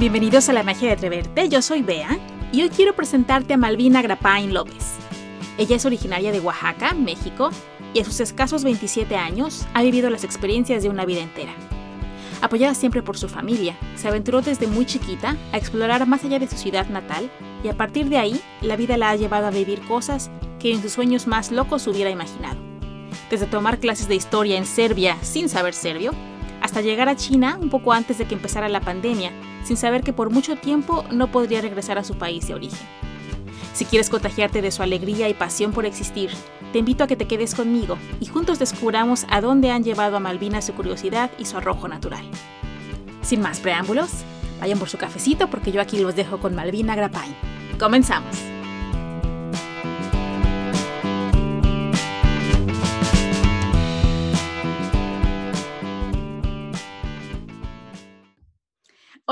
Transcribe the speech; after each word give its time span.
Bienvenidos 0.00 0.48
a 0.48 0.54
la 0.54 0.62
magia 0.62 0.88
de 0.88 0.94
atreverte, 0.94 1.50
yo 1.50 1.60
soy 1.60 1.82
Bea 1.82 2.18
y 2.52 2.62
hoy 2.62 2.70
quiero 2.70 2.96
presentarte 2.96 3.52
a 3.52 3.58
Malvina 3.58 4.00
Grapain 4.00 4.54
López. 4.54 4.94
Ella 5.58 5.76
es 5.76 5.84
originaria 5.84 6.32
de 6.32 6.40
Oaxaca, 6.40 6.94
México, 6.94 7.50
y 7.92 8.00
a 8.00 8.04
sus 8.06 8.18
escasos 8.20 8.64
27 8.64 9.14
años 9.14 9.66
ha 9.74 9.82
vivido 9.82 10.08
las 10.08 10.24
experiencias 10.24 10.82
de 10.82 10.88
una 10.88 11.04
vida 11.04 11.20
entera. 11.20 11.52
Apoyada 12.40 12.74
siempre 12.74 13.02
por 13.02 13.18
su 13.18 13.28
familia, 13.28 13.76
se 13.94 14.08
aventuró 14.08 14.40
desde 14.40 14.66
muy 14.66 14.86
chiquita 14.86 15.36
a 15.52 15.58
explorar 15.58 16.06
más 16.06 16.24
allá 16.24 16.38
de 16.38 16.48
su 16.48 16.56
ciudad 16.56 16.88
natal 16.88 17.30
y 17.62 17.68
a 17.68 17.76
partir 17.76 18.08
de 18.08 18.16
ahí 18.16 18.40
la 18.62 18.76
vida 18.76 18.96
la 18.96 19.10
ha 19.10 19.16
llevado 19.16 19.48
a 19.48 19.50
vivir 19.50 19.82
cosas 19.82 20.30
que 20.58 20.72
en 20.72 20.80
sus 20.80 20.92
sueños 20.92 21.26
más 21.26 21.52
locos 21.52 21.86
hubiera 21.86 22.08
imaginado. 22.08 22.58
Desde 23.28 23.44
tomar 23.44 23.78
clases 23.78 24.08
de 24.08 24.14
historia 24.14 24.56
en 24.56 24.64
Serbia 24.64 25.18
sin 25.20 25.50
saber 25.50 25.74
serbio, 25.74 26.12
hasta 26.62 26.80
llegar 26.80 27.10
a 27.10 27.16
China 27.16 27.58
un 27.60 27.68
poco 27.68 27.92
antes 27.92 28.16
de 28.16 28.24
que 28.24 28.34
empezara 28.34 28.70
la 28.70 28.80
pandemia, 28.80 29.30
sin 29.64 29.76
saber 29.76 30.02
que 30.02 30.12
por 30.12 30.30
mucho 30.30 30.56
tiempo 30.56 31.04
no 31.10 31.30
podría 31.30 31.60
regresar 31.60 31.98
a 31.98 32.04
su 32.04 32.14
país 32.14 32.46
de 32.48 32.54
origen. 32.54 32.78
Si 33.72 33.84
quieres 33.84 34.10
contagiarte 34.10 34.62
de 34.62 34.70
su 34.70 34.82
alegría 34.82 35.28
y 35.28 35.34
pasión 35.34 35.72
por 35.72 35.86
existir, 35.86 36.30
te 36.72 36.78
invito 36.78 37.04
a 37.04 37.06
que 37.06 37.16
te 37.16 37.26
quedes 37.26 37.54
conmigo 37.54 37.98
y 38.20 38.26
juntos 38.26 38.58
descubramos 38.58 39.26
a 39.30 39.40
dónde 39.40 39.70
han 39.70 39.84
llevado 39.84 40.16
a 40.16 40.20
Malvina 40.20 40.60
su 40.62 40.74
curiosidad 40.74 41.30
y 41.38 41.44
su 41.44 41.56
arrojo 41.56 41.88
natural. 41.88 42.24
Sin 43.22 43.40
más 43.40 43.60
preámbulos, 43.60 44.10
vayan 44.60 44.78
por 44.78 44.88
su 44.88 44.98
cafecito 44.98 45.48
porque 45.48 45.72
yo 45.72 45.80
aquí 45.80 45.98
los 45.98 46.16
dejo 46.16 46.38
con 46.38 46.54
Malvina 46.54 46.94
Grapain. 46.94 47.34
¡Comenzamos! 47.78 48.49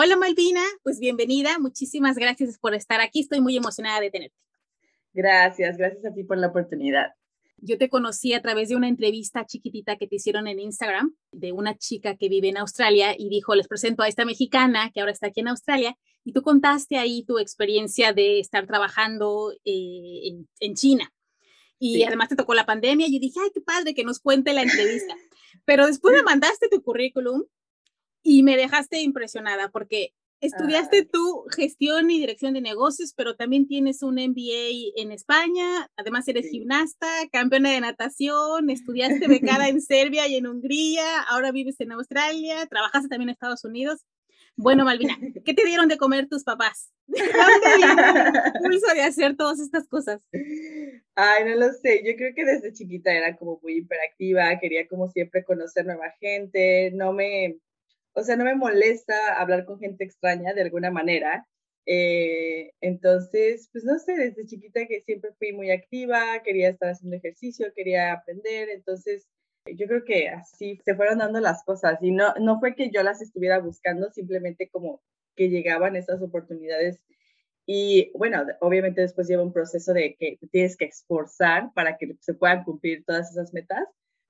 Hola 0.00 0.14
Malvina, 0.14 0.62
pues 0.84 1.00
bienvenida, 1.00 1.58
muchísimas 1.58 2.14
gracias 2.14 2.56
por 2.56 2.72
estar 2.72 3.00
aquí, 3.00 3.18
estoy 3.18 3.40
muy 3.40 3.56
emocionada 3.56 4.00
de 4.00 4.12
tenerte. 4.12 4.36
Gracias, 5.12 5.76
gracias 5.76 6.04
a 6.04 6.14
ti 6.14 6.22
por 6.22 6.38
la 6.38 6.46
oportunidad. 6.46 7.14
Yo 7.56 7.78
te 7.78 7.88
conocí 7.88 8.32
a 8.32 8.40
través 8.40 8.68
de 8.68 8.76
una 8.76 8.86
entrevista 8.86 9.44
chiquitita 9.44 9.96
que 9.96 10.06
te 10.06 10.14
hicieron 10.14 10.46
en 10.46 10.60
Instagram 10.60 11.16
de 11.32 11.50
una 11.50 11.76
chica 11.76 12.16
que 12.16 12.28
vive 12.28 12.48
en 12.48 12.58
Australia 12.58 13.16
y 13.18 13.28
dijo, 13.28 13.56
les 13.56 13.66
presento 13.66 14.04
a 14.04 14.08
esta 14.08 14.24
mexicana 14.24 14.92
que 14.94 15.00
ahora 15.00 15.10
está 15.10 15.26
aquí 15.26 15.40
en 15.40 15.48
Australia 15.48 15.98
y 16.22 16.32
tú 16.32 16.42
contaste 16.42 16.96
ahí 16.96 17.24
tu 17.24 17.40
experiencia 17.40 18.12
de 18.12 18.38
estar 18.38 18.68
trabajando 18.68 19.52
eh, 19.64 20.44
en, 20.60 20.74
China. 20.76 21.12
Y 21.80 22.04
además 22.04 22.28
te 22.28 22.36
tocó 22.36 22.54
la 22.54 22.66
pandemia 22.66 23.08
y 23.08 23.14
yo 23.14 23.18
dije, 23.18 23.40
ay, 23.42 23.50
qué 23.52 23.62
padre 23.62 23.94
que 23.94 24.04
nos 24.04 24.20
cuente 24.20 24.52
la 24.52 24.62
entrevista. 24.62 25.16
Pero 25.64 25.88
después 25.88 26.14
me 26.14 26.22
mandaste 26.22 26.68
tu 26.68 26.82
currículum 26.82 27.42
y 28.28 28.42
me 28.42 28.58
dejaste 28.58 29.00
impresionada 29.00 29.70
porque 29.70 30.12
estudiaste 30.42 31.06
tu 31.06 31.46
gestión 31.56 32.10
y 32.10 32.20
dirección 32.20 32.52
de 32.52 32.60
negocios, 32.60 33.14
pero 33.16 33.36
también 33.36 33.66
tienes 33.66 34.02
un 34.02 34.16
MBA 34.16 34.92
en 34.96 35.12
España, 35.12 35.90
además 35.96 36.28
eres 36.28 36.50
gimnasta, 36.50 37.06
campeona 37.32 37.72
de 37.72 37.80
natación, 37.80 38.68
estudiaste 38.68 39.26
becada 39.28 39.68
en 39.70 39.80
Serbia 39.80 40.28
y 40.28 40.36
en 40.36 40.46
Hungría, 40.46 41.22
ahora 41.22 41.52
vives 41.52 41.80
en 41.80 41.92
Australia, 41.92 42.66
trabajaste 42.66 43.08
también 43.08 43.30
en 43.30 43.32
Estados 43.32 43.64
Unidos. 43.64 44.04
Bueno, 44.56 44.84
Malvina, 44.84 45.16
¿qué 45.46 45.54
te 45.54 45.64
dieron 45.64 45.88
de 45.88 45.96
comer 45.96 46.28
tus 46.28 46.44
papás? 46.44 46.92
¿Dónde 47.06 47.24
el 47.24 48.60
pulso 48.60 48.94
de 48.94 49.02
hacer 49.04 49.36
todas 49.36 49.58
estas 49.58 49.88
cosas? 49.88 50.20
Ay, 51.14 51.44
no 51.46 51.54
lo 51.54 51.72
sé. 51.72 52.02
Yo 52.04 52.14
creo 52.16 52.34
que 52.34 52.44
desde 52.44 52.74
chiquita 52.74 53.10
era 53.10 53.36
como 53.36 53.58
muy 53.62 53.78
hiperactiva, 53.78 54.58
quería 54.60 54.86
como 54.86 55.08
siempre 55.08 55.44
conocer 55.44 55.86
nueva 55.86 56.12
gente, 56.20 56.90
no 56.92 57.12
me, 57.12 57.60
o 58.14 58.22
sea, 58.22 58.36
no 58.36 58.44
me 58.44 58.54
molesta 58.54 59.34
hablar 59.40 59.64
con 59.64 59.78
gente 59.78 60.04
extraña 60.04 60.54
de 60.54 60.62
alguna 60.62 60.90
manera. 60.90 61.46
Eh, 61.86 62.72
entonces, 62.80 63.68
pues 63.72 63.84
no 63.84 63.98
sé, 63.98 64.14
desde 64.16 64.46
chiquita 64.46 64.86
que 64.86 65.02
siempre 65.02 65.30
fui 65.38 65.52
muy 65.52 65.70
activa, 65.70 66.42
quería 66.44 66.68
estar 66.70 66.90
haciendo 66.90 67.16
ejercicio, 67.16 67.72
quería 67.74 68.12
aprender, 68.12 68.68
entonces 68.70 69.26
yo 69.66 69.86
creo 69.86 70.04
que 70.04 70.28
así 70.28 70.80
se 70.84 70.94
fueron 70.94 71.18
dando 71.18 71.40
las 71.40 71.64
cosas 71.64 71.98
y 72.02 72.10
no, 72.12 72.34
no 72.40 72.60
fue 72.60 72.74
que 72.74 72.90
yo 72.90 73.02
las 73.02 73.22
estuviera 73.22 73.58
buscando, 73.60 74.10
simplemente 74.10 74.68
como 74.70 75.00
que 75.34 75.48
llegaban 75.48 75.96
esas 75.96 76.20
oportunidades 76.22 77.00
y 77.70 78.10
bueno, 78.14 78.46
obviamente 78.60 79.02
después 79.02 79.28
lleva 79.28 79.42
un 79.42 79.52
proceso 79.52 79.92
de 79.92 80.16
que 80.18 80.38
tienes 80.50 80.74
que 80.74 80.86
esforzar 80.86 81.70
para 81.74 81.98
que 81.98 82.16
se 82.18 82.32
puedan 82.32 82.64
cumplir 82.64 83.04
todas 83.04 83.30
esas 83.30 83.52
metas, 83.52 83.86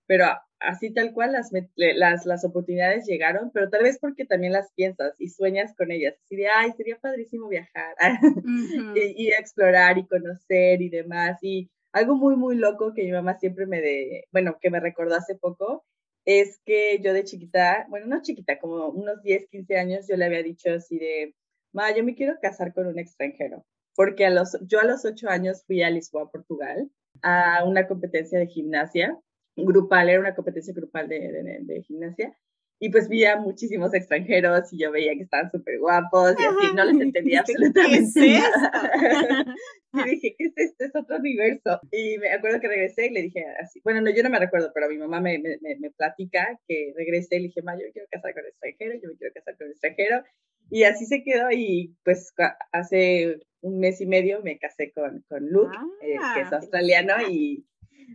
pero 0.09 0.25
así 0.59 0.93
tal 0.93 1.13
cual 1.13 1.33
las, 1.33 1.51
las, 1.77 2.27
las 2.27 2.45
oportunidades 2.45 3.07
llegaron, 3.07 3.51
pero 3.53 3.69
tal 3.69 3.83
vez 3.83 3.99
porque 4.01 4.25
también 4.25 4.55
las 4.55 4.73
piensas 4.73 5.15
y 5.19 5.29
sueñas 5.29 5.75
con 5.77 5.93
ellas, 5.93 6.15
así 6.25 6.35
de, 6.35 6.49
ay, 6.49 6.73
sería 6.77 6.99
padrísimo 6.99 7.47
viajar 7.49 7.95
y, 8.97 9.29
explorar 9.29 9.99
y 9.99 10.07
conocer 10.07 10.81
y 10.81 10.89
demás. 10.89 11.39
Y 11.43 11.71
algo 11.93 12.17
muy, 12.17 12.37
muy 12.37 12.57
loco 12.57 12.95
que 12.95 13.05
mi 13.05 13.13
mamá 13.13 13.39
siempre 13.39 13.67
me, 13.67 13.83
de, 13.83 14.25
bueno, 14.33 14.59
que 14.61 14.71
me 14.71 14.81
recordó 14.81 15.15
hace 15.15 15.37
poco, 15.37 15.85
es 16.25 16.59
que 16.65 16.99
yo 17.01 17.13
de 17.13 17.25
chiquita, 17.25 17.87
bueno, 17.91 18.07
no 18.07 18.23
chiquita, 18.23 18.59
como 18.59 18.89
unos 18.89 19.23
10, 19.23 19.49
15 19.51 19.77
años, 19.77 20.07
yo 20.09 20.17
le 20.17 20.25
había 20.25 20.43
dicho 20.43 20.71
así 20.73 20.99
de, 20.99 21.35
ma, 21.73 21.95
yo 21.95 22.03
me 22.03 22.15
quiero 22.15 22.35
casar 22.41 22.73
con 22.73 22.87
un 22.87 22.99
extranjero, 22.99 23.65
porque 23.95 24.25
a 24.25 24.31
los, 24.31 24.57
yo 24.63 24.81
a 24.81 24.85
los 24.85 25.05
8 25.05 25.29
años 25.29 25.65
fui 25.67 25.83
a 25.83 25.91
Lisboa, 25.91 26.31
Portugal, 26.31 26.91
a 27.23 27.65
una 27.65 27.87
competencia 27.87 28.39
de 28.39 28.47
gimnasia 28.47 29.19
grupal, 29.65 30.09
era 30.09 30.21
una 30.21 30.35
competencia 30.35 30.75
grupal 30.75 31.09
de, 31.09 31.61
de, 31.63 31.83
gimnasia. 31.83 32.37
Y 32.81 32.91
pues 32.91 33.09
vi 33.09 33.25
a 33.25 33.37
muchísimos 33.37 33.93
extranjeros 33.93 34.73
y 34.73 34.79
yo 34.79 34.93
veía 34.93 35.13
que 35.15 35.25
estaban 35.25 35.51
súper 35.51 35.81
guapos 35.81 36.37
y 36.39 36.45
así 36.45 36.77
no 36.77 36.85
les 36.85 37.01
entendía 37.01 37.41
absolutamente 37.41 38.39
nada. 38.39 39.57
y 40.07 40.11
dije, 40.11 40.37
¿qué 40.39 40.45
es 40.45 40.53
esto? 40.55 40.85
Es 40.85 40.95
otro 40.95 41.17
universo. 41.17 41.81
Y 41.91 42.19
me 42.19 42.31
acuerdo 42.31 42.61
que 42.61 42.69
regresé 42.69 43.07
y 43.07 43.11
le 43.11 43.23
dije 43.23 43.45
así, 43.61 43.81
bueno, 43.83 44.01
no, 44.01 44.11
yo 44.11 44.23
no 44.23 44.31
me 44.31 44.39
recuerdo, 44.39 44.71
pero 44.73 44.89
mi 44.89 44.97
mamá 44.97 45.21
me, 45.21 45.39
me, 45.39 45.59
me 45.61 45.91
platica 45.91 46.61
que 46.69 46.93
regresé 46.97 47.37
y 47.37 47.41
le 47.41 47.47
dije, 47.49 47.63
ma, 47.63 47.75
yo 47.75 47.85
me 47.85 47.91
quiero 47.91 48.07
casar 48.13 48.33
con 48.33 48.47
extranjero, 48.47 48.95
yo 49.03 49.09
me 49.09 49.17
quiero 49.17 49.35
casar 49.35 49.57
con 49.57 49.69
extranjero. 49.69 50.23
Y 50.71 50.85
así 50.85 51.07
se 51.07 51.25
quedó 51.25 51.51
y 51.51 51.97
pues 52.05 52.33
hace 52.73 53.41
un 53.61 53.81
mes 53.81 54.01
y 54.01 54.07
medio 54.07 54.41
me 54.43 54.59
casé 54.59 54.93
con, 54.93 55.25
con 55.29 55.49
Luke, 55.49 55.77
eh, 56.03 56.17
que 56.35 56.41
es 56.43 56.53
ah, 56.53 56.57
australiano 56.57 57.15
y 57.29 57.67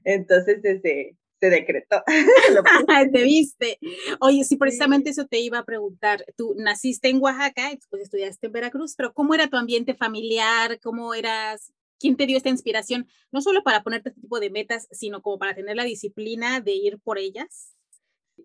entonces 0.04 0.62
desde, 0.62 1.18
se 1.44 1.50
decretó. 1.50 2.02
te 3.12 3.24
viste. 3.24 3.78
Oye, 4.22 4.46
sí, 4.46 4.56
precisamente 4.56 5.10
eso 5.10 5.28
te 5.28 5.40
iba 5.40 5.60
a 5.60 5.66
preguntar. 5.66 6.24
Tú 6.38 6.56
naciste 6.58 7.10
en 7.10 7.22
Oaxaca, 7.22 7.70
después 7.70 8.04
estudiaste 8.04 8.48
en 8.48 8.54
Veracruz, 8.54 8.96
pero 8.96 9.14
¿cómo 9.14 9.36
era 9.36 9.50
tu 9.50 9.58
ambiente 9.58 9.94
familiar? 9.94 10.80
¿Cómo 10.80 11.14
eras? 11.14 11.74
¿Quién 12.00 12.16
te 12.16 12.28
dio 12.28 12.38
esta 12.38 12.48
inspiración? 12.48 13.08
No 13.34 13.42
solo 13.42 13.62
para 13.62 13.84
ponerte 13.84 14.10
este 14.10 14.22
tipo 14.22 14.40
de 14.40 14.52
metas, 14.52 14.88
sino 14.92 15.22
como 15.22 15.38
para 15.38 15.54
tener 15.54 15.76
la 15.76 15.84
disciplina 15.84 16.62
de 16.62 16.72
ir 16.72 17.00
por 17.00 17.18
ellas. 17.18 17.76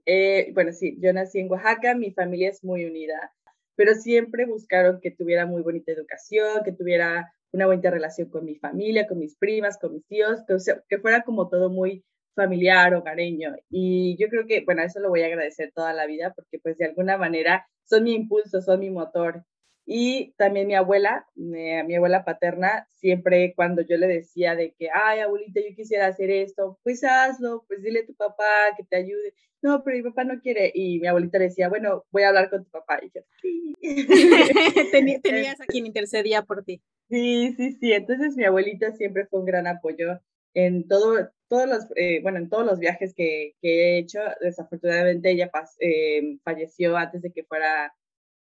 Eh, 0.04 0.50
bueno, 0.54 0.72
sí, 0.72 0.96
yo 0.98 1.12
nací 1.12 1.38
en 1.38 1.50
Oaxaca, 1.50 1.94
mi 1.94 2.10
familia 2.10 2.50
es 2.50 2.64
muy 2.64 2.84
unida, 2.84 3.32
pero 3.76 3.94
siempre 3.94 4.44
buscaron 4.44 5.00
que 5.00 5.12
tuviera 5.12 5.46
muy 5.46 5.62
bonita 5.62 5.92
educación, 5.92 6.64
que 6.64 6.72
tuviera 6.72 7.32
una 7.52 7.66
bonita 7.66 7.90
relación 7.90 8.28
con 8.28 8.44
mi 8.44 8.56
familia, 8.56 9.06
con 9.06 9.18
mis 9.18 9.36
primas, 9.36 9.78
con 9.78 9.94
mis 9.94 10.06
tíos, 10.06 10.40
que, 10.46 10.56
que 10.88 10.98
fuera 10.98 11.22
como 11.22 11.48
todo 11.48 11.70
muy 11.70 12.04
familiar, 12.34 12.94
hogareño. 12.94 13.54
Y 13.70 14.16
yo 14.18 14.28
creo 14.28 14.46
que, 14.46 14.62
bueno, 14.64 14.82
eso 14.82 15.00
lo 15.00 15.08
voy 15.08 15.22
a 15.22 15.26
agradecer 15.26 15.72
toda 15.74 15.92
la 15.92 16.06
vida 16.06 16.32
porque 16.34 16.58
pues 16.58 16.78
de 16.78 16.86
alguna 16.86 17.16
manera 17.18 17.66
son 17.84 18.04
mi 18.04 18.14
impulso, 18.14 18.60
son 18.60 18.80
mi 18.80 18.90
motor. 18.90 19.44
Y 19.90 20.34
también 20.36 20.66
mi 20.66 20.74
abuela, 20.74 21.26
mi, 21.34 21.94
abuela 21.96 22.22
paterna, 22.22 22.86
siempre 22.90 23.54
cuando 23.56 23.80
yo 23.80 23.96
le 23.96 24.06
decía 24.06 24.54
de 24.54 24.74
que, 24.78 24.90
ay, 24.92 25.20
abuelita, 25.20 25.60
yo 25.60 25.74
quisiera 25.74 26.06
hacer 26.08 26.30
esto, 26.30 26.78
pues 26.82 27.02
hazlo, 27.04 27.64
pues 27.66 27.82
dile 27.82 28.00
a 28.00 28.06
tu 28.06 28.14
papá 28.14 28.44
que 28.76 28.84
te 28.84 28.96
ayude. 28.96 29.32
No, 29.62 29.82
pero 29.82 29.96
mi 29.96 30.02
papá 30.02 30.24
no 30.24 30.40
quiere. 30.42 30.70
Y 30.74 31.00
mi 31.00 31.06
abuelita 31.06 31.38
le 31.38 31.44
decía, 31.44 31.70
bueno, 31.70 32.04
voy 32.10 32.22
a 32.24 32.28
hablar 32.28 32.50
con 32.50 32.64
tu 32.64 32.70
papá. 32.70 33.00
Y 33.02 33.10
yo, 33.14 33.22
sí. 33.40 33.74
Tenías 35.22 35.60
a 35.60 35.66
quien 35.66 35.86
intercedía 35.86 36.42
por 36.42 36.64
ti. 36.64 36.82
Sí, 37.08 37.54
sí, 37.56 37.72
sí. 37.80 37.92
Entonces 37.92 38.36
mi 38.36 38.44
abuelita 38.44 38.92
siempre 38.92 39.26
fue 39.26 39.40
un 39.40 39.46
gran 39.46 39.66
apoyo 39.66 40.20
en 40.54 40.88
todo, 40.88 41.30
todos 41.48 41.68
los, 41.68 41.84
eh, 41.96 42.20
bueno, 42.22 42.38
en 42.38 42.48
todos 42.48 42.66
los 42.66 42.78
viajes 42.78 43.14
que, 43.14 43.54
que 43.60 43.96
he 43.96 43.98
hecho, 43.98 44.20
desafortunadamente 44.40 45.30
ella 45.30 45.50
eh, 45.80 46.38
falleció 46.44 46.96
antes 46.96 47.22
de 47.22 47.32
que 47.32 47.44
fuera 47.44 47.94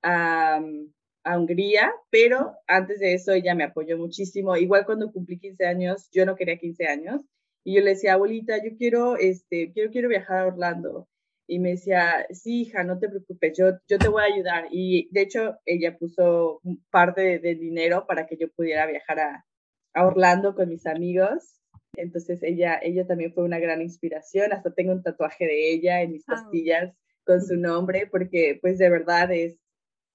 a, 0.03 0.61
a, 1.25 1.39
Hungría, 1.39 1.93
pero 2.11 2.55
antes 2.67 3.01
de 3.01 3.15
eso 3.15 3.33
ella 3.33 3.55
me 3.55 3.65
apoyó 3.65 3.99
muchísimo. 3.99 4.57
Igual 4.57 4.87
cuando 4.87 5.13
cumplí 5.13 5.39
15 5.39 5.67
años, 5.67 6.09
yo 6.13 6.27
no 6.27 6.37
quería 6.37 6.59
15 6.59 6.87
años, 6.87 7.23
y 7.65 7.75
yo 7.75 7.83
le 7.83 7.91
decía, 7.91 8.15
abuelita, 8.15 8.57
yo 8.59 8.77
quiero, 8.79 9.17
este, 9.17 9.73
quiero, 9.73 9.91
quiero 9.91 10.09
viajar 10.09 10.41
a 10.41 10.47
Orlando. 10.47 11.09
Y 11.47 11.59
me 11.59 11.71
decía, 11.71 12.27
sí, 12.31 12.63
hija, 12.63 12.85
no 12.85 12.99
te 12.99 13.09
preocupes, 13.09 13.59
yo, 13.59 13.73
yo 13.89 13.99
te 13.99 14.09
voy 14.09 14.23
a 14.23 14.27
ayudar. 14.35 14.69
Y 14.71 15.09
de 15.11 15.23
hecho, 15.23 15.59
ella 15.67 15.99
puso 15.99 16.61
parte 16.91 17.23
del 17.23 17.43
de 17.43 17.55
dinero 17.57 18.07
para 18.07 18.27
que 18.27 18.37
yo 18.37 18.49
pudiera 18.53 18.87
viajar 18.87 19.21
a, 19.21 19.47
a 19.95 20.07
Orlando 20.07 20.55
con 20.55 20.69
mis 20.69 20.87
amigos 20.87 21.60
entonces 21.97 22.43
ella, 22.43 22.79
ella 22.83 23.07
también 23.07 23.33
fue 23.33 23.45
una 23.45 23.59
gran 23.59 23.83
inspiración, 23.83 24.53
hasta 24.53 24.73
tengo 24.73 24.93
un 24.93 25.03
tatuaje 25.03 25.47
de 25.47 25.73
ella 25.73 26.03
en 26.03 26.13
mis 26.13 26.25
pastillas 26.25 26.95
con 27.25 27.43
su 27.43 27.57
nombre, 27.57 28.07
porque 28.11 28.59
pues 28.61 28.79
de 28.79 28.91
verdad 28.91 29.31
es, 29.33 29.59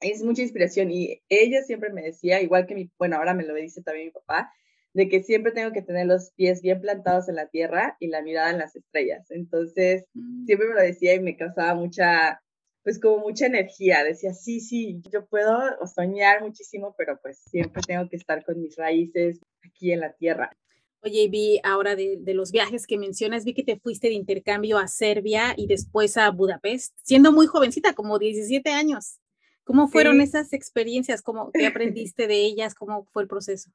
es 0.01 0.23
mucha 0.23 0.41
inspiración 0.41 0.91
y 0.91 1.21
ella 1.29 1.63
siempre 1.63 1.91
me 1.91 2.01
decía, 2.01 2.41
igual 2.41 2.65
que 2.65 2.75
mi, 2.75 2.91
bueno, 2.97 3.17
ahora 3.17 3.33
me 3.33 3.45
lo 3.45 3.53
dice 3.53 3.81
también 3.81 4.07
mi 4.07 4.11
papá, 4.11 4.51
de 4.93 5.09
que 5.09 5.23
siempre 5.23 5.51
tengo 5.51 5.73
que 5.73 5.81
tener 5.81 6.07
los 6.07 6.31
pies 6.31 6.61
bien 6.61 6.79
plantados 6.79 7.27
en 7.27 7.35
la 7.35 7.47
tierra 7.47 7.97
y 7.99 8.07
la 8.07 8.21
mirada 8.21 8.51
en 8.51 8.59
las 8.59 8.77
estrellas. 8.77 9.29
Entonces, 9.29 10.05
mm. 10.13 10.45
siempre 10.45 10.69
me 10.69 10.73
lo 10.73 10.81
decía 10.81 11.13
y 11.13 11.19
me 11.19 11.35
causaba 11.35 11.75
mucha, 11.75 12.41
pues 12.81 12.97
como 12.99 13.17
mucha 13.19 13.47
energía. 13.47 14.05
Decía, 14.05 14.33
sí, 14.33 14.61
sí, 14.61 15.01
yo 15.11 15.25
puedo 15.25 15.59
soñar 15.93 16.41
muchísimo, 16.41 16.95
pero 16.97 17.19
pues 17.21 17.39
siempre 17.39 17.81
tengo 17.85 18.07
que 18.07 18.15
estar 18.15 18.45
con 18.45 18.61
mis 18.61 18.77
raíces 18.77 19.41
aquí 19.65 19.91
en 19.91 19.99
la 19.99 20.13
tierra. 20.13 20.55
Oye, 21.05 21.27
vi 21.27 21.59
ahora 21.63 21.95
de, 21.95 22.17
de, 22.19 22.33
los 22.33 22.51
viajes 22.51 22.87
que 22.87 22.97
mencionas, 22.97 23.45
vi 23.45 23.53
que 23.53 23.63
te 23.63 23.77
fuiste 23.77 24.07
de 24.07 24.15
intercambio 24.15 24.79
a 24.79 24.87
Serbia 24.87 25.53
y 25.55 25.67
después 25.67 26.17
a 26.17 26.31
Budapest, 26.31 26.97
siendo 27.03 27.31
muy 27.31 27.45
jovencita, 27.45 27.93
como 27.93 28.17
17 28.17 28.71
años. 28.71 29.19
¿Cómo 29.63 29.87
fueron 29.87 30.19
esas 30.19 30.51
experiencias? 30.51 31.21
¿Cómo, 31.21 31.51
¿Qué 31.51 31.67
aprendiste 31.67 32.25
de 32.25 32.37
ellas? 32.37 32.73
¿Cómo 32.73 33.05
fue 33.05 33.21
el 33.21 33.27
proceso? 33.27 33.69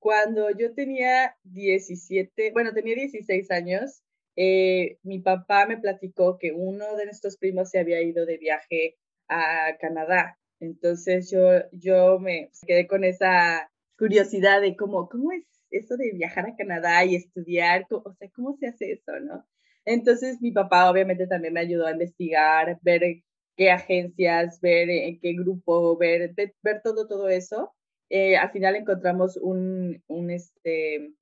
Cuando 0.00 0.50
yo 0.50 0.74
tenía 0.74 1.36
17, 1.44 2.50
bueno, 2.50 2.72
tenía 2.74 2.96
16 2.96 3.48
años, 3.52 4.02
eh, 4.34 4.98
mi 5.04 5.20
papá 5.20 5.66
me 5.66 5.78
platicó 5.78 6.36
que 6.36 6.50
uno 6.50 6.96
de 6.96 7.04
nuestros 7.04 7.36
primos 7.36 7.70
se 7.70 7.78
había 7.78 8.02
ido 8.02 8.26
de 8.26 8.38
viaje 8.38 8.96
a 9.28 9.76
Canadá. 9.80 10.36
Entonces 10.58 11.30
yo, 11.30 11.62
yo 11.70 12.18
me 12.18 12.50
quedé 12.66 12.88
con 12.88 13.04
esa 13.04 13.70
curiosidad 13.96 14.60
de 14.60 14.74
cómo, 14.74 15.08
cómo 15.08 15.30
es 15.30 15.44
eso 15.70 15.96
de 15.96 16.12
viajar 16.12 16.46
a 16.46 16.56
Canadá 16.56 17.04
y 17.04 17.16
estudiar, 17.16 17.86
o 17.90 18.14
sea, 18.18 18.28
cómo 18.34 18.56
se 18.58 18.68
hace 18.68 18.92
eso, 18.92 19.18
¿no? 19.20 19.46
Entonces 19.84 20.40
mi 20.40 20.50
papá 20.52 20.90
obviamente 20.90 21.26
también 21.26 21.54
me 21.54 21.60
ayudó 21.60 21.86
a 21.86 21.92
investigar, 21.92 22.78
ver 22.82 23.22
qué 23.56 23.70
agencias, 23.70 24.60
ver 24.60 24.90
en 24.90 25.20
qué 25.20 25.32
grupo, 25.34 25.96
ver, 25.96 26.34
ver 26.34 26.82
todo, 26.82 27.06
todo 27.06 27.28
eso. 27.28 27.72
Eh, 28.10 28.36
al 28.36 28.50
final 28.50 28.76
encontramos 28.76 29.36
un, 29.36 30.02
un, 30.08 30.30
este, 30.30 31.12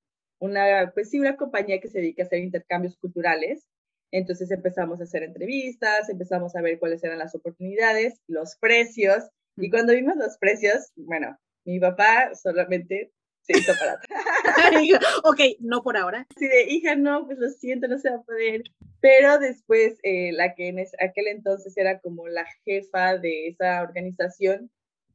una, 0.41 0.91
pues 0.95 1.11
sí, 1.11 1.21
una 1.21 1.37
compañía 1.37 1.81
que 1.81 1.89
se 1.89 1.99
dedica 2.01 2.23
a 2.23 2.27
hacer 2.27 2.41
intercambios 2.41 2.97
culturales. 2.97 3.67
Entonces 4.11 4.51
empezamos 4.51 5.01
a 5.01 5.05
hacer 5.05 5.23
entrevistas, 5.25 6.09
empezamos 6.09 6.55
a 6.57 6.63
ver 6.63 6.79
cuáles 6.79 7.03
eran 7.05 7.19
las 7.19 7.35
oportunidades, 7.35 8.21
los 8.29 8.57
precios. 8.57 9.25
Y 9.57 9.71
cuando 9.71 9.93
vimos 9.93 10.17
los 10.17 10.39
precios, 10.39 10.93
bueno, 10.97 11.37
mi 11.65 11.81
papá 11.81 12.35
solamente 12.35 13.13
se 13.45 13.59
hizo 13.59 13.73
para 13.79 13.93
atrás. 13.93 14.09
ok, 15.25 15.41
no 15.61 15.83
por 15.83 15.97
ahora. 15.97 16.27
Sí, 16.37 16.49
de 16.49 16.65
hija, 16.65 16.97
no, 16.97 17.27
pues 17.27 17.39
lo 17.39 17.49
siento, 17.51 17.89
no 17.89 17.99
se 17.99 18.11
va 18.11 18.17
a 18.17 18.23
poder. 18.23 18.63
Pero 19.01 19.39
después, 19.39 19.99
eh, 20.03 20.33
la 20.33 20.55
que 20.55 20.69
en 20.69 20.79
aquel 20.79 21.29
entonces 21.29 21.77
era 21.77 22.01
como 22.01 22.27
la 22.27 22.47
jefa 22.65 23.19
de 23.19 23.49
esa 23.49 23.83
organización, 23.83 24.71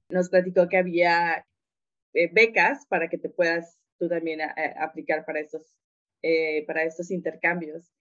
nos 0.09 0.29
platicó 0.29 0.67
que 0.69 0.77
había 0.77 1.45
eh, 2.13 2.29
becas 2.31 2.85
para 2.87 3.09
que 3.09 3.17
te 3.17 3.29
puedas 3.29 3.77
tú 3.97 4.07
también 4.07 4.39
aplicar 4.79 5.25
para 5.25 5.39
estos, 5.39 5.75
eh, 6.21 6.65
para 6.67 6.83
estos 6.83 7.11
intercambios. 7.11 7.91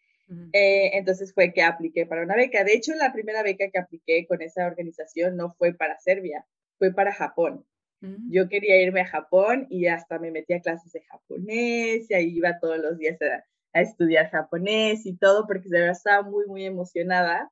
entonces 0.52 1.32
fue 1.32 1.52
que 1.54 1.62
apliqué 1.62 2.06
para 2.06 2.22
una 2.22 2.36
beca. 2.36 2.64
De 2.64 2.74
hecho, 2.74 2.94
la 2.94 3.12
primera 3.12 3.42
beca 3.42 3.70
que 3.70 3.78
apliqué 3.78 4.26
con 4.26 4.42
esa 4.42 4.66
organización 4.66 5.36
no 5.36 5.54
fue 5.58 5.74
para 5.74 5.98
Serbia, 5.98 6.46
fue 6.78 6.92
para 6.92 7.12
Japón. 7.12 7.64
Yo 8.00 8.48
quería 8.48 8.80
irme 8.80 9.00
a 9.00 9.08
Japón 9.08 9.66
y 9.70 9.86
hasta 9.86 10.18
me 10.18 10.30
metí 10.30 10.54
a 10.54 10.60
clases 10.60 10.92
de 10.92 11.02
japonés 11.02 12.08
y 12.08 12.14
ahí 12.14 12.36
iba 12.36 12.58
todos 12.60 12.78
los 12.78 12.96
días 12.98 13.18
a, 13.22 13.44
estudiar 13.80 14.30
japonés 14.30 15.06
y 15.06 15.16
todo 15.16 15.46
porque 15.46 15.68
de 15.68 15.80
verdad 15.80 15.96
estaba 15.96 16.22
muy, 16.22 16.46
muy 16.46 16.64
emocionada. 16.64 17.50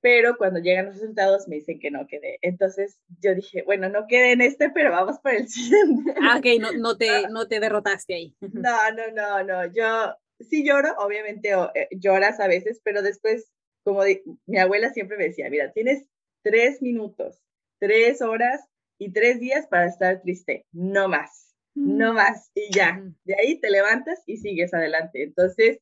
Pero 0.00 0.36
cuando 0.36 0.60
llegan 0.60 0.86
los 0.86 0.94
resultados 0.96 1.48
me 1.48 1.56
dicen 1.56 1.80
que 1.80 1.90
no 1.90 2.06
quedé. 2.06 2.38
Entonces 2.42 2.98
yo 3.20 3.34
dije, 3.34 3.62
bueno, 3.62 3.88
no 3.88 4.06
quedé 4.06 4.32
en 4.32 4.42
este, 4.42 4.70
pero 4.70 4.90
vamos 4.90 5.18
por 5.20 5.34
el 5.34 5.48
siguiente. 5.48 6.14
Ah, 6.20 6.36
ok, 6.38 6.46
no, 6.60 6.72
no, 6.72 6.96
te, 6.96 7.28
no 7.30 7.48
te 7.48 7.60
derrotaste 7.60 8.14
ahí. 8.14 8.36
No, 8.40 8.90
no, 8.92 9.10
no, 9.12 9.42
no. 9.44 9.72
Yo 9.72 10.14
sí 10.40 10.64
lloro, 10.66 10.94
obviamente 10.98 11.50
eh, 11.74 11.88
lloras 11.90 12.38
a 12.40 12.48
veces, 12.48 12.80
pero 12.84 13.02
después, 13.02 13.50
como 13.82 14.02
mi 14.46 14.58
abuela 14.58 14.90
siempre 14.92 15.16
me 15.16 15.24
decía, 15.24 15.48
mira, 15.48 15.72
tienes 15.72 16.06
tres 16.42 16.82
minutos, 16.82 17.40
tres 17.80 18.20
horas 18.20 18.60
y 18.98 19.12
tres 19.12 19.40
días 19.40 19.66
para 19.66 19.86
estar 19.86 20.22
triste, 20.22 20.66
no 20.72 21.08
más, 21.08 21.54
no 21.74 22.12
mm. 22.12 22.16
más, 22.16 22.50
y 22.54 22.72
ya, 22.72 23.02
de 23.24 23.34
ahí 23.34 23.60
te 23.60 23.70
levantas 23.70 24.22
y 24.26 24.36
sigues 24.36 24.72
adelante. 24.74 25.22
Entonces, 25.22 25.80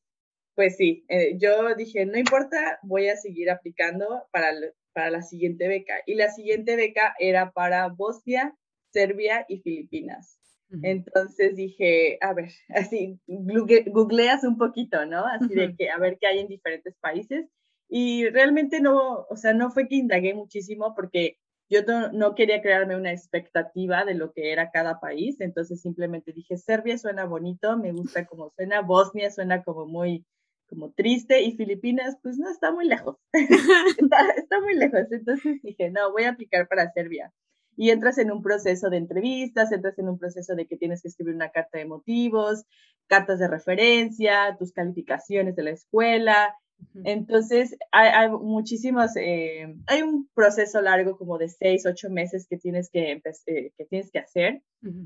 pues 0.55 0.77
sí, 0.77 1.05
eh, 1.07 1.37
yo 1.37 1.75
dije, 1.75 2.05
no 2.05 2.17
importa, 2.17 2.79
voy 2.83 3.07
a 3.09 3.15
seguir 3.15 3.49
aplicando 3.49 4.23
para, 4.31 4.51
para 4.93 5.09
la 5.09 5.21
siguiente 5.21 5.67
beca. 5.67 5.95
Y 6.05 6.15
la 6.15 6.29
siguiente 6.29 6.75
beca 6.75 7.15
era 7.19 7.51
para 7.51 7.87
Bosnia, 7.89 8.55
Serbia 8.91 9.45
y 9.47 9.61
Filipinas. 9.61 10.39
Entonces 10.81 11.55
dije, 11.55 12.17
a 12.21 12.33
ver, 12.33 12.49
así, 12.69 13.19
googleas 13.27 14.43
un 14.43 14.57
poquito, 14.57 15.05
¿no? 15.05 15.25
Así 15.27 15.53
de 15.53 15.75
que, 15.75 15.89
a 15.89 15.97
ver 15.97 16.17
qué 16.19 16.27
hay 16.27 16.39
en 16.39 16.47
diferentes 16.47 16.95
países. 16.99 17.47
Y 17.89 18.27
realmente 18.29 18.81
no, 18.81 19.25
o 19.29 19.35
sea, 19.35 19.53
no 19.53 19.69
fue 19.69 19.87
que 19.87 19.95
indagué 19.95 20.33
muchísimo 20.33 20.95
porque 20.95 21.37
yo 21.73 22.11
no, 22.11 22.35
quería 22.35 22.61
crearme 22.61 22.95
una 22.95 23.11
expectativa 23.11 24.05
de 24.05 24.13
lo 24.13 24.31
que 24.31 24.51
era 24.51 24.69
cada 24.71 24.99
país, 24.99 25.41
entonces 25.41 25.81
simplemente 25.81 26.31
dije, 26.31 26.57
Serbia 26.57 26.97
suena 26.97 27.25
bonito, 27.25 27.77
me 27.77 27.91
gusta 27.91 28.25
como 28.25 28.51
suena, 28.51 28.81
Bosnia 28.81 29.31
suena 29.31 29.63
como 29.63 29.87
muy 29.87 30.25
como 30.67 30.91
triste 30.91 31.41
y 31.41 31.55
Filipinas, 31.55 32.17
pues 32.21 32.37
no, 32.37 32.49
está 32.49 32.71
muy 32.71 32.87
lejos, 32.87 33.17
está, 33.33 34.59
muy 34.61 34.75
lejos, 34.75 35.11
entonces 35.11 35.61
dije, 35.61 35.89
no, 35.89 36.11
voy 36.11 36.23
a 36.23 36.31
aplicar 36.31 36.67
para 36.67 36.91
Serbia. 36.91 37.33
Y 37.75 37.89
entras 37.89 38.19
en 38.19 38.31
un 38.31 38.43
proceso 38.43 38.89
de 38.91 38.97
entrevistas, 38.97 39.71
entras 39.71 39.97
en 39.97 40.07
un 40.07 40.19
proceso 40.19 40.55
de 40.55 40.67
que 40.67 40.77
tienes 40.77 41.01
que 41.01 41.07
escribir 41.07 41.33
una 41.33 41.49
carta 41.49 41.79
de 41.79 41.85
motivos, 41.85 42.65
cartas 43.07 43.39
de 43.39 43.47
referencia, 43.47 44.55
tus 44.59 44.71
calificaciones 44.71 45.55
de 45.55 45.63
la 45.63 45.71
escuela, 45.71 46.55
entonces, 47.03 47.75
hay, 47.91 48.29
muchísimos, 48.29 49.15
eh, 49.15 49.75
hay 49.87 50.01
un 50.01 50.29
proceso 50.33 50.81
largo 50.81 51.17
como 51.17 51.37
de 51.37 51.49
seis, 51.49 51.85
ocho 51.85 52.09
meses 52.09 52.47
que 52.47 52.57
tienes 52.57 52.89
que, 52.89 53.13
eh, 53.13 53.71
que, 53.77 53.85
tienes 53.85 54.11
que 54.11 54.19
hacer 54.19 54.61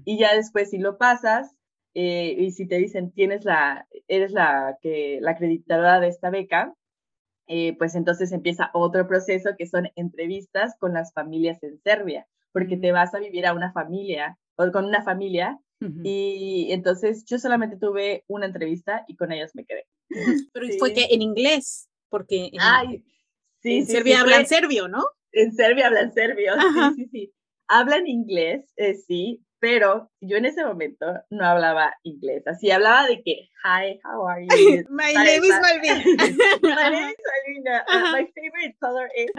y 0.05 0.17
ya 0.17 0.35
después 0.35 0.71
si 0.71 0.79
lo 0.79 0.97
pasas 0.97 1.55
eh, 1.93 2.35
y 2.37 2.51
si 2.51 2.67
te 2.67 2.77
dicen 2.77 3.11
tienes 3.11 3.45
la, 3.45 3.87
eres 4.07 4.31
la, 4.31 4.77
que, 4.81 5.19
la 5.21 5.31
acreditadora 5.31 5.99
de 5.99 6.07
esta 6.07 6.29
beca, 6.29 6.73
pues 7.77 7.95
entonces 7.95 8.31
empieza 8.31 8.71
otro 8.73 9.07
proceso 9.07 9.51
que 9.57 9.67
son 9.67 9.89
entrevistas 9.95 10.75
con 10.79 10.93
las 10.93 11.13
familias 11.13 11.63
en 11.63 11.79
Serbia, 11.81 12.27
porque 12.51 12.75
te 12.75 12.91
vas 12.91 13.13
a 13.13 13.19
vivir 13.19 13.45
a 13.45 13.53
una 13.53 13.71
familia 13.71 14.37
o 14.57 14.69
con 14.71 14.85
una 14.85 15.03
familia 15.03 15.57
y 16.03 16.67
entonces 16.71 17.23
yo 17.25 17.37
solamente 17.37 17.77
tuve 17.77 18.25
una 18.27 18.47
entrevista 18.47 19.05
y 19.07 19.15
con 19.15 19.31
ellas 19.31 19.51
me 19.53 19.63
quedé. 19.63 19.85
Pero 20.53 20.67
fue 20.79 20.93
que 20.93 21.07
en 21.11 21.21
inglés, 21.21 21.89
porque 22.09 22.49
en, 22.53 23.03
sí, 23.61 23.85
Serbia 23.85 24.21
hablan 24.21 24.45
serbio, 24.45 24.87
¿no? 24.87 25.03
En 25.31 25.53
Serbia 25.53 25.87
hablan 25.87 26.13
serbio, 26.13 26.53
sí, 26.53 26.95
sí, 26.95 27.09
sí. 27.11 27.33
Hablan 27.67 28.07
inglés, 28.07 28.71
eh, 28.77 28.95
sí, 28.95 29.45
pero 29.59 30.11
yo 30.21 30.37
en 30.37 30.45
ese 30.45 30.63
momento 30.63 31.05
no 31.29 31.45
hablaba 31.45 31.95
inglés. 32.03 32.45
Así 32.47 32.69
hablaba 32.71 33.07
de 33.07 33.21
que, 33.23 33.49
hi, 33.63 33.99
how 34.03 34.27
are 34.27 34.45
you? 34.45 34.47
my 34.89 35.13
name 35.13 35.43
is 35.43 35.59
Malvina. 35.59 36.03
my 36.61 36.89
name 36.91 37.09
is 37.09 37.17
Malvina. 37.25 37.83
Uh, 37.87 38.11
my 38.11 38.31
favorite 38.35 38.75
color 38.79 39.09
is. 39.15 39.31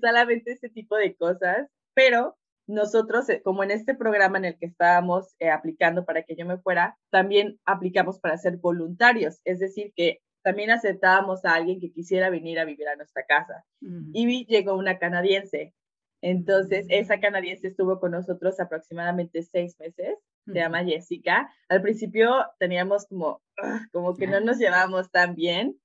Solamente 0.00 0.52
ese 0.52 0.68
tipo 0.68 0.96
de 0.96 1.14
cosas. 1.14 1.68
Pero 1.94 2.36
nosotros, 2.66 3.28
eh, 3.28 3.42
como 3.42 3.62
en 3.64 3.70
este 3.70 3.94
programa 3.94 4.38
en 4.38 4.46
el 4.46 4.58
que 4.58 4.66
estábamos 4.66 5.34
eh, 5.38 5.50
aplicando 5.50 6.04
para 6.04 6.22
que 6.22 6.36
yo 6.36 6.46
me 6.46 6.58
fuera, 6.58 6.98
también 7.10 7.58
aplicamos 7.64 8.18
para 8.18 8.36
ser 8.38 8.56
voluntarios, 8.58 9.40
es 9.44 9.58
decir, 9.60 9.92
que 9.94 10.20
también 10.42 10.70
aceptábamos 10.70 11.44
a 11.44 11.54
alguien 11.54 11.80
que 11.80 11.92
quisiera 11.92 12.30
venir 12.30 12.60
a 12.60 12.64
vivir 12.64 12.86
a 12.88 12.94
nuestra 12.94 13.24
casa. 13.26 13.64
Y 14.12 14.46
llegó 14.46 14.76
una 14.76 14.96
canadiense. 14.96 15.74
Entonces, 16.22 16.86
esa 16.88 17.18
canadiense 17.18 17.66
estuvo 17.66 17.98
con 17.98 18.12
nosotros 18.12 18.58
aproximadamente 18.60 19.42
seis 19.42 19.76
meses. 19.80 20.16
Se 20.46 20.54
llama 20.54 20.84
Jessica. 20.84 21.50
Al 21.68 21.82
principio 21.82 22.30
teníamos 22.60 23.06
como, 23.08 23.42
como 23.90 24.14
que 24.14 24.28
no 24.28 24.38
nos 24.38 24.58
llevábamos 24.58 25.10
tan 25.10 25.34
bien, 25.34 25.80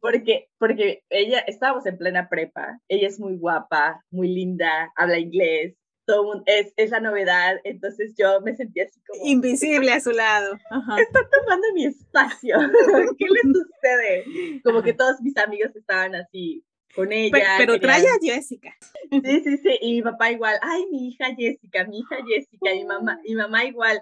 porque, 0.00 0.46
porque 0.58 1.02
ella, 1.10 1.40
estábamos 1.40 1.84
en 1.86 1.98
plena 1.98 2.28
prepa. 2.28 2.78
Ella 2.86 3.08
es 3.08 3.18
muy 3.18 3.36
guapa, 3.36 4.04
muy 4.12 4.28
linda, 4.28 4.92
habla 4.94 5.18
inglés, 5.18 5.74
todo 6.06 6.42
es, 6.46 6.72
es, 6.76 6.90
la 6.90 7.00
novedad, 7.00 7.56
entonces 7.64 8.14
yo 8.16 8.40
me 8.40 8.54
sentía 8.54 8.84
así 8.84 9.00
como... 9.06 9.24
Invisible 9.24 9.92
a 9.92 10.00
su 10.00 10.10
lado. 10.10 10.54
Está 10.54 11.20
tomando 11.30 11.66
mi 11.74 11.86
espacio. 11.86 12.56
¿Qué 13.18 13.26
le 13.28 13.40
sucede? 13.42 14.60
Como 14.62 14.82
que 14.82 14.92
todos 14.92 15.20
mis 15.20 15.36
amigos 15.36 15.74
estaban 15.74 16.14
así 16.14 16.64
con 16.94 17.12
ella. 17.12 17.36
Pero, 17.58 17.78
trae 17.80 18.06
a 18.06 18.18
Jessica. 18.20 18.74
Sí, 19.10 19.40
sí, 19.42 19.56
sí, 19.58 19.78
y 19.80 19.94
mi 19.94 20.02
papá 20.02 20.30
igual, 20.30 20.56
ay, 20.62 20.86
mi 20.90 21.08
hija 21.08 21.34
Jessica, 21.36 21.84
mi 21.86 21.98
hija 21.98 22.16
Jessica, 22.26 22.72
y 22.72 22.84
mamá, 22.84 23.20
y 23.24 23.34
mamá 23.34 23.64
igual. 23.64 24.00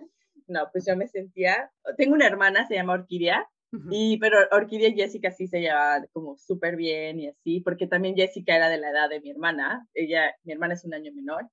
No, 0.48 0.68
pues 0.72 0.84
yo 0.86 0.96
me 0.96 1.08
sentía, 1.08 1.70
tengo 1.96 2.14
una 2.14 2.26
hermana, 2.26 2.66
se 2.66 2.74
llama 2.74 2.94
Orquídea, 2.94 3.48
Y, 3.90 4.18
pero 4.18 4.38
Orquídea 4.50 4.88
y 4.88 4.94
Jessica 4.94 5.30
sí 5.30 5.46
se 5.46 5.60
llevaban 5.60 6.06
como 6.12 6.36
súper 6.36 6.76
bien 6.76 7.20
y 7.20 7.28
así, 7.28 7.60
porque 7.60 7.86
también 7.86 8.16
Jessica 8.16 8.54
era 8.54 8.68
de 8.68 8.78
la 8.78 8.90
edad 8.90 9.08
de 9.08 9.20
mi 9.20 9.30
hermana. 9.30 9.86
Ella, 9.94 10.34
mi 10.44 10.52
hermana 10.52 10.74
es 10.74 10.84
un 10.84 10.94
año 10.94 11.12
menor. 11.14 11.48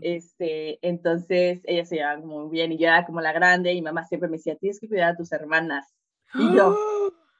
Este, 0.00 0.78
entonces 0.86 1.60
ella 1.64 1.84
se 1.84 1.96
llevaba 1.96 2.20
muy 2.20 2.50
bien 2.50 2.72
y 2.72 2.78
yo 2.78 2.86
era 2.86 3.04
como 3.04 3.20
la 3.20 3.32
grande 3.32 3.72
y 3.72 3.82
mamá 3.82 4.04
siempre 4.04 4.28
me 4.28 4.36
decía, 4.36 4.56
tienes 4.56 4.78
que 4.78 4.88
cuidar 4.88 5.12
a 5.12 5.16
tus 5.16 5.32
hermanas. 5.32 5.92
Y 6.34 6.54
yo, 6.54 6.76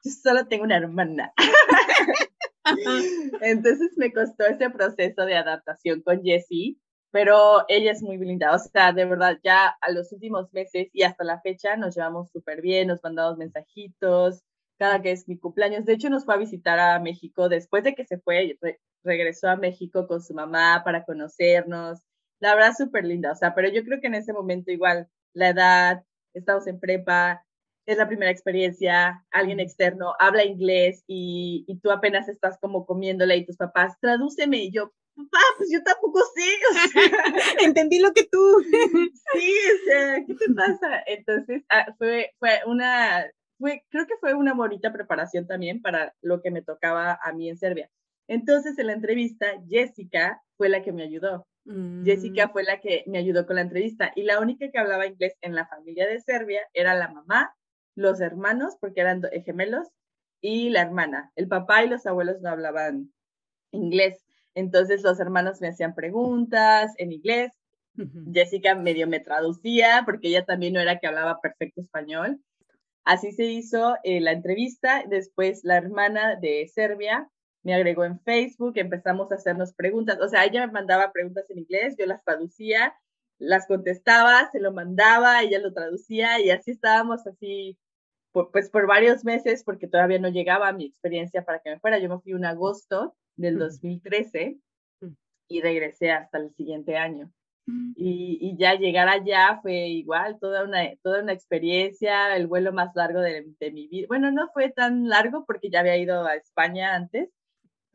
yo 0.03 0.11
solo 0.11 0.47
tengo 0.47 0.65
una 0.65 0.77
hermana. 0.77 1.31
entonces 3.41 3.91
me 3.97 4.11
costó 4.11 4.45
ese 4.45 4.69
proceso 4.69 5.25
de 5.25 5.35
adaptación 5.35 6.01
con 6.01 6.21
Jessie, 6.21 6.77
pero 7.11 7.63
ella 7.69 7.91
es 7.91 8.01
muy 8.01 8.17
linda, 8.17 8.53
o 8.53 8.59
sea, 8.59 8.91
de 8.91 9.05
verdad, 9.05 9.39
ya 9.43 9.67
a 9.81 9.91
los 9.91 10.11
últimos 10.11 10.51
meses 10.53 10.89
y 10.93 11.03
hasta 11.03 11.23
la 11.23 11.39
fecha 11.41 11.77
nos 11.77 11.95
llevamos 11.95 12.29
súper 12.31 12.61
bien, 12.61 12.89
nos 12.89 13.01
mandamos 13.01 13.37
mensajitos, 13.37 14.43
cada 14.77 15.01
que 15.01 15.11
es 15.11 15.27
mi 15.27 15.37
cumpleaños. 15.37 15.85
De 15.85 15.93
hecho, 15.93 16.09
nos 16.09 16.25
fue 16.25 16.35
a 16.35 16.37
visitar 16.37 16.79
a 16.79 16.99
México 16.99 17.49
después 17.49 17.83
de 17.83 17.95
que 17.95 18.05
se 18.05 18.19
fue, 18.19 18.57
regresó 19.03 19.49
a 19.49 19.55
México 19.55 20.07
con 20.07 20.21
su 20.21 20.33
mamá 20.33 20.81
para 20.83 21.05
conocernos. 21.05 21.99
La 22.39 22.55
verdad, 22.55 22.73
súper 22.77 23.05
linda, 23.05 23.31
o 23.31 23.35
sea, 23.35 23.55
pero 23.55 23.69
yo 23.69 23.83
creo 23.83 23.99
que 23.99 24.07
en 24.07 24.15
ese 24.15 24.33
momento 24.33 24.71
igual, 24.71 25.09
la 25.33 25.49
edad, 25.49 26.03
estamos 26.33 26.67
en 26.67 26.79
prepa, 26.79 27.43
es 27.87 27.97
la 27.97 28.07
primera 28.07 28.31
experiencia, 28.31 29.25
alguien 29.31 29.59
externo 29.59 30.13
habla 30.19 30.43
inglés 30.43 31.03
y, 31.07 31.63
y 31.67 31.79
tú 31.79 31.89
apenas 31.89 32.27
estás 32.27 32.57
como 32.59 32.85
comiéndole 32.85 33.37
y 33.37 33.45
tus 33.45 33.57
papás, 33.57 33.93
tradúceme 34.01 34.57
y 34.57 34.71
yo, 34.71 34.91
papá, 35.17 35.39
pues 35.57 35.69
yo 35.71 35.81
tampoco 35.83 36.19
sé. 36.35 36.93
Entendí 37.65 37.99
lo 37.99 38.13
que 38.13 38.23
tú. 38.23 38.39
sí, 39.33 39.53
o 39.73 39.85
sea, 39.89 40.25
¿qué 40.25 40.35
te 40.35 40.53
pasa? 40.53 41.03
Entonces, 41.07 41.63
ah, 41.69 41.87
fue, 41.97 42.31
fue 42.39 42.59
una, 42.67 43.25
fue, 43.59 43.83
creo 43.89 44.05
que 44.05 44.17
fue 44.19 44.33
una 44.33 44.53
bonita 44.53 44.91
preparación 44.93 45.47
también 45.47 45.81
para 45.81 46.13
lo 46.21 46.41
que 46.41 46.51
me 46.51 46.61
tocaba 46.61 47.19
a 47.21 47.33
mí 47.33 47.49
en 47.49 47.57
Serbia. 47.57 47.89
Entonces, 48.27 48.77
en 48.77 48.87
la 48.87 48.93
entrevista, 48.93 49.47
Jessica 49.67 50.41
fue 50.57 50.69
la 50.69 50.83
que 50.83 50.91
me 50.91 51.03
ayudó. 51.03 51.47
Jessica 52.03 52.47
mm. 52.47 52.51
fue 52.51 52.63
la 52.63 52.79
que 52.79 53.03
me 53.07 53.17
ayudó 53.17 53.45
con 53.45 53.57
la 53.57 53.61
entrevista 53.61 54.11
y 54.15 54.23
la 54.23 54.39
única 54.39 54.69
que 54.71 54.79
hablaba 54.79 55.05
inglés 55.05 55.33
en 55.41 55.53
la 55.53 55.67
familia 55.67 56.07
de 56.07 56.21
Serbia 56.21 56.61
era 56.73 56.95
la 56.95 57.09
mamá, 57.09 57.53
los 57.95 58.21
hermanos, 58.21 58.77
porque 58.79 59.01
eran 59.01 59.21
gemelos, 59.45 59.89
y 60.41 60.69
la 60.69 60.81
hermana. 60.81 61.31
El 61.35 61.47
papá 61.47 61.83
y 61.83 61.89
los 61.89 62.05
abuelos 62.05 62.41
no 62.41 62.49
hablaban 62.49 63.11
inglés. 63.71 64.23
Entonces 64.55 65.03
los 65.03 65.19
hermanos 65.19 65.61
me 65.61 65.69
hacían 65.69 65.95
preguntas 65.95 66.93
en 66.97 67.11
inglés. 67.11 67.51
Jessica 68.31 68.75
medio 68.75 69.07
me 69.07 69.19
traducía 69.19 70.03
porque 70.05 70.27
ella 70.27 70.45
también 70.45 70.73
no 70.73 70.79
era 70.79 70.99
que 70.99 71.07
hablaba 71.07 71.41
perfecto 71.41 71.81
español. 71.81 72.39
Así 73.03 73.31
se 73.31 73.45
hizo 73.45 73.95
eh, 74.03 74.21
la 74.21 74.31
entrevista. 74.31 75.03
Después 75.09 75.61
la 75.63 75.77
hermana 75.77 76.35
de 76.35 76.67
Serbia 76.67 77.27
me 77.67 77.73
agregó 77.73 78.05
en 78.05 78.17
Facebook, 78.21 78.77
empezamos 78.77 79.29
a 79.29 79.35
hacernos 79.35 79.73
preguntas. 79.73 80.17
O 80.21 80.29
sea, 80.29 80.45
ella 80.45 80.65
me 80.65 80.71
mandaba 80.71 81.11
preguntas 81.11 81.49
en 81.49 81.59
inglés, 81.59 81.97
yo 81.99 82.05
las 82.05 82.23
traducía, 82.23 82.95
las 83.39 83.67
contestaba, 83.67 84.49
se 84.53 84.61
lo 84.61 84.71
mandaba, 84.71 85.41
ella 85.41 85.59
lo 85.59 85.73
traducía 85.73 86.39
y 86.39 86.49
así 86.49 86.71
estábamos 86.71 87.27
así, 87.27 87.77
pues 88.31 88.69
por 88.69 88.87
varios 88.87 89.25
meses, 89.25 89.65
porque 89.65 89.89
todavía 89.89 90.17
no 90.17 90.29
llegaba 90.29 90.71
mi 90.71 90.85
experiencia 90.85 91.43
para 91.43 91.59
que 91.59 91.71
me 91.71 91.79
fuera. 91.81 91.99
Yo 91.99 92.07
me 92.07 92.21
fui 92.21 92.31
en 92.31 92.45
agosto 92.45 93.17
del 93.35 93.59
2013 93.59 94.57
mm. 95.01 95.07
y 95.49 95.61
regresé 95.61 96.11
hasta 96.11 96.37
el 96.37 96.55
siguiente 96.55 96.95
año. 96.95 97.29
Y, 97.97 98.37
y, 98.39 98.55
ya 98.57 98.75
llegar 98.75 99.09
allá 99.09 99.59
fue 99.61 99.89
igual, 99.89 100.39
toda 100.39 100.63
una, 100.63 100.95
toda 101.03 101.21
una 101.21 101.33
experiencia, 101.33 102.33
el 102.37 102.47
vuelo 102.47 102.71
más 102.71 102.95
largo 102.95 103.19
de, 103.19 103.45
de, 103.59 103.71
mi 103.73 103.89
vida. 103.89 104.07
Bueno, 104.07 104.31
no 104.31 104.47
fue 104.53 104.69
tan 104.69 105.09
largo 105.09 105.43
porque 105.45 105.69
ya 105.69 105.81
había 105.81 105.97
ido 105.97 106.25
a 106.25 106.35
España 106.35 106.95
antes, 106.95 107.29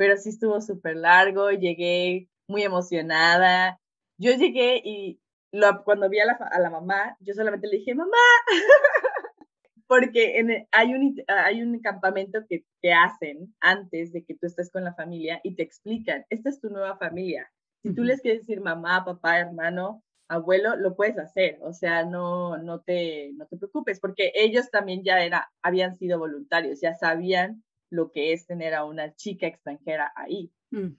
pero 0.02 0.16
sí 0.16 0.30
estuvo 0.30 0.60
súper 0.60 0.96
largo, 0.96 1.52
llegué 1.52 2.28
muy 2.48 2.64
emocionada. 2.64 3.78
Yo 4.18 4.32
llegué 4.32 4.82
y 4.84 5.20
lo, 5.52 5.84
cuando 5.84 6.08
vi 6.08 6.18
a 6.18 6.26
la, 6.26 6.32
a 6.32 6.58
la 6.58 6.70
mamá, 6.70 7.16
yo 7.20 7.34
solamente 7.34 7.68
le 7.68 7.76
dije, 7.76 7.94
mamá, 7.94 8.10
porque 9.86 10.40
en 10.40 10.66
hay, 10.72 10.94
un, 10.94 11.22
hay 11.28 11.62
un 11.62 11.78
campamento 11.78 12.40
que 12.48 12.64
te 12.80 12.92
hacen 12.92 13.54
antes 13.60 14.12
de 14.12 14.24
que 14.24 14.34
tú 14.34 14.46
estés 14.48 14.72
con 14.72 14.82
la 14.82 14.92
familia 14.92 15.40
y 15.44 15.54
te 15.54 15.62
explican, 15.62 16.26
esta 16.30 16.48
es 16.48 16.60
tu 16.60 16.68
nueva 16.68 16.96
familia. 16.96 17.48
Si 17.84 17.94
tú 17.94 18.02
les 18.02 18.20
quieres 18.22 18.40
decir 18.40 18.60
mamá, 18.60 19.04
papá, 19.04 19.38
hermano, 19.38 20.02
abuelo, 20.26 20.74
lo 20.74 20.96
puedes 20.96 21.16
hacer. 21.16 21.58
O 21.60 21.72
sea, 21.72 22.04
no, 22.04 22.58
no, 22.58 22.80
te, 22.80 23.30
no 23.34 23.46
te 23.46 23.56
preocupes, 23.56 24.00
porque 24.00 24.32
ellos 24.34 24.68
también 24.68 25.04
ya 25.04 25.24
era, 25.24 25.48
habían 25.62 25.94
sido 25.94 26.18
voluntarios, 26.18 26.80
ya 26.80 26.92
sabían 26.94 27.62
lo 27.92 28.10
que 28.10 28.32
es 28.32 28.46
tener 28.46 28.74
a 28.74 28.84
una 28.84 29.14
chica 29.14 29.46
extranjera 29.46 30.12
ahí. 30.16 30.50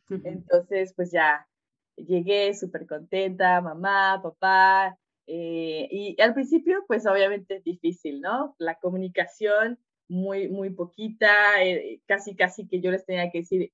Entonces, 0.09 0.93
pues 0.95 1.11
ya 1.11 1.47
llegué 1.95 2.53
súper 2.53 2.85
contenta, 2.85 3.59
mamá, 3.61 4.21
papá, 4.21 4.97
eh, 5.25 5.87
y 5.89 6.21
al 6.21 6.35
principio, 6.35 6.83
pues 6.87 7.07
obviamente 7.07 7.55
es 7.55 7.63
difícil, 7.63 8.21
¿no? 8.21 8.55
La 8.59 8.75
comunicación 8.75 9.79
muy, 10.07 10.49
muy 10.49 10.69
poquita, 10.69 11.63
eh, 11.63 12.01
casi, 12.05 12.35
casi 12.35 12.67
que 12.67 12.79
yo 12.79 12.91
les 12.91 13.05
tenía 13.05 13.31
que 13.31 13.39
decir, 13.39 13.71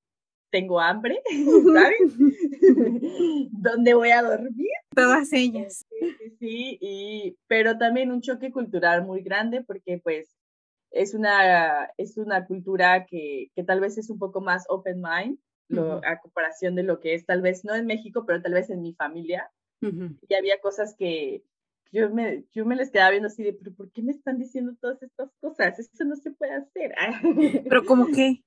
tengo 0.49 0.79
hambre, 0.79 1.21
¿sabes? 1.73 2.17
¿Dónde 3.51 3.93
voy 3.95 4.11
a 4.11 4.21
dormir? 4.21 4.69
Todas 4.95 5.33
ellas. 5.33 5.85
Sí, 5.89 6.15
sí, 6.39 6.77
y, 6.79 7.37
pero 7.47 7.77
también 7.77 8.11
un 8.11 8.21
choque 8.21 8.51
cultural 8.51 9.05
muy 9.05 9.21
grande 9.21 9.61
porque 9.61 9.99
pues 10.01 10.38
es 10.91 11.13
una, 11.13 11.89
es 11.97 12.17
una 12.17 12.45
cultura 12.45 13.05
que, 13.05 13.51
que 13.55 13.63
tal 13.63 13.79
vez 13.79 13.97
es 13.97 14.09
un 14.09 14.19
poco 14.19 14.41
más 14.41 14.65
open 14.69 15.01
mind, 15.01 15.39
lo, 15.67 16.01
a 16.03 16.19
comparación 16.19 16.75
de 16.75 16.83
lo 16.83 16.99
que 16.99 17.13
es 17.13 17.25
tal 17.25 17.41
vez 17.41 17.63
no 17.63 17.75
en 17.75 17.85
México, 17.85 18.25
pero 18.25 18.41
tal 18.41 18.53
vez 18.53 18.69
en 18.69 18.81
mi 18.81 18.93
familia, 18.93 19.51
y 19.81 20.33
había 20.33 20.59
cosas 20.59 20.95
que 20.97 21.43
yo 21.91 22.09
me, 22.09 22.43
yo 22.51 22.65
me 22.65 22.75
les 22.75 22.91
quedaba 22.91 23.11
viendo 23.11 23.27
así 23.27 23.43
de, 23.43 23.53
pero 23.53 23.73
¿por 23.73 23.91
qué 23.91 24.01
me 24.01 24.11
están 24.11 24.37
diciendo 24.37 24.73
todas 24.79 25.01
estas 25.01 25.31
cosas? 25.39 25.79
Eso 25.79 26.03
no 26.03 26.15
se 26.15 26.31
puede 26.31 26.53
hacer. 26.53 26.93
¿Pero 27.69 27.85
cómo 27.85 28.07
qué? 28.13 28.43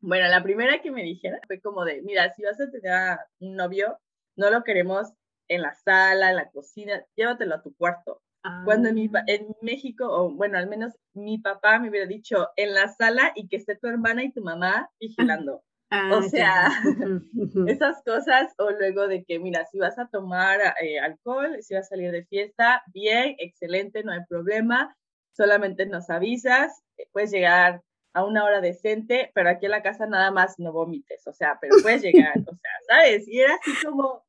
Bueno, 0.00 0.28
la 0.28 0.42
primera 0.42 0.80
que 0.80 0.90
me 0.90 1.02
dijeron 1.02 1.40
fue 1.46 1.60
como 1.60 1.84
de, 1.84 2.02
mira, 2.02 2.32
si 2.34 2.42
vas 2.42 2.60
a 2.60 2.70
tener 2.70 3.18
un 3.40 3.56
novio, 3.56 3.98
no 4.36 4.50
lo 4.50 4.62
queremos 4.62 5.12
en 5.48 5.62
la 5.62 5.74
sala, 5.74 6.30
en 6.30 6.36
la 6.36 6.50
cocina, 6.50 7.04
llévatelo 7.16 7.54
a 7.56 7.62
tu 7.62 7.74
cuarto. 7.74 8.22
Cuando 8.64 8.88
en, 8.88 8.94
mi, 8.94 9.10
ah. 9.14 9.24
en 9.26 9.48
México, 9.62 10.06
o 10.08 10.30
bueno, 10.30 10.58
al 10.58 10.68
menos 10.68 10.94
mi 11.14 11.38
papá 11.38 11.78
me 11.78 11.90
hubiera 11.90 12.06
dicho 12.06 12.48
en 12.56 12.74
la 12.74 12.88
sala 12.88 13.32
y 13.34 13.48
que 13.48 13.56
esté 13.56 13.76
tu 13.76 13.88
hermana 13.88 14.24
y 14.24 14.32
tu 14.32 14.42
mamá 14.42 14.90
vigilando. 15.00 15.62
Ah, 15.88 16.10
o 16.16 16.22
sea, 16.22 16.66
esas 17.68 18.02
cosas, 18.02 18.52
o 18.58 18.72
luego 18.72 19.06
de 19.06 19.24
que, 19.24 19.38
mira, 19.38 19.64
si 19.66 19.78
vas 19.78 19.96
a 20.00 20.08
tomar 20.08 20.58
eh, 20.82 20.98
alcohol, 20.98 21.58
si 21.60 21.74
vas 21.74 21.86
a 21.86 21.90
salir 21.90 22.10
de 22.10 22.26
fiesta, 22.26 22.82
bien, 22.92 23.36
excelente, 23.38 24.02
no 24.02 24.10
hay 24.10 24.24
problema, 24.28 24.96
solamente 25.30 25.86
nos 25.86 26.10
avisas, 26.10 26.82
eh, 26.98 27.06
puedes 27.12 27.30
llegar 27.30 27.82
a 28.14 28.24
una 28.24 28.42
hora 28.44 28.60
decente, 28.60 29.30
pero 29.32 29.48
aquí 29.48 29.66
en 29.66 29.70
la 29.70 29.82
casa 29.82 30.06
nada 30.06 30.32
más 30.32 30.58
no 30.58 30.72
vomites, 30.72 31.24
o 31.28 31.32
sea, 31.32 31.58
pero 31.60 31.76
puedes 31.82 32.02
llegar, 32.02 32.34
o 32.36 32.56
sea, 32.56 32.70
¿sabes? 32.88 33.28
Y 33.28 33.40
era 33.40 33.54
así 33.54 33.86
como, 33.86 34.25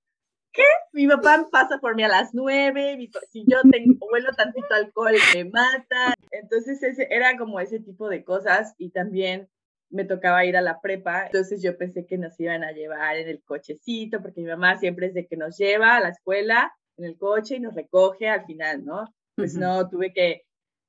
¿qué? 0.57 0.63
Mi 0.91 1.07
papá 1.07 1.47
pasa 1.51 1.77
por 1.79 1.95
mí 1.95 2.03
a 2.03 2.07
las 2.07 2.33
nueve, 2.33 2.97
si 3.31 3.45
yo 3.47 3.57
tengo, 3.71 4.07
huelo 4.11 4.31
tantito 4.35 4.73
alcohol 4.73 5.13
me 5.35 5.45
mata, 5.45 6.15
entonces 6.31 6.81
ese, 6.81 7.07
era 7.11 7.37
como 7.37 7.59
ese 7.59 7.79
tipo 7.79 8.09
de 8.09 8.23
cosas 8.23 8.73
y 8.77 8.89
también 8.89 9.47
me 9.89 10.03
tocaba 10.03 10.43
ir 10.45 10.57
a 10.57 10.61
la 10.61 10.81
prepa, 10.81 11.27
entonces 11.27 11.61
yo 11.61 11.77
pensé 11.77 12.05
que 12.05 12.17
nos 12.17 12.37
iban 12.39 12.63
a 12.63 12.71
llevar 12.71 13.17
en 13.17 13.29
el 13.29 13.41
cochecito, 13.43 14.21
porque 14.21 14.41
mi 14.41 14.47
mamá 14.47 14.77
siempre 14.77 15.07
es 15.07 15.13
de 15.13 15.27
que 15.27 15.37
nos 15.37 15.57
lleva 15.57 15.95
a 15.95 16.01
la 16.01 16.09
escuela 16.09 16.73
en 16.97 17.05
el 17.05 17.17
coche 17.17 17.55
y 17.55 17.59
nos 17.59 17.75
recoge 17.75 18.27
al 18.27 18.45
final, 18.45 18.83
¿no? 18.83 19.05
Pues 19.35 19.53
no, 19.55 19.87
tuve 19.87 20.11
que, 20.11 20.41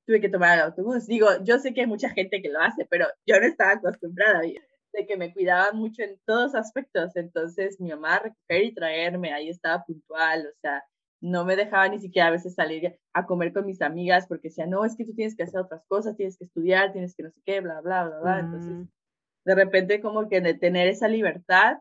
tuve 0.05 0.19
que 0.19 0.29
tomar 0.29 0.57
el 0.57 0.65
autobús. 0.65 1.05
Digo, 1.05 1.27
yo 1.43 1.59
sé 1.59 1.73
que 1.73 1.81
hay 1.81 1.87
mucha 1.87 2.09
gente 2.09 2.41
que 2.41 2.49
lo 2.49 2.59
hace, 2.59 2.87
pero 2.89 3.05
yo 3.27 3.39
no 3.39 3.45
estaba 3.45 3.73
acostumbrada 3.73 4.41
de 4.93 5.05
que 5.05 5.17
me 5.17 5.33
cuidaban 5.33 5.77
mucho 5.77 6.03
en 6.03 6.19
todos 6.25 6.55
aspectos, 6.55 7.15
entonces 7.15 7.79
mi 7.79 7.89
mamá 7.89 8.19
recoger 8.19 8.63
y 8.63 8.73
traerme, 8.73 9.33
ahí 9.33 9.49
estaba 9.49 9.83
puntual, 9.85 10.47
o 10.47 10.59
sea, 10.61 10.83
no 11.21 11.45
me 11.45 11.55
dejaba 11.55 11.87
ni 11.89 11.99
siquiera 11.99 12.29
a 12.29 12.31
veces 12.31 12.55
salir 12.55 12.97
a 13.13 13.25
comer 13.25 13.51
con 13.51 13.65
mis 13.65 13.81
amigas 13.81 14.25
porque 14.27 14.49
decía, 14.49 14.65
no, 14.65 14.85
es 14.85 14.95
que 14.95 15.05
tú 15.05 15.13
tienes 15.13 15.35
que 15.35 15.43
hacer 15.43 15.59
otras 15.59 15.83
cosas, 15.87 16.15
tienes 16.15 16.37
que 16.37 16.45
estudiar, 16.45 16.93
tienes 16.93 17.15
que 17.15 17.23
no 17.23 17.31
sé 17.31 17.41
qué, 17.45 17.59
bla, 17.59 17.81
bla, 17.81 18.05
bla, 18.05 18.19
bla. 18.19 18.39
Entonces, 18.39 18.71
mm. 18.71 18.87
de 19.45 19.55
repente 19.55 20.01
como 20.01 20.29
que 20.29 20.41
de 20.41 20.53
tener 20.53 20.87
esa 20.87 21.07
libertad 21.07 21.77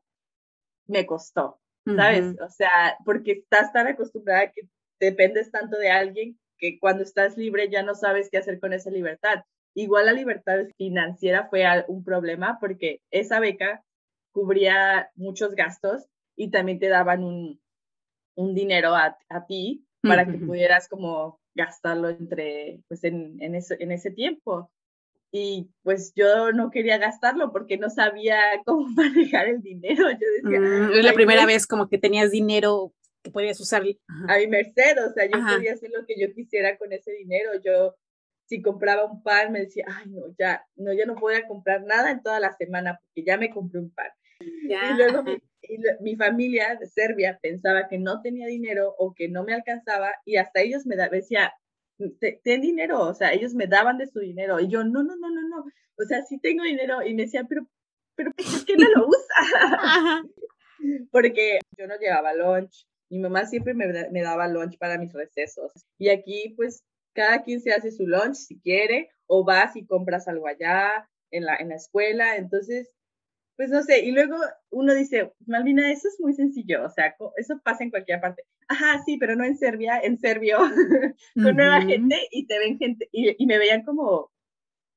me 0.86 1.06
costó, 1.06 1.60
¿sabes? 1.84 2.36
O 2.40 2.48
sea, 2.48 2.96
porque 3.04 3.32
estás 3.32 3.72
tan 3.72 3.86
acostumbrada 3.86 4.50
que 4.50 4.62
dependes 4.98 5.50
tanto 5.50 5.78
de 5.78 5.90
alguien 5.90 6.38
que 6.58 6.78
cuando 6.80 7.02
estás 7.02 7.36
libre 7.36 7.70
ya 7.70 7.82
no 7.82 7.94
sabes 7.94 8.28
qué 8.30 8.38
hacer 8.38 8.58
con 8.58 8.72
esa 8.72 8.90
libertad. 8.90 9.44
Igual 9.78 10.06
la 10.06 10.12
libertad 10.12 10.66
financiera 10.76 11.46
fue 11.48 11.64
un 11.86 12.02
problema 12.02 12.58
porque 12.60 13.00
esa 13.12 13.38
beca 13.38 13.84
cubría 14.32 15.08
muchos 15.14 15.54
gastos 15.54 16.04
y 16.34 16.50
también 16.50 16.80
te 16.80 16.88
daban 16.88 17.22
un, 17.22 17.60
un 18.34 18.54
dinero 18.56 18.96
a, 18.96 19.16
a 19.28 19.46
ti 19.46 19.86
para 20.02 20.26
que 20.26 20.36
pudieras 20.38 20.88
como 20.88 21.38
gastarlo 21.54 22.08
entre, 22.08 22.80
pues 22.88 23.04
en, 23.04 23.40
en, 23.40 23.54
ese, 23.54 23.76
en 23.78 23.92
ese 23.92 24.10
tiempo. 24.10 24.68
y 25.30 25.70
pues 25.84 26.12
yo 26.16 26.50
no 26.50 26.72
quería 26.72 26.98
gastarlo 26.98 27.52
porque 27.52 27.78
no 27.78 27.88
sabía 27.88 28.40
cómo 28.66 28.88
manejar 28.88 29.46
el 29.46 29.62
dinero. 29.62 30.10
Yo 30.10 30.26
decía, 30.42 30.58
mm, 30.58 30.92
es 30.92 31.04
la 31.04 31.12
primera 31.12 31.46
vez 31.46 31.68
como 31.68 31.88
que 31.88 31.98
tenías 31.98 32.32
dinero 32.32 32.92
que 33.22 33.30
podías 33.30 33.60
usar. 33.60 33.84
A 34.26 34.38
mi 34.38 34.48
merced, 34.48 34.96
o 35.08 35.12
sea, 35.12 35.26
yo 35.26 35.38
podía 35.38 35.74
hacer 35.74 35.90
lo 35.96 36.04
que 36.04 36.20
yo 36.20 36.34
quisiera 36.34 36.76
con 36.78 36.92
ese 36.92 37.12
dinero. 37.12 37.50
Yo, 37.64 37.94
si 38.48 38.62
compraba 38.62 39.04
un 39.04 39.22
pan, 39.22 39.52
me 39.52 39.60
decía, 39.60 39.84
ay, 39.88 40.06
no, 40.08 40.22
ya 40.38 40.64
no, 40.76 40.92
ya 40.94 41.04
no 41.04 41.14
podía 41.16 41.46
comprar 41.46 41.84
nada 41.84 42.10
en 42.10 42.22
toda 42.22 42.40
la 42.40 42.52
semana 42.56 42.98
porque 42.98 43.24
ya 43.24 43.36
me 43.36 43.50
compré 43.50 43.80
un 43.80 43.90
pan. 43.90 44.10
Y 44.40 44.96
luego 44.96 45.22
mi, 46.00 46.16
familia 46.16 46.76
de 46.76 46.86
Serbia 46.86 47.38
pensaba 47.42 47.88
que 47.88 47.98
no 47.98 48.22
tenía 48.22 48.46
dinero 48.46 48.94
o 48.98 49.12
que 49.12 49.28
no 49.28 49.44
me 49.44 49.52
alcanzaba 49.52 50.12
y 50.24 50.36
hasta 50.36 50.60
ellos 50.60 50.86
me 50.86 50.96
decían, 50.96 51.50
ten 52.42 52.60
dinero, 52.60 53.00
o 53.00 53.14
sea, 53.14 53.32
ellos 53.32 53.54
me 53.54 53.66
daban 53.66 53.98
de 53.98 54.06
su 54.06 54.20
dinero 54.20 54.60
y 54.60 54.68
yo, 54.68 54.84
no, 54.84 55.02
no, 55.02 55.16
no, 55.16 55.30
no, 55.30 55.48
no, 55.48 55.64
o 55.98 56.04
sea, 56.06 56.22
sí 56.22 56.38
tengo 56.38 56.62
dinero 56.62 57.02
y 57.02 57.14
me 57.14 57.24
decían, 57.24 57.46
pero, 57.48 57.66
pero, 58.14 58.30
¿por 58.32 58.64
qué 58.64 58.76
no 58.76 58.88
lo 58.88 59.08
usa? 59.08 60.24
Porque 61.10 61.58
yo 61.76 61.86
no 61.86 61.98
llevaba 61.98 62.32
lunch, 62.34 62.86
mi 63.10 63.18
mamá 63.18 63.44
siempre 63.46 63.74
me, 63.74 63.86
me 64.10 64.22
daba 64.22 64.48
lunch 64.48 64.78
para 64.78 64.96
mis 64.96 65.12
recesos 65.12 65.72
y 65.98 66.08
aquí 66.10 66.54
pues 66.56 66.84
cada 67.18 67.42
quien 67.42 67.60
se 67.60 67.72
hace 67.72 67.90
su 67.90 68.06
lunch 68.06 68.36
si 68.36 68.60
quiere 68.60 69.10
o 69.26 69.44
vas 69.44 69.74
y 69.74 69.84
compras 69.84 70.28
algo 70.28 70.46
allá 70.46 71.10
en 71.32 71.44
la, 71.44 71.56
en 71.56 71.70
la 71.70 71.74
escuela, 71.74 72.36
entonces 72.36 72.92
pues 73.56 73.70
no 73.70 73.82
sé, 73.82 74.04
y 74.04 74.12
luego 74.12 74.36
uno 74.70 74.94
dice, 74.94 75.32
Malvina, 75.44 75.90
eso 75.90 76.06
es 76.06 76.20
muy 76.20 76.32
sencillo, 76.32 76.84
o 76.84 76.90
sea, 76.90 77.16
eso 77.36 77.60
pasa 77.64 77.82
en 77.82 77.90
cualquier 77.90 78.20
parte. 78.20 78.44
Ajá, 78.68 79.02
sí, 79.04 79.16
pero 79.18 79.34
no 79.34 79.42
en 79.42 79.58
Serbia, 79.58 79.98
en 80.00 80.16
serbio, 80.20 80.58
con 81.34 81.56
nueva 81.56 81.82
gente 81.82 82.14
y 82.30 82.46
te 82.46 82.56
ven 82.56 82.78
gente, 82.78 83.08
y, 83.10 83.46
me 83.46 83.58
veían 83.58 83.82
como, 83.82 84.30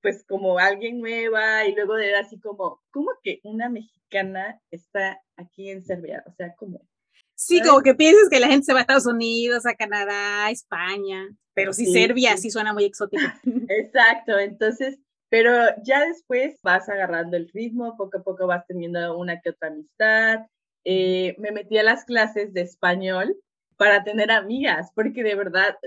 pues 0.04 0.24
como 0.28 0.60
alguien 0.60 1.00
nueva, 1.00 1.66
y 1.66 1.74
luego 1.74 1.98
era 1.98 2.20
así 2.20 2.40
como, 2.40 2.84
¿cómo 2.92 3.10
que 3.24 3.40
una 3.44 3.68
mexicana 3.68 4.62
está 4.70 5.20
aquí 5.38 5.72
en 5.72 5.84
Serbia? 5.84 6.24
O 6.28 6.32
sea, 6.32 6.54
como... 6.56 6.88
Sí, 7.34 7.64
como 7.64 7.82
que 7.82 7.96
piensas 7.96 8.30
que 8.30 8.40
la 8.40 8.48
gente 8.48 8.66
se 8.66 8.74
va 8.74 8.80
a 8.80 8.82
Estados 8.82 9.08
Unidos, 9.08 9.66
a 9.66 9.74
Canadá, 9.74 10.46
a 10.46 10.52
España, 10.52 11.28
pero 11.54 11.74
sí, 11.74 11.86
Serbia 11.92 12.38
sí 12.38 12.50
suena 12.50 12.74
muy 12.74 12.86
exótico. 12.86 13.24
Exacto, 13.70 14.40
entonces 14.40 15.00
pero 15.32 15.54
ya 15.82 16.06
después 16.06 16.60
vas 16.62 16.90
agarrando 16.90 17.38
el 17.38 17.48
ritmo, 17.54 17.96
poco 17.96 18.18
a 18.18 18.22
poco 18.22 18.48
vas 18.48 18.68
teniendo 18.68 19.18
una 19.18 19.40
que 19.40 19.52
otra 19.52 19.70
amistad. 19.70 20.46
Eh, 20.84 21.36
me 21.38 21.52
metí 21.52 21.78
a 21.78 21.84
las 21.84 22.04
clases 22.04 22.54
de 22.54 22.62
español 22.62 23.38
para 23.78 24.04
tener 24.04 24.30
amigas, 24.30 24.92
porque 24.94 25.24
de 25.24 25.36
verdad, 25.36 25.78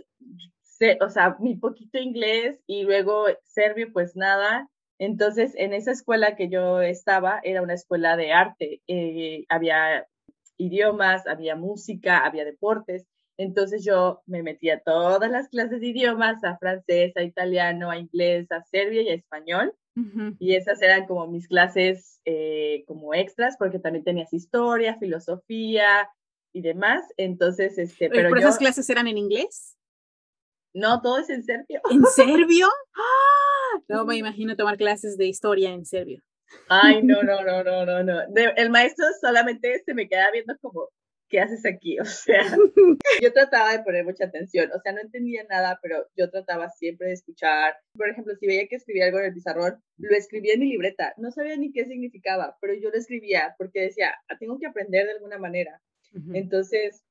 sé, 0.63 0.97
o 1.03 1.11
sea, 1.11 1.37
mi 1.41 1.57
poquito 1.57 1.99
inglés 1.99 2.59
y 2.67 2.85
luego 2.85 3.27
serbio, 3.45 3.93
pues 3.93 4.17
nada. 4.17 4.71
Entonces, 4.99 5.53
en 5.57 5.75
esa 5.75 5.91
escuela 5.91 6.37
que 6.37 6.49
yo 6.49 6.81
estaba, 6.81 7.41
era 7.45 7.61
una 7.61 7.75
escuela 7.75 8.17
de 8.17 8.33
arte. 8.33 8.81
Eh, 8.87 9.45
había 9.51 10.07
idiomas, 10.57 11.27
había 11.27 11.55
música, 11.55 12.25
había 12.25 12.47
deportes. 12.47 13.07
Entonces 13.37 13.85
yo 13.85 14.23
me 14.27 14.43
metí 14.43 14.71
a 14.71 14.81
todas 14.81 15.31
las 15.31 15.49
clases 15.49 15.81
de 15.81 15.89
idiomas, 15.89 16.43
a 16.45 16.57
francés, 16.59 17.17
a 17.17 17.23
italiano, 17.23 17.91
a 17.91 17.99
inglés, 17.99 18.51
a 18.53 18.63
serbio 18.63 19.03
y 19.03 19.09
a 19.09 19.15
español. 19.15 19.75
Y 20.41 20.57
esas 20.57 20.83
eran 20.83 21.07
como 21.07 21.29
mis 21.29 21.47
clases 21.47 22.21
eh, 22.25 22.83
como 22.89 23.15
extras, 23.15 23.55
porque 23.57 23.79
también 23.79 24.05
tenías 24.05 24.33
historia, 24.33 24.99
filosofía 24.99 26.11
y 26.53 26.63
demás. 26.63 27.05
Entonces, 27.17 27.79
este, 27.79 28.11
pero, 28.11 28.29
¿Pero 28.29 28.41
esas 28.41 28.59
clases 28.59 28.91
eran 28.91 29.07
en 29.07 29.19
inglés? 29.19 29.77
No, 30.75 31.01
todo 31.01 31.19
es 31.19 31.31
en 31.31 31.45
serbio. 31.45 31.81
¿En 31.91 32.05
serbio? 32.07 32.67
¡Ah! 32.97 33.81
No 33.89 34.05
me 34.05 34.17
imagino 34.17 34.57
tomar 34.57 34.77
clases 34.77 35.17
de 35.17 35.27
historia 35.27 35.71
en 35.71 35.85
serbio. 35.85 36.21
Ay, 36.69 37.03
no, 37.03 37.23
no, 37.23 37.45
no, 37.45 37.63
no, 37.63 37.87
no, 37.87 38.03
no. 38.03 38.21
el 38.57 38.71
maestro 38.71 39.07
solamente 39.21 39.83
se 39.85 39.95
me 39.95 40.09
queda 40.09 40.31
viendo 40.33 40.57
como, 40.61 40.89
¿qué 41.35 41.41
haces 41.41 41.67
aquí? 41.67 41.99
O 42.05 42.05
sea, 42.05 42.45
yo 43.21 43.33
trataba 43.33 43.73
de 43.73 43.83
poner 43.83 44.05
mucha 44.05 44.27
atención, 44.27 44.71
o 44.73 44.81
sea, 44.81 44.93
no 44.93 45.01
entendía 45.01 45.43
nada, 45.51 45.81
pero 45.83 46.07
yo 46.17 46.31
trataba 46.31 46.69
siempre 46.71 47.09
de 47.09 47.15
escuchar. 47.15 47.75
Por 47.97 48.09
ejemplo, 48.09 48.35
si 48.37 48.47
veía 48.47 48.69
que 48.69 48.77
escribía 48.77 49.07
algo 49.07 49.19
en 49.19 49.27
el 49.27 49.35
pizarrón, 49.35 49.83
lo 49.97 50.17
escribía 50.17 50.55
en 50.55 50.61
mi 50.61 50.71
libreta. 50.71 51.13
No 51.17 51.33
sabía 51.33 51.57
ni 51.57 51.73
qué 51.73 51.87
significaba, 51.87 52.57
pero 52.61 52.75
yo 52.75 52.91
lo 52.91 52.97
escribía 52.97 53.57
porque 53.59 53.81
decía, 53.81 54.15
ah, 54.29 54.39
tengo 54.39 54.59
que 54.59 54.67
aprender 54.67 55.07
de 55.07 55.13
alguna 55.13 55.39
manera. 55.39 55.81
Entonces, 56.33 57.03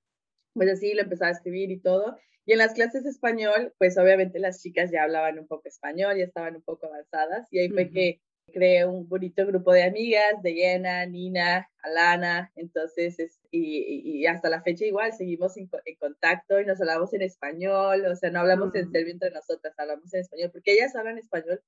pues 0.53 0.71
así 0.71 0.93
lo 0.93 1.01
empezaba 1.01 1.29
a 1.29 1.33
escribir 1.33 1.71
y 1.71 1.81
todo. 1.81 2.17
Y 2.45 2.53
en 2.53 2.59
las 2.59 2.73
clases 2.73 3.03
de 3.03 3.09
español, 3.09 3.73
pues 3.77 3.97
obviamente 3.97 4.39
las 4.39 4.61
chicas 4.61 4.89
ya 4.91 5.03
hablaban 5.03 5.37
un 5.37 5.47
poco 5.47 5.67
español, 5.67 6.17
ya 6.17 6.23
estaban 6.23 6.55
un 6.55 6.61
poco 6.61 6.85
avanzadas, 6.85 7.47
y 7.51 7.59
ahí 7.59 7.69
fue 7.69 7.89
que 7.89 8.21
creé 8.51 8.85
un 8.85 9.07
bonito 9.07 9.45
grupo 9.45 9.73
de 9.73 9.83
amigas, 9.83 10.41
de 10.41 10.53
Yena, 10.53 11.05
Nina, 11.05 11.69
Alana, 11.81 12.51
entonces, 12.55 13.17
y, 13.51 14.19
y, 14.21 14.25
hasta 14.25 14.49
la 14.49 14.61
fecha 14.61 14.85
igual, 14.85 15.13
seguimos 15.13 15.57
en, 15.57 15.69
contacto 15.99 16.59
y 16.59 16.65
nos 16.65 16.79
hablamos 16.81 17.13
en 17.13 17.21
español, 17.21 18.05
o 18.05 18.15
sea, 18.15 18.31
no 18.31 18.39
hablamos 18.41 18.73
en 18.75 18.89
mm. 18.89 18.91
serbio 18.91 19.13
entre 19.13 19.31
nosotras, 19.31 19.73
hablamos 19.77 20.13
en 20.13 20.21
español, 20.21 20.49
porque 20.51 20.73
ellas 20.73 20.95
hablan 20.95 21.17
español 21.17 21.61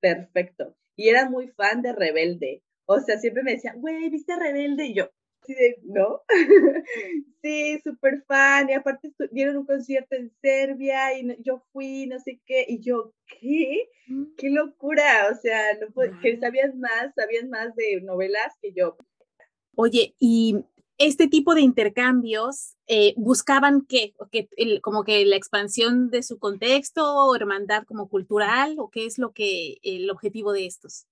perfecto, 0.00 0.76
y 0.96 1.08
era 1.08 1.28
muy 1.28 1.48
fan 1.48 1.82
de 1.82 1.92
Rebelde, 1.92 2.62
o 2.86 3.00
sea, 3.00 3.18
siempre 3.18 3.42
me 3.42 3.52
decían, 3.52 3.80
güey, 3.80 4.10
¿viste 4.10 4.34
Rebelde? 4.36 4.86
Y 4.86 4.94
yo, 4.94 5.10
sí, 5.46 5.54
¿no? 5.84 6.22
sí, 7.42 7.80
súper 7.82 8.22
fan, 8.26 8.70
y 8.70 8.74
aparte 8.74 9.12
dieron 9.30 9.56
un 9.56 9.66
concierto 9.66 10.14
en 10.14 10.32
Serbia 10.40 11.18
y 11.18 11.36
yo 11.42 11.62
fui, 11.72 12.06
no 12.06 12.18
sé 12.20 12.40
qué, 12.46 12.64
y 12.68 12.80
yo, 12.80 13.12
¿qué? 13.40 13.88
Mm. 14.06 14.24
¡Qué 14.36 14.50
locura! 14.50 15.28
O 15.32 15.34
sea, 15.34 15.60
que 16.22 16.38
sabías 16.38 16.74
más, 16.74 17.14
sabías 17.14 17.48
más 17.48 17.74
de 17.74 18.00
novelas 18.02 18.54
que 18.60 18.72
yo. 18.72 18.96
Oye, 19.74 20.14
y 20.18 20.64
este 20.98 21.26
tipo 21.26 21.54
de 21.54 21.62
intercambios 21.62 22.76
eh, 22.86 23.14
buscaban 23.16 23.86
qué, 23.88 24.14
que 24.30 24.48
como 24.80 25.02
que 25.02 25.24
la 25.24 25.36
expansión 25.36 26.10
de 26.10 26.22
su 26.22 26.38
contexto, 26.38 27.26
o 27.26 27.34
hermandad 27.34 27.84
como 27.84 28.08
cultural, 28.08 28.76
o 28.78 28.90
qué 28.90 29.06
es 29.06 29.18
lo 29.18 29.32
que 29.32 29.78
el 29.82 30.10
objetivo 30.10 30.52
de 30.52 30.66
estos. 30.66 31.06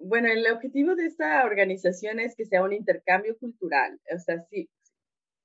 Bueno, 0.00 0.28
el 0.28 0.46
objetivo 0.50 0.94
de 0.96 1.04
esta 1.06 1.44
organización 1.44 2.20
es 2.20 2.34
que 2.34 2.46
sea 2.46 2.62
un 2.64 2.72
intercambio 2.72 3.36
cultural, 3.38 4.00
o 4.14 4.18
sea, 4.18 4.42
sí, 4.50 4.70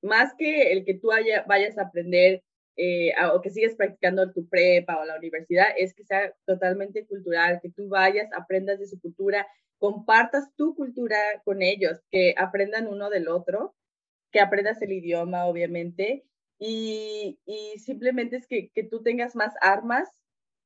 más 0.01 0.33
que 0.37 0.71
el 0.71 0.85
que 0.85 0.93
tú 0.95 1.09
vayas 1.09 1.77
a 1.77 1.81
aprender 1.83 2.41
eh, 2.77 3.11
o 3.33 3.41
que 3.41 3.49
sigues 3.49 3.75
practicando 3.75 4.31
tu 4.31 4.47
prepa 4.47 4.97
o 4.99 5.05
la 5.05 5.17
universidad, 5.17 5.67
es 5.77 5.93
que 5.93 6.05
sea 6.05 6.33
totalmente 6.45 7.05
cultural, 7.05 7.59
que 7.61 7.69
tú 7.69 7.89
vayas, 7.89 8.29
aprendas 8.33 8.79
de 8.79 8.87
su 8.87 8.99
cultura, 9.01 9.45
compartas 9.77 10.55
tu 10.55 10.73
cultura 10.73 11.17
con 11.43 11.61
ellos, 11.61 11.99
que 12.09 12.33
aprendan 12.37 12.87
uno 12.87 13.09
del 13.09 13.27
otro, 13.27 13.75
que 14.31 14.39
aprendas 14.39 14.81
el 14.81 14.93
idioma, 14.93 15.45
obviamente, 15.47 16.23
y, 16.59 17.39
y 17.45 17.77
simplemente 17.79 18.37
es 18.37 18.47
que, 18.47 18.69
que 18.73 18.83
tú 18.83 19.03
tengas 19.03 19.35
más 19.35 19.53
armas 19.61 20.09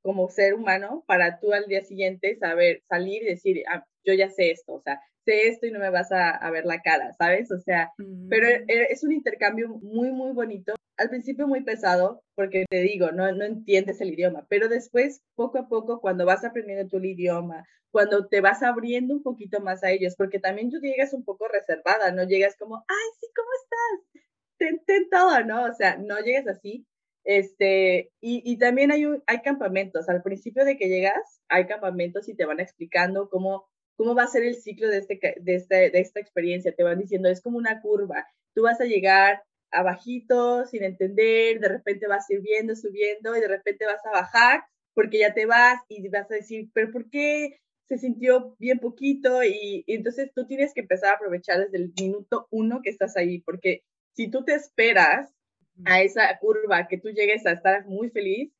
como 0.01 0.29
ser 0.29 0.53
humano 0.53 1.03
para 1.07 1.39
tú 1.39 1.53
al 1.53 1.65
día 1.67 1.83
siguiente 1.83 2.37
saber 2.37 2.81
salir 2.87 3.23
y 3.23 3.27
decir, 3.27 3.63
ah, 3.69 3.85
yo 4.03 4.13
ya 4.13 4.29
sé 4.29 4.51
esto, 4.51 4.73
o 4.73 4.81
sea, 4.81 4.99
sé 5.25 5.47
esto 5.47 5.67
y 5.67 5.71
no 5.71 5.79
me 5.79 5.89
vas 5.89 6.11
a, 6.11 6.49
ver 6.51 6.65
la 6.65 6.81
cara, 6.81 7.13
¿sabes? 7.17 7.51
O 7.51 7.59
sea, 7.59 7.91
pero 8.29 8.47
mm. 8.47 8.69
e, 8.69 8.87
es 8.91 9.03
un 9.03 9.11
intercambio 9.11 9.69
muy, 9.81 10.11
muy 10.11 10.31
bonito. 10.31 10.73
Al 10.97 11.09
principio 11.09 11.47
muy 11.47 11.63
pesado, 11.63 12.23
porque 12.35 12.65
te 12.69 12.81
digo, 12.81 13.11
no, 13.11 13.31
no 13.31 13.45
entiendes 13.45 14.01
el 14.01 14.11
idioma, 14.13 14.45
pero 14.49 14.67
después, 14.67 15.21
poco 15.35 15.59
a 15.59 15.69
poco, 15.69 16.01
cuando 16.01 16.25
vas 16.25 16.43
aprendiendo 16.43 16.89
tu 16.89 17.03
idioma, 17.03 17.65
cuando 17.91 18.27
te 18.27 18.41
vas 18.41 18.61
abriendo 18.63 19.13
un 19.13 19.23
poquito 19.23 19.61
más 19.61 19.83
a 19.83 19.91
ellos, 19.91 20.15
porque 20.17 20.39
también 20.39 20.69
tú 20.69 20.79
llegas 20.79 21.13
un 21.13 21.23
poco 21.23 21.47
reservada, 21.47 22.11
no 22.11 22.23
llegas 22.23 22.55
como, 22.57 22.83
ay, 22.87 23.09
sí, 23.19 23.27
¿cómo 23.35 23.49
estás? 23.63 24.23
Ten, 24.57 24.81
ten 24.85 25.09
todo, 25.09 25.43
¿no? 25.45 25.63
O 25.65 25.73
sea, 25.73 25.97
no 25.97 26.19
llegas 26.19 26.47
así, 26.47 26.85
este, 27.29 28.11
y, 28.21 28.57
también 28.57 28.91
hay, 28.91 29.05
hay 29.27 29.41
campamentos. 29.41 30.09
Al 30.09 30.23
principio 30.23 30.65
de 30.65 30.77
que 30.77 30.89
llegas, 30.89 31.43
hay 31.47 31.67
campamentos 31.67 32.27
y 32.27 32.33
te 32.33 32.45
van 32.45 32.59
explicando 32.59 33.29
cómo, 33.29 33.69
cómo 33.95 34.15
va 34.15 34.23
a 34.23 34.27
ser 34.27 34.43
el 34.43 34.55
ciclo 34.55 34.87
de, 34.87 34.97
este, 34.97 35.19
de, 35.39 35.55
este, 35.55 35.91
de 35.91 35.99
esta 35.99 36.19
experiencia. 36.19 36.73
Te 36.73 36.81
van 36.81 36.97
diciendo, 36.97 37.29
es 37.29 37.41
como 37.41 37.59
una 37.59 37.81
curva. 37.81 38.25
Tú 38.55 38.63
vas 38.63 38.81
a 38.81 38.85
llegar 38.85 39.43
abajito, 39.69 40.65
sin 40.65 40.83
entender, 40.83 41.59
de 41.59 41.67
repente 41.67 42.07
vas 42.07 42.25
subiendo, 42.25 42.75
subiendo, 42.75 43.37
y 43.37 43.41
de 43.41 43.47
repente 43.47 43.85
vas 43.85 44.03
a 44.07 44.09
bajar 44.09 44.63
porque 44.95 45.19
ya 45.19 45.35
te 45.35 45.45
vas 45.45 45.79
y 45.87 46.09
vas 46.09 46.31
a 46.31 46.33
decir, 46.33 46.71
pero 46.73 46.91
¿por 46.91 47.11
qué 47.11 47.59
se 47.87 47.99
sintió 47.99 48.55
bien 48.57 48.79
poquito? 48.79 49.43
Y, 49.43 49.83
y 49.85 49.93
entonces 49.93 50.31
tú 50.33 50.47
tienes 50.47 50.73
que 50.73 50.81
empezar 50.81 51.11
a 51.11 51.17
aprovechar 51.17 51.59
desde 51.59 51.77
el 51.77 51.93
minuto 51.95 52.47
uno 52.49 52.81
que 52.83 52.89
estás 52.89 53.15
ahí, 53.17 53.39
porque 53.41 53.83
si 54.15 54.31
tú 54.31 54.43
te 54.43 54.55
esperas 54.55 55.31
a 55.85 56.01
esa 56.01 56.37
curva, 56.39 56.87
que 56.87 56.97
tú 56.97 57.09
llegues 57.09 57.45
a 57.45 57.51
estar 57.51 57.85
muy 57.85 58.09
feliz, 58.09 58.51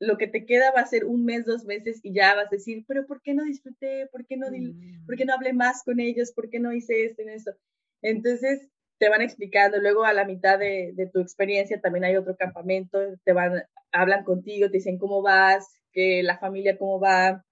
lo 0.00 0.18
que 0.18 0.26
te 0.26 0.44
queda 0.44 0.72
va 0.72 0.80
a 0.80 0.86
ser 0.86 1.04
un 1.04 1.24
mes, 1.24 1.46
dos 1.46 1.64
meses 1.64 2.00
y 2.02 2.12
ya 2.12 2.34
vas 2.34 2.46
a 2.46 2.50
decir, 2.50 2.84
pero 2.86 3.06
¿por 3.06 3.22
qué 3.22 3.34
no 3.34 3.44
disfruté? 3.44 4.08
¿Por 4.10 4.26
qué 4.26 4.36
no, 4.36 4.46
¿por 5.06 5.16
qué 5.16 5.24
mm. 5.24 5.28
no 5.28 5.34
hablé 5.34 5.52
más 5.52 5.82
con 5.84 6.00
ellos? 6.00 6.32
¿Por 6.32 6.50
qué 6.50 6.58
no 6.58 6.72
hice 6.72 7.04
esto 7.04 7.22
y 7.22 7.28
eso? 7.28 7.52
Entonces 8.02 8.68
te 8.98 9.08
van 9.08 9.22
explicando, 9.22 9.78
luego 9.78 10.04
a 10.04 10.12
la 10.12 10.24
mitad 10.24 10.58
de, 10.58 10.92
de, 10.94 11.06
tu 11.06 11.20
experiencia 11.20 11.80
también 11.80 12.04
hay 12.04 12.16
otro 12.16 12.36
campamento, 12.36 12.98
te 13.24 13.32
van, 13.32 13.64
hablan 13.92 14.24
contigo, 14.24 14.68
te 14.68 14.78
dicen 14.78 14.98
cómo 14.98 15.22
vas, 15.22 15.66
que 15.92 16.22
la 16.22 16.38
familia 16.38 16.78
cómo 16.78 17.00
va, 17.00 17.44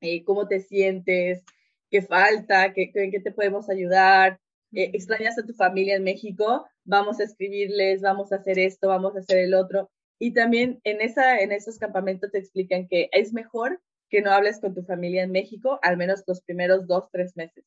eh, 0.00 0.24
cómo 0.24 0.48
te 0.48 0.60
sientes, 0.60 1.42
qué 1.90 2.02
falta, 2.02 2.72
qué, 2.72 2.90
en 2.94 3.10
qué 3.10 3.20
te 3.20 3.32
podemos 3.32 3.68
ayudar, 3.68 4.38
eh, 4.72 4.90
extrañas 4.94 5.38
a 5.38 5.46
tu 5.46 5.52
familia 5.54 5.96
en 5.96 6.04
México, 6.04 6.66
vamos 6.84 7.20
a 7.20 7.24
escribirles, 7.24 8.00
vamos 8.00 8.32
a 8.32 8.36
hacer 8.36 8.58
esto, 8.58 8.88
vamos 8.88 9.16
a 9.16 9.20
hacer 9.20 9.38
el 9.38 9.54
otro. 9.54 9.90
Y 10.18 10.32
también 10.34 10.80
en, 10.84 11.00
esa, 11.00 11.38
en 11.38 11.52
esos 11.52 11.78
campamentos 11.78 12.30
te 12.30 12.38
explican 12.38 12.86
que 12.88 13.08
es 13.12 13.32
mejor 13.32 13.80
que 14.10 14.22
no 14.22 14.32
hables 14.32 14.60
con 14.60 14.74
tu 14.74 14.82
familia 14.82 15.22
en 15.22 15.30
México 15.30 15.78
al 15.82 15.96
menos 15.96 16.24
los 16.26 16.42
primeros 16.42 16.86
dos, 16.86 17.04
tres 17.10 17.36
meses. 17.36 17.64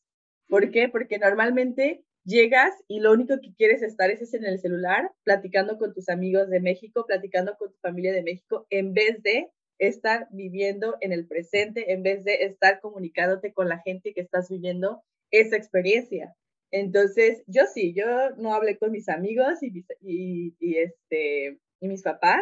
¿Por 0.47 0.71
qué? 0.71 0.89
Porque 0.89 1.17
normalmente 1.17 2.03
llegas 2.25 2.73
y 2.87 2.99
lo 2.99 3.11
único 3.11 3.39
que 3.41 3.53
quieres 3.55 3.81
estar 3.81 4.11
es 4.11 4.33
en 4.33 4.45
el 4.45 4.59
celular, 4.59 5.11
platicando 5.23 5.77
con 5.77 5.93
tus 5.93 6.09
amigos 6.09 6.49
de 6.49 6.59
México, 6.59 7.05
platicando 7.05 7.55
con 7.57 7.71
tu 7.71 7.77
familia 7.79 8.13
de 8.13 8.23
México, 8.23 8.67
en 8.69 8.93
vez 8.93 9.21
de 9.23 9.49
estar 9.79 10.27
viviendo 10.31 10.95
en 11.01 11.11
el 11.11 11.27
presente, 11.27 11.91
en 11.91 12.03
vez 12.03 12.23
de 12.23 12.43
estar 12.45 12.79
comunicándote 12.79 13.53
con 13.53 13.67
la 13.67 13.79
gente 13.79 14.13
que 14.13 14.21
estás 14.21 14.49
viviendo 14.49 15.01
esa 15.31 15.57
experiencia. 15.57 16.35
Entonces, 16.73 17.43
yo 17.45 17.61
sí, 17.71 17.93
yo 17.93 18.31
no 18.37 18.51
hablé 18.51 18.79
con 18.79 18.91
mis 18.91 19.07
amigos 19.07 19.61
y, 19.61 19.85
y, 20.01 20.77
este, 20.77 21.59
y 21.79 21.87
mis 21.87 22.01
papás 22.01 22.41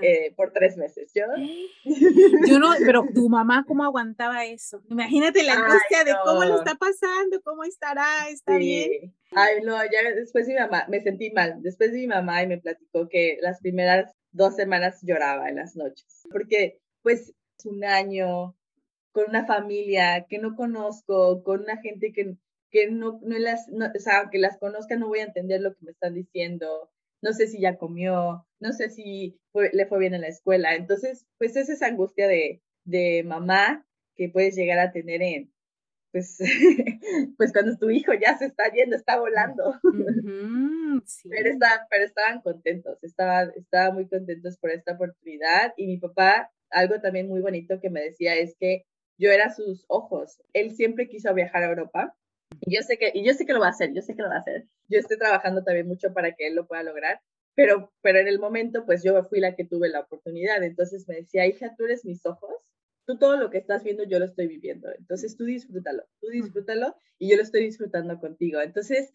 eh, 0.00 0.32
por 0.34 0.54
tres 0.54 0.78
meses. 0.78 1.12
Yo, 1.14 1.24
yo 2.48 2.58
no, 2.58 2.72
pero 2.86 3.04
tu 3.14 3.28
mamá, 3.28 3.66
¿cómo 3.68 3.84
aguantaba 3.84 4.46
eso? 4.46 4.80
Imagínate 4.88 5.42
la 5.42 5.52
angustia 5.52 6.04
de 6.04 6.14
cómo 6.24 6.42
le 6.44 6.54
está 6.54 6.76
pasando, 6.76 7.42
cómo 7.44 7.64
estará, 7.64 8.30
está 8.30 8.56
bien. 8.56 9.14
Ay, 9.32 9.60
no, 9.62 9.76
ya 9.84 10.10
después 10.14 10.48
mi 10.48 10.54
mamá, 10.54 10.86
me 10.88 11.02
sentí 11.02 11.30
mal. 11.32 11.60
Después 11.60 11.92
de 11.92 11.98
mi 11.98 12.06
mamá 12.06 12.42
y 12.42 12.46
me 12.46 12.56
platicó 12.56 13.10
que 13.10 13.36
las 13.42 13.60
primeras 13.60 14.10
dos 14.32 14.56
semanas 14.56 15.00
lloraba 15.02 15.50
en 15.50 15.56
las 15.56 15.76
noches, 15.76 16.26
porque 16.30 16.78
pues 17.02 17.34
es 17.58 17.66
un 17.66 17.84
año 17.84 18.56
con 19.12 19.24
una 19.28 19.44
familia 19.44 20.24
que 20.26 20.38
no 20.38 20.56
conozco, 20.56 21.42
con 21.42 21.60
una 21.60 21.76
gente 21.76 22.12
que, 22.14 22.36
que 22.70 22.90
no, 22.90 23.20
no 23.22 23.38
las, 23.38 23.68
o 23.68 24.00
sea, 24.00 24.28
que 24.30 24.38
las 24.38 24.58
conozca 24.58 24.96
no 24.96 25.08
voy 25.08 25.20
a 25.20 25.24
entender 25.24 25.60
lo 25.60 25.74
que 25.74 25.84
me 25.84 25.92
están 25.92 26.14
diciendo 26.14 26.90
no 27.22 27.32
sé 27.32 27.48
si 27.48 27.60
ya 27.60 27.76
comió, 27.76 28.46
no 28.60 28.72
sé 28.72 28.90
si 28.90 29.38
le 29.72 29.86
fue 29.86 29.98
bien 29.98 30.14
en 30.14 30.20
la 30.22 30.28
escuela. 30.28 30.74
Entonces, 30.74 31.26
pues 31.38 31.56
es 31.56 31.68
esa 31.68 31.86
angustia 31.86 32.28
de, 32.28 32.62
de 32.84 33.24
mamá 33.24 33.86
que 34.14 34.28
puedes 34.28 34.54
llegar 34.54 34.78
a 34.78 34.92
tener 34.92 35.22
en, 35.22 35.52
pues, 36.12 36.38
pues 37.36 37.52
cuando 37.52 37.76
tu 37.78 37.90
hijo 37.90 38.12
ya 38.14 38.38
se 38.38 38.46
está 38.46 38.70
yendo, 38.72 38.96
está 38.96 39.18
volando. 39.18 39.74
pero, 41.28 41.50
está, 41.50 41.86
pero 41.90 42.04
estaban 42.04 42.40
contentos, 42.42 43.02
estaban, 43.02 43.52
estaban 43.56 43.94
muy 43.94 44.08
contentos 44.08 44.58
por 44.58 44.70
esta 44.70 44.92
oportunidad. 44.92 45.74
Y 45.76 45.86
mi 45.86 45.98
papá, 45.98 46.52
algo 46.70 47.00
también 47.00 47.28
muy 47.28 47.40
bonito 47.40 47.80
que 47.80 47.90
me 47.90 48.02
decía 48.02 48.36
es 48.36 48.54
que 48.58 48.84
yo 49.18 49.30
era 49.30 49.52
sus 49.52 49.84
ojos. 49.88 50.40
Él 50.52 50.76
siempre 50.76 51.08
quiso 51.08 51.32
viajar 51.34 51.62
a 51.62 51.70
Europa 51.70 52.16
y 52.60 52.74
yo 52.74 52.82
sé 52.82 52.98
que, 52.98 53.12
y 53.14 53.24
yo 53.24 53.34
sé 53.34 53.46
que 53.46 53.52
lo 53.52 53.60
va 53.60 53.68
a 53.68 53.70
hacer, 53.70 53.92
yo 53.92 54.02
sé 54.02 54.14
que 54.14 54.22
lo 54.22 54.28
va 54.28 54.36
a 54.36 54.40
hacer. 54.40 54.66
Yo 54.88 54.98
estoy 54.98 55.18
trabajando 55.18 55.64
también 55.64 55.86
mucho 55.86 56.12
para 56.12 56.32
que 56.34 56.46
él 56.46 56.54
lo 56.54 56.66
pueda 56.66 56.82
lograr, 56.82 57.20
pero, 57.54 57.92
pero 58.02 58.18
en 58.18 58.28
el 58.28 58.38
momento, 58.38 58.84
pues 58.84 59.02
yo 59.02 59.22
fui 59.24 59.40
la 59.40 59.54
que 59.54 59.64
tuve 59.64 59.88
la 59.88 60.00
oportunidad. 60.00 60.62
Entonces 60.62 61.08
me 61.08 61.16
decía, 61.16 61.46
hija, 61.46 61.74
tú 61.76 61.84
eres 61.84 62.04
mis 62.04 62.24
ojos, 62.26 62.54
tú 63.06 63.18
todo 63.18 63.36
lo 63.36 63.50
que 63.50 63.58
estás 63.58 63.82
viendo, 63.84 64.04
yo 64.04 64.18
lo 64.18 64.26
estoy 64.26 64.46
viviendo. 64.46 64.88
Entonces 64.98 65.36
tú 65.36 65.44
disfrútalo, 65.44 66.04
tú 66.20 66.28
disfrútalo 66.28 66.96
y 67.18 67.30
yo 67.30 67.36
lo 67.36 67.42
estoy 67.42 67.62
disfrutando 67.64 68.18
contigo. 68.20 68.60
Entonces, 68.60 69.12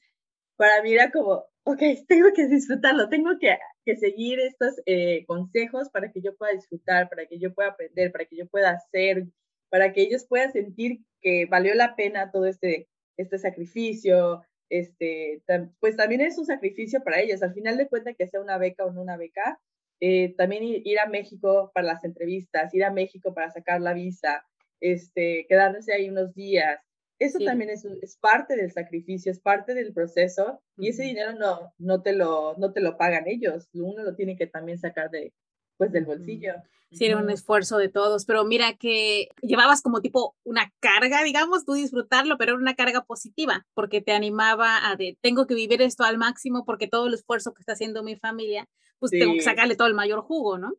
para 0.58 0.82
mí 0.84 0.94
era 0.94 1.12
como, 1.12 1.46
ok, 1.64 1.82
tengo 2.08 2.34
que 2.34 2.48
disfrutarlo, 2.48 3.10
tengo 3.10 3.38
que, 3.40 3.58
que 3.86 3.96
seguir 3.96 4.40
estos 4.40 4.76
eh, 4.86 5.26
consejos 5.26 5.90
para 5.90 6.12
que 6.12 6.22
yo 6.22 6.36
pueda 6.36 6.54
disfrutar, 6.54 7.10
para 7.10 7.26
que 7.28 7.40
yo 7.40 7.54
pueda 7.54 7.70
aprender, 7.70 8.12
para 8.12 8.26
que 8.26 8.38
yo 8.38 8.48
pueda 8.48 8.72
hacer, 8.72 9.28
para 9.70 9.94
que 9.94 10.02
ellos 10.02 10.26
puedan 10.26 10.52
sentir 10.52 11.00
que 11.22 11.46
valió 11.46 11.74
la 11.76 11.96
pena 11.96 12.32
todo 12.32 12.46
este 12.46 12.90
este 13.22 13.38
sacrificio, 13.38 14.44
este, 14.70 15.42
pues 15.80 15.96
también 15.96 16.22
es 16.22 16.38
un 16.38 16.46
sacrificio 16.46 17.04
para 17.04 17.20
ellos. 17.20 17.44
Al 17.44 17.54
final 17.54 17.78
de 17.78 17.88
cuentas, 17.88 18.16
que 18.18 18.28
sea 18.28 18.42
una 18.42 18.58
beca 18.58 18.86
o 18.86 18.92
no 18.92 19.02
una 19.02 19.18
beca, 19.18 19.60
eh, 20.00 20.34
también 20.36 20.64
ir 20.64 21.00
a 21.00 21.08
México 21.08 21.72
para 21.74 21.88
las 21.88 22.04
entrevistas, 22.04 22.74
ir 22.74 22.84
a 22.84 22.92
México 22.92 23.34
para 23.34 23.52
sacar 23.52 23.82
la 23.82 23.94
visa, 23.94 24.46
este, 24.80 25.46
quedarse 25.48 25.94
ahí 25.94 26.10
unos 26.10 26.34
días. 26.34 26.80
Eso 27.20 27.38
también 27.46 27.70
es, 27.70 27.86
es, 27.86 28.18
parte 28.18 28.56
del 28.56 28.72
sacrificio, 28.72 29.32
es 29.32 29.40
parte 29.40 29.76
del 29.76 29.94
proceso 29.94 30.60
y 30.76 30.90
ese 30.90 31.04
dinero 31.04 31.34
no, 31.34 31.72
no, 31.78 32.02
te 32.02 32.14
lo, 32.14 32.56
no 32.58 32.74
te 32.74 32.82
lo 32.82 32.98
pagan 32.98 33.28
ellos, 33.28 33.70
uno 33.74 34.02
lo 34.02 34.16
tiene 34.16 34.36
que 34.36 34.48
también 34.48 34.80
sacar 34.80 35.12
de, 35.12 35.32
pues, 35.78 35.92
del 35.92 36.06
bolsillo. 36.06 36.54
Sí, 36.92 37.06
era 37.06 37.18
un 37.18 37.30
esfuerzo 37.30 37.78
de 37.78 37.88
todos, 37.88 38.26
pero 38.26 38.44
mira 38.44 38.74
que 38.74 39.30
llevabas 39.42 39.82
como 39.82 40.02
tipo 40.02 40.36
una 40.44 40.74
carga, 40.82 41.24
digamos, 41.24 41.64
tú 41.64 41.74
disfrutarlo, 41.74 42.38
pero 42.38 42.52
era 42.52 42.60
una 42.60 42.76
carga 42.76 43.06
positiva, 43.06 43.66
porque 43.74 44.02
te 44.02 44.12
animaba 44.12 44.90
a 44.90 44.98
de, 44.98 45.18
tengo 45.22 45.48
que 45.48 45.56
vivir 45.56 45.82
esto 45.82 46.04
al 46.04 46.18
máximo 46.18 46.66
porque 46.66 46.90
todo 46.90 47.08
el 47.08 47.14
esfuerzo 47.14 47.54
que 47.54 47.62
está 47.62 47.74
haciendo 47.74 48.04
mi 48.04 48.18
familia, 48.18 48.68
pues 49.00 49.12
tengo 49.12 49.34
que 49.34 49.42
sacarle 49.42 49.78
todo 49.78 49.88
el 49.88 49.94
mayor 49.94 50.22
jugo, 50.22 50.58
¿no? 50.58 50.74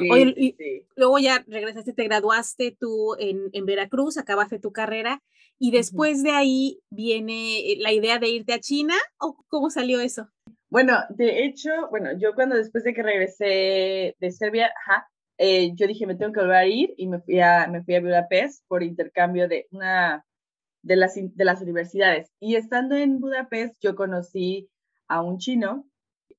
y 0.00 0.54
luego 0.96 1.18
ya 1.18 1.44
regresaste, 1.46 1.92
te 1.92 2.04
graduaste 2.04 2.76
tú 2.78 3.14
en, 3.18 3.48
en, 3.52 3.64
Veracruz, 3.64 4.18
acabaste 4.18 4.58
tu 4.58 4.70
carrera 4.70 5.22
y 5.58 5.70
después 5.70 6.22
de 6.22 6.32
ahí 6.32 6.80
viene 6.90 7.76
la 7.78 7.92
idea 7.92 8.18
de 8.18 8.28
irte 8.28 8.52
a 8.52 8.60
China 8.60 8.94
o 9.18 9.36
cómo 9.48 9.70
salió 9.70 10.00
eso? 10.00 10.28
Bueno, 10.72 10.94
de 11.10 11.44
hecho, 11.44 11.68
bueno, 11.90 12.18
yo 12.18 12.34
cuando 12.34 12.56
después 12.56 12.82
de 12.82 12.94
que 12.94 13.02
regresé 13.02 14.16
de 14.18 14.30
Serbia, 14.30 14.72
ajá, 14.74 15.06
eh, 15.36 15.72
yo 15.74 15.86
dije, 15.86 16.06
me 16.06 16.14
tengo 16.14 16.32
que 16.32 16.40
volver 16.40 16.56
a 16.56 16.66
ir 16.66 16.94
y 16.96 17.08
me 17.08 17.20
fui 17.20 17.40
a, 17.40 17.66
me 17.66 17.84
fui 17.84 17.94
a 17.94 18.00
Budapest 18.00 18.64
por 18.68 18.82
intercambio 18.82 19.48
de 19.48 19.66
una 19.70 20.24
de 20.80 20.96
las, 20.96 21.14
de 21.14 21.44
las 21.44 21.60
universidades. 21.60 22.30
Y 22.40 22.54
estando 22.56 22.96
en 22.96 23.20
Budapest, 23.20 23.76
yo 23.82 23.94
conocí 23.94 24.70
a 25.08 25.20
un 25.20 25.36
chino 25.36 25.86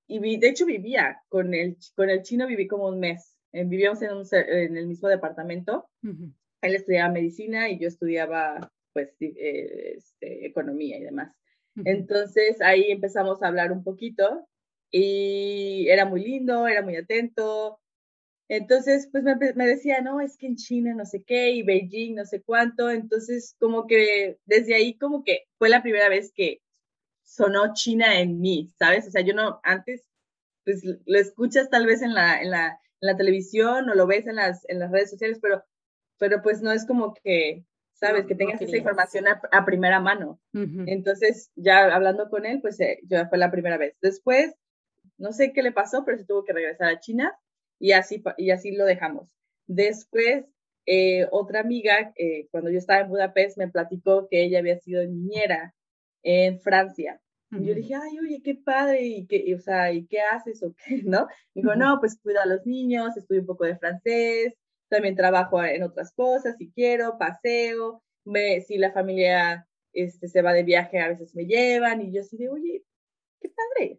y 0.07 0.17
vi, 0.17 0.37
de 0.37 0.49
hecho 0.49 0.65
vivía 0.65 1.21
con 1.29 1.53
el, 1.53 1.77
con 1.95 2.09
el 2.09 2.23
chino, 2.23 2.47
viví 2.47 2.67
como 2.67 2.87
un 2.87 2.99
mes. 2.99 3.37
Eh, 3.51 3.65
vivíamos 3.65 4.01
en, 4.01 4.13
un, 4.13 4.25
en, 4.31 4.77
el 4.77 4.87
mismo 4.87 5.09
departamento. 5.09 5.87
Él 6.01 6.73
estudiaba 6.73 7.13
medicina 7.13 7.69
y 7.69 7.77
yo 7.77 7.87
estudiaba 7.87 8.71
pues 8.93 9.09
eh, 9.19 9.93
este, 9.95 10.47
economía 10.47 10.97
y 10.97 11.03
demás. 11.03 11.35
Entonces 11.85 12.61
ahí 12.61 12.91
empezamos 12.91 13.41
a 13.41 13.47
hablar 13.47 13.71
un 13.71 13.83
poquito 13.83 14.47
y 14.91 15.87
era 15.89 16.05
muy 16.05 16.23
lindo, 16.23 16.67
era 16.67 16.81
muy 16.81 16.95
atento, 16.95 17.79
entonces, 18.49 19.09
pues 19.11 19.23
me, 19.23 19.65
decía, 19.65 20.01
no, 20.01 20.21
es 20.21 20.37
que 20.37 20.47
en 20.47 20.57
China 20.57 20.93
no 20.93 21.05
sé 21.05 21.23
qué 21.23 21.51
y 21.51 21.63
Beijing 21.63 22.15
no 22.15 22.25
sé 22.25 22.41
cuánto. 22.43 22.89
Entonces, 22.91 23.55
como 23.59 23.87
que 23.87 24.37
desde 24.45 24.75
ahí, 24.75 24.97
como 24.97 25.23
que 25.23 25.45
fue 25.57 25.69
la 25.69 25.81
primera 25.81 26.09
vez 26.09 26.31
que 26.35 26.61
sonó 27.23 27.73
China 27.73 28.19
en 28.19 28.39
mí, 28.39 28.69
¿sabes? 28.77 29.07
O 29.07 29.11
sea, 29.11 29.21
yo 29.21 29.33
no, 29.33 29.59
antes, 29.63 30.07
pues 30.65 30.83
lo 30.83 31.19
escuchas 31.19 31.69
tal 31.69 31.85
vez 31.87 32.01
en 32.01 32.13
la, 32.13 32.41
en 32.41 32.51
la, 32.51 32.67
en 32.67 33.07
la 33.07 33.17
televisión 33.17 33.89
o 33.89 33.95
lo 33.95 34.07
ves 34.07 34.27
en 34.27 34.35
las, 34.35 34.69
en 34.69 34.79
las 34.79 34.91
redes 34.91 35.11
sociales, 35.11 35.39
pero, 35.41 35.63
pero 36.19 36.41
pues 36.43 36.61
no 36.61 36.71
es 36.71 36.85
como 36.85 37.13
que, 37.15 37.65
¿sabes? 37.93 38.25
que 38.25 38.35
tengas 38.35 38.61
esa 38.61 38.77
información 38.77 39.25
a, 39.27 39.65
primera 39.65 39.99
mano. 39.99 40.39
Entonces, 40.53 41.51
ya 41.55 41.93
hablando 41.93 42.29
con 42.29 42.45
él, 42.45 42.59
pues 42.61 42.79
eh, 42.79 42.99
ya 43.03 43.27
fue 43.27 43.37
la 43.37 43.51
primera 43.51 43.77
vez. 43.77 43.95
Después, 44.01 44.53
no 45.17 45.31
sé 45.31 45.53
qué 45.53 45.63
le 45.63 45.71
pasó, 45.71 46.03
pero 46.05 46.17
se 46.17 46.25
tuvo 46.25 46.43
que 46.43 46.53
regresar 46.53 46.89
a 46.89 46.99
China 46.99 47.37
y 47.79 47.91
así, 47.93 48.23
y 48.37 48.51
así 48.51 48.75
lo 48.75 48.85
dejamos. 48.85 49.29
Después, 49.67 50.45
eh, 50.85 51.27
otra 51.31 51.61
amiga, 51.61 52.13
eh, 52.17 52.47
cuando 52.51 52.69
yo 52.69 52.77
estaba 52.77 53.01
en 53.01 53.09
Budapest, 53.09 53.57
me 53.57 53.69
platicó 53.69 54.27
que 54.29 54.43
ella 54.43 54.59
había 54.59 54.79
sido 54.79 55.05
niñera 55.05 55.73
en 56.23 56.59
Francia. 56.59 57.19
Y 57.51 57.65
yo 57.67 57.75
dije, 57.75 57.93
ay, 57.93 58.17
oye, 58.17 58.41
qué 58.43 58.55
padre, 58.55 59.03
y 59.03 59.27
qué, 59.27 59.53
o 59.53 59.59
sea, 59.59 59.93
¿y 59.93 60.07
qué 60.07 60.21
haces 60.21 60.63
o 60.63 60.73
qué, 60.73 61.01
no? 61.05 61.27
Digo, 61.53 61.75
no, 61.75 61.99
pues 61.99 62.19
cuido 62.19 62.41
a 62.41 62.47
los 62.47 62.65
niños, 62.65 63.15
estudio 63.15 63.41
un 63.41 63.47
poco 63.47 63.65
de 63.65 63.77
francés, 63.77 64.55
también 64.93 65.15
trabajo 65.15 65.63
en 65.63 65.81
otras 65.81 66.13
cosas, 66.13 66.55
si 66.57 66.71
quiero, 66.71 67.17
paseo, 67.17 68.03
me, 68.25 68.61
si 68.61 68.77
la 68.77 68.91
familia 68.91 69.67
este, 69.91 70.27
se 70.27 70.43
va 70.43 70.53
de 70.53 70.61
viaje, 70.61 70.99
a 70.99 71.09
veces 71.09 71.33
me 71.33 71.45
llevan, 71.45 72.01
y 72.01 72.13
yo 72.13 72.21
así 72.21 72.37
de, 72.37 72.49
oye, 72.49 72.83
qué 73.41 73.49
padre. 73.49 73.97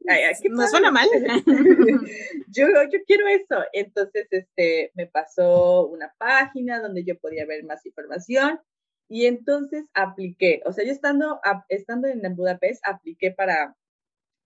no 0.51 0.69
suena 0.69 0.93
mal. 0.93 1.09
yo, 2.49 2.67
yo 2.69 2.99
quiero 3.07 3.27
eso. 3.27 3.65
Entonces, 3.73 4.29
este, 4.31 4.93
me 4.95 5.07
pasó 5.09 5.89
una 5.89 6.15
página 6.17 6.81
donde 6.81 7.05
yo 7.05 7.19
podía 7.19 7.45
ver 7.45 7.65
más 7.65 7.85
información 7.85 8.61
y 9.09 9.27
entonces 9.27 9.85
apliqué. 9.95 10.63
O 10.65 10.73
sea, 10.73 10.85
yo 10.85 10.93
estando, 10.93 11.41
estando 11.69 12.07
en 12.07 12.37
Budapest, 12.37 12.87
apliqué 12.87 13.33
para, 13.33 13.77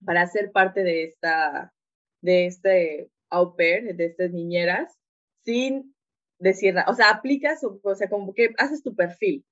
para 0.03 0.27
ser 0.27 0.51
parte 0.51 0.83
de 0.83 1.05
esta, 1.05 1.75
de 2.23 2.47
este 2.47 3.11
au 3.31 3.55
pair, 3.55 3.95
de 3.95 4.07
estas 4.07 4.33
niñeras, 4.33 4.99
sin 5.45 5.95
decir. 6.38 6.74
O 6.87 6.94
sea, 6.94 7.11
aplicas, 7.11 7.62
o, 7.64 7.94
sea, 7.94 8.09
como 8.09 8.35
que 8.35 8.51
haces 8.59 8.83
tu 8.83 8.94
perfil, 8.94 9.44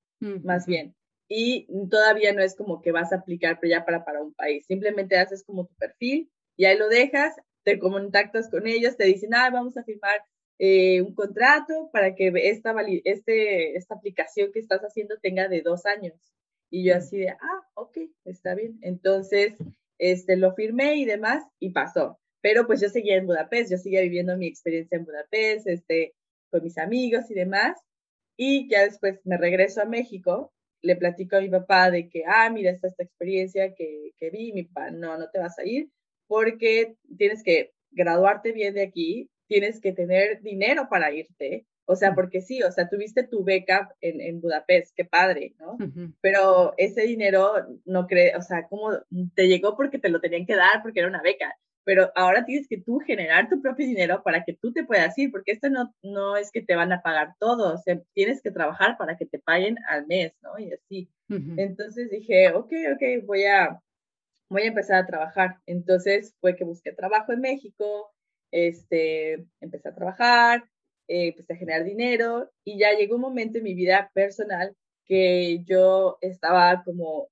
más 0.43 0.65
bien 0.65 0.95
y 1.29 1.67
todavía 1.89 2.33
no 2.33 2.41
es 2.41 2.55
como 2.55 2.81
que 2.81 2.91
vas 2.91 3.11
a 3.11 3.17
aplicar 3.17 3.59
ya 3.63 3.85
para, 3.85 4.05
para 4.05 4.23
un 4.23 4.33
país, 4.33 4.65
simplemente 4.65 5.17
haces 5.17 5.43
como 5.43 5.65
tu 5.65 5.75
perfil 5.75 6.31
y 6.55 6.65
ahí 6.65 6.77
lo 6.77 6.87
dejas, 6.87 7.35
te 7.63 7.79
contactas 7.79 8.49
con 8.49 8.65
ellos, 8.65 8.97
te 8.97 9.05
dicen, 9.05 9.33
ah, 9.33 9.49
vamos 9.51 9.77
a 9.77 9.83
firmar 9.83 10.21
eh, 10.57 11.01
un 11.01 11.13
contrato 11.13 11.89
para 11.91 12.15
que 12.15 12.31
esta, 12.35 12.73
este, 13.03 13.75
esta 13.77 13.95
aplicación 13.95 14.51
que 14.51 14.59
estás 14.59 14.81
haciendo 14.81 15.17
tenga 15.21 15.47
de 15.47 15.61
dos 15.61 15.85
años. 15.85 16.15
Y 16.69 16.85
yo 16.85 16.95
así 16.95 17.17
de, 17.17 17.29
ah, 17.29 17.67
ok, 17.75 17.97
está 18.25 18.55
bien. 18.55 18.79
Entonces, 18.81 19.53
este, 19.99 20.35
lo 20.35 20.55
firmé 20.55 20.95
y 20.95 21.05
demás 21.05 21.45
y 21.59 21.71
pasó. 21.71 22.19
Pero 22.41 22.65
pues 22.65 22.81
yo 22.81 22.89
seguía 22.89 23.17
en 23.17 23.27
Budapest, 23.27 23.69
yo 23.69 23.77
seguía 23.77 24.01
viviendo 24.01 24.35
mi 24.37 24.47
experiencia 24.47 24.97
en 24.97 25.05
Budapest, 25.05 25.67
este, 25.67 26.15
con 26.49 26.63
mis 26.63 26.77
amigos 26.77 27.29
y 27.29 27.33
demás. 27.33 27.79
Y 28.37 28.69
ya 28.69 28.83
después 28.83 29.19
me 29.25 29.37
regreso 29.37 29.81
a 29.81 29.85
México, 29.85 30.53
le 30.81 30.95
platico 30.95 31.37
a 31.37 31.41
mi 31.41 31.49
papá 31.49 31.89
de 31.89 32.07
que, 32.07 32.23
ah, 32.27 32.49
mira, 32.49 32.71
esta, 32.71 32.87
esta 32.87 33.03
experiencia 33.03 33.73
que, 33.73 34.11
que 34.17 34.29
vi, 34.29 34.53
mi 34.53 34.63
papá, 34.63 34.91
no, 34.91 35.17
no 35.17 35.29
te 35.29 35.39
vas 35.39 35.57
a 35.59 35.65
ir 35.65 35.89
porque 36.27 36.95
tienes 37.17 37.43
que 37.43 37.71
graduarte 37.91 38.51
bien 38.51 38.73
de 38.73 38.83
aquí, 38.83 39.29
tienes 39.47 39.79
que 39.79 39.93
tener 39.93 40.41
dinero 40.41 40.87
para 40.89 41.11
irte. 41.11 41.65
O 41.89 41.95
sea, 41.95 42.13
porque 42.13 42.41
sí, 42.41 42.61
o 42.63 42.71
sea, 42.71 42.89
tuviste 42.89 43.23
tu 43.23 43.45
beca 43.45 43.89
en, 44.01 44.19
en 44.19 44.41
Budapest, 44.41 44.93
qué 44.93 45.05
padre, 45.05 45.55
¿no? 45.57 45.77
Pero 46.19 46.73
ese 46.77 47.03
dinero 47.03 47.53
no 47.85 48.07
cree, 48.07 48.35
o 48.35 48.41
sea, 48.41 48.67
como 48.67 48.91
te 49.35 49.47
llegó 49.47 49.77
porque 49.77 49.97
te 49.97 50.09
lo 50.09 50.19
tenían 50.19 50.45
que 50.45 50.57
dar 50.57 50.81
porque 50.83 50.99
era 50.99 51.07
una 51.07 51.21
beca, 51.21 51.55
pero 51.87 52.11
ahora 52.15 52.43
tienes 52.43 52.67
que 52.67 52.81
tú 52.81 52.99
generar 52.99 53.47
tu 53.47 53.61
propio 53.61 53.87
dinero 53.87 54.21
para 54.21 54.43
que 54.43 54.51
tú 54.51 54.73
te 54.73 54.83
puedas 54.83 55.17
ir, 55.17 55.31
porque 55.31 55.53
esto 55.53 55.69
no, 55.69 55.95
no 56.03 56.35
es 56.35 56.51
que 56.51 56.61
te 56.61 56.75
van 56.75 56.91
a 56.91 57.01
pagar 57.01 57.35
todo, 57.39 57.75
o 57.75 57.77
sea, 57.77 57.97
tienes 58.13 58.41
que 58.41 58.51
trabajar 58.51 58.97
para 58.97 59.15
que 59.15 59.25
te 59.25 59.39
paguen 59.39 59.77
al 59.87 60.05
mes, 60.05 60.33
¿no? 60.41 60.59
Y 60.59 60.73
así. 60.73 61.09
Entonces 61.29 62.09
dije, 62.09 62.51
ok, 62.51 62.73
ok, 62.93 63.25
voy 63.25 63.45
a, 63.45 63.81
voy 64.49 64.63
a 64.63 64.67
empezar 64.67 65.01
a 65.01 65.05
trabajar. 65.05 65.59
Entonces 65.65 66.35
fue 66.41 66.57
que 66.57 66.65
busqué 66.65 66.91
trabajo 66.91 67.31
en 67.31 67.39
México, 67.39 68.13
este, 68.51 69.47
empecé 69.61 69.87
a 69.87 69.95
trabajar, 69.95 70.65
eh, 71.07 71.29
empecé 71.29 71.53
a 71.53 71.57
generar 71.57 71.85
dinero 71.85 72.51
y 72.65 72.77
ya 72.77 72.91
llegó 72.97 73.15
un 73.15 73.21
momento 73.21 73.59
en 73.59 73.63
mi 73.63 73.75
vida 73.75 74.11
personal 74.13 74.75
que 75.05 75.63
yo 75.63 76.17
estaba 76.19 76.83
como, 76.83 77.29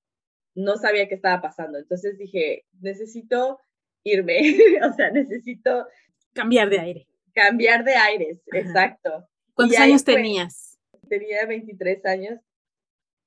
no 0.54 0.78
sabía 0.78 1.08
qué 1.08 1.14
estaba 1.14 1.42
pasando. 1.42 1.76
Entonces 1.76 2.16
dije, 2.16 2.64
necesito 2.80 3.60
irme, 4.06 4.38
o 4.88 4.92
sea, 4.92 5.10
necesito... 5.10 5.86
Cambiar 6.32 6.70
de 6.70 6.80
aire. 6.80 7.08
Cambiar 7.34 7.84
de 7.84 7.94
aires, 7.94 8.42
exacto. 8.52 9.28
¿Cuántos 9.54 9.78
años 9.78 10.04
tenías? 10.04 10.78
Tenía 11.08 11.46
23 11.46 12.04
años 12.06 12.40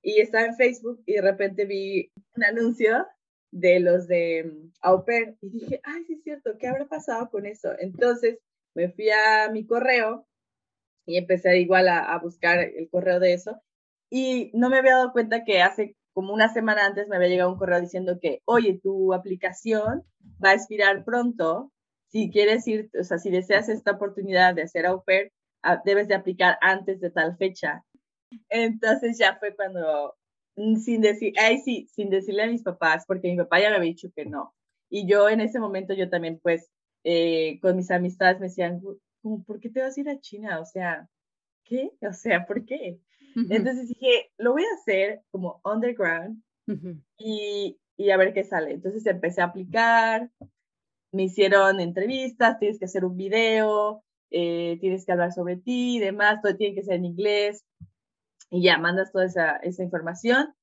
y 0.01 0.21
estaba 0.21 0.45
en 0.45 0.55
Facebook 0.55 1.01
y 1.05 1.13
de 1.13 1.21
repente 1.21 1.65
vi 1.65 2.11
un 2.35 2.43
anuncio 2.43 3.05
de 3.51 3.79
los 3.79 4.07
de 4.07 4.43
mm, 4.45 4.71
Au 4.81 5.05
Pair 5.05 5.35
y 5.41 5.49
dije, 5.49 5.81
ay, 5.83 6.03
sí 6.05 6.13
es 6.13 6.23
cierto, 6.23 6.57
¿qué 6.59 6.67
habrá 6.67 6.87
pasado 6.87 7.29
con 7.29 7.45
eso? 7.45 7.71
Entonces 7.79 8.39
me 8.75 8.89
fui 8.89 9.09
a 9.09 9.49
mi 9.51 9.65
correo 9.65 10.27
y 11.05 11.17
empecé 11.17 11.59
igual 11.59 11.87
a, 11.87 12.17
buscar 12.19 12.59
el 12.59 12.89
correo 12.89 13.19
de 13.19 13.33
eso 13.33 13.59
y 14.09 14.51
no 14.53 14.69
me 14.69 14.77
había 14.77 14.95
dado 14.95 15.11
cuenta 15.11 15.43
que 15.43 15.61
hace 15.61 15.95
como 16.19 16.33
una 16.33 16.53
semana 16.53 16.85
antes 16.85 17.07
me 17.07 17.15
había 17.15 17.29
llegado 17.29 17.51
un 17.51 17.57
correo 17.57 17.81
diciendo 17.81 18.19
que, 18.21 18.41
oye, 18.45 18.79
tu 18.83 19.13
aplicación 19.13 20.03
va 20.43 20.51
a 20.51 20.53
expirar 20.53 21.05
pronto. 21.05 21.71
Si 22.07 22.29
quieres 22.29 22.67
ir, 22.67 22.89
o 22.99 23.03
sea, 23.03 23.19
si 23.19 23.29
deseas 23.29 23.69
esta 23.69 23.91
oportunidad 23.91 24.55
de 24.55 24.63
hacer 24.63 24.85
au 24.85 25.03
pair, 25.03 25.31
ah, 25.63 25.81
debes 25.85 26.07
de 26.07 26.15
aplicar 26.15 26.57
antes 26.61 26.99
de 26.99 27.11
tal 27.11 27.37
fecha. 27.37 27.85
Entonces 28.49 29.17
ya 29.17 29.37
fue 29.39 29.55
cuando 29.55 30.15
Mm, 30.59 30.75
sin 30.77 31.01
decir, 31.01 31.33
ay, 31.39 31.59
sí, 31.59 31.87
sin 31.93 32.09
decirle 32.09 32.43
a 32.43 32.47
mis 32.47 32.63
papás, 32.63 33.05
porque 33.07 33.29
mi 33.29 33.37
papá 33.37 33.61
ya 33.61 33.69
me 33.69 33.77
había 33.77 33.89
dicho 33.91 34.09
que 34.13 34.25
no. 34.25 34.53
Y 34.89 35.07
yo 35.07 35.29
en 35.29 35.39
ese 35.41 35.59
momento, 35.59 35.93
yo 35.93 36.09
también, 36.09 36.39
pues, 36.43 36.69
eh, 37.05 37.59
con 37.61 37.77
mis 37.77 37.89
amistades 37.91 38.39
me 38.41 38.47
decían, 38.47 38.81
¿por 39.45 39.59
qué 39.61 39.69
te 39.69 39.81
vas 39.81 39.97
a 39.97 40.01
ir 40.01 40.09
a 40.09 40.19
China? 40.19 40.59
O 40.59 40.65
sea, 40.65 41.07
¿qué? 41.65 41.91
O 42.01 42.13
sea, 42.13 42.45
¿por 42.45 42.65
qué? 42.65 42.99
Entonces 43.35 43.87
dije, 43.87 44.31
lo 44.37 44.53
voy 44.53 44.63
a 44.63 44.73
hacer 44.79 45.21
como 45.31 45.61
underground 45.63 46.41
y, 47.17 47.79
y, 47.97 48.09
a 48.11 48.17
ver 48.17 48.33
qué 48.33 48.43
sale. 48.43 48.73
Entonces 48.73 49.05
empecé 49.05 49.41
a 49.41 49.45
aplicar, 49.45 50.29
me 51.11 51.23
hicieron 51.23 51.79
entrevistas, 51.79 52.59
tienes 52.59 52.79
que 52.79 52.85
hacer 52.85 53.05
un 53.05 53.17
video, 53.17 54.03
eh, 54.31 54.77
tienes 54.79 55.05
que 55.05 55.11
hablar 55.11 55.31
sobre 55.31 55.57
ti 55.57 55.97
y 55.97 55.99
demás, 55.99 56.41
todo 56.41 56.55
tiene 56.55 56.75
que 56.75 56.83
ser 56.83 56.95
en 56.95 57.05
inglés 57.05 57.65
y 58.51 58.63
ya 58.63 58.77
mandas 58.77 59.11
toda 59.11 59.25
esa, 59.25 59.57
esa 59.57 59.83
información. 59.83 60.53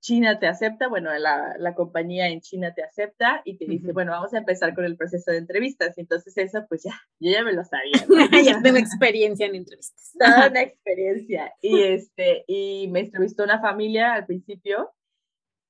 China 0.00 0.38
te 0.38 0.46
acepta, 0.46 0.88
bueno, 0.88 1.12
la, 1.18 1.54
la, 1.58 1.74
compañía 1.74 2.28
en 2.28 2.40
China 2.40 2.72
te 2.74 2.82
acepta 2.82 3.42
y 3.44 3.58
te 3.58 3.66
dice, 3.66 3.92
bueno, 3.92 4.12
vamos 4.12 4.32
a 4.32 4.38
empezar 4.38 4.74
con 4.74 4.84
el 4.84 4.96
proceso 4.96 5.30
de 5.30 5.38
entrevistas. 5.38 5.98
Entonces 5.98 6.36
eso, 6.38 6.64
pues 6.68 6.82
ya, 6.84 6.98
yo 7.18 7.30
ya 7.30 7.44
me 7.44 7.52
lo 7.52 7.62
sabía. 7.64 7.92
ya 8.44 8.62
tengo 8.62 8.78
experiencia 8.78 9.46
en 9.46 9.56
entrevistas. 9.56 10.12
Toda 10.18 10.48
una 10.48 10.62
experiencia. 10.62 11.52
Y, 11.60 11.82
este, 11.82 12.44
y 12.46 12.88
me 12.88 13.00
entrevistó 13.00 13.44
una 13.44 13.60
familia 13.60 14.14
al 14.14 14.26
principio. 14.26 14.90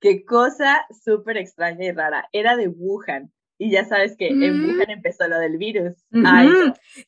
Qué 0.00 0.24
cosa 0.24 0.86
súper 1.04 1.36
extraña 1.36 1.86
y 1.86 1.90
rara. 1.90 2.28
Era 2.32 2.56
de 2.56 2.68
Wuhan. 2.68 3.32
Y 3.58 3.70
ya 3.70 3.84
sabes 3.84 4.16
que 4.16 4.28
en 4.28 4.38
mm. 4.38 4.64
Wuhan 4.64 4.90
empezó 4.90 5.28
lo 5.28 5.38
del 5.38 5.58
virus. 5.58 5.94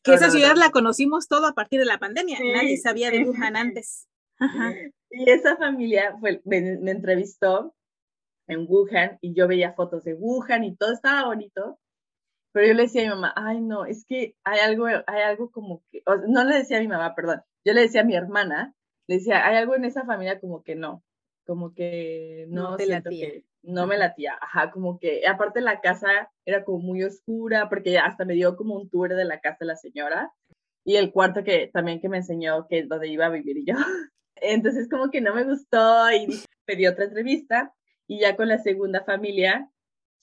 que 0.02 0.12
esa 0.12 0.28
ciudad 0.28 0.56
la 0.56 0.70
conocimos 0.70 1.28
todo 1.28 1.46
a 1.46 1.54
partir 1.54 1.78
de 1.78 1.86
la 1.86 1.98
pandemia. 1.98 2.38
Nadie 2.40 2.76
sabía 2.76 3.10
de 3.10 3.24
Wuhan 3.24 3.56
antes. 3.56 4.08
Y 5.10 5.30
esa 5.30 5.56
familia 5.56 6.16
fue, 6.18 6.40
me, 6.44 6.56
entrevistó 6.90 7.74
en 8.48 8.66
Wuhan 8.68 9.18
y 9.20 9.34
yo 9.34 9.46
veía 9.46 9.74
fotos 9.74 10.04
de 10.04 10.14
Wuhan 10.14 10.64
y 10.64 10.76
todo 10.76 10.92
estaba 10.92 11.26
bonito. 11.26 11.78
Pero 12.52 12.66
yo 12.66 12.74
le 12.74 12.82
decía 12.82 13.02
a 13.02 13.04
mi 13.04 13.10
mamá, 13.10 13.32
ay 13.36 13.60
no, 13.60 13.86
es 13.86 14.04
que 14.06 14.36
hay 14.44 14.60
algo, 14.60 14.86
hay 14.86 15.22
algo 15.22 15.50
como 15.50 15.82
que, 15.90 16.02
no 16.28 16.44
le 16.44 16.56
decía 16.56 16.78
a 16.78 16.80
mi 16.80 16.88
mamá, 16.88 17.14
perdón, 17.14 17.42
yo 17.64 17.72
le 17.72 17.82
decía 17.82 18.02
a 18.02 18.04
mi 18.04 18.14
hermana, 18.14 18.74
le 19.06 19.16
decía, 19.16 19.46
hay 19.46 19.56
algo 19.56 19.74
en 19.74 19.86
esa 19.86 20.04
familia 20.04 20.38
como 20.38 20.62
que 20.62 20.74
no, 20.74 21.02
como 21.46 21.72
que 21.74 22.46
no, 22.50 22.72
no 22.72 22.76
te 22.76 22.86
latía. 22.86 23.28
no 23.62 23.86
me 23.86 23.96
latía, 23.96 24.36
ajá, 24.38 24.70
como 24.70 24.98
que, 24.98 25.26
aparte 25.26 25.62
la 25.62 25.80
casa 25.80 26.30
era 26.44 26.62
como 26.64 26.80
muy 26.80 27.02
oscura, 27.04 27.70
porque 27.70 27.98
hasta 27.98 28.26
me 28.26 28.34
dio 28.34 28.56
como 28.56 28.76
un 28.76 28.90
tour 28.90 29.14
de 29.14 29.24
la 29.24 29.40
casa 29.40 29.58
de 29.60 29.66
la 29.66 29.76
señora, 29.76 30.30
y 30.84 30.96
el 30.96 31.12
cuarto 31.12 31.44
que 31.44 31.70
también 31.72 32.00
que 32.00 32.08
me 32.08 32.18
enseñó 32.18 32.66
que 32.68 32.84
donde 32.84 33.08
iba 33.08 33.26
a 33.26 33.30
vivir 33.30 33.64
yo. 33.64 33.74
Entonces 34.36 34.88
como 34.88 35.10
que 35.10 35.20
no 35.20 35.34
me 35.34 35.44
gustó 35.44 36.10
y 36.12 36.42
pedí 36.64 36.86
otra 36.86 37.04
entrevista 37.04 37.74
y 38.06 38.20
ya 38.20 38.36
con 38.36 38.48
la 38.48 38.58
segunda 38.58 39.04
familia, 39.04 39.70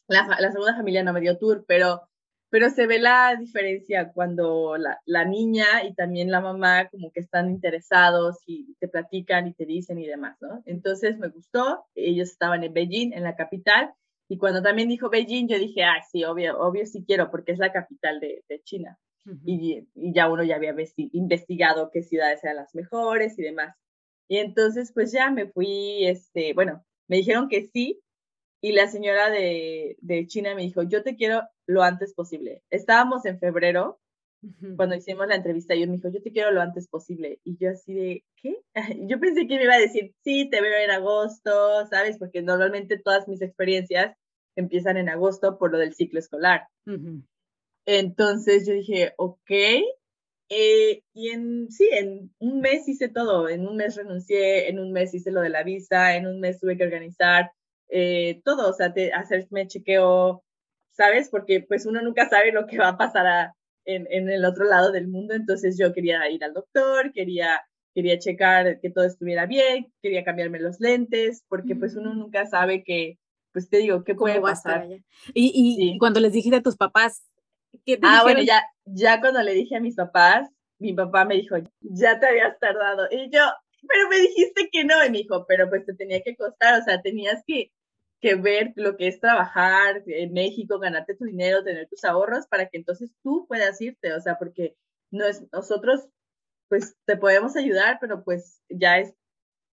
la, 0.07 0.27
la, 0.39 0.51
segunda 0.51 0.75
familia 0.75 1.03
no 1.03 1.13
me 1.13 1.21
dio 1.21 1.37
tour, 1.37 1.65
pero, 1.67 2.01
pero 2.49 2.69
se 2.69 2.87
ve 2.87 2.99
la 2.99 3.35
diferencia 3.39 4.11
cuando 4.11 4.77
la, 4.77 4.99
la, 5.05 5.25
niña 5.25 5.83
y 5.83 5.93
también 5.93 6.31
la 6.31 6.41
mamá 6.41 6.89
como 6.89 7.11
que 7.11 7.19
están 7.19 7.49
interesados 7.49 8.37
y 8.45 8.75
te 8.79 8.87
platican 8.87 9.47
y 9.47 9.53
te 9.53 9.65
dicen 9.65 9.99
y 9.99 10.07
demás, 10.07 10.37
¿no? 10.41 10.61
Entonces 10.65 11.17
me 11.17 11.29
gustó, 11.29 11.85
ellos 11.95 12.29
estaban 12.29 12.63
en 12.63 12.73
Beijing, 12.73 13.13
en 13.13 13.23
la 13.23 13.35
capital, 13.35 13.93
y 14.31 14.37
cuando 14.37 14.61
también 14.61 14.89
dijo 14.89 15.09
Beijing, 15.09 15.47
yo 15.47 15.57
dije, 15.57 15.83
ah, 15.83 16.03
sí, 16.11 16.23
obvio, 16.23 16.59
obvio 16.59 16.85
sí 16.85 17.03
quiero, 17.05 17.31
porque 17.31 17.51
es 17.51 17.57
la 17.57 17.73
capital 17.73 18.19
de, 18.19 18.43
de 18.47 18.61
China. 18.61 18.99
y, 19.43 19.87
y, 19.95 20.13
ya 20.13 20.29
uno 20.29 20.43
ya 20.43 20.55
había 20.55 20.75
investigado 20.95 21.89
qué 21.91 22.03
ciudades 22.03 22.43
eran 22.43 22.57
las 22.57 22.75
mejores 22.75 23.37
y 23.39 23.41
demás. 23.41 23.75
Y 24.29 24.37
entonces, 24.37 24.91
pues 24.93 25.11
ya 25.11 25.31
me 25.31 25.47
fui, 25.47 26.05
este, 26.05 26.53
bueno, 26.53 26.85
me 27.07 27.17
dijeron 27.17 27.49
que 27.49 27.67
sí, 27.67 27.99
y 28.61 28.73
la 28.73 28.87
señora 28.87 29.29
de, 29.29 29.97
de 30.01 30.27
China 30.27 30.53
me 30.53 30.61
dijo, 30.61 30.83
yo 30.83 31.01
te 31.01 31.15
quiero 31.15 31.41
lo 31.65 31.81
antes 31.81 32.13
posible. 32.13 32.61
Estábamos 32.69 33.25
en 33.25 33.39
febrero, 33.39 33.99
cuando 34.77 34.95
hicimos 34.95 35.27
la 35.27 35.35
entrevista, 35.35 35.75
y 35.75 35.83
él 35.83 35.89
me 35.89 35.97
dijo, 35.97 36.09
yo 36.09 36.21
te 36.21 36.31
quiero 36.31 36.51
lo 36.51 36.61
antes 36.61 36.87
posible. 36.87 37.39
Y 37.43 37.57
yo 37.57 37.71
así 37.71 37.93
de, 37.93 38.23
¿qué? 38.41 38.61
Yo 39.09 39.19
pensé 39.19 39.47
que 39.47 39.57
me 39.57 39.63
iba 39.63 39.73
a 39.73 39.79
decir, 39.79 40.13
sí, 40.23 40.49
te 40.49 40.61
veo 40.61 40.77
en 40.77 40.91
agosto, 40.91 41.85
¿sabes? 41.89 42.17
Porque 42.17 42.41
normalmente 42.41 42.97
todas 42.97 43.27
mis 43.27 43.41
experiencias 43.41 44.15
empiezan 44.55 44.97
en 44.97 45.09
agosto 45.09 45.57
por 45.57 45.71
lo 45.71 45.77
del 45.77 45.93
ciclo 45.93 46.19
escolar. 46.19 46.67
Entonces 47.85 48.67
yo 48.67 48.73
dije, 48.73 49.13
ok, 49.17 49.51
eh, 50.49 51.03
y 51.13 51.29
en, 51.29 51.71
sí, 51.71 51.87
en 51.91 52.33
un 52.39 52.59
mes 52.59 52.87
hice 52.89 53.07
todo, 53.07 53.47
en 53.49 53.67
un 53.67 53.75
mes 53.75 53.95
renuncié, 53.95 54.67
en 54.67 54.79
un 54.79 54.91
mes 54.91 55.13
hice 55.13 55.31
lo 55.31 55.41
de 55.41 55.49
la 55.49 55.63
visa, 55.63 56.15
en 56.15 56.25
un 56.25 56.39
mes 56.39 56.59
tuve 56.59 56.75
que 56.75 56.83
organizar 56.83 57.51
eh, 57.89 58.41
todo, 58.43 58.69
o 58.69 58.73
sea, 58.73 58.93
hacerme 59.15 59.67
chequeo, 59.67 60.43
¿sabes? 60.91 61.29
Porque 61.29 61.61
pues 61.61 61.85
uno 61.85 62.01
nunca 62.01 62.27
sabe 62.29 62.51
lo 62.51 62.65
que 62.65 62.79
va 62.79 62.89
a 62.89 62.97
pasar 62.97 63.51
en, 63.85 64.07
en, 64.09 64.29
el 64.29 64.43
otro 64.43 64.65
lado 64.65 64.91
del 64.91 65.07
mundo, 65.07 65.35
entonces 65.35 65.77
yo 65.77 65.93
quería 65.93 66.27
ir 66.31 66.43
al 66.43 66.53
doctor, 66.53 67.11
quería, 67.13 67.61
quería 67.93 68.17
checar 68.17 68.79
que 68.79 68.89
todo 68.89 69.05
estuviera 69.05 69.45
bien, 69.45 69.93
quería 70.01 70.23
cambiarme 70.23 70.59
los 70.59 70.79
lentes, 70.79 71.43
porque 71.47 71.75
pues 71.75 71.95
uno 71.95 72.13
mm. 72.13 72.17
nunca 72.17 72.47
sabe 72.47 72.83
que, 72.83 73.19
pues 73.53 73.69
te 73.69 73.77
digo, 73.77 74.03
¿qué 74.03 74.15
puede 74.15 74.41
pasar? 74.41 74.87
Y, 75.33 75.77
y 75.93 75.97
cuando 75.99 76.19
les 76.19 76.33
dijiste 76.33 76.57
a 76.57 76.63
tus 76.63 76.75
papás, 76.75 77.23
ah, 78.03 78.21
bueno, 78.23 78.41
ya, 78.41 78.63
ya 78.85 79.19
cuando 79.19 79.41
le 79.41 79.53
dije 79.53 79.75
a 79.75 79.81
mis 79.81 79.95
papás, 79.95 80.49
mi 80.79 80.93
papá 80.93 81.25
me 81.25 81.35
dijo, 81.35 81.55
ya 81.81 82.19
te 82.19 82.27
habías 82.27 82.57
tardado. 82.59 83.07
Y 83.11 83.29
yo, 83.29 83.41
pero 83.87 84.09
me 84.09 84.17
dijiste 84.19 84.69
que 84.71 84.83
no, 84.83 85.03
y 85.05 85.09
me 85.09 85.19
dijo, 85.19 85.45
pero 85.47 85.69
pues 85.69 85.85
te 85.85 85.93
tenía 85.93 86.21
que 86.21 86.35
costar, 86.35 86.79
o 86.79 86.83
sea, 86.83 87.01
tenías 87.01 87.43
que, 87.45 87.71
que 88.21 88.35
ver 88.35 88.73
lo 88.75 88.97
que 88.97 89.07
es 89.07 89.19
trabajar 89.19 90.03
en 90.05 90.33
México, 90.33 90.79
ganarte 90.79 91.15
tu 91.15 91.25
dinero, 91.25 91.63
tener 91.63 91.87
tus 91.87 92.03
ahorros 92.03 92.47
para 92.47 92.67
que 92.67 92.77
entonces 92.77 93.11
tú 93.23 93.45
puedas 93.47 93.79
irte, 93.81 94.13
o 94.13 94.21
sea, 94.21 94.37
porque 94.37 94.75
no 95.11 95.25
es, 95.25 95.43
nosotros 95.51 96.07
pues 96.69 96.95
te 97.05 97.17
podemos 97.17 97.55
ayudar, 97.55 97.97
pero 97.99 98.23
pues 98.23 98.61
ya 98.69 98.99
es 98.99 99.13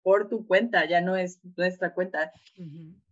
por 0.03 0.29
tu 0.29 0.45
cuenta, 0.45 0.86
ya 0.88 1.01
no 1.01 1.15
es 1.15 1.39
nuestra 1.58 1.93
cuenta. 1.93 2.32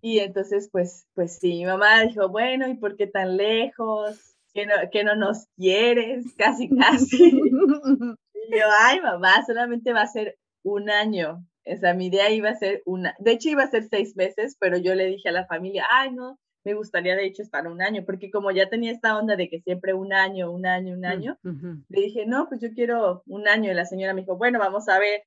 Y 0.01 0.19
entonces, 0.19 0.69
pues, 0.71 1.07
pues 1.15 1.39
sí, 1.39 1.59
mi 1.59 1.65
mamá 1.65 2.01
dijo, 2.01 2.29
bueno, 2.29 2.67
¿y 2.67 2.75
por 2.75 2.95
qué 2.95 3.07
tan 3.07 3.37
lejos? 3.37 4.35
¿Que 4.53 4.65
no, 4.65 4.73
que 4.91 5.03
no 5.03 5.15
nos 5.15 5.47
quieres? 5.55 6.25
Casi, 6.37 6.69
casi. 6.69 7.31
y 8.43 8.57
yo, 8.57 8.65
ay, 8.79 8.99
mamá, 8.99 9.45
solamente 9.45 9.93
va 9.93 10.01
a 10.01 10.07
ser 10.07 10.37
un 10.63 10.89
año. 10.89 11.45
O 11.65 11.77
sea, 11.77 11.93
mi 11.93 12.07
idea 12.07 12.29
iba 12.31 12.49
a 12.49 12.55
ser 12.55 12.81
una, 12.85 13.15
de 13.19 13.31
hecho 13.31 13.49
iba 13.49 13.63
a 13.63 13.69
ser 13.69 13.83
seis 13.83 14.15
meses, 14.15 14.57
pero 14.59 14.77
yo 14.77 14.95
le 14.95 15.05
dije 15.05 15.29
a 15.29 15.31
la 15.31 15.45
familia, 15.45 15.85
ay, 15.91 16.11
no, 16.11 16.39
me 16.63 16.73
gustaría 16.73 17.15
de 17.15 17.25
hecho 17.25 17.43
estar 17.43 17.67
un 17.67 17.81
año, 17.81 18.03
porque 18.05 18.29
como 18.29 18.51
ya 18.51 18.69
tenía 18.69 18.91
esta 18.91 19.17
onda 19.17 19.35
de 19.35 19.49
que 19.49 19.61
siempre 19.61 19.93
un 19.93 20.13
año, 20.13 20.51
un 20.51 20.65
año, 20.65 20.93
un 20.93 21.01
mm, 21.01 21.05
año, 21.05 21.37
le 21.43 22.01
dije, 22.01 22.25
no, 22.25 22.47
pues 22.47 22.61
yo 22.61 22.69
quiero 22.73 23.23
un 23.25 23.47
año. 23.47 23.71
Y 23.71 23.75
la 23.75 23.85
señora 23.85 24.13
me 24.13 24.21
dijo, 24.21 24.37
bueno, 24.37 24.59
vamos 24.59 24.87
a 24.89 24.99
ver, 24.99 25.23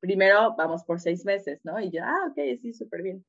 primero 0.00 0.54
vamos 0.56 0.84
por 0.84 1.00
seis 1.00 1.24
meses, 1.24 1.60
¿no? 1.64 1.80
Y 1.80 1.90
yo, 1.90 2.02
ah, 2.04 2.28
ok, 2.30 2.38
sí, 2.60 2.72
súper 2.72 3.02
bien. 3.02 3.24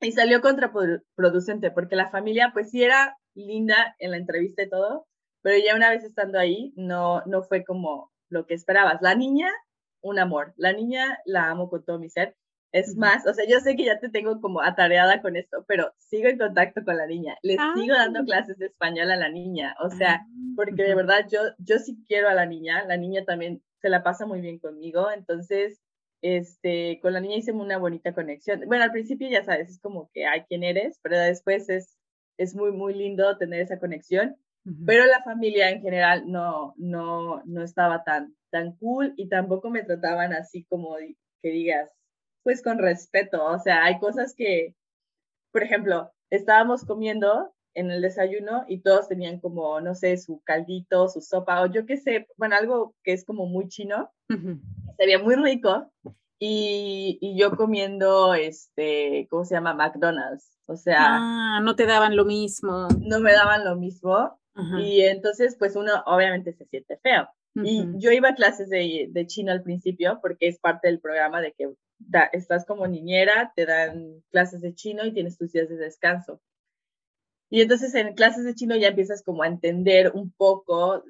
Y 0.00 0.12
salió 0.12 0.40
contraproducente, 0.40 1.70
porque 1.70 1.96
la 1.96 2.10
familia, 2.10 2.50
pues 2.52 2.70
sí 2.70 2.82
era 2.82 3.16
linda 3.34 3.96
en 3.98 4.12
la 4.12 4.16
entrevista 4.16 4.62
y 4.62 4.68
todo, 4.68 5.06
pero 5.42 5.56
ya 5.64 5.76
una 5.76 5.90
vez 5.90 6.04
estando 6.04 6.38
ahí, 6.38 6.72
no, 6.76 7.22
no 7.26 7.42
fue 7.42 7.64
como 7.64 8.10
lo 8.28 8.46
que 8.46 8.54
esperabas. 8.54 9.02
La 9.02 9.14
niña, 9.14 9.52
un 10.00 10.18
amor. 10.18 10.54
La 10.56 10.72
niña 10.72 11.18
la 11.26 11.50
amo 11.50 11.68
con 11.68 11.84
todo 11.84 11.98
mi 11.98 12.08
ser. 12.08 12.36
Es 12.72 12.96
más, 12.96 13.24
o 13.24 13.32
sea, 13.32 13.44
yo 13.48 13.60
sé 13.60 13.76
que 13.76 13.84
ya 13.84 14.00
te 14.00 14.08
tengo 14.08 14.40
como 14.40 14.60
atareada 14.60 15.22
con 15.22 15.36
esto, 15.36 15.64
pero 15.68 15.92
sigo 15.96 16.26
en 16.26 16.38
contacto 16.38 16.82
con 16.84 16.96
la 16.96 17.06
niña. 17.06 17.36
Le 17.42 17.56
sigo 17.76 17.94
dando 17.94 18.20
ah. 18.20 18.24
clases 18.24 18.58
de 18.58 18.66
español 18.66 19.12
a 19.12 19.16
la 19.16 19.28
niña, 19.28 19.76
o 19.80 19.90
sea, 19.90 20.14
ah, 20.14 20.26
porque 20.56 20.82
de 20.82 20.96
verdad 20.96 21.24
yo, 21.30 21.38
yo 21.58 21.78
sí 21.78 22.02
quiero 22.08 22.28
a 22.28 22.34
la 22.34 22.46
niña. 22.46 22.84
La 22.86 22.96
niña 22.96 23.24
también 23.24 23.62
se 23.80 23.90
la 23.90 24.02
pasa 24.02 24.26
muy 24.26 24.40
bien 24.40 24.58
conmigo, 24.58 25.08
entonces, 25.12 25.80
este, 26.20 26.98
con 27.00 27.12
la 27.12 27.20
niña 27.20 27.36
hice 27.36 27.52
una 27.52 27.78
bonita 27.78 28.12
conexión. 28.12 28.62
Bueno, 28.66 28.82
al 28.82 28.90
principio 28.90 29.28
ya 29.28 29.44
sabes, 29.44 29.70
es 29.70 29.78
como 29.80 30.10
que, 30.12 30.26
ay, 30.26 30.42
¿quién 30.48 30.64
eres? 30.64 30.98
Pero 31.00 31.16
después 31.16 31.68
es, 31.68 31.96
es 32.36 32.54
muy, 32.54 32.72
muy 32.72 32.94
lindo 32.94 33.36
tener 33.36 33.60
esa 33.60 33.78
conexión. 33.78 34.36
Pero 34.86 35.04
la 35.04 35.22
familia 35.22 35.68
en 35.68 35.82
general 35.82 36.24
no, 36.26 36.72
no, 36.78 37.42
no 37.44 37.62
estaba 37.62 38.02
tan, 38.02 38.34
tan 38.50 38.76
cool 38.76 39.12
y 39.18 39.28
tampoco 39.28 39.68
me 39.68 39.82
trataban 39.82 40.32
así 40.32 40.64
como 40.64 40.96
que 41.42 41.50
digas, 41.50 41.90
pues 42.42 42.62
con 42.62 42.78
respeto, 42.78 43.44
o 43.44 43.58
sea, 43.58 43.84
hay 43.84 43.98
cosas 43.98 44.34
que, 44.34 44.74
por 45.52 45.62
ejemplo, 45.62 46.10
estábamos 46.30 46.86
comiendo 46.86 47.52
en 47.74 47.90
el 47.90 48.00
desayuno 48.00 48.64
y 48.66 48.80
todos 48.80 49.08
tenían 49.08 49.38
como, 49.38 49.80
no 49.82 49.94
sé, 49.94 50.16
su 50.16 50.40
caldito, 50.44 51.08
su 51.08 51.20
sopa 51.20 51.60
o 51.60 51.66
yo 51.66 51.84
qué 51.84 51.98
sé, 51.98 52.26
bueno, 52.38 52.56
algo 52.56 52.94
que 53.02 53.12
es 53.12 53.26
como 53.26 53.44
muy 53.46 53.68
chino, 53.68 54.10
se 54.28 55.04
veía 55.04 55.18
muy 55.18 55.34
rico 55.34 55.90
y, 56.46 57.18
y, 57.20 57.38
yo 57.38 57.56
comiendo, 57.56 58.34
este, 58.34 59.26
¿cómo 59.30 59.44
se 59.44 59.54
llama? 59.54 59.74
McDonald's, 59.74 60.58
o 60.66 60.76
sea... 60.76 60.98
Ah, 61.00 61.60
no 61.62 61.76
te 61.76 61.86
daban 61.86 62.16
lo 62.16 62.24
mismo. 62.24 62.88
No 63.00 63.20
me 63.20 63.32
daban 63.32 63.64
lo 63.64 63.76
mismo 63.76 64.38
y 64.78 65.00
entonces 65.00 65.56
pues 65.58 65.74
uno 65.74 65.92
obviamente 66.06 66.52
se 66.52 66.64
siente 66.66 66.96
feo. 66.98 67.28
Y 67.56 67.86
yo 67.98 68.10
iba 68.10 68.30
a 68.30 68.34
clases 68.34 68.68
de, 68.68 69.06
de, 69.10 69.26
chino 69.26 69.52
al 69.52 69.62
principio 69.62 70.18
porque 70.20 70.48
es 70.48 70.58
parte 70.58 70.88
del 70.88 70.98
programa 70.98 71.40
de 71.40 71.52
que 71.52 71.72
estás 72.32 72.66
como 72.66 72.88
niñera, 72.88 73.52
te 73.54 73.64
dan 73.64 74.22
clases 74.30 74.60
de 74.60 74.74
chino 74.74 75.04
y 75.04 75.12
tienes 75.12 75.38
tus 75.38 75.52
días 75.52 75.68
de 75.68 75.76
descanso. 75.76 76.40
Y 77.50 77.60
entonces 77.60 77.94
en 77.94 78.14
clases 78.14 78.44
de 78.44 78.56
chino 78.56 78.74
ya 78.74 78.88
empiezas 78.88 79.22
como 79.22 79.44
a 79.44 79.46
entender 79.46 80.10
un 80.14 80.32
poco 80.32 81.04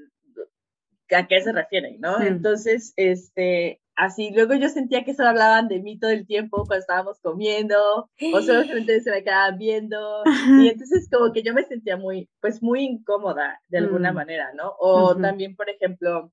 a 1.14 1.26
qué 1.26 1.40
se 1.40 1.52
refieren, 1.52 1.98
¿no? 2.00 2.20
Entonces, 2.20 2.92
este, 2.96 3.80
así, 3.96 4.30
luego 4.34 4.54
yo 4.54 4.68
sentía 4.68 5.04
que 5.04 5.14
solo 5.14 5.30
hablaban 5.30 5.68
de 5.68 5.80
mí 5.80 5.98
todo 5.98 6.10
el 6.10 6.26
tiempo 6.26 6.64
cuando 6.66 6.80
estábamos 6.80 7.20
comiendo, 7.20 8.08
o 8.32 8.42
solamente 8.42 9.00
se 9.02 9.10
me 9.10 9.22
quedaban 9.22 9.58
viendo, 9.58 10.22
y 10.60 10.68
entonces 10.68 11.08
como 11.10 11.32
que 11.32 11.42
yo 11.42 11.54
me 11.54 11.64
sentía 11.64 11.96
muy, 11.96 12.28
pues 12.40 12.62
muy 12.62 12.84
incómoda 12.84 13.60
de 13.68 13.78
alguna 13.78 14.12
mm. 14.12 14.14
manera, 14.14 14.52
¿no? 14.54 14.74
O 14.78 15.16
también, 15.16 15.56
por 15.56 15.68
ejemplo, 15.68 16.32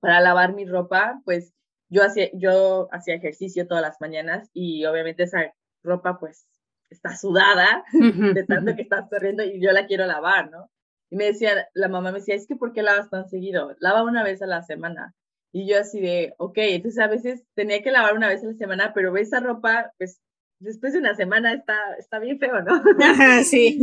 para 0.00 0.20
lavar 0.20 0.54
mi 0.54 0.64
ropa, 0.64 1.20
pues 1.24 1.54
yo 1.88 2.02
hacía, 2.04 2.28
yo 2.34 2.88
hacía 2.92 3.14
ejercicio 3.14 3.66
todas 3.66 3.82
las 3.82 4.00
mañanas 4.00 4.50
y 4.52 4.84
obviamente 4.84 5.24
esa 5.24 5.54
ropa 5.82 6.18
pues 6.18 6.46
está 6.90 7.16
sudada 7.16 7.84
de 7.92 8.44
tanto 8.44 8.74
que 8.76 8.82
estás 8.82 9.08
corriendo 9.08 9.42
y 9.42 9.60
yo 9.60 9.72
la 9.72 9.86
quiero 9.86 10.06
lavar, 10.06 10.50
¿no? 10.50 10.70
Y 11.10 11.16
me 11.16 11.24
decía, 11.24 11.68
la 11.72 11.88
mamá 11.88 12.12
me 12.12 12.18
decía, 12.18 12.34
es 12.34 12.46
que 12.46 12.56
¿por 12.56 12.72
qué 12.72 12.82
lavas 12.82 13.08
tan 13.08 13.28
seguido? 13.28 13.74
Lava 13.80 14.02
una 14.02 14.22
vez 14.22 14.42
a 14.42 14.46
la 14.46 14.62
semana. 14.62 15.14
Y 15.52 15.66
yo 15.66 15.80
así 15.80 16.00
de, 16.00 16.34
ok, 16.38 16.58
entonces 16.58 17.00
a 17.00 17.08
veces 17.08 17.42
tenía 17.54 17.82
que 17.82 17.90
lavar 17.90 18.14
una 18.14 18.28
vez 18.28 18.42
a 18.42 18.48
la 18.48 18.54
semana, 18.54 18.92
pero 18.94 19.16
esa 19.16 19.40
ropa, 19.40 19.92
pues 19.98 20.20
después 20.60 20.92
de 20.92 20.98
una 20.98 21.14
semana 21.14 21.54
está, 21.54 21.76
está 21.98 22.18
bien 22.18 22.38
feo, 22.38 22.60
¿no? 22.62 22.72
Ajá, 23.02 23.42
sí. 23.44 23.78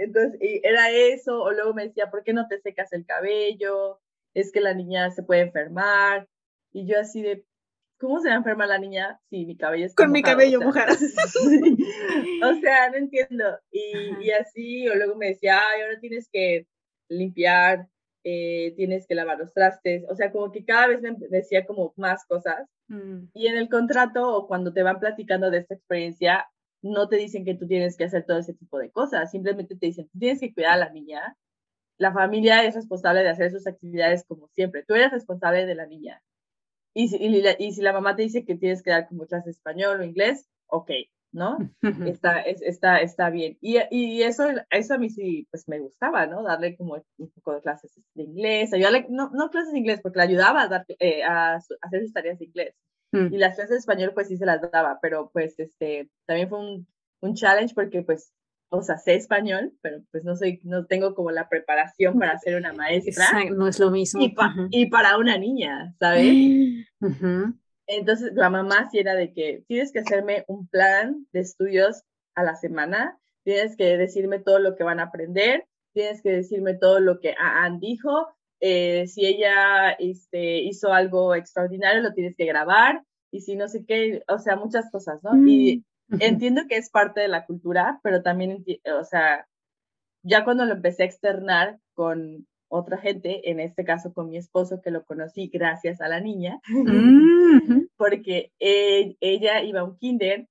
Entonces, 0.00 0.40
y 0.40 0.60
era 0.62 0.90
eso, 0.90 1.42
o 1.42 1.52
luego 1.52 1.74
me 1.74 1.88
decía, 1.88 2.10
¿por 2.10 2.22
qué 2.22 2.32
no 2.32 2.46
te 2.46 2.60
secas 2.60 2.92
el 2.92 3.04
cabello? 3.04 4.00
Es 4.34 4.52
que 4.52 4.60
la 4.60 4.74
niña 4.74 5.10
se 5.10 5.22
puede 5.22 5.42
enfermar. 5.42 6.28
Y 6.72 6.86
yo 6.86 7.00
así 7.00 7.22
de, 7.22 7.44
¿cómo 7.98 8.20
se 8.20 8.28
va 8.28 8.34
a 8.34 8.38
enfermar 8.38 8.68
la 8.68 8.78
niña 8.78 9.18
si 9.28 9.46
mi 9.46 9.56
cabello 9.56 9.86
está 9.86 10.02
Con 10.02 10.12
mi 10.12 10.22
cabello 10.22 10.60
mojado. 10.60 10.94
o 12.44 12.54
sea, 12.60 12.90
no 12.90 12.96
entiendo. 12.96 13.44
Y, 13.72 14.26
y, 14.26 14.30
así, 14.30 14.88
o 14.88 14.94
luego 14.94 15.16
me 15.16 15.28
decía, 15.28 15.58
ay, 15.58 15.82
ahora 15.82 15.98
tienes 16.00 16.28
que 16.30 16.66
limpiar, 17.08 17.88
eh, 18.28 18.74
tienes 18.76 19.06
que 19.06 19.14
lavar 19.14 19.38
los 19.38 19.52
trastes. 19.52 20.04
O 20.10 20.14
sea, 20.14 20.32
como 20.32 20.52
que 20.52 20.64
cada 20.64 20.88
vez 20.88 21.02
me 21.02 21.14
decía 21.30 21.66
como 21.66 21.92
más 21.96 22.24
cosas. 22.26 22.68
Mm. 22.88 23.28
Y 23.34 23.46
en 23.48 23.56
el 23.56 23.68
contrato 23.68 24.36
o 24.36 24.46
cuando 24.46 24.72
te 24.72 24.82
van 24.82 25.00
platicando 25.00 25.50
de 25.50 25.58
esta 25.58 25.74
experiencia, 25.74 26.46
no 26.82 27.08
te 27.08 27.16
dicen 27.16 27.44
que 27.44 27.54
tú 27.54 27.66
tienes 27.66 27.96
que 27.96 28.04
hacer 28.04 28.24
todo 28.26 28.38
ese 28.38 28.54
tipo 28.54 28.78
de 28.78 28.90
cosas. 28.90 29.30
Simplemente 29.30 29.76
te 29.76 29.86
dicen, 29.86 30.08
tú 30.12 30.18
tienes 30.18 30.40
que 30.40 30.52
cuidar 30.54 30.72
a 30.72 30.76
la 30.76 30.90
niña. 30.90 31.36
La 31.98 32.12
familia 32.12 32.64
es 32.64 32.74
responsable 32.74 33.22
de 33.22 33.30
hacer 33.30 33.50
sus 33.50 33.66
actividades 33.66 34.24
como 34.26 34.48
siempre. 34.48 34.84
Tú 34.86 34.94
eres 34.94 35.10
responsable 35.12 35.66
de 35.66 35.74
la 35.74 35.86
niña 35.86 36.22
y 36.98 37.06
si, 37.06 37.16
y, 37.16 37.72
si 37.72 37.80
la 37.80 37.92
mamá 37.92 38.16
te 38.16 38.22
dice 38.22 38.44
que 38.44 38.56
tienes 38.56 38.82
que 38.82 38.90
dar 38.90 39.06
como 39.06 39.24
clases 39.26 39.56
español 39.56 40.00
o 40.00 40.04
inglés, 40.04 40.48
ok, 40.66 40.90
¿no? 41.32 41.58
está, 42.06 42.40
está, 42.40 42.98
está 42.98 43.30
bien. 43.30 43.58
Y, 43.60 43.78
y, 43.90 44.22
eso, 44.22 44.44
eso 44.70 44.94
a 44.94 44.98
mí 44.98 45.10
sí, 45.10 45.46
pues 45.50 45.68
me 45.68 45.78
gustaba, 45.78 46.26
¿no? 46.26 46.42
Darle 46.42 46.76
como 46.76 47.02
un 47.18 47.30
poco 47.30 47.54
de 47.54 47.62
clases 47.62 47.92
de 48.14 48.22
inglés. 48.22 48.72
Ayudarle, 48.72 49.06
no, 49.08 49.30
no 49.30 49.50
clases 49.50 49.72
de 49.72 49.78
inglés, 49.78 50.00
porque 50.02 50.18
le 50.18 50.24
ayudaba 50.24 50.62
a, 50.62 50.68
dar, 50.68 50.86
eh, 50.98 51.22
a, 51.22 51.56
hacer 51.56 52.02
sus 52.02 52.12
tareas 52.12 52.38
de 52.38 52.46
inglés. 52.46 52.74
Mm. 53.12 53.34
Y 53.34 53.38
las 53.38 53.54
clases 53.54 53.70
de 53.70 53.78
español, 53.78 54.12
pues 54.14 54.28
sí 54.28 54.36
se 54.36 54.46
las 54.46 54.60
daba, 54.70 54.98
pero 55.00 55.30
pues 55.32 55.58
este, 55.58 56.10
también 56.26 56.48
fue 56.48 56.58
un, 56.58 56.86
un 57.20 57.34
challenge 57.34 57.74
porque 57.74 58.02
pues 58.02 58.32
o 58.70 58.82
sea, 58.82 58.98
sé 58.98 59.14
español, 59.14 59.72
pero 59.80 60.02
pues 60.10 60.24
no 60.24 60.36
soy, 60.36 60.60
no 60.64 60.84
tengo 60.86 61.14
como 61.14 61.30
la 61.30 61.48
preparación 61.48 62.18
para 62.18 62.38
ser 62.38 62.56
una 62.56 62.72
maestra. 62.72 63.24
no 63.50 63.66
es 63.66 63.78
lo 63.78 63.90
mismo. 63.90 64.20
Y, 64.20 64.34
y 64.70 64.86
para 64.86 65.16
una 65.16 65.38
niña, 65.38 65.94
¿sabes? 65.98 66.86
Entonces 67.88 68.32
la 68.34 68.50
mamá 68.50 68.88
sí 68.90 68.98
era 68.98 69.14
de 69.14 69.32
que 69.32 69.64
tienes 69.66 69.92
que 69.92 70.00
hacerme 70.00 70.44
un 70.46 70.68
plan 70.68 71.26
de 71.32 71.40
estudios 71.40 72.04
a 72.34 72.44
la 72.44 72.54
semana, 72.54 73.18
tienes 73.44 73.76
que 73.76 73.96
decirme 73.96 74.38
todo 74.38 74.58
lo 74.58 74.76
que 74.76 74.84
van 74.84 75.00
a 75.00 75.04
aprender, 75.04 75.66
tienes 75.94 76.22
que 76.22 76.30
decirme 76.30 76.74
todo 76.74 77.00
lo 77.00 77.18
que 77.18 77.34
Ann 77.38 77.80
dijo, 77.80 78.28
eh, 78.60 79.06
si 79.06 79.24
ella 79.24 79.90
este, 79.98 80.58
hizo 80.58 80.92
algo 80.92 81.34
extraordinario, 81.34 82.02
lo 82.02 82.12
tienes 82.12 82.36
que 82.36 82.44
grabar, 82.44 83.02
y 83.30 83.40
si 83.40 83.56
no 83.56 83.68
sé 83.68 83.84
qué, 83.86 84.22
o 84.28 84.38
sea, 84.38 84.56
muchas 84.56 84.90
cosas, 84.90 85.22
¿no? 85.22 85.34
Y 85.46 85.84
mm. 86.08 86.16
Entiendo 86.20 86.62
que 86.68 86.76
es 86.76 86.90
parte 86.90 87.20
de 87.20 87.28
la 87.28 87.44
cultura, 87.46 88.00
pero 88.02 88.22
también, 88.22 88.64
o 88.98 89.04
sea, 89.04 89.46
ya 90.22 90.44
cuando 90.44 90.64
lo 90.64 90.74
empecé 90.74 91.02
a 91.02 91.06
externar 91.06 91.78
con 91.94 92.46
otra 92.68 92.98
gente, 92.98 93.50
en 93.50 93.60
este 93.60 93.84
caso 93.84 94.12
con 94.12 94.28
mi 94.30 94.36
esposo, 94.36 94.80
que 94.82 94.90
lo 94.90 95.04
conocí 95.04 95.48
gracias 95.48 96.00
a 96.00 96.08
la 96.08 96.20
niña, 96.20 96.60
mm, 96.68 96.78
porque 97.96 98.52
ella 98.58 99.62
iba 99.62 99.80
a 99.80 99.84
un 99.84 99.96
kinder 99.96 100.46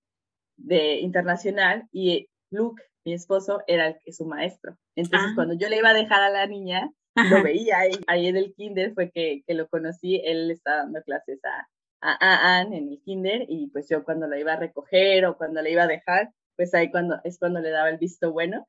de 0.57 0.99
internacional 0.99 1.88
y 1.91 2.28
Luke, 2.51 2.82
mi 3.05 3.13
esposo, 3.13 3.61
era 3.68 3.88
el, 3.88 4.13
su 4.13 4.26
maestro. 4.26 4.78
Entonces, 4.95 5.30
ah. 5.32 5.36
cuando 5.36 5.53
yo 5.53 5.70
le 5.70 5.78
iba 5.78 5.89
a 5.89 5.93
dejar 5.93 6.22
a 6.22 6.30
la 6.30 6.45
niña, 6.47 6.91
lo 7.15 7.41
veía 7.43 7.80
ahí, 7.80 7.93
ahí, 8.07 8.28
en 8.28 8.36
el 8.36 8.53
kinder, 8.53 8.93
fue 8.93 9.11
que, 9.11 9.43
que 9.45 9.53
lo 9.53 9.68
conocí, 9.70 10.22
él 10.24 10.51
estaba 10.51 10.84
dando 10.84 11.01
clases 11.03 11.39
a, 11.45 11.68
a 12.01 12.59
Anne 12.59 12.78
en 12.78 12.89
el 12.89 13.01
kinder 13.01 13.45
y 13.47 13.68
pues 13.68 13.88
yo 13.89 14.03
cuando 14.03 14.28
la 14.28 14.39
iba 14.39 14.53
a 14.53 14.59
recoger 14.59 15.26
o 15.26 15.38
cuando 15.38 15.61
la 15.61 15.70
iba 15.70 15.84
a 15.84 15.88
dejar, 15.88 16.32
pues 16.57 16.73
ahí 16.73 16.91
cuando 16.91 17.21
es 17.23 17.39
cuando 17.39 17.61
le 17.61 17.69
daba 17.69 17.89
el 17.89 17.97
visto 17.97 18.33
bueno. 18.33 18.65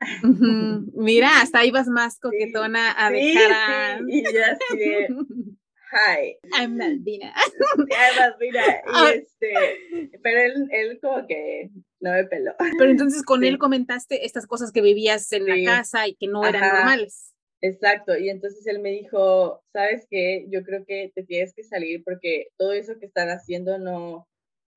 Mira, 0.94 1.40
hasta 1.40 1.64
ibas 1.64 1.88
más 1.88 2.20
coquetona 2.20 2.94
a 2.96 3.10
dejar. 3.10 3.98
Sí, 3.98 4.04
y 4.08 4.22
yo 4.22 4.40
así 4.44 4.78
de, 4.78 5.08
hi. 5.90 6.36
I'm 6.56 6.76
Malvina. 6.76 7.34
I'm 7.34 8.16
Malvina. 8.18 8.64
Y 8.64 8.80
ah. 8.86 9.10
este, 9.14 10.10
pero 10.22 10.40
él, 10.42 10.68
él 10.70 11.00
como 11.00 11.26
que 11.26 11.70
no 12.00 12.12
me 12.12 12.24
peló. 12.24 12.54
Pero 12.78 12.90
entonces 12.90 13.22
con 13.22 13.42
él 13.42 13.58
comentaste 13.58 14.26
estas 14.26 14.46
cosas 14.46 14.70
que 14.70 14.82
vivías 14.82 15.32
en 15.32 15.46
la 15.46 15.56
casa 15.64 16.06
y 16.06 16.14
que 16.14 16.28
no 16.28 16.46
eran 16.46 16.60
normales. 16.60 17.34
Exacto, 17.60 18.16
y 18.16 18.28
entonces 18.28 18.64
él 18.68 18.78
me 18.78 18.90
dijo, 18.90 19.64
¿sabes 19.72 20.06
qué? 20.08 20.46
Yo 20.48 20.62
creo 20.62 20.84
que 20.86 21.10
te 21.12 21.24
tienes 21.24 21.52
que 21.54 21.64
salir 21.64 22.04
porque 22.04 22.48
todo 22.56 22.72
eso 22.72 23.00
que 23.00 23.06
están 23.06 23.30
haciendo 23.30 23.78
no, 23.80 24.28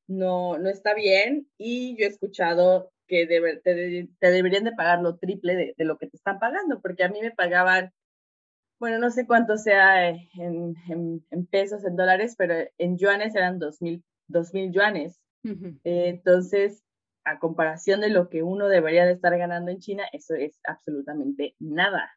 no, 0.07 0.57
no 0.57 0.69
está 0.69 0.95
bien 0.95 1.47
y 1.59 1.95
yo 1.97 2.05
he 2.05 2.09
escuchado 2.09 2.91
que 3.11 3.27
te, 3.27 4.31
deberían 4.31 4.63
de 4.63 4.71
pagar 4.71 5.01
lo 5.01 5.17
triple 5.17 5.57
de, 5.57 5.75
de, 5.77 5.83
lo 5.83 5.97
que 5.97 6.07
te 6.07 6.15
están 6.15 6.39
pagando, 6.39 6.81
porque 6.81 7.03
a 7.03 7.09
mí 7.09 7.19
me 7.21 7.31
pagaban, 7.31 7.91
bueno, 8.79 8.99
no 8.99 9.11
sé 9.11 9.27
cuánto 9.27 9.57
sea 9.57 10.07
en, 10.07 10.75
en, 10.87 11.45
pesos, 11.47 11.83
en 11.83 11.97
dólares, 11.97 12.35
pero 12.37 12.55
en 12.77 12.97
yuanes 12.97 13.35
eran 13.35 13.59
dos 13.59 13.81
mil, 13.81 14.01
dos 14.27 14.53
mil 14.53 14.71
yuanes. 14.71 15.19
entonces, 15.83 16.85
a 17.25 17.37
comparación 17.37 17.99
de 17.99 18.09
lo 18.09 18.29
que 18.29 18.43
uno 18.43 18.69
debería 18.69 19.05
de 19.05 19.11
estar 19.11 19.37
ganando 19.37 19.71
en 19.71 19.79
China, 19.79 20.05
eso 20.13 20.33
es 20.33 20.57
absolutamente 20.63 21.55
nada. 21.59 22.11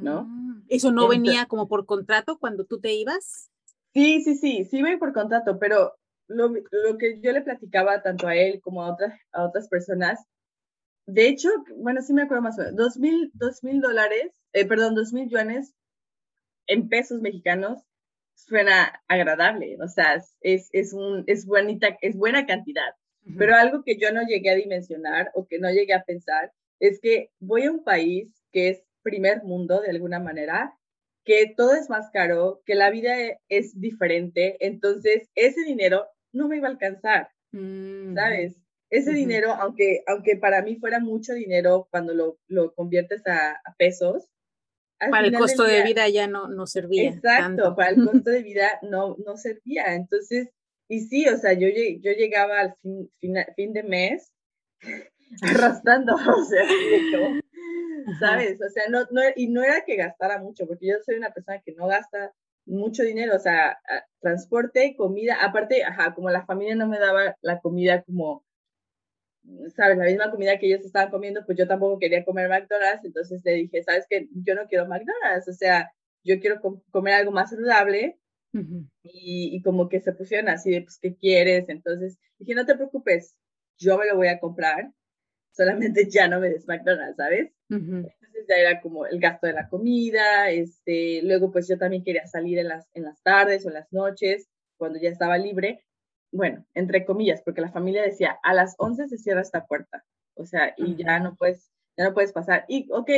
¿no? 0.00 0.26
Ah, 0.28 0.62
¿Eso 0.68 0.90
no 0.90 1.06
venía 1.06 1.46
como 1.46 1.68
por 1.68 1.86
contrato 1.86 2.38
cuando 2.38 2.64
tú 2.64 2.80
te 2.80 2.92
ibas? 2.94 3.48
Sí, 3.94 4.22
sí, 4.22 4.34
sí, 4.34 4.64
sí 4.64 4.78
iba 4.78 4.90
por 4.98 5.12
contrato, 5.12 5.60
pero 5.60 5.94
lo, 6.28 6.48
lo, 6.48 6.98
que 6.98 7.20
yo 7.20 7.32
le 7.32 7.42
platicaba 7.42 8.02
tanto 8.02 8.26
a 8.26 8.36
él 8.36 8.60
como 8.62 8.82
a 8.82 8.92
otras, 8.92 9.18
a 9.32 9.44
otras 9.44 9.68
personas, 9.68 10.20
de 11.06 11.28
hecho, 11.28 11.48
bueno, 11.76 12.00
sí 12.02 12.12
me 12.12 12.22
acuerdo 12.22 12.42
más 12.42 12.58
o 12.58 12.62
menos, 12.62 12.76
dos 12.76 12.96
mil, 12.98 13.30
dos 13.34 13.62
mil 13.62 13.80
dólares, 13.80 14.32
eh, 14.52 14.66
perdón, 14.66 14.94
dos 14.94 15.12
mil 15.12 15.28
yuanes 15.28 15.74
en 16.66 16.88
pesos 16.88 17.20
mexicanos 17.20 17.82
suena 18.34 19.02
agradable, 19.08 19.76
o 19.82 19.88
sea, 19.88 20.22
es, 20.40 20.68
es, 20.72 20.92
un, 20.92 21.24
es, 21.26 21.46
buenita, 21.46 21.96
es 22.00 22.16
buena 22.16 22.46
cantidad, 22.46 22.94
pero 23.38 23.54
algo 23.54 23.82
que 23.84 23.98
yo 23.98 24.12
no 24.12 24.22
llegué 24.22 24.50
a 24.50 24.56
dimensionar 24.56 25.30
o 25.34 25.46
que 25.46 25.58
no 25.58 25.70
llegué 25.70 25.94
a 25.94 26.04
pensar 26.04 26.52
es 26.80 26.98
que 27.00 27.30
voy 27.38 27.64
a 27.64 27.70
un 27.70 27.84
país 27.84 28.34
que 28.52 28.68
es 28.68 28.82
primer 29.02 29.44
mundo 29.44 29.80
de 29.80 29.90
alguna 29.90 30.18
manera, 30.18 30.76
que 31.24 31.52
todo 31.56 31.74
es 31.74 31.88
más 31.88 32.10
caro, 32.10 32.62
que 32.66 32.74
la 32.74 32.90
vida 32.90 33.20
e, 33.20 33.38
es 33.48 33.80
diferente, 33.80 34.56
entonces 34.60 35.28
ese 35.34 35.62
dinero 35.64 36.06
no 36.32 36.48
me 36.48 36.56
iba 36.56 36.68
a 36.68 36.72
alcanzar, 36.72 37.28
mm, 37.52 38.14
¿sabes? 38.14 38.56
Ese 38.90 39.12
dinero, 39.12 39.52
aunque, 39.54 40.02
aunque 40.06 40.36
para 40.36 40.60
mí 40.60 40.76
fuera 40.76 41.00
mucho 41.00 41.32
dinero 41.32 41.88
cuando 41.90 42.12
lo, 42.12 42.38
lo 42.46 42.74
conviertes 42.74 43.22
a, 43.26 43.58
pesos. 43.78 44.28
Para 44.98 45.26
el 45.26 45.32
costo 45.32 45.62
de 45.62 45.82
vida 45.82 46.06
ya 46.10 46.26
no, 46.26 46.48
no 46.48 46.66
servía. 46.66 47.08
Exacto, 47.08 47.74
para 47.74 47.90
el 47.90 48.04
costo 48.04 48.30
de 48.30 48.42
vida 48.42 48.68
no, 48.82 49.16
no 49.24 49.38
servía. 49.38 49.94
Entonces, 49.94 50.50
y 50.88 51.00
sí, 51.00 51.26
o 51.26 51.38
sea, 51.38 51.54
yo, 51.54 51.68
yo 51.68 52.12
llegaba 52.12 52.60
al 52.60 52.74
fin, 52.82 53.10
fin, 53.56 53.72
de 53.72 53.82
mes 53.82 54.30
arrastrando, 55.42 56.14
o 56.14 56.44
sea, 56.44 56.62
¿sabes? 58.18 58.60
O 58.60 58.68
sea, 58.70 58.84
no, 58.88 59.00
no, 59.10 59.20
y 59.36 59.48
no 59.48 59.62
era 59.62 59.84
que 59.84 59.96
gastara 59.96 60.38
mucho, 60.38 60.66
porque 60.66 60.86
yo 60.88 60.94
soy 61.04 61.16
una 61.16 61.32
persona 61.32 61.60
que 61.64 61.72
no 61.72 61.86
gasta 61.86 62.32
mucho 62.64 63.02
dinero, 63.02 63.36
o 63.36 63.38
sea, 63.38 63.78
transporte, 64.20 64.94
comida, 64.96 65.36
aparte, 65.42 65.82
ajá, 65.84 66.14
como 66.14 66.30
la 66.30 66.46
familia 66.46 66.76
no 66.76 66.86
me 66.86 66.98
daba 66.98 67.36
la 67.40 67.60
comida 67.60 68.02
como, 68.02 68.44
¿sabes? 69.74 69.98
La 69.98 70.04
misma 70.04 70.30
comida 70.30 70.58
que 70.58 70.66
ellos 70.66 70.84
estaban 70.84 71.10
comiendo, 71.10 71.44
pues 71.44 71.58
yo 71.58 71.66
tampoco 71.66 71.98
quería 71.98 72.24
comer 72.24 72.48
McDonald's, 72.48 73.04
entonces 73.04 73.42
le 73.44 73.54
dije, 73.54 73.82
¿sabes 73.82 74.06
qué? 74.08 74.28
Yo 74.32 74.54
no 74.54 74.66
quiero 74.68 74.86
McDonald's, 74.86 75.48
o 75.48 75.52
sea, 75.52 75.92
yo 76.24 76.38
quiero 76.40 76.60
comer 76.90 77.14
algo 77.14 77.32
más 77.32 77.50
saludable. 77.50 78.18
y, 79.02 79.56
y, 79.56 79.62
como 79.62 79.88
que 79.88 80.00
se 80.00 80.12
pusieron 80.12 80.50
así 80.50 80.70
de, 80.70 80.82
pues, 80.82 80.98
¿qué 81.00 81.16
quieres? 81.16 81.68
Entonces 81.70 82.18
dije, 82.38 82.54
no 82.54 82.66
te 82.66 82.74
preocupes, 82.74 83.34
yo 83.78 83.96
me 83.96 84.06
lo 84.06 84.16
voy 84.16 84.28
a 84.28 84.40
comprar 84.40 84.92
solamente 85.52 86.08
ya 86.10 86.28
no 86.28 86.40
me 86.40 86.50
des 86.50 86.66
McDonald's, 86.66 87.16
¿sabes? 87.16 87.52
Entonces 87.68 88.46
ya 88.48 88.56
era 88.56 88.80
como 88.80 89.06
el 89.06 89.18
gasto 89.20 89.46
de 89.46 89.52
la 89.52 89.68
comida, 89.68 90.50
este, 90.50 91.22
luego 91.22 91.50
pues 91.50 91.68
yo 91.68 91.78
también 91.78 92.04
quería 92.04 92.26
salir 92.26 92.58
en 92.58 92.68
las, 92.68 92.86
en 92.94 93.04
las 93.04 93.22
tardes 93.22 93.64
o 93.64 93.68
en 93.68 93.74
las 93.74 93.92
noches, 93.92 94.48
cuando 94.76 94.98
ya 94.98 95.08
estaba 95.08 95.38
libre, 95.38 95.84
bueno, 96.32 96.64
entre 96.74 97.04
comillas, 97.04 97.42
porque 97.42 97.60
la 97.60 97.70
familia 97.70 98.02
decía, 98.02 98.38
a 98.42 98.54
las 98.54 98.74
11 98.78 99.08
se 99.08 99.18
cierra 99.18 99.42
esta 99.42 99.66
puerta, 99.66 100.04
o 100.34 100.46
sea, 100.46 100.74
y 100.76 100.96
ya 100.96 101.18
no 101.20 101.36
puedes, 101.36 101.70
ya 101.96 102.04
no 102.04 102.14
puedes 102.14 102.32
pasar, 102.32 102.64
y 102.68 102.88
ok, 102.90 103.10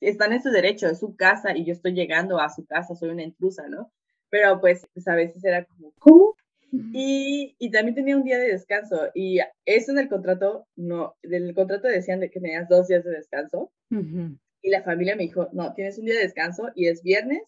están 0.00 0.32
en 0.32 0.42
su 0.42 0.50
derecho, 0.50 0.88
es 0.88 1.00
su 1.00 1.16
casa 1.16 1.56
y 1.56 1.64
yo 1.64 1.72
estoy 1.72 1.92
llegando 1.92 2.38
a 2.40 2.50
su 2.50 2.66
casa, 2.66 2.94
soy 2.94 3.10
una 3.10 3.22
intrusa, 3.22 3.68
¿no? 3.68 3.92
Pero 4.28 4.60
pues, 4.60 4.86
pues 4.92 5.06
a 5.08 5.14
veces 5.14 5.42
era 5.44 5.64
como, 5.64 5.92
¿cómo? 5.98 6.36
Y, 6.72 7.54
y, 7.58 7.70
también 7.70 7.94
tenía 7.94 8.16
un 8.16 8.24
día 8.24 8.38
de 8.38 8.48
descanso. 8.48 9.08
Y 9.14 9.38
eso 9.64 9.92
en 9.92 9.98
el 9.98 10.08
contrato, 10.08 10.66
no, 10.76 11.16
del 11.22 11.54
contrato 11.54 11.88
decían 11.88 12.20
de 12.20 12.30
que 12.30 12.40
tenías 12.40 12.68
dos 12.68 12.88
días 12.88 13.04
de 13.04 13.10
descanso. 13.10 13.72
Y 14.62 14.70
la 14.70 14.82
familia 14.82 15.16
me 15.16 15.22
dijo, 15.22 15.48
no, 15.52 15.72
tienes 15.74 15.98
un 15.98 16.06
día 16.06 16.16
de 16.16 16.22
descanso 16.22 16.70
y 16.74 16.88
es 16.88 17.02
viernes, 17.02 17.42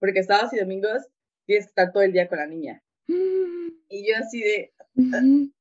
porque 0.00 0.24
sábados 0.24 0.52
y 0.52 0.58
domingos 0.58 1.06
tienes 1.46 1.66
que 1.66 1.70
estar 1.70 1.92
todo 1.92 2.02
el 2.02 2.12
día 2.12 2.28
con 2.28 2.38
la 2.38 2.46
niña. 2.46 2.82
Y 3.88 4.04
yo 4.08 4.16
así 4.18 4.40
de, 4.40 4.72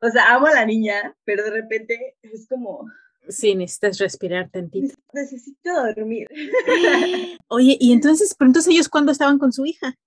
o 0.00 0.08
sea, 0.08 0.34
amo 0.34 0.46
a 0.46 0.54
la 0.54 0.64
niña, 0.64 1.14
pero 1.24 1.44
de 1.44 1.50
repente 1.50 2.16
es 2.22 2.48
como... 2.48 2.86
Sí, 3.28 3.54
necesitas 3.54 3.98
respirar 3.98 4.48
tantito. 4.50 4.94
Necesito 5.12 5.70
dormir. 5.94 6.28
Oye, 7.48 7.76
y 7.78 7.92
entonces, 7.92 8.34
pero 8.38 8.48
entonces 8.48 8.72
ellos 8.72 8.88
cuándo 8.88 9.12
estaban 9.12 9.38
con 9.38 9.52
su 9.52 9.66
hija? 9.66 9.98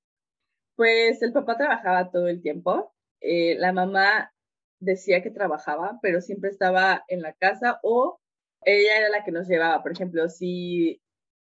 Pues 0.81 1.21
el 1.21 1.31
papá 1.31 1.57
trabajaba 1.57 2.09
todo 2.09 2.27
el 2.27 2.41
tiempo, 2.41 2.91
eh, 3.21 3.53
la 3.59 3.71
mamá 3.71 4.33
decía 4.79 5.21
que 5.21 5.29
trabajaba, 5.29 5.99
pero 6.01 6.21
siempre 6.21 6.49
estaba 6.49 7.05
en 7.07 7.21
la 7.21 7.33
casa 7.33 7.79
o 7.83 8.19
ella 8.65 8.97
era 8.97 9.09
la 9.09 9.23
que 9.23 9.31
nos 9.31 9.47
llevaba. 9.47 9.83
Por 9.83 9.91
ejemplo, 9.91 10.27
si 10.27 10.99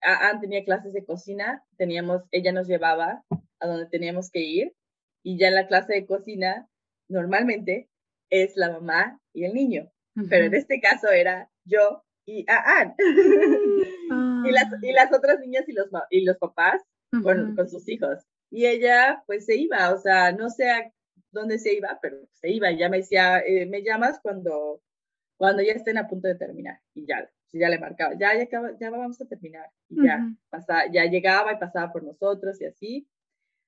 Anne 0.00 0.40
tenía 0.40 0.64
clases 0.64 0.94
de 0.94 1.04
cocina, 1.04 1.62
teníamos, 1.76 2.22
ella 2.30 2.52
nos 2.52 2.68
llevaba 2.68 3.22
a 3.60 3.66
donde 3.66 3.84
teníamos 3.84 4.30
que 4.30 4.40
ir 4.40 4.74
y 5.22 5.36
ya 5.36 5.48
en 5.48 5.56
la 5.56 5.66
clase 5.66 5.92
de 5.92 6.06
cocina 6.06 6.66
normalmente 7.06 7.90
es 8.30 8.56
la 8.56 8.72
mamá 8.72 9.20
y 9.34 9.44
el 9.44 9.52
niño, 9.52 9.92
pero 10.30 10.46
en 10.46 10.54
este 10.54 10.80
caso 10.80 11.10
era 11.10 11.50
yo 11.66 12.02
y 12.24 12.46
Anne. 12.48 12.94
y, 14.48 14.52
las, 14.52 14.72
y 14.82 14.92
las 14.92 15.12
otras 15.12 15.38
niñas 15.40 15.68
y 15.68 15.72
los, 15.72 15.88
y 16.08 16.24
los 16.24 16.38
papás 16.38 16.80
con, 17.22 17.54
con 17.54 17.68
sus 17.68 17.86
hijos. 17.90 18.24
Y 18.50 18.66
ella 18.66 19.22
pues 19.26 19.46
se 19.46 19.56
iba, 19.56 19.92
o 19.92 19.98
sea, 19.98 20.32
no 20.32 20.50
sé 20.50 20.70
a 20.70 20.92
dónde 21.30 21.58
se 21.58 21.74
iba, 21.74 21.98
pero 22.00 22.18
se 22.32 22.50
iba. 22.50 22.70
Ya 22.72 22.88
me 22.88 22.98
decía, 22.98 23.40
eh, 23.40 23.66
me 23.66 23.82
llamas 23.82 24.20
cuando, 24.22 24.82
cuando 25.36 25.62
ya 25.62 25.72
estén 25.72 25.98
a 25.98 26.08
punto 26.08 26.28
de 26.28 26.36
terminar. 26.36 26.80
Y 26.94 27.06
ya, 27.06 27.28
ya 27.52 27.68
le 27.68 27.78
marcaba, 27.78 28.14
ya, 28.18 28.34
ya, 28.34 28.48
ya 28.80 28.90
vamos 28.90 29.20
a 29.20 29.26
terminar. 29.26 29.70
Y 29.88 30.04
ya, 30.04 30.26
ya 30.92 31.04
llegaba 31.06 31.52
y 31.52 31.58
pasaba 31.58 31.92
por 31.92 32.02
nosotros 32.04 32.60
y 32.60 32.66
así. 32.66 33.08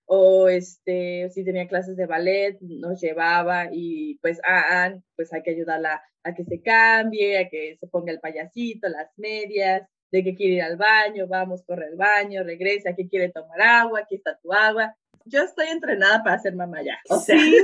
O 0.07 0.49
este, 0.49 1.31
si 1.31 1.45
tenía 1.45 1.69
clases 1.69 1.97
de 1.97 2.07
ballet, 2.07 2.59
nos 2.61 3.01
llevaba 3.01 3.69
y 3.73 4.19
pues, 4.21 4.41
ah, 4.45 4.93
pues 5.15 5.33
hay 5.33 5.43
que 5.43 5.53
ayudarla 5.53 6.03
a 6.25 6.35
que 6.35 6.45
se 6.45 6.61
cambie, 6.63 7.39
a 7.39 7.49
que 7.49 7.77
se 7.79 7.87
ponga 7.87 8.13
el 8.13 8.21
payasito, 8.21 8.89
las 8.89 9.17
medias, 9.17 9.89
de 10.11 10.25
que 10.25 10.35
quiere 10.35 10.55
ir 10.55 10.63
al 10.63 10.77
baño, 10.77 11.27
vamos, 11.27 11.63
corre 11.65 11.87
al 11.87 11.97
baño, 11.97 12.43
regresa, 12.43 12.95
que 12.95 13.09
quiere 13.09 13.31
tomar 13.31 13.61
agua, 13.61 14.01
aquí 14.01 14.17
está 14.17 14.39
tu 14.39 14.53
agua. 14.53 14.97
Yo 15.27 15.43
estoy 15.43 15.67
entrenada 15.69 16.23
para 16.25 16.39
ser 16.39 16.55
mamá 16.55 16.83
ya. 16.83 16.99
sí, 17.25 17.59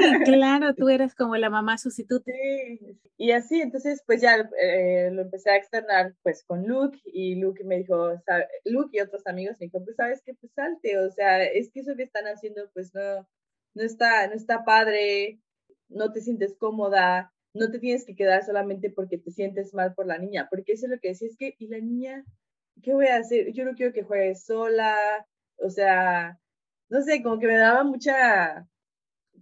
claro, 0.24 0.74
tú 0.74 0.88
eres 0.88 1.14
como 1.14 1.36
la 1.36 1.48
mamá 1.48 1.78
sustituta. 1.78 2.30
Sí, 2.30 2.98
y 3.16 3.30
así, 3.30 3.60
entonces, 3.60 4.02
pues 4.06 4.20
ya 4.20 4.48
eh, 4.60 5.10
lo 5.12 5.22
empecé 5.22 5.50
a 5.50 5.56
externar 5.56 6.14
pues 6.22 6.44
con 6.44 6.66
Luke 6.66 6.98
y 7.04 7.36
Luke 7.36 7.64
me 7.64 7.78
dijo, 7.78 8.20
Luke 8.64 8.90
y 8.96 9.00
otros 9.00 9.26
amigos 9.26 9.56
me 9.60 9.66
dijo, 9.66 9.82
pues 9.84 9.96
sabes 9.96 10.20
que 10.22 10.34
pues 10.34 10.52
salte, 10.52 10.98
o 10.98 11.10
sea, 11.10 11.44
es 11.44 11.70
que 11.70 11.80
eso 11.80 11.96
que 11.96 12.02
están 12.02 12.26
haciendo 12.26 12.68
pues 12.74 12.92
no, 12.92 13.26
no 13.74 13.82
está, 13.82 14.26
no 14.26 14.34
está 14.34 14.64
padre, 14.64 15.40
no 15.88 16.12
te 16.12 16.20
sientes 16.20 16.56
cómoda, 16.58 17.32
no 17.56 17.70
te 17.70 17.78
tienes 17.78 18.04
que 18.04 18.14
quedar 18.14 18.44
solamente 18.44 18.90
porque 18.90 19.18
te 19.18 19.30
sientes 19.30 19.74
mal 19.74 19.94
por 19.94 20.06
la 20.06 20.18
niña, 20.18 20.48
porque 20.50 20.72
eso 20.72 20.86
es 20.86 20.92
lo 20.92 20.98
que 20.98 21.08
decía, 21.08 21.28
es 21.28 21.36
que, 21.36 21.54
¿y 21.58 21.68
la 21.68 21.78
niña? 21.78 22.24
¿Qué 22.82 22.92
voy 22.92 23.06
a 23.06 23.16
hacer? 23.16 23.52
Yo 23.52 23.64
no 23.64 23.74
quiero 23.74 23.92
que 23.92 24.02
juegue 24.02 24.34
sola, 24.34 24.96
o 25.56 25.70
sea, 25.70 26.38
no 26.88 27.02
sé, 27.02 27.22
como 27.22 27.38
que 27.38 27.46
me 27.46 27.56
daba 27.56 27.84
mucha... 27.84 28.66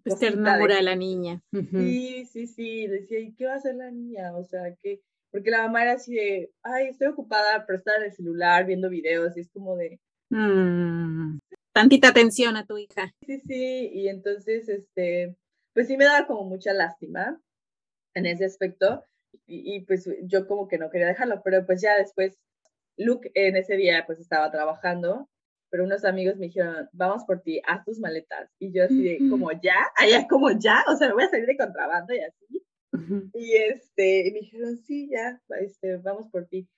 Pues 0.02 0.18
ternura 0.18 0.76
de 0.76 0.82
la 0.82 0.96
niña. 0.96 1.40
Sí, 1.52 2.26
sí, 2.26 2.46
sí, 2.46 2.86
decía, 2.86 3.20
¿y 3.20 3.34
qué 3.34 3.46
va 3.46 3.54
a 3.54 3.56
hacer 3.56 3.74
la 3.76 3.90
niña? 3.90 4.36
O 4.36 4.44
sea, 4.44 4.74
que, 4.82 5.00
porque 5.30 5.50
la 5.50 5.62
mamá 5.62 5.82
era 5.82 5.92
así 5.92 6.14
de, 6.14 6.50
ay, 6.62 6.88
estoy 6.88 7.08
ocupada 7.08 7.64
por 7.64 7.76
estar 7.76 7.98
en 7.98 8.04
el 8.04 8.12
celular 8.12 8.66
viendo 8.66 8.90
videos, 8.90 9.36
y 9.36 9.40
es 9.40 9.50
como 9.50 9.76
de... 9.76 9.98
Mm, 10.30 11.38
tantita 11.72 12.08
atención 12.08 12.56
a 12.56 12.66
tu 12.66 12.76
hija. 12.76 13.12
Sí, 13.26 13.40
sí, 13.40 13.90
y 13.94 14.08
entonces, 14.08 14.68
este, 14.68 15.36
pues 15.72 15.88
sí 15.88 15.96
me 15.96 16.04
daba 16.04 16.26
como 16.26 16.44
mucha 16.44 16.72
lástima, 16.72 17.40
en 18.14 18.26
ese 18.26 18.44
aspecto 18.44 19.04
y, 19.46 19.80
pues 19.80 20.08
yo 20.22 20.46
como 20.46 20.68
que 20.68 20.78
no 20.78 20.90
quería 20.90 21.08
dejarlo, 21.08 21.42
pero 21.44 21.66
pues 21.66 21.82
ya 21.82 21.96
después 21.96 22.38
Luke 22.96 23.30
en 23.34 23.56
ese 23.56 23.76
día 23.76 24.04
pues 24.06 24.20
estaba 24.20 24.50
trabajando, 24.50 25.28
pero 25.70 25.84
unos 25.84 26.04
amigos 26.04 26.36
me 26.36 26.46
dijeron, 26.46 26.88
vamos 26.92 27.24
por 27.24 27.42
ti, 27.42 27.60
haz 27.66 27.84
tus 27.84 27.98
maletas. 27.98 28.48
Y 28.60 28.72
yo 28.72 28.84
así 28.84 29.02
de, 29.02 29.18
como 29.28 29.50
ya, 29.52 29.74
allá 29.96 30.26
como 30.28 30.50
ya, 30.52 30.84
o 30.88 30.96
sea, 30.96 31.08
me 31.08 31.14
voy 31.14 31.24
a 31.24 31.30
salir 31.30 31.46
de 31.46 31.56
contrabando 31.56 32.14
y 32.14 32.20
así. 32.20 32.64
Y 33.34 33.56
este, 33.56 34.30
me 34.32 34.40
dijeron, 34.40 34.78
sí, 34.78 35.08
ya, 35.10 35.40
este, 35.60 35.96
vamos 35.96 36.28
por 36.28 36.46
ti. 36.46 36.68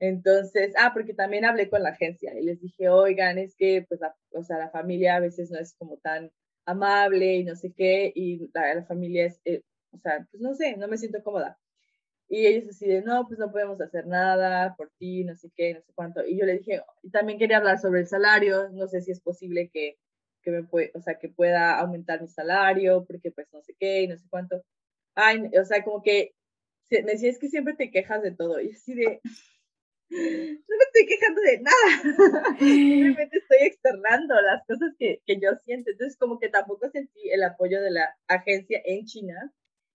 Entonces, 0.00 0.74
ah, 0.78 0.90
porque 0.92 1.14
también 1.14 1.44
hablé 1.44 1.70
con 1.70 1.82
la 1.82 1.90
agencia 1.90 2.38
y 2.38 2.42
les 2.42 2.60
dije, 2.60 2.88
oigan, 2.88 3.38
es 3.38 3.54
que, 3.56 3.86
pues, 3.88 4.00
la, 4.00 4.14
o 4.32 4.42
sea, 4.42 4.58
la 4.58 4.68
familia 4.68 5.16
a 5.16 5.20
veces 5.20 5.50
no 5.50 5.58
es 5.58 5.74
como 5.74 5.96
tan 5.98 6.30
amable 6.66 7.36
y 7.36 7.44
no 7.44 7.56
sé 7.56 7.72
qué, 7.72 8.12
y 8.14 8.50
la, 8.52 8.84
familia 8.84 9.26
es, 9.26 9.40
eh, 9.44 9.62
o 9.92 9.98
sea, 9.98 10.26
pues 10.30 10.40
no 10.42 10.54
sé, 10.54 10.76
no 10.76 10.88
me 10.88 10.98
siento 10.98 11.22
cómoda. 11.22 11.58
Y 12.28 12.46
ellos 12.46 12.68
así 12.70 12.86
de, 12.86 13.02
no, 13.02 13.26
pues 13.26 13.38
no 13.38 13.50
podemos 13.52 13.80
hacer 13.80 14.06
nada 14.06 14.74
por 14.76 14.90
ti, 14.98 15.24
no 15.24 15.36
sé 15.36 15.50
qué, 15.54 15.74
no 15.74 15.82
sé 15.82 15.92
cuánto. 15.94 16.24
Y 16.26 16.38
yo 16.38 16.46
le 16.46 16.58
dije, 16.58 16.82
también 17.12 17.38
quería 17.38 17.58
hablar 17.58 17.78
sobre 17.78 18.00
el 18.00 18.06
salario, 18.08 18.70
no 18.70 18.88
sé 18.88 19.02
si 19.02 19.10
es 19.12 19.20
posible 19.20 19.70
que, 19.72 19.98
que 20.42 20.50
me 20.50 20.64
puede, 20.64 20.92
o 20.94 21.00
sea, 21.00 21.18
que 21.18 21.28
pueda 21.28 21.78
aumentar 21.78 22.22
mi 22.22 22.28
salario, 22.28 23.04
porque 23.06 23.30
pues 23.32 23.48
no 23.52 23.60
sé 23.62 23.74
qué, 23.78 24.08
no 24.08 24.16
sé 24.16 24.26
cuánto. 24.30 24.62
Ay, 25.14 25.42
o 25.60 25.64
sea, 25.64 25.84
como 25.84 26.02
que 26.02 26.34
me 27.00 27.12
decía, 27.12 27.32
que 27.40 27.48
siempre 27.48 27.74
te 27.74 27.90
quejas 27.90 28.22
de 28.22 28.32
todo. 28.32 28.60
Y 28.60 28.72
así 28.72 28.94
de, 28.94 29.20
no 30.10 30.76
me 30.76 30.84
estoy 30.84 31.06
quejando 31.06 31.40
de 31.40 31.60
nada, 31.60 32.58
simplemente 32.58 33.38
estoy 33.38 33.58
externando 33.60 34.34
las 34.42 34.64
cosas 34.66 34.92
que, 34.98 35.22
que, 35.26 35.40
yo 35.40 35.50
siento. 35.64 35.90
Entonces, 35.90 36.18
como 36.18 36.38
que 36.38 36.48
tampoco 36.48 36.90
sentí 36.90 37.30
el 37.30 37.42
apoyo 37.42 37.80
de 37.80 37.90
la 37.90 38.14
agencia 38.28 38.80
en 38.84 39.06
China. 39.06 39.52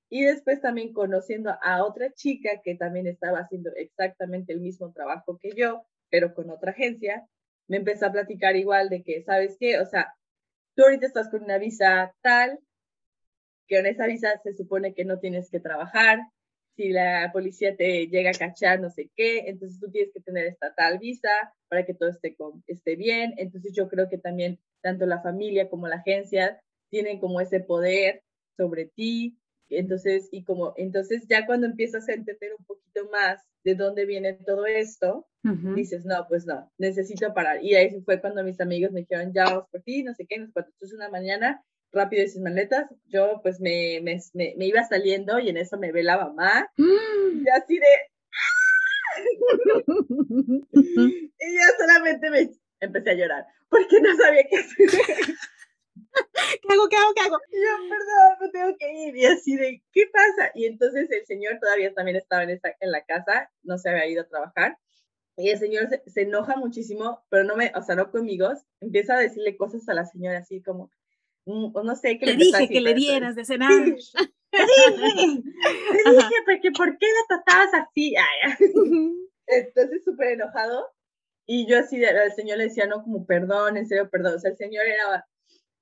Y 0.10 0.24
después 0.24 0.62
también 0.62 0.93
conociendo 0.93 1.55
a 1.62 1.84
otra 1.84 2.12
chica 2.14 2.62
que 2.64 2.76
también 2.76 3.08
estaba 3.08 3.39
haciendo 3.39 3.72
exactamente 3.76 4.53
el 4.53 4.62
mismo 4.62 4.91
trabajo 4.93 5.38
que 5.38 5.51
yo, 5.55 5.86
pero 6.10 6.34
con 6.34 6.49
otra 6.49 6.72
agencia, 6.72 7.28
me 7.68 7.78
empezó 7.78 8.05
a 8.05 8.12
platicar 8.12 8.55
igual 8.55 8.89
de 8.89 9.03
que, 9.03 9.24
¿sabes 9.24 9.58
qué? 9.60 9.80
O 9.80 9.86
sea, 9.86 10.14
tú 10.76 10.84
ahorita 10.84 11.08
estás 11.08 11.30
con 11.30 11.43
una 11.43 11.58
visa 11.58 12.14
tal, 12.22 12.60
que 13.68 13.80
en 13.80 13.88
esa 13.88 14.05
visa 14.08 14.39
se 14.43 14.53
supone 14.53 14.93
que 14.93 15.03
no 15.03 15.20
tienes 15.20 15.49
que 15.49 15.60
trabajar, 15.60 16.20
si 16.78 16.89
la 16.89 17.32
policía 17.34 17.76
te 17.76 18.08
llega 18.08 18.30
a 18.30 18.34
cachar, 18.34 18.80
no 18.80 18.91
sé 18.91 19.10
qué, 19.16 19.39
entonces 19.47 19.80
tú 19.80 19.89
tienes 19.89 20.14
que 20.14 20.22
tener 20.22 20.45
esta 20.45 20.74
tal 20.76 20.99
visa 20.99 21.30
para 21.70 21.84
que 21.86 21.95
todo 21.95 22.10
esté, 22.10 22.38
esté 22.68 22.95
bien. 22.95 23.34
Entonces 23.38 23.74
yo 23.76 23.89
creo 23.89 24.08
que 24.08 24.20
también 24.20 24.60
tanto 24.82 25.08
la 25.08 25.22
familia 25.22 25.70
como 25.70 25.88
la 25.88 25.97
agencia 25.97 26.62
tienen 26.89 27.20
como 27.20 27.41
ese 27.41 27.60
poder 27.60 28.22
sobre 28.55 28.86
ti. 28.86 29.39
Entonces, 29.70 30.30
y 30.32 30.43
como, 30.43 30.74
entonces 30.78 31.26
ya 31.28 31.45
cuando 31.45 31.68
empiezas 31.68 32.07
a 32.07 32.13
entender 32.13 32.51
un 32.57 32.65
poquito 32.65 33.09
más 33.11 33.41
de 33.63 33.76
dónde 33.76 34.05
viene 34.05 34.34
todo 34.34 34.65
esto, 34.65 35.28
dices, 35.76 36.05
no, 36.05 36.26
pues 36.28 36.45
no, 36.45 36.72
necesito 36.78 37.34
parar. 37.34 37.63
Y 37.63 37.76
ahí 37.76 38.01
fue 38.01 38.20
cuando 38.20 38.43
mis 38.43 38.59
amigos 38.59 38.91
me 38.91 39.01
dijeron, 39.01 39.34
ya 39.34 39.45
vamos 39.45 39.65
por 39.72 39.82
ti, 39.82 40.03
no 40.03 40.13
sé 40.13 40.26
qué, 40.28 40.38
nos 40.38 40.49
entonces 40.49 40.93
una 40.93 41.09
mañana 41.09 41.63
rápido 41.91 42.24
y 42.24 42.28
sin 42.28 42.43
maletas, 42.43 42.89
yo 43.07 43.39
pues 43.41 43.59
me, 43.59 44.01
me, 44.03 44.20
me, 44.34 44.65
iba 44.65 44.84
saliendo 44.84 45.39
y 45.39 45.49
en 45.49 45.57
eso 45.57 45.78
me 45.78 45.91
ve 45.91 46.03
la 46.03 46.18
mamá 46.18 46.70
mm. 46.78 47.45
y 47.45 47.49
así 47.49 47.80
de... 47.80 47.86
y 50.74 51.55
ya 51.55 51.63
solamente 51.80 52.30
me 52.30 52.51
empecé 52.82 53.11
a 53.11 53.15
llorar 53.15 53.45
porque 53.70 54.01
no 54.01 54.15
sabía 54.15 54.43
qué 54.49 54.57
hacer. 54.57 55.36
¿Qué 56.61 56.74
hago? 56.74 56.89
¿Qué 56.89 56.97
hago? 56.97 57.13
¿Qué 57.15 57.22
hago? 57.22 57.38
Y 57.49 57.55
yo, 57.55 57.89
perdón, 57.89 58.38
me 58.41 58.49
tengo 58.49 58.78
que 58.78 58.93
ir. 58.93 59.15
Y 59.15 59.26
así 59.26 59.55
de, 59.55 59.84
¿qué 59.91 60.03
pasa? 60.11 60.51
Y 60.55 60.65
entonces 60.65 61.09
el 61.11 61.26
señor 61.26 61.59
todavía 61.59 61.93
también 61.93 62.18
estaba 62.18 62.43
en, 62.43 62.51
esa, 62.51 62.70
en 62.80 62.91
la 62.91 63.03
casa, 63.05 63.51
no 63.63 63.78
se 63.78 63.89
había 63.89 64.07
ido 64.07 64.22
a 64.22 64.28
trabajar. 64.28 64.78
Y 65.38 65.49
el 65.49 65.59
señor 65.59 65.88
se, 65.89 66.01
se, 66.09 66.22
enoja 66.24 66.55
muchísimo, 66.55 67.24
pero 67.30 67.43
no 67.43 67.55
me, 67.55 67.72
o 67.76 67.82
sea, 67.84 67.95
no 67.95 68.09
conmigo, 68.09 68.49
empieza 68.82 69.15
a 69.15 69.20
decirle 69.20 69.55
cosas 69.55 69.88
a 69.88 69.93
la 69.93 70.03
señora 70.03 70.39
así 70.39 70.63
como, 70.63 70.89
Mm, 71.47 71.72
no 71.82 71.95
sé, 71.95 72.20
qué 72.20 72.26
le 72.26 72.36
dije 72.36 72.68
que 72.68 72.82
le 72.82 72.93
dieras 72.93 73.36
de 73.36 73.45
cenar. 73.45 73.72
Te 74.49 74.63
dije, 74.63 75.43
te 76.05 76.11
dije, 76.11 76.36
porque 76.45 76.72
¿por 76.72 76.97
qué 76.97 77.05
la 77.05 77.36
tratabas 77.43 77.74
así? 77.74 78.15
Entonces, 79.45 80.03
súper 80.05 80.30
enojado. 80.30 80.88
Y 81.45 81.68
yo 81.70 81.78
así, 81.78 82.01
el 82.01 82.32
señor 82.32 82.57
le 82.57 82.63
decía, 82.65 82.88
no, 82.88 83.03
como 83.03 83.26
perdón, 83.26 83.76
en 83.76 83.88
serio, 83.88 84.09
perdón. 84.09 84.36
O 84.36 84.39
sea, 84.39 84.51
el 84.51 84.57
señor 84.57 84.86
era 84.88 85.28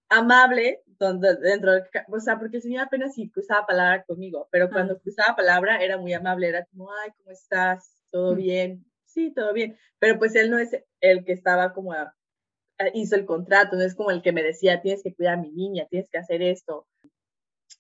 amable 0.10 0.82
donde, 1.00 1.36
dentro, 1.36 1.72
o 2.10 2.20
sea, 2.20 2.40
porque 2.40 2.58
el 2.58 2.64
señor 2.64 2.86
apenas 2.86 3.16
sí 3.16 3.30
cruzaba 3.30 3.66
palabra 3.66 4.04
conmigo, 4.04 4.48
pero 4.52 4.70
cuando 4.70 4.94
ah. 4.94 5.00
cruzaba 5.02 5.36
palabra 5.36 5.84
era 5.84 5.98
muy 5.98 6.14
amable, 6.14 6.48
era 6.48 6.66
como, 6.66 6.92
ay, 6.92 7.12
¿cómo 7.18 7.32
estás? 7.32 8.02
¿Todo 8.12 8.34
mm. 8.34 8.38
bien? 8.38 8.86
Sí, 9.06 9.34
todo 9.34 9.54
bien. 9.54 9.78
Pero 10.00 10.20
pues 10.20 10.36
él 10.36 10.50
no 10.52 10.58
es 10.58 10.78
el 11.02 11.26
que 11.26 11.34
estaba 11.34 11.74
como 11.74 11.94
eh, 11.94 12.92
hizo 12.94 13.16
el 13.16 13.26
contrato, 13.26 13.76
no 13.76 13.84
es 13.84 13.96
como 13.96 14.12
el 14.12 14.22
que 14.22 14.32
me 14.32 14.44
decía, 14.44 14.82
tienes 14.82 15.04
que 15.04 15.14
cuidar 15.14 15.36
a 15.36 15.42
mi 15.42 15.52
niña, 15.52 15.88
tienes 15.90 16.10
que 16.10 16.18
hacer 16.18 16.42
esto. 16.42 16.88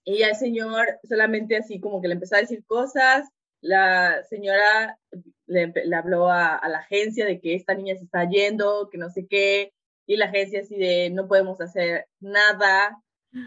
Y 0.04 0.22
el 0.22 0.36
señor 0.36 1.00
solamente 1.08 1.58
así 1.58 1.80
como 1.80 2.02
que 2.02 2.08
le 2.08 2.14
empezó 2.16 2.36
a 2.36 2.40
decir 2.40 2.64
cosas, 2.66 3.28
la 3.62 4.24
señora 4.30 5.00
le, 5.48 5.74
habló 5.96 6.30
a, 6.30 6.62
la 6.68 6.80
agencia 6.80 7.26
de 7.26 7.40
que 7.40 7.56
esta 7.56 7.74
niña 7.74 7.96
se 7.96 8.06
está 8.06 8.30
yendo, 8.30 8.90
que 8.92 8.98
no 8.98 9.10
sé 9.10 9.28
qué, 9.28 9.74
y 10.06 10.18
la 10.18 10.26
agencia 10.26 10.62
así 10.62 10.76
de 10.76 11.10
no 11.10 11.28
podemos 11.28 11.60
hacer 11.62 12.08
nada, 12.20 13.02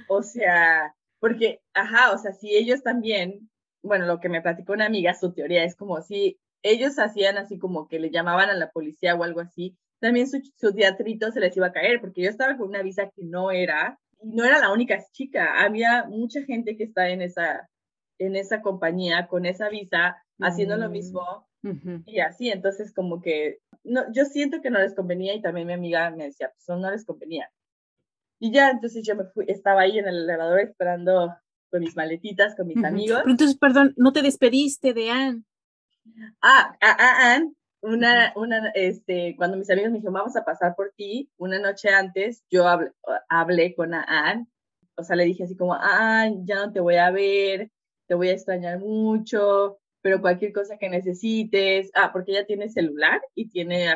o 0.09 0.23
sea, 0.23 0.95
porque, 1.21 1.61
ajá, 1.75 2.13
o 2.13 2.19
sea, 2.19 2.33
si 2.33 2.55
ellos 2.55 2.83
también, 2.83 3.51
bueno, 3.83 4.07
lo 4.07 4.21
que 4.21 4.29
me 4.29 4.43
platicó 4.43 4.73
una 4.73 4.87
amiga, 4.87 5.15
su 5.15 5.33
teoría 5.33 5.65
es 5.65 5.77
como 5.77 6.01
si 6.03 6.39
ellos 6.63 6.99
hacían 6.99 7.39
así 7.39 7.59
como 7.59 7.89
que 7.89 7.99
le 7.99 8.11
llamaban 8.11 8.51
a 8.51 8.55
la 8.55 8.71
policía 8.71 9.15
o 9.15 9.23
algo 9.23 9.41
así, 9.41 9.77
también 10.01 10.29
su, 10.29 10.41
su, 10.57 10.73
teatrito 10.75 11.31
se 11.33 11.41
les 11.41 11.57
iba 11.57 11.69
a 11.69 11.73
caer, 11.73 12.01
porque 12.01 12.23
yo 12.23 12.31
estaba 12.31 12.57
con 12.57 12.69
una 12.69 12.83
visa 12.83 13.11
que 13.15 13.25
no 13.25 13.51
era, 13.51 13.99
y 14.21 14.31
no 14.31 14.45
era 14.45 14.59
la 14.59 14.73
única 14.73 14.99
chica, 15.13 15.63
había 15.63 16.05
mucha 16.09 16.43
gente 16.43 16.77
que 16.77 16.85
está 16.85 17.09
en 17.09 17.23
esa, 17.23 17.69
en 18.19 18.37
esa 18.37 18.63
compañía 18.63 19.27
con 19.29 19.47
esa 19.47 19.69
visa 19.69 20.23
haciendo 20.41 20.77
lo 20.77 20.89
mismo 20.89 21.49
y 22.07 22.21
así, 22.21 22.51
entonces 22.51 22.93
como 22.95 23.21
que 23.21 23.59
no, 23.85 24.05
yo 24.13 24.25
siento 24.25 24.61
que 24.61 24.71
no 24.71 24.79
les 24.79 24.95
convenía 24.95 25.35
y 25.35 25.43
también 25.43 25.67
mi 25.67 25.73
amiga 25.73 26.11
me 26.11 26.25
decía, 26.25 26.53
pues 26.55 26.79
no 26.79 26.91
les 26.91 27.05
convenía. 27.05 27.51
Y 28.39 28.53
ya, 28.53 28.71
entonces 28.71 29.05
yo 29.07 29.17
me 29.17 29.25
fui, 29.25 29.45
estaba 29.49 29.83
ahí 29.83 29.99
en 29.99 30.07
el 30.07 30.25
elevador 30.25 30.61
esperando 30.61 31.35
con 31.71 31.81
mis 31.81 31.97
maletitas, 31.97 32.55
con 32.57 32.67
mis 32.67 32.83
amigos. 32.85 33.23
entonces, 33.27 33.57
perdón, 33.59 33.95
no 33.97 34.13
te 34.13 34.23
despediste 34.23 34.95
de 34.95 35.11
Anne. 35.11 35.43
Ah, 36.41 36.77
a, 36.81 36.91
a 36.91 37.35
Anne 37.35 37.55
una, 37.81 38.33
una, 38.37 38.71
este, 38.75 39.35
cuando 39.37 39.57
mis 39.57 39.71
amigos 39.71 39.91
me 39.91 39.99
dijeron, 39.99 40.15
vamos 40.15 40.37
a 40.37 40.45
pasar 40.45 40.75
por 40.75 40.93
ti, 40.97 41.31
una 41.37 41.59
noche 41.59 41.91
antes, 41.91 42.45
yo 42.51 42.67
hablé, 43.29 43.75
con 43.75 43.95
Anne, 43.95 44.47
o 44.97 45.05
sea, 45.05 45.17
le 45.17 45.25
dije 45.25 45.45
así 45.45 45.57
como, 45.57 45.75
ah, 45.75 46.29
ya 46.45 46.57
no 46.57 46.73
te 46.73 46.81
voy 46.81 46.97
a 46.97 47.11
ver, 47.11 47.71
te 48.07 48.15
voy 48.15 48.29
a 48.29 48.33
extrañar 48.33 48.81
mucho, 48.81 49.79
pero 50.03 50.21
cualquier 50.21 50.53
cosa 50.53 50.79
que 50.79 50.89
necesites, 50.89 51.91
ah, 51.95 52.11
porque 52.13 52.33
ella 52.33 52.47
tiene 52.47 52.69
celular 52.69 53.21
y 53.35 53.49
tiene, 53.49 53.95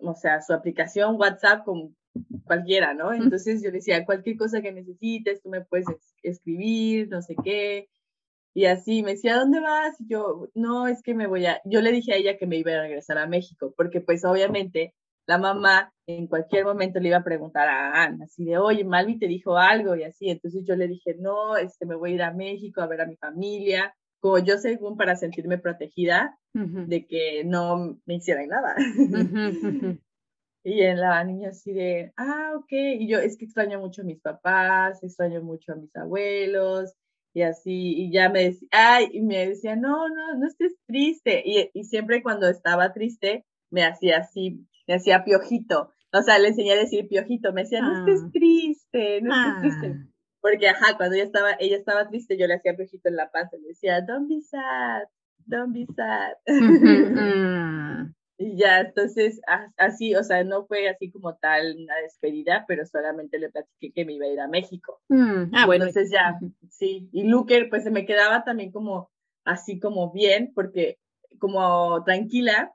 o 0.00 0.14
sea, 0.14 0.42
su 0.42 0.52
aplicación 0.52 1.16
WhatsApp 1.16 1.64
con 1.64 1.96
cualquiera, 2.44 2.94
¿no? 2.94 3.12
Entonces 3.12 3.62
yo 3.62 3.70
le 3.70 3.78
decía, 3.78 4.04
cualquier 4.04 4.36
cosa 4.36 4.60
que 4.60 4.72
necesites, 4.72 5.42
tú 5.42 5.50
me 5.50 5.64
puedes 5.64 5.86
escribir, 6.22 7.08
no 7.08 7.22
sé 7.22 7.34
qué, 7.42 7.88
y 8.54 8.64
así 8.66 9.02
me 9.02 9.12
decía, 9.12 9.36
¿dónde 9.36 9.60
vas? 9.60 10.00
Y 10.00 10.08
yo, 10.08 10.48
no, 10.54 10.88
es 10.88 11.02
que 11.02 11.14
me 11.14 11.26
voy 11.26 11.46
a, 11.46 11.60
yo 11.64 11.80
le 11.80 11.92
dije 11.92 12.12
a 12.12 12.16
ella 12.16 12.36
que 12.36 12.46
me 12.46 12.56
iba 12.56 12.72
a 12.72 12.80
regresar 12.80 13.18
a 13.18 13.26
México, 13.26 13.72
porque 13.76 14.00
pues 14.00 14.24
obviamente 14.24 14.94
la 15.26 15.38
mamá 15.38 15.92
en 16.06 16.26
cualquier 16.26 16.64
momento 16.64 16.98
le 16.98 17.08
iba 17.08 17.18
a 17.18 17.24
preguntar 17.24 17.68
a 17.68 18.02
Ana, 18.02 18.24
así 18.24 18.44
de, 18.44 18.58
oye, 18.58 18.82
Malvi 18.82 19.18
te 19.18 19.28
dijo 19.28 19.58
algo 19.58 19.94
y 19.94 20.04
así. 20.04 20.30
Entonces 20.30 20.64
yo 20.66 20.74
le 20.74 20.88
dije, 20.88 21.14
no, 21.18 21.56
este, 21.56 21.86
me 21.86 21.94
voy 21.94 22.12
a 22.12 22.14
ir 22.14 22.22
a 22.22 22.32
México 22.32 22.80
a 22.80 22.86
ver 22.86 23.02
a 23.02 23.06
mi 23.06 23.16
familia, 23.16 23.94
como 24.20 24.38
yo 24.38 24.58
según 24.58 24.96
para 24.96 25.16
sentirme 25.16 25.58
protegida 25.58 26.38
de 26.52 27.06
que 27.06 27.44
no 27.44 27.98
me 28.06 28.16
hicieran 28.16 28.48
nada. 28.48 28.74
y 30.64 30.82
en 30.82 31.00
la 31.00 31.22
niña 31.24 31.50
así 31.50 31.72
de, 31.72 32.12
ah, 32.16 32.52
ok. 32.56 32.72
Y 32.72 33.08
yo, 33.08 33.18
es 33.18 33.36
que 33.36 33.44
extraño 33.44 33.78
mucho 33.78 34.02
a 34.02 34.04
mis 34.04 34.20
papás, 34.20 35.02
extraño 35.02 35.42
mucho 35.42 35.72
a 35.72 35.76
mis 35.76 35.94
abuelos, 35.94 36.94
y 37.34 37.42
así, 37.42 37.94
y 37.96 38.12
ya 38.12 38.28
me 38.30 38.44
decía, 38.44 38.68
ay, 38.72 39.08
y 39.12 39.22
me 39.22 39.46
decía, 39.46 39.76
no, 39.76 40.08
no, 40.08 40.34
no 40.38 40.46
estés 40.46 40.74
triste. 40.86 41.42
Y, 41.44 41.70
y, 41.72 41.84
siempre 41.84 42.22
cuando 42.22 42.48
estaba 42.48 42.92
triste, 42.92 43.44
me 43.70 43.84
hacía 43.84 44.18
así, 44.18 44.66
me 44.86 44.94
hacía 44.94 45.24
piojito. 45.24 45.92
O 46.12 46.22
sea, 46.22 46.38
le 46.38 46.48
enseñé 46.48 46.72
a 46.72 46.76
decir 46.76 47.06
piojito, 47.06 47.52
me 47.52 47.62
decía, 47.62 47.80
no 47.80 47.98
estés 47.98 48.22
ah. 48.24 48.30
triste, 48.32 49.20
no 49.22 49.34
estés 49.34 49.80
triste. 49.80 50.08
Porque, 50.50 50.68
ajá, 50.68 50.96
cuando 50.96 51.16
ella 51.16 51.24
estaba, 51.24 51.56
ella 51.58 51.76
estaba 51.76 52.08
triste, 52.08 52.38
yo 52.38 52.46
le 52.46 52.54
hacía 52.54 52.76
piojito 52.76 53.08
en 53.08 53.16
la 53.16 53.30
panza, 53.30 53.56
le 53.58 53.68
decía, 53.68 54.00
don't 54.00 54.28
be 54.28 54.40
sad, 54.40 55.02
don't 55.46 55.74
be 55.74 55.86
sad. 55.94 56.34
Y 58.40 58.56
ya, 58.56 58.78
entonces, 58.78 59.40
así, 59.76 60.14
o 60.14 60.22
sea, 60.22 60.44
no 60.44 60.64
fue 60.64 60.88
así 60.88 61.10
como 61.10 61.34
tal 61.34 61.74
una 61.76 61.96
despedida, 61.96 62.64
pero 62.68 62.86
solamente 62.86 63.36
le 63.36 63.50
platiqué 63.50 63.90
que 63.92 64.04
me 64.04 64.12
iba 64.12 64.26
a 64.26 64.28
ir 64.28 64.38
a 64.38 64.46
México. 64.46 65.00
Mm, 65.08 65.50
ah, 65.52 65.66
bueno. 65.66 65.86
Entonces 65.86 66.12
ya, 66.12 66.38
sí. 66.70 67.08
Y 67.10 67.24
Luker, 67.24 67.68
pues 67.68 67.82
se 67.82 67.90
me 67.90 68.06
quedaba 68.06 68.44
también 68.44 68.70
como 68.70 69.10
así 69.44 69.80
como 69.80 70.12
bien, 70.12 70.52
porque 70.54 70.98
como 71.40 72.04
tranquila, 72.04 72.72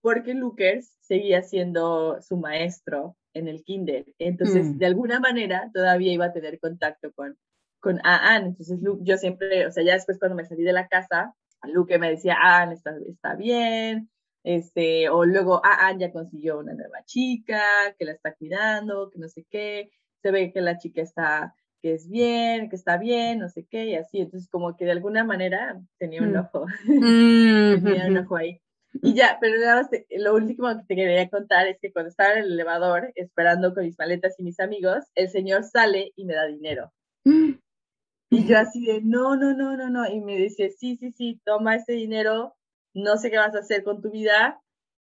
porque 0.00 0.34
Luker 0.34 0.82
seguía 1.00 1.42
siendo 1.42 2.20
su 2.20 2.36
maestro 2.36 3.16
en 3.34 3.48
el 3.48 3.62
kinder. 3.62 4.06
Entonces, 4.18 4.66
mm. 4.66 4.78
de 4.78 4.86
alguna 4.86 5.20
manera, 5.20 5.70
todavía 5.74 6.12
iba 6.12 6.26
a 6.26 6.32
tener 6.32 6.58
contacto 6.58 7.12
con, 7.12 7.36
con 7.80 8.00
Anne. 8.04 8.48
Entonces, 8.48 8.78
yo 9.02 9.16
siempre, 9.18 9.66
o 9.66 9.70
sea, 9.70 9.84
ya 9.84 9.94
después 9.94 10.18
cuando 10.18 10.36
me 10.36 10.46
salí 10.46 10.62
de 10.62 10.72
la 10.72 10.88
casa, 10.88 11.34
Luke 11.72 11.98
me 11.98 12.10
decía, 12.10 12.36
Anne 12.40 12.74
está, 12.74 12.94
está 13.08 13.34
bien, 13.34 14.10
Este, 14.42 15.08
o 15.08 15.24
luego, 15.24 15.60
ah, 15.64 15.88
ah, 15.88 15.96
ya 15.98 16.12
consiguió 16.12 16.58
una 16.58 16.74
nueva 16.74 17.04
chica, 17.04 17.62
que 17.98 18.04
la 18.04 18.12
está 18.12 18.34
cuidando, 18.34 19.10
que 19.10 19.18
no 19.18 19.28
sé 19.28 19.46
qué, 19.48 19.90
se 20.22 20.30
ve 20.30 20.52
que 20.52 20.60
la 20.60 20.78
chica 20.78 21.02
está, 21.02 21.54
que 21.80 21.94
es 21.94 22.08
bien, 22.08 22.68
que 22.68 22.76
está 22.76 22.98
bien, 22.98 23.38
no 23.38 23.48
sé 23.48 23.66
qué, 23.66 23.86
y 23.86 23.94
así, 23.94 24.20
entonces 24.20 24.48
como 24.50 24.76
que 24.76 24.84
de 24.84 24.92
alguna 24.92 25.24
manera 25.24 25.80
tenía 25.98 26.22
un 26.22 26.32
mm. 26.32 26.36
ojo, 26.36 26.66
tenía 26.86 28.06
un 28.08 28.18
ojo 28.18 28.36
ahí. 28.36 28.60
Y 29.02 29.14
ya, 29.14 29.38
pero 29.40 29.60
nada 29.60 29.82
más, 29.82 29.90
lo 30.10 30.34
último 30.34 30.68
que 30.68 30.84
te 30.86 30.94
quería 30.94 31.28
contar 31.28 31.66
es 31.66 31.78
que 31.80 31.92
cuando 31.92 32.10
estaba 32.10 32.34
en 32.34 32.44
el 32.44 32.52
elevador 32.52 33.12
esperando 33.16 33.74
con 33.74 33.84
mis 33.84 33.98
maletas 33.98 34.34
y 34.38 34.42
mis 34.42 34.60
amigos, 34.60 35.04
el 35.14 35.28
señor 35.28 35.64
sale 35.64 36.12
y 36.16 36.24
me 36.24 36.34
da 36.34 36.46
dinero. 36.46 36.92
Y 37.24 38.46
yo 38.46 38.58
así 38.58 38.84
de, 38.84 39.00
no, 39.02 39.36
no, 39.36 39.54
no, 39.54 39.76
no, 39.76 39.90
no. 39.90 40.08
Y 40.08 40.20
me 40.20 40.36
dice, 40.36 40.70
sí, 40.70 40.96
sí, 40.96 41.12
sí, 41.12 41.40
toma 41.44 41.76
este 41.76 41.92
dinero, 41.92 42.54
no 42.94 43.16
sé 43.16 43.30
qué 43.30 43.38
vas 43.38 43.54
a 43.54 43.60
hacer 43.60 43.84
con 43.84 44.00
tu 44.00 44.10
vida, 44.10 44.60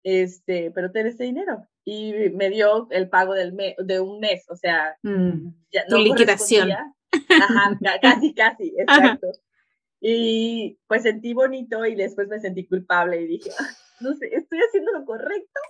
este, 0.04 0.72
pero 0.72 0.92
ten 0.92 1.08
este 1.08 1.26
dinero. 1.26 1.66
Y 1.86 2.14
me 2.34 2.50
dio 2.50 2.88
el 2.92 3.10
pago 3.10 3.34
del 3.34 3.56
de 3.78 4.00
un 4.00 4.20
mes, 4.20 4.46
o 4.50 4.56
sea, 4.56 4.98
mm, 5.04 5.54
tu 5.90 5.98
liquidación. 5.98 6.72
Ajá, 6.72 7.78
casi, 8.02 8.34
casi, 8.34 8.74
exacto. 8.78 9.28
Y 10.06 10.78
pues 10.86 11.04
sentí 11.04 11.34
bonito 11.34 11.86
y 11.86 11.96
después 11.96 12.28
me 12.28 12.38
sentí 12.42 12.68
culpable 12.68 13.22
y 13.22 13.26
dije, 13.26 13.52
no 14.02 14.14
sé, 14.18 14.28
estoy 14.34 14.60
haciendo 14.60 14.92
lo 14.92 15.06
correcto. 15.06 15.62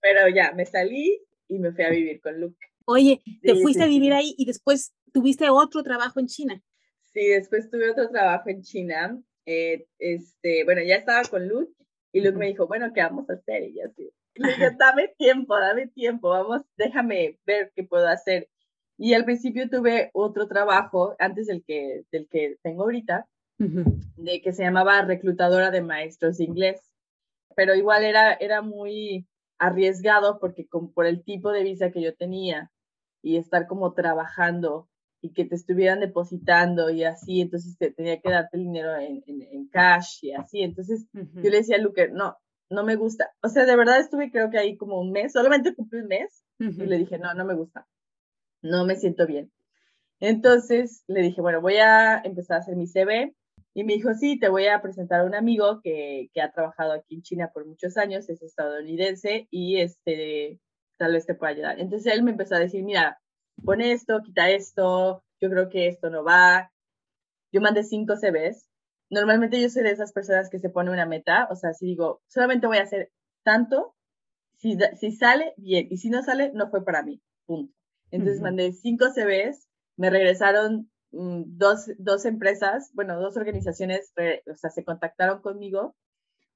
Pero 0.00 0.28
ya, 0.28 0.52
me 0.52 0.66
salí 0.66 1.18
y 1.48 1.58
me 1.58 1.72
fui 1.72 1.84
a 1.84 1.90
vivir 1.90 2.20
con 2.20 2.38
Luke. 2.38 2.58
Oye, 2.84 3.22
te 3.40 3.54
fuiste 3.54 3.84
a 3.84 3.86
vivir 3.86 4.12
ahí 4.12 4.34
y 4.36 4.44
después 4.44 4.92
tuviste 5.14 5.48
otro 5.48 5.82
trabajo 5.82 6.20
en 6.20 6.26
China. 6.26 6.62
Sí, 7.14 7.26
después 7.26 7.70
tuve 7.70 7.90
otro 7.90 8.10
trabajo 8.10 8.50
en 8.50 8.60
China. 8.60 9.18
Eh, 9.46 9.86
este, 9.98 10.64
bueno, 10.64 10.82
ya 10.82 10.96
estaba 10.96 11.22
con 11.22 11.48
Luke 11.48 11.72
y 12.12 12.20
Luke 12.20 12.36
me 12.36 12.48
dijo, 12.48 12.66
bueno, 12.66 12.92
¿qué 12.94 13.00
vamos 13.00 13.30
a 13.30 13.32
hacer? 13.32 13.62
Y 13.62 13.78
yo 13.78 13.86
así, 13.86 14.12
dame 14.78 15.08
tiempo, 15.16 15.58
dame 15.58 15.86
tiempo, 15.86 16.28
vamos, 16.28 16.60
déjame 16.76 17.38
ver 17.46 17.72
qué 17.74 17.82
puedo 17.82 18.06
hacer. 18.08 18.50
Y 18.98 19.14
al 19.14 19.24
principio 19.24 19.70
tuve 19.70 20.10
otro 20.12 20.48
trabajo, 20.48 21.14
antes 21.20 21.46
del 21.46 21.62
que, 21.64 22.02
del 22.10 22.28
que 22.28 22.56
tengo 22.62 22.82
ahorita, 22.82 23.26
de 23.58 24.40
que 24.42 24.52
se 24.52 24.64
llamaba 24.64 25.02
reclutadora 25.02 25.70
de 25.70 25.82
maestros 25.82 26.38
de 26.38 26.44
inglés. 26.44 26.80
Pero 27.54 27.76
igual 27.76 28.04
era, 28.04 28.34
era 28.34 28.60
muy 28.60 29.26
arriesgado 29.58 30.38
porque 30.40 30.66
con, 30.66 30.92
por 30.92 31.06
el 31.06 31.22
tipo 31.22 31.52
de 31.52 31.62
visa 31.62 31.92
que 31.92 32.02
yo 32.02 32.14
tenía 32.14 32.70
y 33.22 33.36
estar 33.36 33.68
como 33.68 33.94
trabajando 33.94 34.88
y 35.20 35.32
que 35.32 35.44
te 35.44 35.54
estuvieran 35.54 36.00
depositando 36.00 36.90
y 36.90 37.02
así, 37.02 37.40
entonces 37.40 37.76
te 37.76 37.90
tenía 37.90 38.20
que 38.20 38.30
darte 38.30 38.56
el 38.56 38.64
dinero 38.64 38.96
en, 38.96 39.22
en, 39.26 39.68
cash 39.68 40.20
y 40.22 40.32
así. 40.32 40.62
Entonces 40.62 41.06
yo 41.12 41.50
le 41.50 41.58
decía 41.58 41.76
a 41.76 41.80
Luke, 41.80 42.10
no, 42.12 42.36
no 42.68 42.84
me 42.84 42.96
gusta. 42.96 43.30
O 43.42 43.48
sea, 43.48 43.64
de 43.64 43.76
verdad 43.76 44.00
estuve 44.00 44.30
creo 44.30 44.50
que 44.50 44.58
ahí 44.58 44.76
como 44.76 45.00
un 45.00 45.12
mes, 45.12 45.32
solamente 45.32 45.74
cumplí 45.74 46.00
un 46.00 46.08
mes 46.08 46.44
y 46.58 46.84
le 46.84 46.98
dije, 46.98 47.18
no, 47.18 47.32
no 47.34 47.44
me 47.44 47.54
gusta 47.54 47.86
no 48.62 48.84
me 48.84 48.96
siento 48.96 49.26
bien. 49.26 49.50
Entonces 50.20 51.04
le 51.06 51.22
dije, 51.22 51.40
bueno, 51.40 51.60
voy 51.60 51.76
a 51.76 52.18
empezar 52.24 52.58
a 52.58 52.60
hacer 52.60 52.76
mi 52.76 52.86
CV. 52.86 53.34
Y 53.74 53.84
me 53.84 53.94
dijo, 53.94 54.12
sí, 54.14 54.38
te 54.38 54.48
voy 54.48 54.66
a 54.66 54.82
presentar 54.82 55.20
a 55.20 55.24
un 55.24 55.34
amigo 55.34 55.80
que, 55.82 56.30
que 56.32 56.40
ha 56.42 56.50
trabajado 56.50 56.92
aquí 56.92 57.16
en 57.16 57.22
China 57.22 57.50
por 57.52 57.66
muchos 57.66 57.96
años, 57.96 58.28
es 58.28 58.42
estadounidense 58.42 59.46
y 59.50 59.78
este, 59.80 60.58
tal 60.96 61.12
vez 61.12 61.26
te 61.26 61.34
pueda 61.34 61.52
ayudar. 61.52 61.78
Entonces 61.78 62.12
él 62.12 62.22
me 62.24 62.32
empezó 62.32 62.56
a 62.56 62.60
decir, 62.60 62.82
mira, 62.82 63.20
pon 63.64 63.80
esto, 63.80 64.20
quita 64.22 64.50
esto, 64.50 65.22
yo 65.40 65.50
creo 65.50 65.68
que 65.68 65.88
esto 65.88 66.10
no 66.10 66.24
va. 66.24 66.72
Yo 67.52 67.60
mandé 67.60 67.84
cinco 67.84 68.16
CVs. 68.16 68.68
Normalmente 69.10 69.60
yo 69.60 69.68
soy 69.70 69.84
de 69.84 69.92
esas 69.92 70.12
personas 70.12 70.50
que 70.50 70.58
se 70.58 70.70
pone 70.70 70.90
una 70.90 71.06
meta, 71.06 71.48
o 71.50 71.56
sea, 71.56 71.72
si 71.72 71.86
digo, 71.86 72.20
solamente 72.26 72.66
voy 72.66 72.78
a 72.78 72.82
hacer 72.82 73.10
tanto, 73.42 73.94
si, 74.56 74.76
si 74.98 75.12
sale, 75.12 75.54
bien, 75.56 75.88
y 75.90 75.98
si 75.98 76.10
no 76.10 76.22
sale, 76.22 76.52
no 76.54 76.68
fue 76.70 76.84
para 76.84 77.02
mí, 77.02 77.22
punto. 77.46 77.77
Entonces 78.10 78.40
mandé 78.40 78.72
cinco 78.72 79.06
CVs, 79.12 79.68
me 79.96 80.10
regresaron 80.10 80.90
mm, 81.12 81.42
dos, 81.46 81.90
dos, 81.98 82.24
empresas, 82.24 82.90
bueno, 82.94 83.20
dos 83.20 83.36
organizaciones, 83.36 84.12
o 84.50 84.54
sea, 84.54 84.70
se 84.70 84.84
contactaron 84.84 85.40
conmigo. 85.42 85.94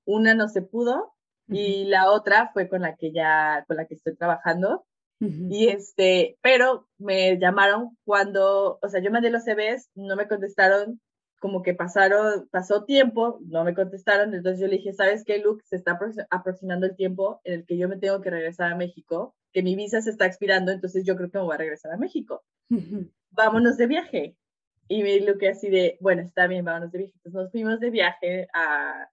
Una 0.04 0.34
no 0.34 0.48
se 0.48 0.62
pudo 0.62 1.12
y 1.48 1.84
la 1.84 2.10
otra 2.10 2.50
fue 2.52 2.68
con 2.68 2.82
la 2.82 2.96
que 2.96 3.12
ya, 3.12 3.64
con 3.68 3.76
la 3.76 3.86
que 3.86 3.94
estoy 3.94 4.16
trabajando. 4.16 4.84
Y 5.20 5.68
este, 5.68 6.36
pero 6.42 6.88
me 6.98 7.38
llamaron 7.38 7.96
cuando, 8.04 8.80
o 8.82 8.88
sea, 8.88 9.00
yo 9.00 9.12
mandé 9.12 9.30
los 9.30 9.44
CVs, 9.44 9.88
no 9.94 10.16
me 10.16 10.26
contestaron, 10.26 11.00
como 11.42 11.62
que 11.62 11.74
pasaron, 11.74 12.48
pasó 12.52 12.84
tiempo, 12.84 13.40
no 13.42 13.64
me 13.64 13.74
contestaron, 13.74 14.32
entonces 14.32 14.60
yo 14.60 14.68
le 14.68 14.76
dije, 14.76 14.92
¿sabes 14.92 15.24
qué, 15.24 15.38
Luke? 15.38 15.64
Se 15.66 15.74
está 15.74 15.98
aproximando 16.30 16.86
el 16.86 16.94
tiempo 16.94 17.40
en 17.42 17.54
el 17.54 17.66
que 17.66 17.76
yo 17.76 17.88
me 17.88 17.96
tengo 17.98 18.20
que 18.20 18.30
regresar 18.30 18.72
a 18.72 18.76
México 18.76 19.34
que 19.52 19.64
mi 19.64 19.74
visa 19.74 20.00
se 20.00 20.10
está 20.10 20.24
expirando, 20.24 20.70
entonces 20.70 21.04
yo 21.04 21.16
creo 21.16 21.30
que 21.30 21.38
me 21.38 21.44
voy 21.44 21.54
a 21.54 21.58
regresar 21.58 21.92
a 21.92 21.96
México. 21.96 22.44
Vámonos 23.32 23.76
de 23.76 23.86
viaje. 23.88 24.36
Y 24.86 25.02
me 25.02 25.38
que 25.38 25.48
así 25.48 25.68
de, 25.68 25.98
bueno, 26.00 26.22
está 26.22 26.46
bien, 26.46 26.64
vámonos 26.64 26.92
de 26.92 26.98
viaje. 26.98 27.12
Entonces 27.16 27.42
nos 27.42 27.50
fuimos 27.50 27.80
de 27.80 27.90
viaje 27.90 28.48
a, 28.54 29.08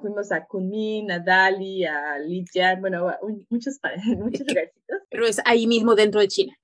fuimos 0.00 0.32
a 0.32 0.46
Kunming, 0.46 1.12
a 1.12 1.20
Dali, 1.20 1.84
a 1.84 2.18
Lijian, 2.18 2.80
bueno, 2.80 3.06
muchos, 3.50 3.78
muchos 4.18 4.46
lugarcitos. 4.48 4.98
Pero 5.10 5.26
es 5.26 5.40
ahí 5.44 5.68
mismo 5.68 5.94
dentro 5.94 6.20
de 6.20 6.26
China. 6.26 6.58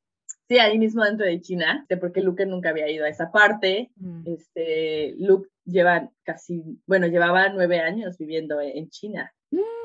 Sí, 0.48 0.58
ahí 0.58 0.78
mismo 0.78 1.02
dentro 1.02 1.24
de 1.24 1.40
China, 1.40 1.86
porque 2.00 2.20
Luke 2.20 2.44
nunca 2.44 2.68
había 2.68 2.90
ido 2.90 3.04
a 3.04 3.08
esa 3.08 3.30
parte. 3.30 3.90
Mm. 3.96 4.22
Este, 4.26 5.14
Luke 5.18 5.48
lleva 5.64 6.10
casi, 6.22 6.62
bueno, 6.86 7.06
llevaba 7.06 7.48
nueve 7.48 7.80
años 7.80 8.18
viviendo 8.18 8.60
en 8.60 8.88
China. 8.90 9.32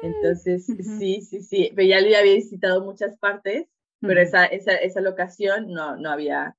Entonces, 0.02 0.66
sí, 0.66 1.22
sí, 1.22 1.42
sí, 1.42 1.72
pero 1.76 1.88
ya 1.88 2.00
le 2.00 2.16
había 2.16 2.36
visitado 2.36 2.84
muchas 2.84 3.18
partes, 3.18 3.68
pero 4.02 4.20
esa, 4.22 4.46
esa, 4.46 4.74
esa 4.76 5.02
locación 5.02 5.68
no, 5.68 5.98
no, 5.98 6.10
había, 6.10 6.56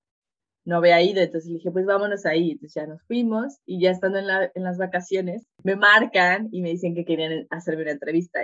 no 0.64 0.76
había 0.76 1.02
ido, 1.02 1.20
entonces 1.20 1.48
le 1.50 1.56
dije, 1.56 1.70
pues 1.70 1.86
vámonos 1.86 2.26
ahí, 2.26 2.52
entonces 2.52 2.74
ya 2.74 2.86
nos 2.86 3.02
fuimos 3.04 3.58
y 3.64 3.80
ya 3.80 3.90
estando 3.90 4.18
en, 4.18 4.26
la, 4.26 4.50
en 4.54 4.62
las 4.62 4.78
vacaciones, 4.78 5.46
me 5.64 5.74
marcan 5.74 6.48
y 6.52 6.60
me 6.60 6.70
dicen 6.70 6.94
que 6.94 7.04
querían 7.04 7.46
hacerme 7.50 7.82
una 7.82 7.92
entrevista. 7.92 8.40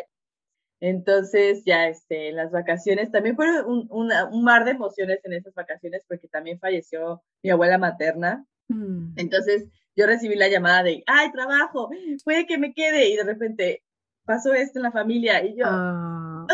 Entonces, 0.81 1.63
ya 1.65 1.89
este, 1.89 2.29
en 2.29 2.37
las 2.37 2.51
vacaciones 2.51 3.11
también 3.11 3.37
fueron 3.37 3.65
un, 3.67 3.89
un 3.91 4.45
mar 4.45 4.65
de 4.65 4.73
emociones 4.73 5.21
en 5.25 5.33
esas 5.33 5.55
vacaciones 5.55 6.03
porque 6.07 6.29
también 6.29 6.59
falleció 6.59 7.23
mi 7.43 7.51
abuela 7.51 7.79
materna. 7.79 8.45
Mm. 8.69 9.15
Entonces, 9.17 9.67
yo 9.97 10.07
recibí 10.07 10.37
la 10.37 10.49
llamada 10.49 10.83
de, 10.83 11.03
ay, 11.07 11.33
trabajo, 11.33 11.89
puede 12.25 12.47
que 12.47 12.59
me 12.59 12.75
quede. 12.75 13.09
Y 13.09 13.17
de 13.17 13.25
repente, 13.25 13.83
pasó 14.25 14.53
esto 14.53 14.79
en 14.79 14.83
la 14.83 14.93
familia 14.93 15.45
y 15.45 15.57
yo... 15.57 15.65
Ah, 15.67 16.47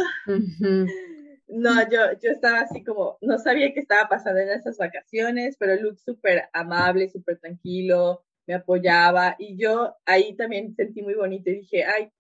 no, 1.48 1.82
yo, 1.90 1.98
yo 2.22 2.30
estaba 2.30 2.60
así 2.60 2.82
como, 2.82 3.18
no 3.20 3.38
sabía 3.38 3.74
qué 3.74 3.80
estaba 3.80 4.08
pasando 4.08 4.40
en 4.40 4.50
esas 4.50 4.78
vacaciones, 4.78 5.56
pero 5.58 5.76
Luke 5.76 6.00
súper 6.02 6.48
amable, 6.52 7.10
súper 7.10 7.38
tranquilo, 7.38 8.24
me 8.46 8.54
apoyaba 8.54 9.36
y 9.38 9.56
yo 9.56 9.94
ahí 10.06 10.34
también 10.34 10.74
sentí 10.74 11.02
muy 11.02 11.14
bonito 11.14 11.50
y 11.50 11.56
dije, 11.56 11.84
ay, 11.84 12.10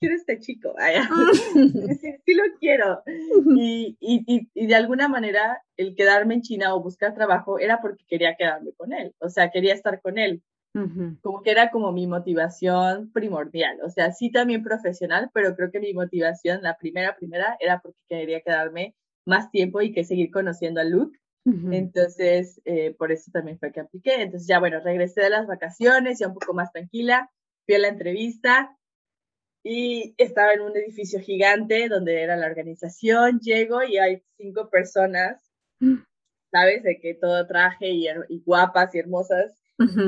quiero 0.00 0.16
este 0.16 0.38
chico, 0.38 0.74
ay, 0.78 0.96
sí, 2.24 2.34
lo 2.34 2.42
quiero. 2.58 3.02
Y, 3.56 3.96
y, 4.00 4.48
y, 4.54 4.66
de 4.66 4.74
alguna 4.74 5.08
manera 5.08 5.62
el 5.76 5.94
quedarme 5.94 6.34
en 6.34 6.42
China 6.42 6.74
o 6.74 6.82
buscar 6.82 7.14
trabajo 7.14 7.58
era 7.58 7.80
porque 7.80 8.04
quería 8.08 8.34
quedarme 8.36 8.72
con 8.72 8.92
él, 8.92 9.14
o 9.20 9.28
sea, 9.28 9.50
quería 9.50 9.74
estar 9.74 10.00
con 10.00 10.18
él. 10.18 10.42
Como 11.22 11.42
que 11.42 11.50
era 11.50 11.72
como 11.72 11.90
mi 11.90 12.06
motivación 12.06 13.10
primordial, 13.12 13.80
o 13.82 13.90
sea, 13.90 14.12
sí 14.12 14.30
también 14.30 14.62
profesional, 14.62 15.28
pero 15.34 15.56
creo 15.56 15.72
que 15.72 15.80
mi 15.80 15.92
motivación, 15.92 16.62
la 16.62 16.76
primera, 16.76 17.16
primera, 17.16 17.56
era 17.58 17.80
porque 17.80 17.98
quería 18.08 18.40
quedarme 18.40 18.94
más 19.26 19.50
tiempo 19.50 19.82
y 19.82 19.92
que 19.92 20.04
seguir 20.04 20.30
conociendo 20.30 20.80
a 20.80 20.84
Luke. 20.84 21.18
Entonces, 21.72 22.60
eh, 22.66 22.94
por 22.96 23.10
eso 23.10 23.32
también 23.32 23.58
fue 23.58 23.72
que 23.72 23.80
apliqué. 23.80 24.22
Entonces, 24.22 24.46
ya 24.46 24.60
bueno, 24.60 24.78
regresé 24.78 25.22
de 25.22 25.30
las 25.30 25.48
vacaciones, 25.48 26.20
ya 26.20 26.28
un 26.28 26.34
poco 26.34 26.54
más 26.54 26.70
tranquila, 26.70 27.28
fui 27.66 27.74
a 27.74 27.80
la 27.80 27.88
entrevista 27.88 28.78
y 29.62 30.14
estaba 30.18 30.52
en 30.52 30.62
un 30.62 30.76
edificio 30.76 31.20
gigante 31.20 31.88
donde 31.88 32.22
era 32.22 32.36
la 32.36 32.46
organización. 32.46 33.40
Llego 33.40 33.82
y 33.82 33.98
hay 33.98 34.22
cinco 34.36 34.70
personas, 34.70 35.40
mm. 35.80 35.96
¿sabes? 36.50 36.82
De 36.82 36.98
que 37.00 37.14
todo 37.14 37.46
traje 37.46 37.88
y, 37.88 38.06
y 38.28 38.42
guapas 38.44 38.94
y 38.94 38.98
hermosas 38.98 39.56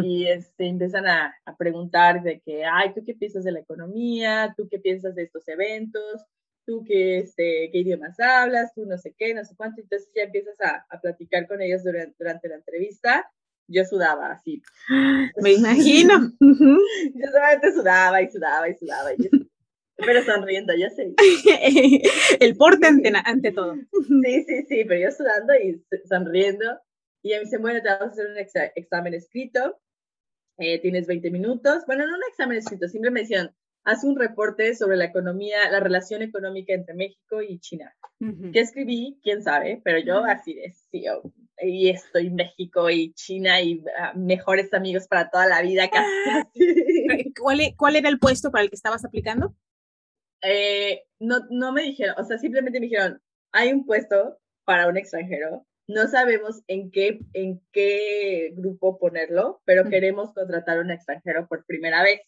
y 0.05 0.27
este, 0.27 0.67
empiezan 0.67 1.07
a, 1.07 1.35
a, 1.47 1.57
preguntar 1.57 2.23
de 2.23 2.41
que, 2.41 2.65
ay, 2.65 2.93
¿tú 2.95 3.03
qué 3.05 3.15
piensas 3.15 3.45
de 3.45 3.53
la 3.53 3.61
economía? 3.61 4.53
¿Tú 4.57 4.69
qué 4.71 4.79
piensas 4.79 5.15
de 5.15 5.23
estos 5.23 5.49
eventos? 5.49 6.23
¿Tú 6.67 6.85
qué, 6.87 7.19
este, 7.19 7.71
qué 7.73 7.79
idiomas 7.79 8.21
hablas? 8.21 8.75
¿Tú 8.75 8.85
no 8.85 8.99
sé 8.99 9.15
qué, 9.17 9.35
no 9.35 9.45
sé 9.45 9.57
cuánto? 9.57 9.81
Entonces 9.81 10.11
ya 10.15 10.25
empiezas 10.25 10.61
a, 10.61 10.87
a 10.91 11.01
platicar 11.01 11.49
con 11.49 11.63
ellos 11.63 11.83
durante, 11.83 12.15
durante 12.19 12.49
la 12.49 12.57
entrevista. 12.57 13.31
Yo 13.73 13.85
sudaba 13.85 14.33
así. 14.33 14.63
Me 15.43 15.53
imagino. 15.55 16.33
yo 16.41 17.27
solamente 17.31 17.73
sudaba 17.73 18.23
y 18.23 18.31
sudaba 18.31 18.69
y 18.69 18.75
sudaba. 18.77 19.13
Y 19.15 19.17
pero 19.97 20.23
sonriendo, 20.23 20.75
yo 20.75 20.89
sé. 20.91 21.15
El 22.41 22.57
porte 22.57 22.87
ante, 22.87 23.13
ante 23.25 23.53
todo. 23.53 23.75
Sí, 23.75 24.45
sí, 24.47 24.67
sí, 24.69 24.85
pero 24.85 25.01
yo 25.01 25.17
sudando 25.17 25.55
y 25.55 25.83
sonriendo. 26.09 26.81
Y 27.23 27.31
me 27.31 27.41
dicen, 27.41 27.63
bueno, 27.63 27.81
te 27.81 27.89
vamos 27.89 28.09
a 28.09 28.11
hacer 28.11 28.27
un 28.27 28.39
examen 28.75 29.15
escrito, 29.15 29.81
eh, 30.59 30.81
tienes 30.81 31.07
20 31.07 31.31
minutos. 31.31 31.85
Bueno, 31.87 32.05
no 32.05 32.17
un 32.17 32.23
examen 32.29 32.59
escrito, 32.59 32.89
simplemente 32.89 33.15
me 33.15 33.21
decían, 33.21 33.55
haz 33.85 34.05
un 34.05 34.17
reporte 34.17 34.75
sobre 34.75 34.97
la 34.97 35.07
economía, 35.07 35.71
la 35.71 35.81
relación 35.81 36.23
económica 36.23 36.73
entre 36.73 36.95
México 36.95 37.43
y 37.43 37.59
China. 37.59 37.95
¿Qué 38.53 38.61
escribí? 38.61 39.19
¿Quién 39.23 39.43
sabe? 39.43 39.81
Pero 39.83 39.99
yo 39.99 40.25
así 40.25 40.55
de, 40.55 40.73
sí, 40.91 41.05
oh, 41.09 41.33
y 41.61 41.91
estoy 41.91 42.31
México 42.31 42.89
y 42.89 43.13
China 43.15 43.61
y 43.61 43.83
ah, 43.99 44.13
mejores 44.15 44.73
amigos 44.73 45.09
para 45.09 45.29
toda 45.29 45.47
la 45.47 45.63
vida. 45.63 45.91
Casi, 45.91 47.35
¿Cuál, 47.41 47.61
e, 47.61 47.75
¿Cuál, 47.77 47.97
era 47.97 48.09
el 48.09 48.19
puesto 48.19 48.51
para 48.51 48.65
el 48.65 48.71
que 48.71 48.77
estabas 48.77 49.05
aplicando? 49.05 49.55
Eh, 50.43 51.05
no, 51.19 51.41
no 51.51 51.73
me 51.73 51.83
dijeron, 51.83 52.15
o 52.19 52.25
sea, 52.25 52.39
simplemente 52.39 52.81
me 52.81 52.87
dijeron, 52.87 53.21
hay 53.53 53.73
un 53.73 53.85
puesto 53.85 54.39
para 54.65 54.89
un 54.89 54.97
extranjero, 54.97 55.67
no 55.89 56.07
sabemos 56.09 56.63
en 56.69 56.91
qué, 56.91 57.21
en 57.33 57.61
qué 57.73 58.53
grupo 58.57 58.99
ponerlo, 58.99 59.61
pero 59.65 59.89
queremos 59.89 60.33
contratar 60.33 60.79
a 60.79 60.81
un 60.81 60.91
extranjero 60.91 61.47
por 61.49 61.65
primera 61.65 62.03
vez. 62.03 62.21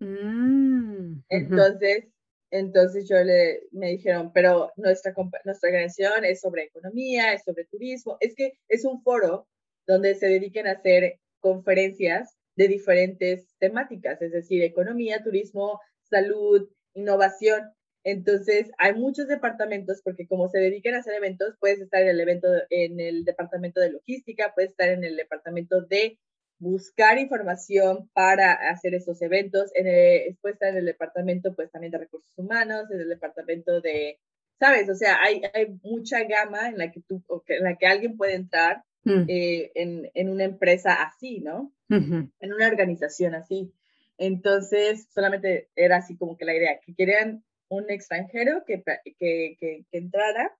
Mm, 0.00 1.22
entonces, 1.28 2.08
entonces 2.50 3.08
yo 3.08 3.22
le, 3.22 3.60
me 3.70 3.90
dijeron, 3.90 4.32
pero 4.32 4.72
nuestra, 4.76 5.14
nuestra 5.44 5.68
organización 5.68 6.24
es 6.24 6.40
sobre 6.40 6.64
economía, 6.64 7.34
es 7.34 7.44
sobre 7.44 7.66
turismo, 7.66 8.16
es 8.20 8.34
que 8.34 8.54
es 8.68 8.84
un 8.84 9.02
foro 9.02 9.46
donde 9.86 10.14
se 10.14 10.26
dediquen 10.26 10.66
a 10.66 10.72
hacer 10.72 11.20
conferencias 11.40 12.36
de 12.56 12.68
diferentes 12.68 13.54
temáticas, 13.58 14.20
es 14.22 14.32
decir, 14.32 14.62
economía, 14.62 15.22
turismo, 15.22 15.80
salud, 16.02 16.68
innovación. 16.94 17.70
Entonces, 18.02 18.70
hay 18.78 18.94
muchos 18.94 19.28
departamentos 19.28 20.00
porque 20.02 20.26
como 20.26 20.48
se 20.48 20.58
dedican 20.58 20.94
a 20.94 20.98
hacer 20.98 21.14
eventos, 21.14 21.54
puedes 21.60 21.80
estar 21.80 22.02
en 22.02 22.08
el 22.08 22.20
evento 22.20 22.48
en 22.70 23.00
el 23.00 23.24
departamento 23.24 23.80
de 23.80 23.92
logística, 23.92 24.52
puedes 24.54 24.70
estar 24.70 24.88
en 24.88 25.04
el 25.04 25.16
departamento 25.16 25.82
de 25.82 26.18
buscar 26.60 27.18
información 27.18 28.08
para 28.12 28.52
hacer 28.52 28.94
esos 28.94 29.20
eventos. 29.22 29.70
En 29.74 29.86
el, 29.88 30.24
después 30.28 30.54
está 30.54 30.68
en 30.68 30.76
el 30.76 30.84
departamento, 30.84 31.54
pues 31.54 31.70
también 31.72 31.90
de 31.90 31.98
recursos 31.98 32.30
humanos, 32.36 32.90
en 32.90 33.00
el 33.00 33.08
departamento 33.08 33.80
de, 33.80 34.18
¿sabes? 34.60 34.88
O 34.88 34.94
sea, 34.94 35.20
hay, 35.22 35.42
hay 35.52 35.74
mucha 35.82 36.22
gama 36.24 36.68
en 36.68 36.78
la 36.78 36.92
que 36.92 37.00
tú, 37.00 37.22
en 37.48 37.64
la 37.64 37.76
que 37.76 37.86
alguien 37.86 38.16
puede 38.16 38.34
entrar 38.34 38.84
mm. 39.04 39.24
eh, 39.26 39.72
en, 39.74 40.10
en, 40.14 40.28
una 40.28 40.44
empresa 40.44 41.02
así, 41.02 41.40
¿no? 41.40 41.72
En 41.88 42.52
una 42.52 42.68
organización 42.68 43.34
así. 43.34 43.72
Entonces, 44.18 45.08
solamente 45.12 45.70
era 45.74 45.96
así 45.96 46.16
como 46.16 46.36
que 46.36 46.44
la 46.44 46.54
idea, 46.54 46.78
que 46.84 46.94
querían 46.94 47.42
un 47.68 47.90
extranjero 47.90 48.64
que, 48.66 48.82
que, 49.18 49.56
que, 49.58 49.84
que 49.90 49.98
entrara 49.98 50.54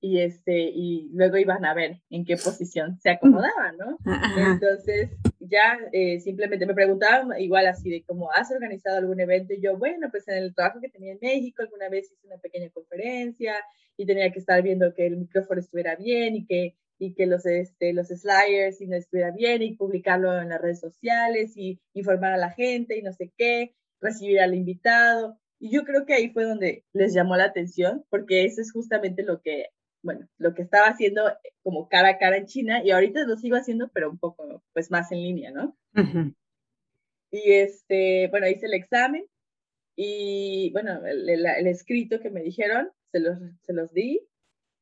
y 0.00 0.20
este 0.20 0.58
y 0.58 1.10
luego 1.12 1.36
iban 1.36 1.64
a 1.64 1.74
ver 1.74 2.00
en 2.10 2.24
qué 2.24 2.36
posición 2.44 2.98
se 3.00 3.10
acomodaban, 3.10 3.76
¿no? 3.76 3.98
Entonces 4.36 5.10
ya 5.40 5.78
eh, 5.92 6.20
simplemente 6.20 6.66
me 6.66 6.74
preguntaban 6.74 7.38
igual 7.40 7.66
así 7.66 7.90
de 7.90 8.02
cómo 8.04 8.30
has 8.32 8.50
organizado 8.50 8.98
algún 8.98 9.20
evento 9.20 9.54
y 9.54 9.60
yo 9.60 9.76
bueno 9.76 10.08
pues 10.10 10.26
en 10.28 10.38
el 10.38 10.54
trabajo 10.54 10.80
que 10.80 10.88
tenía 10.88 11.12
en 11.12 11.18
México 11.20 11.62
alguna 11.62 11.88
vez 11.88 12.10
hice 12.12 12.26
una 12.26 12.38
pequeña 12.38 12.70
conferencia 12.70 13.54
y 13.96 14.06
tenía 14.06 14.30
que 14.32 14.38
estar 14.38 14.62
viendo 14.62 14.94
que 14.94 15.06
el 15.06 15.16
micrófono 15.16 15.60
estuviera 15.60 15.96
bien 15.96 16.36
y 16.36 16.46
que 16.46 16.76
y 16.98 17.14
que 17.14 17.26
los 17.26 17.46
este 17.46 17.92
los 17.92 18.08
sliders 18.08 18.80
y 18.80 18.86
no 18.86 18.96
estuviera 18.96 19.30
bien 19.30 19.62
y 19.62 19.76
publicarlo 19.76 20.38
en 20.40 20.50
las 20.50 20.60
redes 20.60 20.80
sociales 20.80 21.56
y 21.56 21.80
informar 21.94 22.32
a 22.32 22.38
la 22.38 22.50
gente 22.50 22.98
y 22.98 23.02
no 23.02 23.12
sé 23.12 23.32
qué 23.36 23.74
recibir 24.00 24.40
al 24.40 24.54
invitado. 24.54 25.38
Y 25.58 25.70
yo 25.70 25.84
creo 25.84 26.06
que 26.06 26.14
ahí 26.14 26.30
fue 26.30 26.44
donde 26.44 26.84
les 26.94 27.12
llamó 27.12 27.36
la 27.36 27.44
atención, 27.44 28.04
porque 28.08 28.44
eso 28.46 28.62
es 28.62 28.72
justamente 28.72 29.22
lo 29.22 29.42
que 29.42 29.66
bueno, 30.02 30.28
lo 30.38 30.54
que 30.54 30.62
estaba 30.62 30.88
haciendo 30.88 31.28
eh, 31.28 31.34
como 31.62 31.88
cara 31.88 32.10
a 32.10 32.18
cara 32.18 32.36
en 32.36 32.46
China 32.46 32.82
y 32.84 32.90
ahorita 32.90 33.24
lo 33.24 33.36
sigo 33.36 33.56
haciendo, 33.56 33.90
pero 33.92 34.10
un 34.10 34.18
poco, 34.18 34.62
pues 34.72 34.90
más 34.90 35.12
en 35.12 35.22
línea, 35.22 35.50
¿no? 35.50 35.76
Y 37.30 37.52
este, 37.52 38.28
bueno, 38.28 38.48
hice 38.48 38.66
el 38.66 38.74
examen 38.74 39.24
y 39.96 40.70
bueno, 40.72 41.04
el, 41.06 41.66
escrito 41.66 42.20
que 42.20 42.30
me 42.30 42.42
dijeron, 42.42 42.90
se 43.12 43.20
los, 43.20 43.38
se 43.62 43.72
los 43.72 43.92
di 43.92 44.20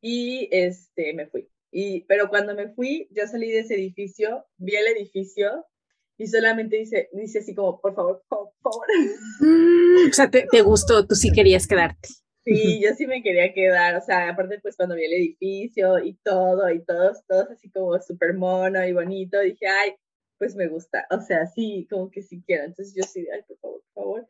y 0.00 0.48
este, 0.52 1.12
me 1.14 1.26
fui. 1.26 1.48
Y, 1.70 2.04
pero 2.04 2.28
cuando 2.28 2.54
me 2.54 2.68
fui, 2.68 3.08
yo 3.10 3.26
salí 3.26 3.50
de 3.50 3.60
ese 3.60 3.74
edificio, 3.74 4.46
vi 4.56 4.76
el 4.76 4.86
edificio 4.86 5.66
y 6.16 6.26
solamente 6.26 6.76
dice, 6.76 7.08
dice 7.12 7.40
así 7.40 7.54
como, 7.54 7.80
por 7.80 7.94
favor, 7.94 8.24
por 8.28 8.50
favor. 8.62 8.86
Mm, 9.40 10.08
o 10.10 10.12
sea, 10.12 10.30
te, 10.30 10.46
te 10.50 10.62
gustó, 10.62 11.06
tú 11.06 11.14
sí 11.14 11.30
querías 11.32 11.66
quedarte. 11.66 12.08
Sí, 12.44 12.80
yo 12.82 12.94
sí 12.94 13.06
me 13.06 13.22
quería 13.22 13.52
quedar, 13.52 13.96
o 13.96 14.00
sea, 14.00 14.30
aparte 14.30 14.58
pues 14.60 14.76
cuando 14.76 14.94
vi 14.94 15.04
el 15.04 15.12
edificio 15.12 15.98
y 15.98 16.14
todo, 16.24 16.70
y 16.70 16.84
todos, 16.84 17.24
todos 17.26 17.50
así 17.50 17.70
como 17.70 17.98
súper 18.00 18.34
mono 18.34 18.84
y 18.86 18.92
bonito, 18.92 19.40
dije, 19.40 19.66
ay, 19.68 19.94
pues 20.38 20.54
me 20.56 20.68
gusta, 20.68 21.06
o 21.10 21.20
sea, 21.20 21.46
sí, 21.46 21.86
como 21.90 22.10
que 22.10 22.22
sí 22.22 22.42
quiero, 22.46 22.64
entonces 22.64 22.94
yo 22.96 23.02
sí, 23.04 23.26
ay, 23.32 23.42
por 23.46 23.58
favor, 23.58 23.82
por 23.94 24.04
favor. 24.04 24.28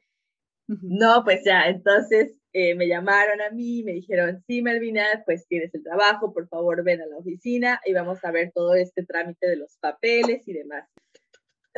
No, 0.69 1.25
pues 1.25 1.45
ya, 1.45 1.65
entonces 1.69 2.35
eh, 2.53 2.75
me 2.75 2.89
llamaron 2.89 3.41
a 3.41 3.51
mí, 3.51 3.83
me 3.85 3.93
dijeron, 3.93 4.43
sí, 4.47 4.63
Melvina, 4.63 5.05
pues 5.27 5.47
tienes 5.49 5.75
el 5.75 5.83
trabajo, 5.83 6.33
por 6.33 6.49
favor 6.49 6.85
ven 6.85 7.03
a 7.03 7.07
la 7.07 7.19
oficina 7.19 7.81
y 7.87 7.93
vamos 7.95 8.25
a 8.25 8.31
ver 8.33 8.53
todo 8.55 8.75
este 8.75 9.05
trámite 9.05 9.49
de 9.49 9.57
los 9.57 9.77
papeles 9.79 10.47
y 10.49 10.53
demás. 10.55 10.89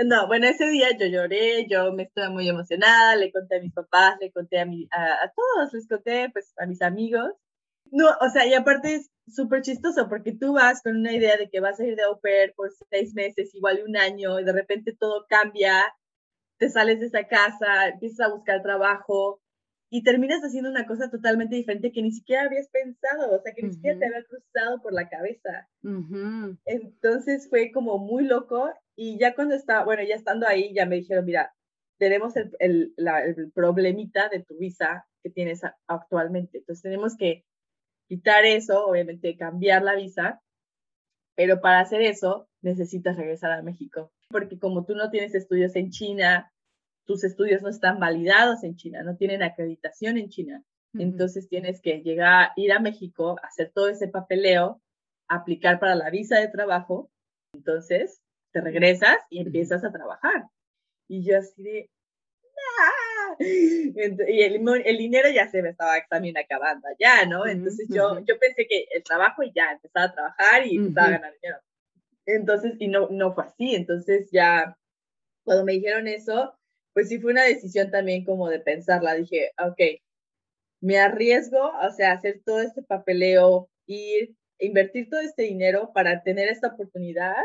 No, 0.04 0.26
bueno, 0.26 0.46
ese 0.46 0.66
día 0.70 0.96
yo 0.98 1.06
lloré, 1.06 1.66
yo 1.68 1.92
me 1.92 2.04
estaba 2.04 2.30
muy 2.30 2.48
emocionada, 2.48 3.16
le 3.16 3.30
conté 3.30 3.56
a 3.56 3.60
mis 3.60 3.72
papás, 3.72 4.16
le 4.20 4.32
conté 4.32 4.58
a, 4.58 4.64
mi, 4.64 4.88
a, 4.92 5.30
todos, 5.34 5.72
les 5.74 5.86
conté 5.86 6.30
pues 6.32 6.54
a 6.58 6.66
mis 6.66 6.80
amigos. 6.80 7.32
No, 7.90 8.06
o 8.20 8.28
sea, 8.30 8.46
y 8.46 8.54
aparte 8.54 8.94
es 8.94 9.10
súper 9.28 9.62
chistoso 9.62 10.08
porque 10.08 10.32
tú 10.32 10.54
vas 10.54 10.82
con 10.82 10.96
una 10.96 11.12
idea 11.12 11.36
de 11.36 11.50
que 11.50 11.60
vas 11.60 11.78
a 11.80 11.84
ir 11.84 11.96
de 11.96 12.04
au 12.04 12.20
pair 12.20 12.54
por 12.54 12.70
seis 12.90 13.14
meses, 13.14 13.54
igual 13.54 13.82
un 13.86 13.96
año, 13.96 14.40
y 14.40 14.44
de 14.44 14.52
repente 14.52 14.96
todo 14.98 15.26
cambia, 15.28 15.84
te 16.58 16.70
sales 16.70 17.00
de 17.00 17.06
esa 17.06 17.26
casa, 17.26 17.88
empiezas 17.88 18.20
a 18.20 18.32
buscar 18.32 18.62
trabajo 18.62 19.40
y 19.90 20.04
terminas 20.04 20.40
haciendo 20.42 20.70
una 20.70 20.86
cosa 20.86 21.10
totalmente 21.10 21.56
diferente 21.56 21.92
que 21.92 22.02
ni 22.02 22.12
siquiera 22.12 22.44
habías 22.44 22.68
pensado, 22.68 23.36
o 23.36 23.42
sea, 23.42 23.52
que 23.52 23.62
ni 23.62 23.72
siquiera 23.72 23.98
te 23.98 24.06
había 24.06 24.24
cruzado 24.24 24.80
por 24.80 24.92
la 24.92 25.08
cabeza. 25.08 25.68
Entonces 26.64 27.48
fue 27.50 27.72
como 27.72 27.98
muy 27.98 28.24
loco 28.24 28.72
y 29.02 29.16
ya 29.18 29.34
cuando 29.34 29.54
estaba, 29.54 29.82
bueno, 29.82 30.02
ya 30.02 30.14
estando 30.14 30.46
ahí, 30.46 30.74
ya 30.74 30.84
me 30.84 30.96
dijeron, 30.96 31.24
mira, 31.24 31.54
tenemos 31.98 32.36
el, 32.36 32.50
el, 32.58 32.92
el 32.98 33.50
problemita 33.50 34.28
de 34.28 34.42
tu 34.42 34.58
visa 34.58 35.06
que 35.22 35.30
tienes 35.30 35.62
actualmente. 35.86 36.58
Entonces 36.58 36.82
tenemos 36.82 37.16
que 37.16 37.46
quitar 38.08 38.44
eso, 38.44 38.84
obviamente 38.84 39.38
cambiar 39.38 39.84
la 39.84 39.94
visa, 39.94 40.42
pero 41.34 41.62
para 41.62 41.80
hacer 41.80 42.02
eso 42.02 42.50
necesitas 42.60 43.16
regresar 43.16 43.52
a 43.52 43.62
México, 43.62 44.12
porque 44.28 44.58
como 44.58 44.84
tú 44.84 44.94
no 44.94 45.08
tienes 45.08 45.34
estudios 45.34 45.74
en 45.76 45.88
China, 45.88 46.52
tus 47.06 47.24
estudios 47.24 47.62
no 47.62 47.70
están 47.70 48.00
validados 48.00 48.64
en 48.64 48.76
China, 48.76 49.02
no 49.02 49.16
tienen 49.16 49.42
acreditación 49.42 50.18
en 50.18 50.28
China. 50.28 50.62
Entonces 50.92 51.48
tienes 51.48 51.80
que 51.80 52.02
llegar, 52.02 52.50
ir 52.54 52.72
a 52.72 52.80
México, 52.80 53.36
hacer 53.42 53.72
todo 53.74 53.88
ese 53.88 54.08
papeleo, 54.08 54.82
aplicar 55.26 55.80
para 55.80 55.94
la 55.94 56.10
visa 56.10 56.38
de 56.38 56.48
trabajo. 56.48 57.10
Entonces, 57.54 58.20
te 58.52 58.60
regresas 58.60 59.16
y 59.30 59.40
empiezas 59.40 59.84
a 59.84 59.92
trabajar. 59.92 60.44
Y 61.08 61.24
yo 61.24 61.38
así 61.38 61.62
de, 61.62 61.90
y 63.38 64.42
el, 64.42 64.60
el, 64.84 64.98
dinero 64.98 65.28
ya 65.30 65.48
se 65.48 65.62
me 65.62 65.70
estaba 65.70 65.94
también 66.08 66.36
acabando 66.36 66.88
ya, 66.98 67.24
¿no? 67.26 67.46
Entonces 67.46 67.86
yo, 67.88 68.18
yo 68.20 68.38
pensé 68.38 68.66
que 68.68 68.86
el 68.94 69.02
trabajo 69.02 69.42
y 69.42 69.52
ya, 69.54 69.72
empezaba 69.72 70.06
a 70.06 70.12
trabajar 70.12 70.66
y 70.66 70.76
empezaba 70.76 71.06
a 71.06 71.10
ganar 71.12 71.32
dinero. 71.40 71.58
Entonces, 72.26 72.74
y 72.78 72.88
no, 72.88 73.08
no 73.10 73.32
fue 73.34 73.44
así. 73.44 73.74
Entonces 73.74 74.28
ya, 74.30 74.76
cuando 75.44 75.64
me 75.64 75.72
dijeron 75.72 76.06
eso, 76.06 76.54
pues 76.92 77.08
sí 77.08 77.18
fue 77.18 77.32
una 77.32 77.44
decisión 77.44 77.90
también 77.90 78.24
como 78.24 78.48
de 78.48 78.60
pensarla. 78.60 79.14
Dije, 79.14 79.52
ok, 79.58 79.80
me 80.80 80.98
arriesgo, 80.98 81.72
o 81.82 81.90
sea, 81.92 82.12
hacer 82.12 82.42
todo 82.44 82.60
este 82.60 82.82
papeleo, 82.82 83.68
ir, 83.86 84.34
invertir 84.58 85.08
todo 85.08 85.20
este 85.20 85.42
dinero 85.42 85.92
para 85.94 86.22
tener 86.22 86.48
esta 86.48 86.68
oportunidad 86.68 87.36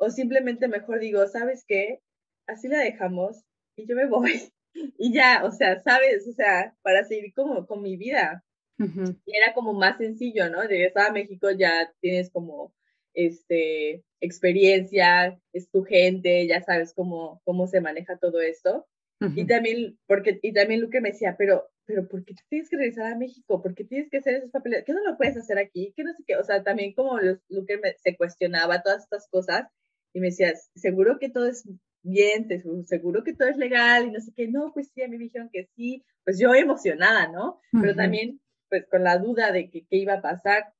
o 0.00 0.10
simplemente 0.10 0.66
mejor 0.66 0.98
digo, 0.98 1.26
¿sabes 1.28 1.64
qué? 1.66 2.00
Así 2.46 2.68
la 2.68 2.78
dejamos 2.78 3.44
y 3.76 3.86
yo 3.86 3.94
me 3.94 4.06
voy. 4.06 4.32
Y 4.96 5.12
ya, 5.12 5.42
o 5.44 5.50
sea, 5.50 5.80
¿sabes? 5.80 6.28
O 6.28 6.32
sea, 6.32 6.76
para 6.82 7.02
seguir 7.02 7.34
como 7.34 7.66
con 7.66 7.82
mi 7.82 7.96
vida. 7.96 8.44
Y 8.78 9.36
era 9.36 9.52
como 9.52 9.72
más 9.72 9.98
sencillo, 9.98 10.48
¿no? 10.48 10.62
Regresar 10.62 11.08
a 11.08 11.12
México 11.12 11.50
ya 11.50 11.92
tienes 12.00 12.30
como 12.30 12.72
este 13.12 14.04
experiencia, 14.20 15.36
es 15.52 15.68
tu 15.70 15.82
gente, 15.82 16.46
ya 16.46 16.62
sabes 16.62 16.94
cómo, 16.94 17.42
cómo 17.44 17.66
se 17.66 17.80
maneja 17.80 18.16
todo 18.16 18.40
esto. 18.40 18.86
Y 19.34 19.44
también, 19.44 19.98
porque, 20.06 20.38
y 20.40 20.52
también 20.52 20.80
Luque 20.80 21.00
me 21.00 21.10
decía, 21.10 21.34
pero, 21.36 21.68
pero, 21.84 22.06
¿por 22.06 22.24
qué 22.24 22.34
tienes 22.48 22.70
que 22.70 22.76
regresar 22.76 23.12
a 23.12 23.18
México? 23.18 23.60
¿Por 23.60 23.74
qué 23.74 23.82
tienes 23.82 24.08
que 24.08 24.18
hacer 24.18 24.36
esos 24.36 24.52
papeles? 24.52 24.84
¿Qué 24.86 24.92
no 24.92 25.04
lo 25.04 25.16
puedes 25.16 25.36
hacer 25.36 25.58
aquí? 25.58 25.92
¿Qué 25.96 26.04
no 26.04 26.14
sé 26.14 26.22
qué? 26.24 26.36
O 26.36 26.44
sea, 26.44 26.62
también 26.62 26.94
como 26.94 27.18
Luque 27.48 27.76
me, 27.78 27.96
se 27.98 28.16
cuestionaba 28.16 28.82
todas 28.82 29.02
estas 29.02 29.28
cosas 29.28 29.66
y 30.12 30.20
me 30.20 30.28
decías, 30.28 30.70
seguro 30.74 31.18
que 31.18 31.28
todo 31.28 31.46
es 31.46 31.68
bien, 32.02 32.48
seguro 32.86 33.22
que 33.24 33.34
todo 33.34 33.48
es 33.48 33.56
legal 33.56 34.06
y 34.06 34.10
no 34.10 34.20
sé 34.20 34.32
qué, 34.34 34.48
no, 34.48 34.72
pues 34.72 34.90
sí, 34.94 35.02
a 35.02 35.08
mí 35.08 35.18
me 35.18 35.24
dijeron 35.24 35.50
que 35.52 35.68
sí, 35.76 36.04
pues 36.24 36.38
yo 36.38 36.54
emocionada, 36.54 37.28
¿no? 37.28 37.60
Pero 37.72 37.94
también, 37.94 38.40
pues 38.68 38.86
con 38.90 39.04
la 39.04 39.18
duda 39.18 39.52
de 39.52 39.70
que 39.70 39.86
qué 39.86 39.96
iba 39.96 40.14
a 40.14 40.22
pasar. 40.22 40.72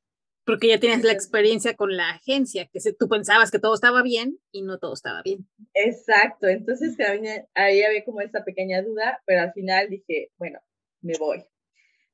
Porque 0.45 0.69
ya 0.69 0.81
tienes 0.81 1.05
la 1.05 1.13
experiencia 1.13 1.75
con 1.75 1.97
la 1.97 2.11
agencia, 2.11 2.69
que 2.73 2.81
tú 2.99 3.09
pensabas 3.09 3.51
que 3.51 3.59
todo 3.59 3.75
estaba 3.75 4.03
bien 4.03 4.39
y 4.51 4.63
no 4.63 4.79
todo 4.79 4.95
estaba 4.95 5.23
bien. 5.23 5.47
Exacto, 5.75 6.49
entonces 6.49 6.97
ahí 7.55 7.83
había 7.83 8.05
como 8.05 8.21
esa 8.21 8.43
pequeña 8.43 8.83
duda, 8.83 9.23
pero 9.27 9.43
al 9.43 9.53
final 9.53 9.89
dije, 9.91 10.31
bueno, 10.39 10.61
me 11.03 11.13
voy. 11.19 11.45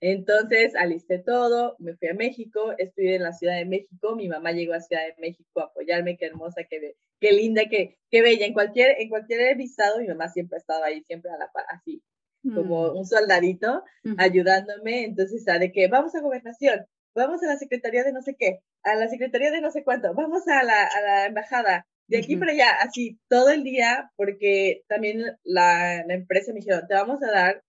Entonces 0.01 0.74
alisté 0.76 1.18
todo, 1.18 1.76
me 1.78 1.97
fui 1.97 2.09
a 2.09 2.14
México, 2.14 2.74
estuve 2.76 3.16
en 3.16 3.22
la 3.22 3.32
Ciudad 3.32 3.57
de 3.57 3.64
México, 3.64 4.14
mi 4.14 4.28
mamá 4.28 4.53
llegó 4.53 4.74
a 4.74 4.80
Ciudad 4.80 5.03
de 5.07 5.14
México 5.18 5.61
a 5.61 5.64
apoyarme, 5.64 6.18
qué 6.18 6.26
hermosa, 6.26 6.64
qué, 6.68 6.97
qué 7.18 7.32
linda, 7.32 7.62
qué, 7.70 7.97
qué 8.11 8.20
bella. 8.20 8.47
En 8.47 8.53
cualquier, 8.53 9.01
en 9.01 9.09
cualquier 9.09 9.57
visado 9.57 9.99
mi 9.99 10.09
mamá 10.09 10.28
siempre 10.28 10.57
ha 10.57 10.61
estado 10.61 10.84
ahí, 10.84 11.03
siempre 11.05 11.30
a 11.30 11.38
la 11.38 11.51
así, 11.70 12.03
como 12.42 12.92
mm. 12.92 12.97
un 12.99 13.07
soldadito 13.07 13.84
ayudándome. 14.18 15.05
Entonces, 15.05 15.44
de 15.44 15.72
que 15.72 15.88
vamos 15.88 16.14
a 16.14 16.20
gobernación, 16.20 16.86
vamos 17.14 17.42
a 17.42 17.47
la 17.47 17.57
secretaría 17.57 18.05
de 18.05 18.12
no 18.12 18.20
sé 18.20 18.36
qué, 18.38 18.61
a 18.82 18.94
la 18.97 19.09
secretaría 19.09 19.51
de 19.51 19.62
no 19.62 19.70
sé 19.70 19.82
cuánto, 19.82 20.12
vamos 20.14 20.47
a 20.47 20.62
la, 20.62 20.84
a 20.84 21.01
la 21.01 21.26
embajada, 21.26 21.86
de 22.09 22.18
aquí 22.18 22.36
para 22.36 22.53
allá, 22.53 22.70
así 22.82 23.18
todo 23.28 23.49
el 23.51 23.64
día, 23.64 24.12
porque 24.16 24.82
también 24.88 25.22
la, 25.42 26.05
la 26.07 26.14
empresa 26.14 26.53
me 26.53 26.61
dijeron, 26.61 26.86
te 26.86 26.94
vamos 26.94 27.22
a 27.22 27.32
dar 27.32 27.64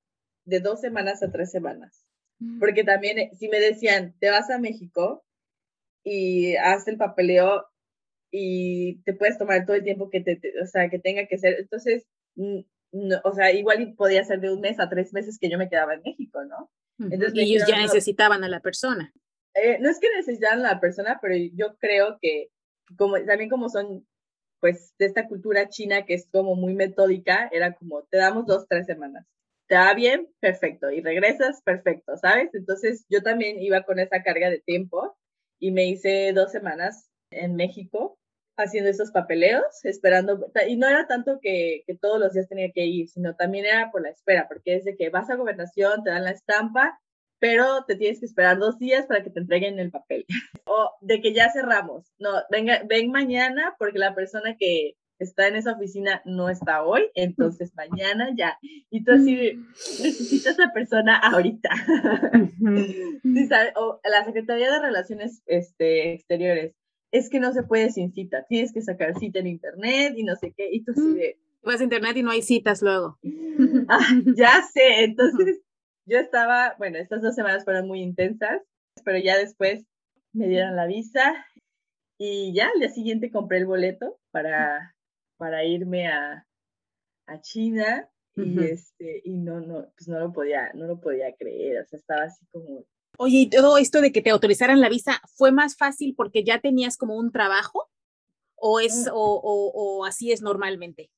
de 0.46 0.60
dos 0.60 0.80
semanas 0.82 1.24
a 1.24 1.32
tres 1.32 1.50
semanas. 1.50 2.07
Mm. 2.40 2.60
Porque 2.60 2.84
también, 2.84 3.20
eh, 3.20 3.32
si 3.38 3.48
me 3.48 3.60
decían, 3.60 4.16
te 4.20 4.30
vas 4.30 4.50
a 4.50 4.60
México 4.60 5.26
y 6.04 6.56
haces 6.56 6.90
el 6.90 6.98
papeleo 6.98 7.66
y 8.32 9.02
te 9.04 9.14
puedes 9.14 9.38
tomar 9.38 9.66
todo 9.66 9.76
el 9.76 9.84
tiempo 9.84 10.10
que 10.10 10.22
te, 10.22 10.40
o 10.62 10.66
sea, 10.66 10.90
que 10.90 11.00
tenga 11.00 11.28
que 11.28 11.38
ser, 11.38 11.60
entonces, 11.60 12.06
o 13.24 13.34
sea, 13.34 13.52
igual 13.52 13.94
podía 13.98 14.24
ser 14.24 14.40
de 14.40 14.52
un 14.52 14.62
mes 14.62 14.80
a 14.80 14.90
tres 14.90 15.14
meses 15.14 15.38
que 15.40 15.50
yo 15.50 15.58
me 15.58 15.70
quedaba 15.70 15.94
en 15.94 16.04
México, 16.04 16.44
¿no? 16.46 16.70
Entonces, 17.00 17.36
y 17.36 17.42
ellos 17.42 17.68
ya 17.68 17.78
necesitaban 17.78 18.44
a 18.44 18.50
la 18.50 18.60
persona. 18.60 19.14
Eh, 19.54 19.78
no 19.80 19.90
es 19.90 20.00
que 20.00 20.08
necesitaran 20.16 20.60
a 20.60 20.74
la 20.74 20.80
persona, 20.80 21.20
pero 21.22 21.36
yo 21.54 21.78
creo 21.78 22.18
que 22.22 22.50
como, 22.98 23.16
también 23.24 23.50
como 23.50 23.70
son, 23.70 24.08
pues, 24.60 24.94
de 24.98 25.06
esta 25.06 25.28
cultura 25.28 25.70
china 25.70 26.06
que 26.06 26.16
es 26.16 26.28
como 26.32 26.56
muy 26.56 26.74
metódica, 26.74 27.50
era 27.52 27.76
como, 27.76 28.04
te 28.04 28.18
damos 28.18 28.46
dos, 28.46 28.68
tres 28.68 28.86
semanas 28.86 29.26
te 29.68 29.76
va 29.76 29.94
bien, 29.94 30.28
perfecto, 30.40 30.92
y 30.92 31.02
regresas, 31.02 31.62
perfecto, 31.64 32.16
¿sabes? 32.18 32.50
Entonces 32.54 33.06
yo 33.10 33.22
también 33.22 33.62
iba 33.62 33.84
con 33.84 34.00
esa 34.00 34.24
carga 34.24 34.50
de 34.50 34.60
tiempo 34.60 35.18
y 35.60 35.72
me 35.72 35.86
hice 35.86 36.32
dos 36.34 36.52
semanas 36.52 37.10
en 37.32 37.56
México 37.56 38.18
haciendo 38.58 38.90
esos 38.90 39.12
papeleos, 39.12 39.64
esperando, 39.84 40.52
y 40.68 40.78
no 40.78 40.88
era 40.88 41.06
tanto 41.06 41.40
que, 41.42 41.84
todos 42.02 42.20
los 42.20 42.34
días 42.34 42.50
tenía 42.50 42.72
que 42.72 42.86
ir, 42.86 43.08
sino 43.08 43.36
también 43.36 43.66
era 43.66 43.92
por 43.92 44.02
la 44.02 44.10
espera, 44.10 44.48
porque 44.48 44.76
es 44.76 44.84
de 44.84 44.98
que 44.98 45.10
vas 45.10 45.30
a 45.30 45.36
gobernación, 45.36 46.04
te 46.04 46.10
dan 46.10 46.24
la 46.24 46.32
estampa, 46.32 47.00
pero 47.40 47.86
te 47.86 47.96
tienes 47.96 48.20
que 48.20 48.26
esperar 48.26 48.58
dos 48.58 48.80
días 48.80 49.06
para 49.06 49.24
que 49.24 49.30
te 49.30 49.40
entreguen 49.40 49.80
el 49.80 49.92
papel. 49.92 50.26
o 50.66 50.92
de 51.02 51.22
que 51.22 51.34
ya 51.34 51.52
cerramos, 51.52 52.12
no, 52.18 52.32
venga, 52.50 52.82
ven 52.86 53.12
mañana 53.12 53.76
porque 53.78 54.00
la 54.00 54.16
persona 54.16 54.56
que, 54.58 54.96
está 55.20 55.48
en 55.48 55.56
esa 55.56 55.74
oficina 55.74 56.22
no 56.26 56.50
está 56.50 56.84
hoy, 56.84 57.04
entonces 57.16 57.74
mañana 57.76 58.30
ya. 58.38 58.58
Y 58.90 59.04
tú 59.04 59.14
así, 59.14 59.36
necesitas 60.04 60.60
a 60.60 60.64
esa 60.64 60.74
persona 60.74 61.18
ahorita. 61.18 61.70
o 63.76 64.00
la 64.04 64.26
Secretaría 64.26 64.72
de 64.72 64.80
Relaciones 64.80 65.42
este, 65.46 66.14
Exteriores, 66.14 66.76
es 67.12 67.30
que 67.30 67.40
no 67.40 67.54
se 67.54 67.64
puede 67.64 67.92
sin 67.92 68.14
cita, 68.14 68.46
tienes 68.48 68.74
que 68.74 68.82
sacar 68.82 69.18
cita 69.18 69.40
en 69.40 69.48
internet 69.48 70.14
y 70.18 70.24
no 70.24 70.36
sé 70.36 70.54
qué, 70.56 70.70
y 70.72 70.84
tú 70.84 70.92
así 70.92 71.14
de... 71.14 71.40
Vas 71.64 71.82
a 71.82 71.84
internet 71.84 72.18
y 72.18 72.24
no 72.24 72.32
hay 72.32 72.42
citas 72.42 72.82
luego. 72.82 73.18
Ah, 73.90 74.06
ya 74.36 74.62
sé, 74.72 75.04
entonces 75.04 75.62
yo 76.06 76.20
estaba, 76.20 76.76
bueno, 76.78 77.00
estas 77.00 77.22
dos 77.22 77.34
semanas 77.34 77.64
fueron 77.64 77.88
muy 77.88 78.02
intensas, 78.02 78.62
pero 79.04 79.18
ya 79.18 79.38
después 79.38 79.86
me 80.34 80.48
dieron 80.48 80.76
la 80.76 80.86
visa 80.86 81.34
y 82.20 82.54
ya 82.54 82.68
al 82.68 82.80
día 82.80 82.90
siguiente 82.90 83.32
compré 83.32 83.58
el 83.58 83.66
boleto 83.66 84.20
para, 84.32 84.96
para 85.38 85.64
irme 85.64 86.08
a, 86.08 86.46
a 87.28 87.42
China 87.42 88.10
y 88.46 88.64
este 88.64 89.22
y 89.24 89.38
no 89.38 89.60
no 89.60 89.92
pues 89.96 90.08
no 90.08 90.20
lo 90.20 90.32
podía 90.32 90.72
no 90.74 90.86
lo 90.86 91.00
podía 91.00 91.34
creer 91.36 91.82
o 91.82 91.86
sea 91.86 91.98
estaba 91.98 92.24
así 92.24 92.46
como 92.52 92.86
oye 93.18 93.38
y 93.38 93.50
todo 93.50 93.78
esto 93.78 94.02
de 94.02 94.12
que 94.12 94.22
te 94.22 94.30
autorizaran 94.30 94.80
la 94.80 94.90
visa 94.90 95.22
fue 95.36 95.52
más 95.52 95.76
fácil 95.76 96.14
porque 96.16 96.44
ya 96.44 96.60
tenías 96.60 96.98
como 96.98 97.16
un 97.16 97.32
trabajo 97.32 97.90
o 98.56 98.80
es 98.80 99.08
mm. 99.08 99.10
o, 99.14 99.42
o, 99.44 99.72
o, 99.74 100.06
así 100.06 100.32
es 100.32 100.42
normalmente 100.42 101.10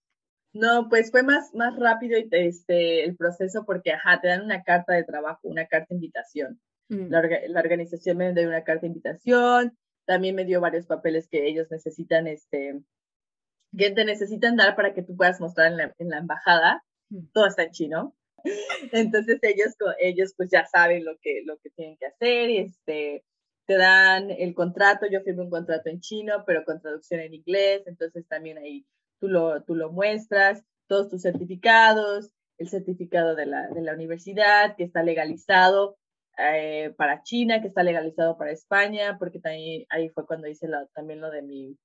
no 0.53 0.87
pues 0.89 1.11
fue 1.11 1.23
más 1.23 1.53
más 1.53 1.77
rápido 1.77 2.17
este 2.31 3.03
el 3.03 3.15
proceso 3.15 3.65
porque 3.65 3.91
ajá 3.91 4.21
te 4.21 4.29
dan 4.29 4.43
una 4.43 4.63
carta 4.63 4.93
de 4.93 5.03
trabajo 5.03 5.41
una 5.43 5.67
carta 5.67 5.87
de 5.89 5.95
invitación 5.95 6.61
mm. 6.89 7.09
la, 7.09 7.21
la, 7.49 7.59
organización 7.59 8.17
me 8.17 8.33
dio 8.33 8.47
una 8.47 8.63
carta 8.63 8.81
de 8.81 8.87
invitación 8.87 9.77
también 10.05 10.35
me 10.35 10.45
dio 10.45 10.61
varios 10.61 10.87
papeles 10.87 11.27
que 11.27 11.47
ellos 11.47 11.67
necesitan 11.69 12.27
este 12.27 12.81
que 13.77 13.91
te 13.91 14.05
necesitan 14.05 14.55
dar 14.55 14.75
para 14.75 14.93
que 14.93 15.03
tú 15.03 15.15
puedas 15.15 15.39
mostrar 15.39 15.67
en 15.71 15.77
la, 15.77 15.93
en 15.97 16.09
la 16.09 16.17
embajada. 16.17 16.83
Mm. 17.09 17.27
Todo 17.33 17.47
está 17.47 17.63
en 17.63 17.71
chino. 17.71 18.15
Entonces 18.91 19.39
ellos, 19.41 19.75
ellos 19.99 20.33
pues 20.35 20.49
ya 20.51 20.65
saben 20.65 21.05
lo 21.05 21.17
que, 21.21 21.43
lo 21.45 21.57
que 21.57 21.69
tienen 21.71 21.97
que 21.97 22.07
hacer 22.07 22.49
y 22.49 22.57
este, 22.59 23.23
te 23.65 23.77
dan 23.77 24.31
el 24.31 24.53
contrato. 24.53 25.05
Yo 25.11 25.21
firmé 25.21 25.43
un 25.43 25.49
contrato 25.49 25.89
en 25.89 25.99
chino, 25.99 26.43
pero 26.45 26.63
con 26.65 26.81
traducción 26.81 27.21
en 27.21 27.33
inglés. 27.33 27.83
Entonces 27.85 28.27
también 28.27 28.57
ahí 28.57 28.85
tú 29.19 29.27
lo, 29.27 29.63
tú 29.63 29.75
lo 29.75 29.91
muestras, 29.91 30.63
todos 30.87 31.09
tus 31.09 31.21
certificados, 31.21 32.31
el 32.57 32.69
certificado 32.69 33.35
de 33.35 33.45
la, 33.45 33.67
de 33.69 33.81
la 33.81 33.93
universidad 33.93 34.75
que 34.75 34.83
está 34.83 35.03
legalizado 35.03 35.97
eh, 36.37 36.93
para 36.97 37.21
China, 37.23 37.61
que 37.61 37.67
está 37.67 37.83
legalizado 37.83 38.37
para 38.37 38.51
España, 38.51 39.17
porque 39.19 39.39
también 39.39 39.85
ahí 39.89 40.09
fue 40.09 40.25
cuando 40.25 40.47
hice 40.47 40.67
también 40.93 41.19
lo 41.19 41.29
de 41.31 41.41
mi 41.41 41.77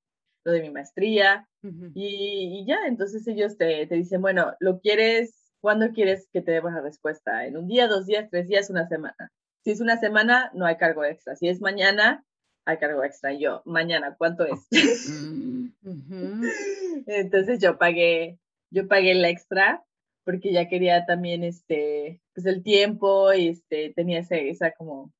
lo 0.44 0.52
de 0.52 0.62
mi 0.62 0.70
maestría, 0.70 1.48
y, 1.94 2.64
ya, 2.66 2.78
entonces 2.86 3.26
ellos 3.26 3.56
te, 3.56 3.86
te, 3.86 3.94
dicen, 3.94 4.20
bueno, 4.20 4.54
¿lo 4.60 4.80
quieres? 4.80 5.52
¿Cuándo 5.60 5.92
quieres 5.92 6.28
que 6.30 6.42
te 6.42 6.52
demos 6.52 6.72
la 6.72 6.82
respuesta? 6.82 7.46
¿En 7.46 7.56
un 7.56 7.66
día, 7.66 7.88
dos 7.88 8.06
días, 8.06 8.28
tres 8.30 8.48
días, 8.48 8.68
una 8.68 8.86
semana? 8.86 9.32
Si 9.62 9.70
es 9.70 9.80
una 9.80 9.96
semana, 9.96 10.50
no 10.52 10.66
hay 10.66 10.76
cargo 10.76 11.04
extra. 11.04 11.36
Si 11.36 11.48
es 11.48 11.62
mañana, 11.62 12.22
hay 12.66 12.76
cargo 12.76 13.02
extra. 13.02 13.32
Y 13.32 13.40
yo, 13.40 13.62
mañana, 13.64 14.14
¿cuánto 14.18 14.44
es? 14.44 14.68
Entonces 17.06 17.60
yo 17.60 17.78
pagué, 17.78 18.38
yo 18.70 18.86
pagué 18.88 19.12
el 19.12 19.24
extra 19.24 19.82
porque 20.24 20.52
ya 20.52 20.68
quería 20.68 21.04
también, 21.06 21.44
este, 21.44 22.20
pues 22.34 22.46
el 22.46 22.62
tiempo 22.62 23.32
y 23.32 23.48
este, 23.48 23.92
tenía 23.94 24.20
ese, 24.20 24.48
esa 24.48 24.72
como, 24.72 25.12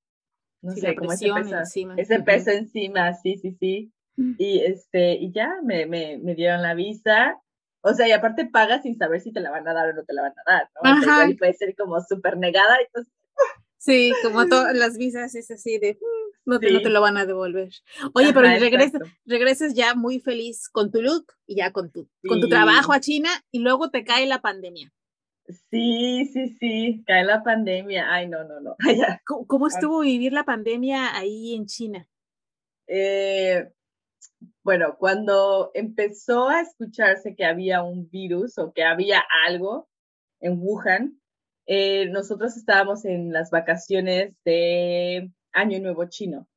no 0.62 0.72
sé, 0.72 0.94
como 0.94 1.12
ese 1.12 1.32
peso, 1.32 1.58
encima. 1.58 1.94
ese 1.96 2.20
peso 2.20 2.50
encima, 2.50 3.14
sí, 3.14 3.36
sí, 3.36 3.52
sí. 3.52 3.92
Mm. 4.16 4.34
Y, 4.38 4.60
este, 4.60 5.14
y 5.14 5.32
ya 5.32 5.56
me, 5.62 5.86
me, 5.86 6.18
me, 6.18 6.34
dieron 6.34 6.62
la 6.62 6.74
visa. 6.74 7.40
O 7.82 7.92
sea, 7.94 8.08
y 8.08 8.12
aparte 8.12 8.46
pagas 8.46 8.82
sin 8.82 8.96
saber 8.96 9.20
si 9.20 9.32
te 9.32 9.40
la 9.40 9.50
van 9.50 9.68
a 9.68 9.74
dar 9.74 9.90
o 9.90 9.92
no 9.92 10.04
te 10.04 10.14
la 10.14 10.22
van 10.22 10.32
a 10.32 10.50
dar, 10.50 10.70
¿no? 10.82 11.30
y 11.30 11.34
puede 11.34 11.52
ser 11.52 11.74
como 11.76 12.00
súper 12.00 12.36
negada. 12.38 12.76
Entonces... 12.80 13.12
Sí, 13.84 14.14
como 14.22 14.46
todas 14.48 14.74
las 14.74 14.96
visas 14.96 15.34
es 15.34 15.50
así 15.50 15.78
de, 15.78 15.94
mm, 15.94 16.50
no 16.50 16.58
te, 16.58 16.72
no 16.72 16.80
te 16.80 16.88
lo 16.88 17.02
van 17.02 17.18
a 17.18 17.26
devolver. 17.26 17.70
Oye, 18.14 18.32
pero 18.32 18.48
regresas, 18.48 19.02
regresas 19.26 19.74
ya 19.74 19.94
muy 19.94 20.20
feliz 20.20 20.68
con 20.70 20.90
tu 20.90 21.02
look 21.02 21.26
y 21.46 21.56
ya 21.56 21.72
con 21.72 21.90
tu, 21.90 22.08
con 22.26 22.40
tu 22.40 22.48
trabajo 22.48 22.92
a 22.92 23.00
China 23.00 23.28
y 23.50 23.58
luego 23.58 23.90
te 23.90 24.04
cae 24.04 24.26
la 24.26 24.40
pandemia. 24.40 24.90
Sí, 25.70 26.24
sí, 26.32 26.56
sí, 26.58 27.04
cae 27.06 27.24
la 27.24 27.42
pandemia. 27.42 28.10
Ay, 28.10 28.28
no, 28.28 28.44
no, 28.44 28.60
no. 28.60 28.76
¿Cómo, 29.26 29.46
¿Cómo, 29.46 29.66
estuvo 29.66 30.00
vivir 30.00 30.32
la 30.32 30.44
pandemia 30.44 31.14
ahí 31.14 31.54
en 31.54 31.66
China? 31.66 32.08
Eh, 32.86 33.70
bueno, 34.62 34.96
cuando 34.98 35.70
empezó 35.74 36.48
a 36.48 36.60
escucharse 36.60 37.34
que 37.34 37.44
había 37.44 37.82
un 37.82 38.08
virus 38.08 38.58
o 38.58 38.72
que 38.72 38.84
había 38.84 39.22
algo 39.46 39.88
en 40.40 40.58
Wuhan, 40.60 41.20
eh, 41.66 42.06
nosotros 42.10 42.56
estábamos 42.56 43.04
en 43.04 43.32
las 43.32 43.50
vacaciones 43.50 44.34
de 44.44 45.30
Año 45.52 45.80
Nuevo 45.80 46.06
Chino. 46.06 46.48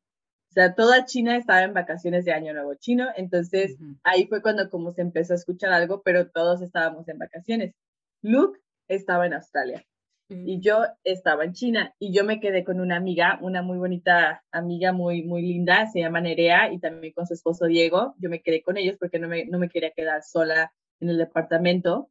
O 0.49 0.53
sea, 0.53 0.75
toda 0.75 1.05
China 1.05 1.37
estaba 1.37 1.63
en 1.63 1.73
vacaciones 1.73 2.25
de 2.25 2.33
Año 2.33 2.53
Nuevo 2.53 2.75
Chino, 2.75 3.07
entonces 3.15 3.77
ahí 4.03 4.27
fue 4.27 4.41
cuando 4.41 4.69
como 4.69 4.91
se 4.93 5.01
empezó 5.01 5.33
a 5.33 5.37
escuchar 5.37 5.71
algo, 5.71 6.01
pero 6.03 6.29
todos 6.29 6.61
estábamos 6.61 7.07
en 7.09 7.19
vacaciones. 7.19 7.75
Luke 8.21 8.59
estaba 8.87 9.25
en 9.27 9.33
Australia 9.33 9.85
y 10.29 10.59
yo 10.59 10.83
estaba 11.03 11.45
en 11.45 11.53
China 11.53 11.95
y 11.99 12.11
yo 12.11 12.25
me 12.25 12.39
quedé 12.39 12.65
con 12.65 12.81
una 12.81 12.97
amiga, 12.97 13.39
una 13.41 13.61
muy 13.61 13.77
bonita 13.77 14.43
amiga, 14.51 14.91
muy, 14.91 15.23
muy 15.23 15.41
linda, 15.41 15.87
se 15.87 15.99
llama 15.99 16.19
Nerea 16.19 16.71
y 16.73 16.79
también 16.79 17.13
con 17.13 17.25
su 17.25 17.33
esposo 17.33 17.65
Diego. 17.65 18.15
Yo 18.19 18.29
me 18.29 18.41
quedé 18.41 18.61
con 18.61 18.77
ellos 18.77 18.97
porque 18.99 19.19
no 19.19 19.27
me, 19.29 19.45
no 19.45 19.57
me 19.57 19.69
quería 19.69 19.91
quedar 19.91 20.23
sola 20.23 20.73
en 20.99 21.09
el 21.09 21.17
departamento. 21.17 22.09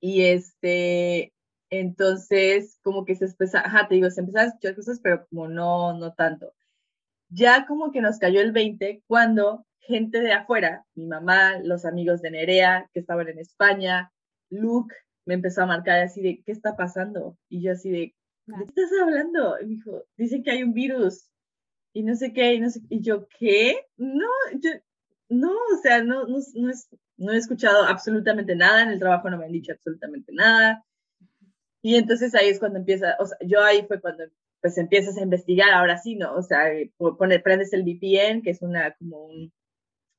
Y 0.00 0.22
este, 0.22 1.32
entonces 1.70 2.78
como 2.82 3.04
que 3.06 3.14
se 3.16 3.24
empezó, 3.24 3.58
ajá, 3.58 3.88
te 3.88 3.94
digo, 3.94 4.10
se 4.10 4.20
empezaron 4.20 4.46
a 4.46 4.48
escuchar 4.50 4.74
cosas, 4.76 5.00
pero 5.02 5.26
como 5.28 5.48
no, 5.48 5.96
no 5.98 6.12
tanto. 6.12 6.52
Ya 7.30 7.66
como 7.66 7.90
que 7.90 8.02
nos 8.02 8.18
cayó 8.18 8.40
el 8.40 8.52
20 8.52 9.02
cuando 9.06 9.64
gente 9.80 10.20
de 10.20 10.32
afuera, 10.32 10.84
mi 10.94 11.06
mamá, 11.06 11.58
los 11.62 11.84
amigos 11.86 12.22
de 12.22 12.30
Nerea 12.30 12.90
que 12.92 13.00
estaban 13.00 13.28
en 13.28 13.38
España, 13.38 14.12
Luke, 14.50 14.94
me 15.26 15.34
empezó 15.34 15.62
a 15.62 15.66
marcar 15.66 16.00
así 16.00 16.22
de, 16.22 16.42
¿qué 16.44 16.52
está 16.52 16.76
pasando? 16.76 17.36
Y 17.48 17.62
yo 17.62 17.72
así 17.72 17.90
de, 17.90 18.14
¿de 18.46 18.56
qué 18.74 18.82
estás 18.82 18.90
hablando? 19.02 19.60
Y 19.60 19.66
me 19.66 19.74
dijo, 19.76 20.04
dicen 20.16 20.42
que 20.42 20.50
hay 20.50 20.62
un 20.62 20.74
virus. 20.74 21.30
y 21.92 22.02
no 22.02 22.16
sé 22.16 22.32
qué, 22.32 22.54
y, 22.54 22.60
no 22.60 22.70
sé, 22.70 22.80
y 22.88 23.00
yo, 23.00 23.26
¿qué? 23.38 23.86
No, 23.96 24.28
yo, 24.60 24.70
no, 25.28 25.52
o 25.52 25.78
sea, 25.82 26.02
no, 26.02 26.26
no, 26.26 26.38
no, 26.54 26.70
es, 26.70 26.88
no 27.16 27.32
he 27.32 27.36
escuchado 27.36 27.84
absolutamente 27.84 28.56
nada, 28.56 28.82
en 28.82 28.90
el 28.90 28.98
trabajo 28.98 29.30
no 29.30 29.38
me 29.38 29.46
han 29.46 29.52
dicho 29.52 29.72
absolutamente 29.72 30.32
nada. 30.32 30.84
Y 31.82 31.96
entonces 31.96 32.34
ahí 32.34 32.48
es 32.48 32.58
cuando 32.58 32.78
empieza, 32.78 33.16
o 33.20 33.26
sea, 33.26 33.36
yo 33.46 33.62
ahí 33.62 33.84
fue 33.86 34.00
cuando 34.00 34.24
pues 34.60 34.78
empiezas 34.78 35.18
a 35.18 35.22
investigar, 35.22 35.70
ahora 35.74 35.98
sí, 35.98 36.16
¿no? 36.16 36.34
O 36.34 36.42
sea, 36.42 36.64
pone, 36.96 37.38
prendes 37.38 37.72
el 37.74 37.82
VPN, 37.82 38.42
que 38.42 38.50
es 38.50 38.62
una, 38.62 38.94
como 38.94 39.26
un, 39.26 39.52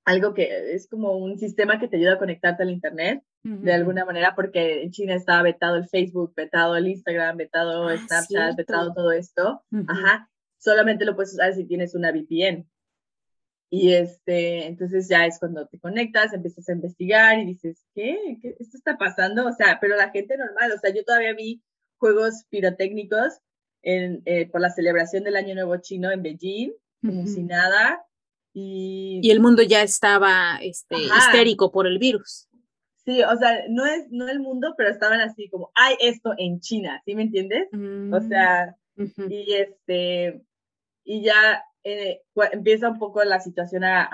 algo 0.05 0.35
que 0.35 0.75
es 0.75 0.87
como 0.87 1.17
un 1.17 1.39
sistema 1.39 1.79
que 1.79 1.87
te 1.87 1.97
ayuda 1.97 2.13
a 2.13 2.19
conectarte 2.19 2.61
al 2.61 2.69
Internet 2.69 3.23
de 3.47 3.73
alguna 3.73 4.05
manera, 4.05 4.33
porque 4.35 4.81
en 4.81 4.91
China 4.91 5.13
estaba 5.13 5.43
vetado 5.43 5.75
el 5.75 5.87
Facebook, 5.87 6.33
vetado 6.35 6.75
el 6.75 6.87
Instagram, 6.87 7.37
vetado 7.37 7.87
ah, 7.87 7.95
Snapchat, 7.95 8.55
vetado 8.55 8.93
todo 8.93 9.11
esto. 9.11 9.63
Ajá 9.87 10.29
solamente 10.65 11.05
lo 11.05 11.15
puedes 11.15 11.33
usar 11.33 11.53
si 11.53 11.65
tienes 11.65 11.93
una 11.93 12.11
VPN. 12.11 12.67
Y 13.69 13.93
este, 13.93 14.65
entonces 14.65 15.07
ya 15.07 15.25
es 15.25 15.39
cuando 15.39 15.67
te 15.67 15.79
conectas, 15.79 16.33
empiezas 16.33 16.67
a 16.69 16.73
investigar 16.73 17.39
y 17.39 17.45
dices, 17.45 17.85
¿qué? 17.93 18.37
¿Qué 18.41 18.55
esto 18.59 18.77
está 18.77 18.97
pasando? 18.97 19.45
O 19.47 19.53
sea, 19.53 19.79
pero 19.79 19.95
la 19.95 20.09
gente 20.11 20.37
normal, 20.37 20.71
o 20.71 20.79
sea, 20.79 20.93
yo 20.93 21.03
todavía 21.03 21.33
vi 21.33 21.61
juegos 21.97 22.45
pirotécnicos 22.49 23.39
en, 23.81 24.21
eh, 24.25 24.49
por 24.49 24.61
la 24.61 24.69
celebración 24.69 25.23
del 25.23 25.35
Año 25.35 25.53
Nuevo 25.55 25.77
Chino 25.77 26.11
en 26.11 26.23
Beijing, 26.23 26.71
como 27.01 27.27
si 27.27 27.43
nada. 27.43 28.03
Y, 28.53 29.19
y, 29.21 29.31
el 29.31 29.41
mundo 29.41 29.61
ya 29.61 29.83
estaba 29.83 30.57
este, 30.61 30.95
histérico 30.95 31.71
por 31.71 31.85
el 31.85 31.99
virus. 31.99 32.47
Sí, 33.05 33.21
o 33.21 33.37
sea, 33.37 33.65
no 33.69 33.85
es 33.85 34.07
no 34.09 34.27
el 34.27 34.39
mundo, 34.39 34.73
pero 34.75 34.89
estaban 34.89 35.21
así 35.21 35.47
como, 35.49 35.71
hay 35.75 35.95
esto 36.01 36.33
en 36.37 36.59
China, 36.59 37.01
¿sí 37.05 37.15
me 37.15 37.23
entiendes? 37.23 37.67
O 37.71 37.77
mm. 37.77 38.27
sea, 38.27 38.75
y 39.29 39.53
este, 39.53 40.41
y 41.03 41.23
ya 41.23 41.63
eh, 41.83 42.21
empieza 42.51 42.89
un 42.89 42.97
poco 42.97 43.23
la 43.23 43.39
situación 43.39 43.83
a, 43.83 44.09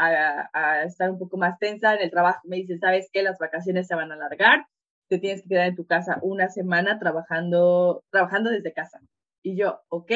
a, 0.54 0.84
estar 0.84 1.10
un 1.10 1.18
poco 1.18 1.38
más 1.38 1.58
tensa 1.58 1.96
en 1.96 2.02
el 2.02 2.12
trabajo. 2.12 2.42
Me 2.44 2.58
dice, 2.58 2.78
¿sabes 2.80 3.10
qué? 3.14 3.24
Las 3.24 3.40
vacaciones 3.40 3.88
se 3.88 3.96
van 3.96 4.12
a 4.12 4.16
alargar, 4.16 4.66
te 5.08 5.20
tienes 5.20 5.44
que 5.44 5.50
quedar 5.50 5.68
en 5.68 5.76
tu 5.76 5.86
casa 5.86 6.20
una 6.22 6.50
semana 6.50 7.00
trabajando, 7.00 8.04
trabajando 8.12 8.50
desde 8.50 8.74
casa. 8.74 9.00
Y 9.42 9.56
yo, 9.56 9.80
ok, 9.88 10.12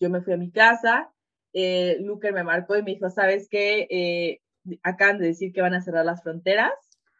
yo 0.00 0.08
me 0.08 0.22
fui 0.22 0.32
a 0.32 0.38
mi 0.38 0.50
casa, 0.50 1.12
eh, 1.52 1.98
Luker 2.00 2.32
me 2.32 2.42
marcó 2.42 2.74
y 2.76 2.82
me 2.82 2.92
dijo, 2.92 3.10
¿sabes 3.10 3.48
qué? 3.50 3.86
Eh, 3.90 4.40
acaban 4.82 5.18
de 5.18 5.26
decir 5.26 5.52
que 5.52 5.60
van 5.60 5.74
a 5.74 5.82
cerrar 5.82 6.06
las 6.06 6.22
fronteras 6.22 6.72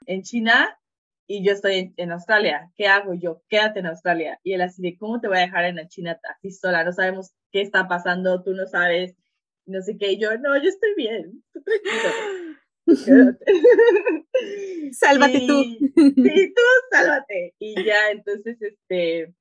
en 0.06 0.22
China 0.22 0.78
y 1.26 1.44
yo 1.44 1.52
estoy 1.52 1.94
en, 1.96 2.12
Australia, 2.12 2.70
¿qué 2.76 2.86
hago 2.86 3.14
yo? 3.14 3.42
Quédate 3.48 3.80
en 3.80 3.86
Australia. 3.86 4.38
Y 4.42 4.52
él 4.52 4.60
así 4.60 4.82
de, 4.82 4.98
¿cómo 4.98 5.20
te 5.20 5.28
voy 5.28 5.38
a 5.38 5.42
dejar 5.42 5.64
en 5.64 5.76
la 5.76 5.88
China 5.88 6.18
así 6.36 6.50
sola? 6.50 6.84
No 6.84 6.92
sabemos 6.92 7.32
qué 7.50 7.62
está 7.62 7.88
pasando, 7.88 8.42
tú 8.42 8.52
no 8.52 8.66
sabes, 8.66 9.14
no 9.66 9.80
sé 9.80 9.96
qué. 9.98 10.12
Y 10.12 10.20
yo, 10.20 10.36
no, 10.38 10.54
yo 10.62 10.68
estoy 10.68 10.94
bien, 10.96 11.42
sálvate 14.92 15.46
tú. 15.46 15.64
Sí, 15.64 15.94
tú 16.54 16.62
sálvate. 16.90 17.54
Y 17.58 17.82
ya, 17.84 18.10
entonces, 18.10 18.60
este, 18.60 19.34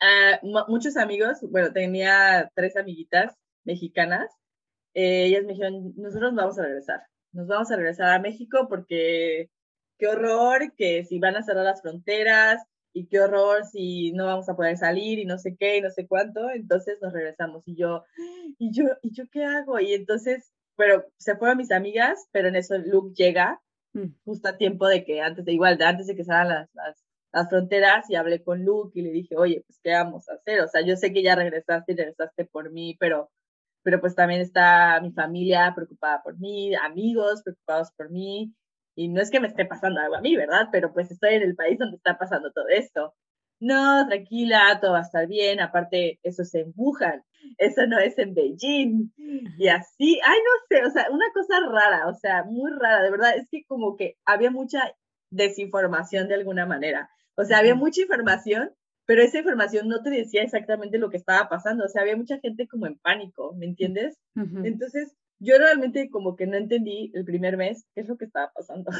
ah, 0.00 0.40
muchos 0.68 0.96
amigos, 0.96 1.38
bueno, 1.50 1.72
tenía 1.72 2.50
tres 2.54 2.76
amiguitas 2.76 3.36
mexicanas, 3.64 4.30
eh, 4.94 5.26
ellas 5.26 5.44
me 5.44 5.52
dijeron, 5.52 5.92
nosotros 5.96 6.32
nos 6.32 6.42
vamos 6.42 6.58
a 6.58 6.62
regresar, 6.62 7.02
nos 7.32 7.46
vamos 7.46 7.70
a 7.70 7.76
regresar 7.76 8.12
a 8.12 8.20
México 8.20 8.66
porque 8.68 9.50
qué 9.98 10.08
horror 10.08 10.74
que 10.76 11.04
si 11.04 11.18
van 11.18 11.36
a 11.36 11.42
cerrar 11.42 11.64
las 11.64 11.82
fronteras 11.82 12.62
y 12.92 13.06
qué 13.06 13.20
horror 13.20 13.64
si 13.64 14.12
no 14.12 14.26
vamos 14.26 14.48
a 14.48 14.56
poder 14.56 14.76
salir 14.76 15.18
y 15.18 15.24
no 15.24 15.38
sé 15.38 15.56
qué 15.56 15.78
y 15.78 15.80
no 15.80 15.90
sé 15.90 16.06
cuánto, 16.06 16.48
entonces 16.50 16.98
nos 17.02 17.12
regresamos 17.12 17.62
y 17.66 17.76
yo, 17.76 18.04
y 18.58 18.72
yo, 18.72 18.84
¿y 19.02 19.12
yo 19.12 19.24
qué 19.30 19.44
hago? 19.44 19.80
Y 19.80 19.94
entonces, 19.94 20.52
pero 20.76 21.04
se 21.18 21.36
fueron 21.36 21.58
mis 21.58 21.72
amigas, 21.72 22.28
pero 22.32 22.48
en 22.48 22.56
eso 22.56 22.78
Luke 22.78 23.14
llega 23.14 23.60
mm. 23.94 24.06
justo 24.24 24.48
a 24.48 24.56
tiempo 24.56 24.86
de 24.86 25.04
que 25.04 25.20
antes 25.20 25.44
de 25.44 25.52
igual, 25.52 25.80
antes 25.82 26.06
de 26.06 26.14
que 26.14 26.24
salgan 26.24 26.48
las, 26.48 26.74
las, 26.74 27.04
las 27.32 27.48
fronteras 27.48 28.08
y 28.08 28.14
hablé 28.14 28.42
con 28.44 28.64
Luke 28.64 28.98
y 28.98 29.02
le 29.02 29.10
dije, 29.10 29.36
oye, 29.36 29.64
pues, 29.66 29.80
¿qué 29.82 29.90
vamos 29.90 30.28
a 30.28 30.34
hacer? 30.34 30.60
O 30.60 30.68
sea, 30.68 30.82
yo 30.82 30.96
sé 30.96 31.12
que 31.12 31.22
ya 31.22 31.34
regresaste 31.34 31.92
y 31.92 31.96
regresaste 31.96 32.44
por 32.44 32.70
mí, 32.70 32.96
pero, 33.00 33.28
pero 33.82 34.00
pues 34.00 34.14
también 34.14 34.40
está 34.40 35.00
mi 35.00 35.10
familia 35.10 35.72
preocupada 35.74 36.22
por 36.22 36.38
mí, 36.38 36.76
amigos 36.76 37.42
preocupados 37.42 37.90
por 37.96 38.10
mí, 38.10 38.54
y 38.94 39.08
no 39.08 39.20
es 39.20 39.30
que 39.30 39.40
me 39.40 39.48
esté 39.48 39.64
pasando 39.64 40.00
algo 40.00 40.16
a 40.16 40.20
mí, 40.20 40.36
¿verdad? 40.36 40.68
Pero 40.70 40.92
pues 40.92 41.10
estoy 41.10 41.34
en 41.34 41.42
el 41.42 41.56
país 41.56 41.78
donde 41.78 41.96
está 41.96 42.16
pasando 42.18 42.52
todo 42.52 42.68
esto. 42.68 43.14
No, 43.60 44.06
tranquila, 44.06 44.78
todo 44.80 44.92
va 44.92 44.98
a 44.98 45.02
estar 45.02 45.26
bien. 45.26 45.60
Aparte, 45.60 46.18
eso 46.22 46.44
se 46.44 46.60
empujan. 46.60 47.24
Eso 47.58 47.86
no 47.86 47.98
es 47.98 48.18
en 48.18 48.34
Beijing. 48.34 49.12
Y 49.58 49.68
así, 49.68 50.20
ay, 50.24 50.38
no 50.38 50.76
sé, 50.76 50.84
o 50.84 50.90
sea, 50.90 51.06
una 51.10 51.26
cosa 51.32 51.60
rara, 51.60 52.08
o 52.08 52.14
sea, 52.14 52.44
muy 52.44 52.70
rara, 52.72 53.02
de 53.02 53.10
verdad. 53.10 53.36
Es 53.36 53.48
que 53.50 53.64
como 53.66 53.96
que 53.96 54.16
había 54.24 54.50
mucha 54.50 54.94
desinformación 55.30 56.28
de 56.28 56.34
alguna 56.34 56.66
manera. 56.66 57.10
O 57.36 57.44
sea, 57.44 57.58
había 57.58 57.74
mucha 57.74 58.02
información, 58.02 58.70
pero 59.06 59.22
esa 59.22 59.38
información 59.38 59.88
no 59.88 60.02
te 60.02 60.10
decía 60.10 60.42
exactamente 60.42 60.98
lo 60.98 61.10
que 61.10 61.16
estaba 61.16 61.48
pasando. 61.48 61.84
O 61.84 61.88
sea, 61.88 62.02
había 62.02 62.16
mucha 62.16 62.38
gente 62.38 62.68
como 62.68 62.86
en 62.86 62.98
pánico, 62.98 63.54
¿me 63.54 63.66
entiendes? 63.66 64.18
Entonces, 64.34 65.16
yo 65.44 65.58
realmente 65.58 66.08
como 66.10 66.36
que 66.36 66.46
no 66.46 66.56
entendí 66.56 67.12
el 67.14 67.24
primer 67.24 67.56
mes 67.56 67.86
qué 67.94 68.00
es 68.00 68.08
lo 68.08 68.16
que 68.16 68.24
estaba 68.24 68.50
pasando. 68.54 68.90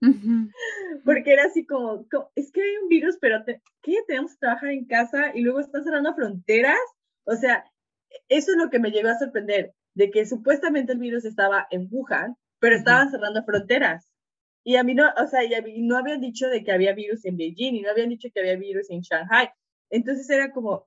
Porque 1.04 1.32
era 1.32 1.44
así 1.44 1.66
como, 1.66 2.06
es 2.34 2.50
que 2.52 2.62
hay 2.62 2.76
un 2.82 2.88
virus, 2.88 3.18
pero 3.20 3.44
¿qué? 3.82 3.96
Tenemos 4.06 4.32
que 4.32 4.38
trabajar 4.38 4.70
en 4.70 4.86
casa 4.86 5.32
y 5.34 5.42
luego 5.42 5.60
están 5.60 5.84
cerrando 5.84 6.14
fronteras. 6.14 6.78
O 7.24 7.36
sea, 7.36 7.64
eso 8.28 8.52
es 8.52 8.56
lo 8.56 8.70
que 8.70 8.78
me 8.78 8.90
llegó 8.90 9.08
a 9.08 9.18
sorprender, 9.18 9.74
de 9.94 10.10
que 10.10 10.26
supuestamente 10.26 10.92
el 10.92 10.98
virus 10.98 11.24
estaba 11.24 11.66
en 11.70 11.88
Wuhan, 11.90 12.36
pero 12.58 12.76
estaban 12.76 13.10
cerrando 13.10 13.44
fronteras. 13.44 14.10
Y 14.64 14.76
a 14.76 14.84
mí 14.84 14.94
no, 14.94 15.08
o 15.16 15.26
sea, 15.26 15.42
y 15.44 15.82
no 15.82 15.96
habían 15.96 16.20
dicho 16.20 16.48
de 16.48 16.62
que 16.64 16.72
había 16.72 16.94
virus 16.94 17.24
en 17.24 17.36
Beijing 17.36 17.74
y 17.74 17.82
no 17.82 17.90
habían 17.90 18.10
dicho 18.10 18.28
que 18.32 18.40
había 18.40 18.56
virus 18.56 18.90
en 18.90 19.00
Shanghai. 19.00 19.50
Entonces 19.90 20.28
era 20.28 20.52
como, 20.52 20.86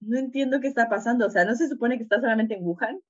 no 0.00 0.18
entiendo 0.18 0.60
qué 0.60 0.68
está 0.68 0.88
pasando. 0.88 1.26
O 1.26 1.30
sea, 1.30 1.44
no 1.44 1.54
se 1.54 1.68
supone 1.68 1.96
que 1.96 2.02
está 2.02 2.20
solamente 2.20 2.54
en 2.54 2.64
Wuhan. 2.64 3.00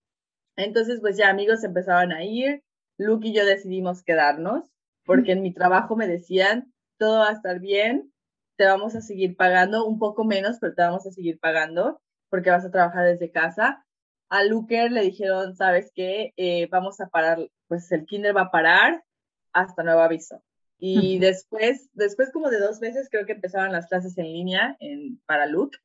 Entonces, 0.57 1.01
pues 1.01 1.17
ya 1.17 1.31
amigos 1.31 1.65
empezaban 1.65 2.13
a 2.13 2.25
ir, 2.25 2.63
Luke 2.99 3.29
y 3.29 3.35
yo 3.35 3.45
decidimos 3.45 4.03
quedarnos, 4.03 4.71
porque 5.05 5.33
en 5.33 5.43
mi 5.43 5.53
trabajo 5.53 5.97
me 5.97 6.07
decían, 6.07 6.73
todo 6.99 7.21
va 7.21 7.31
a 7.31 7.33
estar 7.33 7.59
bien, 7.59 8.13
te 8.57 8.65
vamos 8.65 8.95
a 8.95 9.01
seguir 9.01 9.37
pagando, 9.37 9.87
un 9.87 9.99
poco 9.99 10.25
menos, 10.25 10.59
pero 10.61 10.75
te 10.75 10.83
vamos 10.83 11.07
a 11.07 11.11
seguir 11.11 11.39
pagando, 11.41 12.01
porque 12.29 12.51
vas 12.51 12.65
a 12.65 12.71
trabajar 12.71 13.07
desde 13.07 13.31
casa. 13.31 13.85
A 14.29 14.45
Luker 14.45 14.93
le 14.93 15.03
dijeron, 15.03 15.57
¿sabes 15.57 15.91
qué? 15.95 16.33
Eh, 16.37 16.69
vamos 16.71 17.01
a 17.01 17.09
parar, 17.09 17.39
pues 17.69 17.91
el 17.93 18.07
kinder 18.07 18.37
va 18.37 18.43
a 18.43 18.51
parar 18.51 19.05
hasta 19.53 19.83
nuevo 19.83 20.01
aviso. 20.01 20.43
Y 20.79 21.19
después, 21.21 21.89
después 21.93 22.33
como 22.33 22.51
de 22.51 22.59
dos 22.59 22.81
meses, 22.81 23.09
creo 23.11 23.25
que 23.25 23.33
empezaban 23.33 23.71
las 23.71 23.87
clases 23.87 24.19
en 24.19 24.27
línea 24.27 24.77
en, 24.81 25.21
para 25.27 25.47
Luke. 25.47 25.79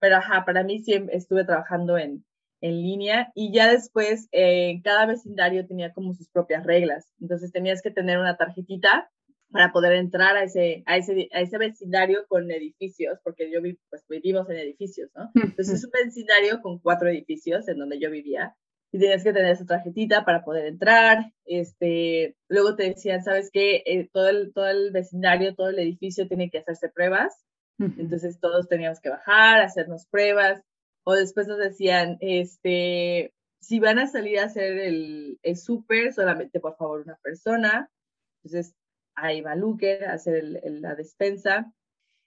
Pero 0.00 0.16
ajá, 0.16 0.44
para 0.44 0.62
mí 0.64 0.82
siempre 0.82 1.16
estuve 1.16 1.44
trabajando 1.44 1.96
en, 1.96 2.24
en 2.64 2.82
línea 2.82 3.30
y 3.34 3.52
ya 3.52 3.70
después 3.70 4.26
eh, 4.32 4.80
cada 4.82 5.04
vecindario 5.04 5.66
tenía 5.66 5.92
como 5.92 6.14
sus 6.14 6.30
propias 6.30 6.64
reglas. 6.64 7.06
Entonces 7.20 7.52
tenías 7.52 7.82
que 7.82 7.90
tener 7.90 8.18
una 8.18 8.38
tarjetita 8.38 9.10
para 9.50 9.70
poder 9.70 9.92
entrar 9.92 10.34
a 10.36 10.44
ese, 10.44 10.82
a 10.86 10.96
ese, 10.96 11.28
a 11.32 11.42
ese 11.42 11.58
vecindario 11.58 12.24
con 12.26 12.50
edificios, 12.50 13.18
porque 13.22 13.52
yo 13.52 13.60
vi, 13.60 13.78
pues 13.90 14.02
vivimos 14.08 14.48
en 14.48 14.56
edificios, 14.56 15.10
¿no? 15.14 15.30
Entonces 15.34 15.74
es 15.74 15.84
un 15.84 15.90
vecindario 15.90 16.62
con 16.62 16.78
cuatro 16.78 17.10
edificios 17.10 17.68
en 17.68 17.78
donde 17.78 18.00
yo 18.00 18.10
vivía 18.10 18.56
y 18.92 18.98
tenías 18.98 19.22
que 19.22 19.34
tener 19.34 19.52
esa 19.52 19.66
tarjetita 19.66 20.24
para 20.24 20.42
poder 20.42 20.64
entrar. 20.64 21.32
Este, 21.44 22.34
luego 22.48 22.76
te 22.76 22.84
decían, 22.84 23.22
¿sabes 23.22 23.50
qué? 23.52 23.82
Eh, 23.84 24.08
todo, 24.10 24.28
el, 24.30 24.54
todo 24.54 24.68
el 24.68 24.90
vecindario, 24.90 25.54
todo 25.54 25.68
el 25.68 25.78
edificio 25.78 26.26
tiene 26.28 26.48
que 26.48 26.58
hacerse 26.58 26.88
pruebas. 26.88 27.44
Entonces 27.78 28.38
todos 28.40 28.68
teníamos 28.68 29.00
que 29.00 29.10
bajar, 29.10 29.60
hacernos 29.60 30.06
pruebas 30.06 30.62
o 31.04 31.14
después 31.14 31.46
nos 31.46 31.58
decían, 31.58 32.16
este, 32.20 33.32
si 33.60 33.80
van 33.80 33.98
a 33.98 34.06
salir 34.06 34.38
a 34.38 34.44
hacer 34.44 34.78
el, 34.78 35.38
el 35.42 35.56
súper, 35.56 36.12
solamente 36.12 36.60
por 36.60 36.76
favor 36.76 37.02
una 37.02 37.18
persona. 37.22 37.90
Entonces, 38.42 38.74
ahí 39.14 39.40
va 39.40 39.54
Luker 39.54 40.04
a 40.04 40.14
hacer 40.14 40.42
la 40.64 40.94
despensa. 40.94 41.72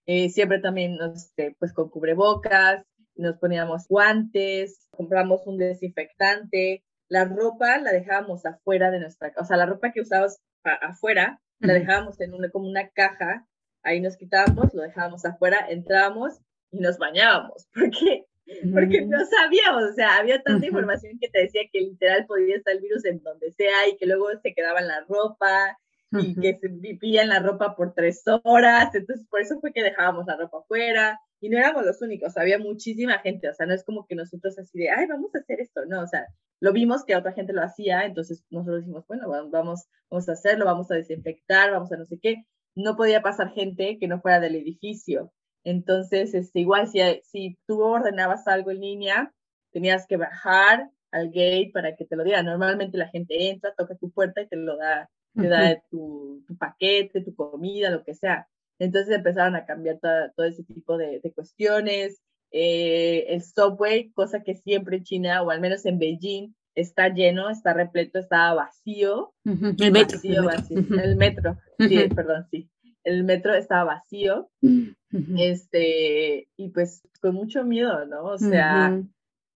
Eh, 0.05 0.29
siempre 0.29 0.59
también, 0.59 0.97
este, 1.13 1.55
pues 1.59 1.73
con 1.73 1.89
cubrebocas, 1.89 2.85
nos 3.15 3.37
poníamos 3.37 3.87
guantes, 3.87 4.87
compramos 4.91 5.45
un 5.45 5.57
desinfectante. 5.57 6.83
La 7.09 7.25
ropa 7.25 7.77
la 7.79 7.91
dejábamos 7.91 8.45
afuera 8.45 8.91
de 8.91 8.99
nuestra 8.99 9.31
casa, 9.31 9.41
o 9.41 9.45
sea, 9.45 9.57
la 9.57 9.65
ropa 9.65 9.91
que 9.91 10.01
usábamos 10.01 10.37
afuera, 10.63 11.41
la 11.59 11.73
dejábamos 11.73 12.19
en 12.21 12.33
una, 12.33 12.49
como 12.49 12.67
una 12.67 12.89
caja, 12.89 13.47
ahí 13.83 14.01
nos 14.01 14.17
quitábamos, 14.17 14.73
lo 14.73 14.81
dejábamos 14.81 15.25
afuera, 15.25 15.65
entrábamos 15.69 16.39
y 16.71 16.79
nos 16.79 16.97
bañábamos, 16.97 17.67
porque 17.73 18.25
porque 18.73 19.05
no 19.05 19.17
sabíamos, 19.25 19.91
o 19.91 19.93
sea, 19.93 20.17
había 20.17 20.41
tanta 20.41 20.65
información 20.65 21.17
que 21.19 21.29
te 21.29 21.41
decía 21.41 21.61
que 21.71 21.81
literal 21.81 22.25
podía 22.25 22.55
estar 22.55 22.73
el 22.73 22.81
virus 22.81 23.05
en 23.05 23.21
donde 23.21 23.51
sea 23.51 23.87
y 23.87 23.97
que 23.97 24.05
luego 24.05 24.27
se 24.41 24.53
quedaba 24.53 24.79
en 24.79 24.87
la 24.87 25.05
ropa 25.07 25.77
y 26.11 26.35
que 26.39 26.55
se 26.55 26.69
vivía 26.69 27.23
en 27.23 27.29
la 27.29 27.39
ropa 27.39 27.75
por 27.75 27.93
tres 27.93 28.23
horas, 28.43 28.95
entonces 28.95 29.27
por 29.29 29.41
eso 29.41 29.59
fue 29.59 29.73
que 29.73 29.83
dejábamos 29.83 30.25
la 30.25 30.37
ropa 30.37 30.59
afuera, 30.59 31.19
y 31.41 31.49
no 31.49 31.57
éramos 31.57 31.85
los 31.85 32.01
únicos, 32.01 32.37
había 32.37 32.57
muchísima 32.57 33.19
gente, 33.19 33.49
o 33.49 33.53
sea, 33.53 33.65
no 33.65 33.73
es 33.73 33.83
como 33.83 34.07
que 34.07 34.15
nosotros 34.15 34.57
así 34.57 34.79
de, 34.79 34.89
ay, 34.89 35.05
vamos 35.07 35.35
a 35.35 35.39
hacer 35.39 35.59
esto, 35.59 35.85
no, 35.85 36.01
o 36.01 36.07
sea, 36.07 36.25
lo 36.59 36.73
vimos 36.73 37.05
que 37.05 37.15
otra 37.15 37.33
gente 37.33 37.53
lo 37.53 37.61
hacía, 37.61 38.05
entonces 38.05 38.43
nosotros 38.49 38.81
dijimos, 38.81 39.05
bueno, 39.07 39.29
vamos, 39.29 39.87
vamos 40.09 40.29
a 40.29 40.31
hacerlo, 40.31 40.65
vamos 40.65 40.89
a 40.91 40.95
desinfectar, 40.95 41.71
vamos 41.71 41.91
a 41.91 41.97
no 41.97 42.05
sé 42.05 42.19
qué. 42.21 42.45
No 42.75 42.95
podía 42.95 43.21
pasar 43.21 43.51
gente 43.53 43.97
que 43.99 44.07
no 44.07 44.21
fuera 44.21 44.39
del 44.39 44.55
edificio. 44.55 45.31
Entonces, 45.67 46.33
este, 46.33 46.61
igual 46.61 46.87
si, 46.87 46.99
si 47.25 47.57
tú 47.67 47.81
ordenabas 47.81 48.47
algo 48.47 48.71
en 48.71 48.79
línea, 48.79 49.33
tenías 49.73 50.07
que 50.07 50.15
bajar 50.15 50.89
al 51.11 51.27
gate 51.27 51.71
para 51.73 51.97
que 51.97 52.05
te 52.05 52.15
lo 52.15 52.23
diera. 52.23 52.41
Normalmente 52.41 52.97
la 52.97 53.09
gente 53.09 53.49
entra, 53.49 53.73
toca 53.75 53.95
tu 53.95 54.09
puerta 54.09 54.41
y 54.41 54.47
te 54.47 54.55
lo 54.55 54.77
da, 54.77 55.09
te 55.35 55.49
da 55.49 55.77
tu, 55.89 56.41
tu 56.47 56.57
paquete, 56.57 57.21
tu 57.21 57.35
comida, 57.35 57.89
lo 57.89 58.05
que 58.05 58.13
sea. 58.13 58.47
Entonces 58.79 59.13
empezaron 59.13 59.57
a 59.57 59.65
cambiar 59.65 59.99
todo 59.99 60.45
ese 60.45 60.63
tipo 60.63 60.97
de, 60.97 61.19
de 61.19 61.33
cuestiones. 61.33 62.21
Eh, 62.51 63.25
el 63.27 63.43
subway, 63.43 64.09
cosa 64.11 64.43
que 64.43 64.55
siempre 64.55 64.95
en 64.95 65.03
China, 65.03 65.41
o 65.41 65.49
al 65.49 65.59
menos 65.59 65.85
en 65.85 65.99
Beijing, 65.99 66.55
está 66.75 67.09
lleno, 67.09 67.49
está 67.49 67.73
repleto, 67.73 68.19
está 68.19 68.53
vacío. 68.53 69.33
El 69.43 69.91
metro. 69.91 70.17
el 70.69 71.17
metro. 71.17 71.57
sí, 71.77 72.07
perdón, 72.15 72.47
sí. 72.51 72.69
El 73.03 73.25
metro 73.25 73.53
estaba 73.53 73.95
vacío. 73.95 74.49
Este, 75.37 76.49
y 76.57 76.69
pues 76.69 77.01
con 77.21 77.35
mucho 77.35 77.63
miedo, 77.63 78.05
¿no? 78.05 78.25
O 78.25 78.37
sea, 78.37 79.01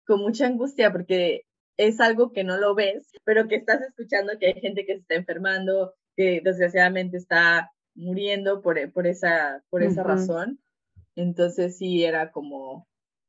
con 0.06 0.22
mucha 0.22 0.48
angustia, 0.48 0.92
porque 0.92 1.44
es 1.78 2.00
algo 2.00 2.32
que 2.32 2.44
no 2.44 2.58
lo 2.58 2.76
ves, 2.76 3.12
pero 3.24 3.48
que 3.48 3.56
estás 3.56 3.82
escuchando 3.82 4.34
que 4.40 4.48
hay 4.48 4.62
gente 4.62 4.86
que 4.86 4.94
se 4.94 5.00
está 5.00 5.16
enfermando, 5.16 5.94
que 6.16 6.42
desgraciadamente 6.44 7.18
está 7.18 7.72
muriendo 7.96 8.62
por, 8.62 8.92
por 8.92 9.08
esa, 9.08 9.64
por 9.70 9.84
esa 9.84 10.04
razón. 10.04 10.60
Entonces 11.16 11.78
sí 11.78 12.04
era 12.04 12.32
como 12.32 12.88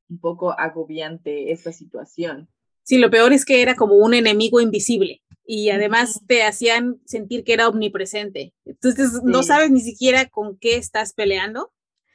un 0.09 0.21
poco 0.21 0.53
agobiante 0.59 1.53
esta 1.53 1.73
situación. 1.73 2.49
Sí, 2.85 2.99
lo 2.99 3.11
peor 3.11 3.33
es 3.33 3.45
que 3.45 3.63
era 3.63 3.75
como 3.75 3.95
un 3.95 4.15
enemigo 4.15 4.61
invisible 4.61 5.23
y 5.45 5.71
además 5.71 6.21
te 6.27 6.43
hacían 6.43 7.01
sentir 7.05 7.45
que 7.45 7.53
era 7.55 7.69
omnipresente. 7.69 8.55
Entonces 8.65 9.23
no 9.25 9.43
sabes 9.43 9.71
ni 9.71 9.81
siquiera 9.81 10.27
con 10.27 10.59
qué 10.59 10.77
estás 10.77 11.15
peleando. 11.15 11.73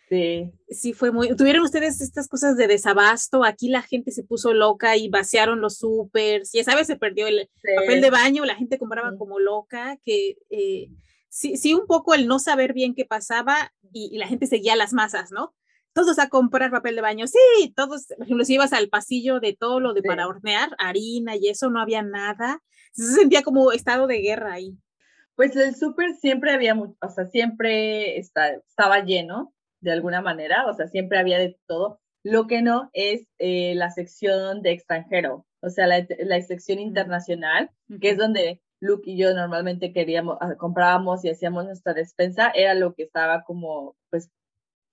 Sí. 0.09 0.51
Sí, 0.69 0.93
fue 0.93 1.11
muy. 1.11 1.35
¿Tuvieron 1.35 1.63
ustedes 1.63 1.99
estas 2.01 2.27
cosas 2.27 2.55
de 2.55 2.67
desabasto? 2.67 3.43
Aquí 3.43 3.69
la 3.69 3.81
gente 3.81 4.11
se 4.11 4.23
puso 4.23 4.53
loca 4.53 4.95
y 4.95 5.09
vaciaron 5.09 5.59
los 5.59 5.79
supers. 5.79 6.51
Ya 6.53 6.63
sabes, 6.63 6.87
se 6.87 6.95
perdió 6.95 7.27
el 7.27 7.49
papel 7.75 8.01
de 8.01 8.09
baño, 8.09 8.45
la 8.45 8.55
gente 8.55 8.79
compraba 8.79 9.17
como 9.17 9.39
loca, 9.39 9.97
que 10.05 10.37
eh, 10.49 10.89
sí, 11.27 11.57
sí, 11.57 11.73
un 11.73 11.87
poco 11.87 12.13
el 12.13 12.27
no 12.27 12.39
saber 12.39 12.73
bien 12.73 12.95
qué 12.95 13.05
pasaba 13.05 13.73
y 13.91 14.17
la 14.17 14.27
gente 14.27 14.47
seguía 14.47 14.75
las 14.75 14.93
masas, 14.93 15.31
¿no? 15.31 15.53
todos 15.97 16.19
a 16.19 16.29
comprar 16.29 16.69
papel 16.69 16.95
de 16.95 17.01
baño. 17.01 17.25
Sí, 17.25 17.73
todos, 17.75 18.05
por 18.05 18.23
ejemplo, 18.23 18.45
si 18.45 18.53
ibas 18.53 18.71
al 18.71 18.87
pasillo 18.87 19.39
de 19.39 19.53
todo 19.53 19.79
lo 19.79 19.93
de 19.93 20.03
para 20.03 20.27
hornear, 20.27 20.69
harina 20.77 21.35
y 21.35 21.47
eso, 21.47 21.71
no 21.71 21.81
había 21.81 22.03
nada. 22.03 22.61
Se 22.93 23.15
sentía 23.15 23.41
como 23.41 23.71
estado 23.71 24.05
de 24.05 24.19
guerra 24.19 24.53
ahí. 24.53 24.77
Pues 25.35 25.55
el 25.55 25.75
súper 25.75 26.15
siempre 26.15 26.51
había, 26.51 26.75
o 26.75 27.09
sea, 27.09 27.25
siempre 27.25 28.19
estaba 28.19 29.03
lleno 29.03 29.55
de 29.87 29.93
alguna 29.93 30.21
manera, 30.21 30.65
o 30.67 30.73
sea, 30.73 30.87
siempre 30.87 31.19
había 31.19 31.39
de 31.39 31.57
todo. 31.67 31.99
Lo 32.23 32.47
que 32.47 32.61
no 32.61 32.89
es 32.93 33.27
eh, 33.39 33.73
la 33.75 33.89
sección 33.89 34.61
de 34.61 34.71
extranjero, 34.71 35.45
o 35.61 35.69
sea, 35.69 35.87
la, 35.87 36.05
la 36.19 36.41
sección 36.41 36.79
internacional, 36.79 37.71
que 38.01 38.09
es 38.09 38.17
donde 38.17 38.61
Luke 38.79 39.09
y 39.09 39.17
yo 39.17 39.33
normalmente 39.33 39.93
queríamos, 39.93 40.37
ah, 40.41 40.55
comprábamos 40.57 41.23
y 41.23 41.29
hacíamos 41.29 41.65
nuestra 41.65 41.93
despensa, 41.93 42.51
era 42.53 42.73
lo 42.75 42.93
que 42.93 43.03
estaba 43.03 43.43
como, 43.43 43.95
pues, 44.09 44.29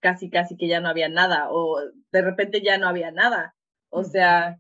casi, 0.01 0.31
casi 0.31 0.57
que 0.57 0.69
ya 0.69 0.81
no 0.81 0.89
había 0.89 1.09
nada 1.09 1.49
o 1.51 1.81
de 2.13 2.23
repente 2.23 2.63
ya 2.63 2.79
no 2.79 2.89
había 2.89 3.11
nada. 3.11 3.55
O 3.91 4.05
sea, 4.05 4.59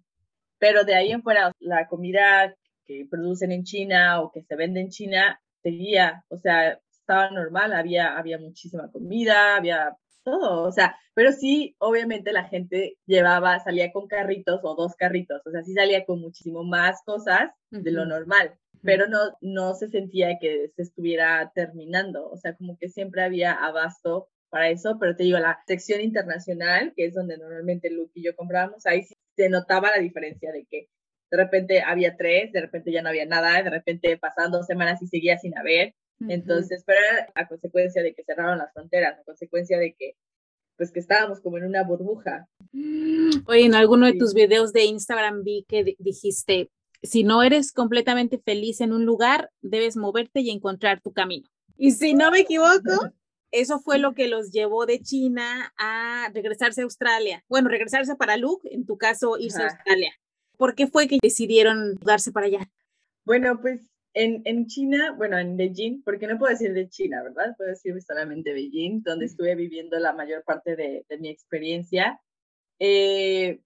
pero 0.59 0.85
de 0.85 0.95
ahí 0.95 1.12
en 1.12 1.22
fuera, 1.22 1.53
la 1.61 1.87
comida 1.89 2.55
que 2.87 3.07
producen 3.11 3.53
en 3.53 3.64
China 3.64 4.20
o 4.22 4.30
que 4.32 4.43
se 4.43 4.57
vende 4.57 4.80
en 4.80 4.91
China 4.91 5.41
seguía, 5.62 6.24
o 6.28 6.39
sea, 6.39 6.80
estaba 6.91 7.30
normal, 7.30 7.72
había, 7.74 8.16
había 8.16 8.39
muchísima 8.39 8.91
comida, 8.91 9.57
había 9.57 9.97
todo, 10.25 10.62
o 10.62 10.72
sea, 10.72 10.97
pero 11.14 11.33
sí, 11.33 11.77
obviamente 11.79 12.33
la 12.33 12.45
gente 12.45 12.97
llevaba, 13.07 13.61
salía 13.61 13.93
con 13.93 14.09
carritos 14.09 14.61
o 14.62 14.75
dos 14.75 14.95
carritos, 14.97 15.43
o 15.47 15.51
sea, 15.51 15.62
sí 15.62 15.75
salía 15.75 16.05
con 16.05 16.20
muchísimo 16.20 16.64
más 16.64 17.03
cosas 17.05 17.51
de 17.70 17.91
lo 17.93 18.07
normal, 18.07 18.55
pero 18.83 19.07
no, 19.09 19.18
no 19.41 19.75
se 19.75 19.89
sentía 19.89 20.39
que 20.41 20.70
se 20.75 20.83
estuviera 20.83 21.53
terminando, 21.55 22.29
o 22.31 22.37
sea, 22.37 22.57
como 22.57 22.77
que 22.79 22.89
siempre 22.89 23.22
había 23.22 23.53
abasto 23.53 24.29
para 24.51 24.70
eso, 24.70 24.99
pero 25.01 25.16
te 25.16 25.25
digo, 25.25 25.39
la 25.39 25.59
sección 25.66 26.01
internacional, 26.01 26.93
que 26.97 27.07
es 27.07 27.14
donde 27.14 27.39
normalmente 27.39 27.91
Luke 27.91 28.12
y 28.14 28.25
yo 28.25 28.37
comprábamos, 28.37 28.87
ahí 28.87 29.03
sí 29.03 29.14
se 29.37 29.49
notaba 29.49 29.91
la 29.91 30.01
diferencia 30.01 30.53
de 30.53 30.64
que 30.66 30.89
de 31.31 31.37
repente 31.37 31.83
había 31.83 32.16
tres, 32.16 32.53
de 32.53 32.61
repente 32.61 32.93
ya 32.93 33.03
no 33.03 33.09
había 33.09 33.27
nada, 33.27 33.61
de 33.62 33.70
repente 33.70 34.16
pasaban 34.16 34.53
dos 34.53 34.66
semanas 34.66 35.03
y 35.03 35.09
seguía 35.09 35.39
sin 35.39 35.59
haber. 35.59 35.95
Entonces, 36.21 36.85
pero 36.87 37.01
era 37.01 37.29
a 37.35 37.49
consecuencia 37.49 38.03
de 38.03 38.15
que 38.15 38.25
cerraron 38.25 38.59
las 38.59 38.73
fronteras, 38.73 39.19
a 39.19 39.25
consecuencia 39.25 39.79
de 39.79 39.95
que 39.95 40.17
pues 40.77 40.91
que 40.91 41.01
estábamos 41.01 41.41
como 41.41 41.59
en 41.59 41.65
una 41.65 41.85
burbuja. 41.85 42.49
Oye, 43.47 43.65
en 43.65 43.75
alguno 43.75 44.07
de 44.07 44.15
tus 44.15 44.35
videos 44.35 44.73
de 44.73 44.85
Instagram 44.85 45.45
vi 45.45 45.65
que 45.69 45.97
dijiste, 45.99 46.71
si 47.03 47.23
no 47.23 47.43
eres 47.43 47.73
completamente 47.73 48.39
feliz 48.39 48.81
en 48.81 48.93
un 48.93 49.05
lugar, 49.05 49.51
debes 49.61 49.97
moverte 49.97 50.41
y 50.41 50.51
encontrar 50.51 51.01
tu 51.01 51.12
camino. 51.12 51.49
Y 51.77 51.93
si 51.93 52.15
no 52.15 52.31
me 52.31 52.41
equivoco, 52.41 53.12
eso 53.51 53.79
fue 53.79 53.99
lo 53.99 54.15
que 54.15 54.29
los 54.29 54.51
llevó 54.51 54.87
de 54.87 55.01
China 55.01 55.73
a 55.77 56.31
regresarse 56.33 56.81
a 56.81 56.85
Australia. 56.85 57.45
Bueno, 57.49 57.69
regresarse 57.69 58.17
para 58.17 58.37
Luke, 58.37 58.69
en 58.73 58.87
tu 58.87 58.97
caso, 58.97 59.37
irse 59.39 59.62
a 59.62 59.67
Australia. 59.67 60.12
¿Por 60.57 60.75
qué 60.75 60.87
fue 60.87 61.09
que 61.09 61.19
decidieron 61.23 61.95
darse 61.97 62.33
para 62.33 62.47
allá? 62.47 62.71
Bueno, 63.25 63.61
pues 63.61 63.81
en, 64.15 64.43
en, 64.45 64.67
China, 64.67 65.15
bueno, 65.17 65.39
en 65.39 65.57
Beijing, 65.57 66.03
porque 66.05 66.27
no 66.27 66.39
puedo 66.39 66.53
decir 66.53 66.73
de 66.73 66.89
China, 66.89 67.23
¿verdad? 67.23 67.55
Puedo 67.57 67.71
decir 67.71 68.01
solamente 68.01 68.53
Beijing, 68.53 69.03
donde 69.03 69.27
estuve 69.27 69.55
viviendo 69.57 69.99
la 69.99 70.12
mayor 70.12 70.45
parte 70.45 70.77
de, 70.77 71.05
de 71.09 71.19
mi 71.19 71.29
experiencia. 71.29 72.21
Eh, 72.79 73.61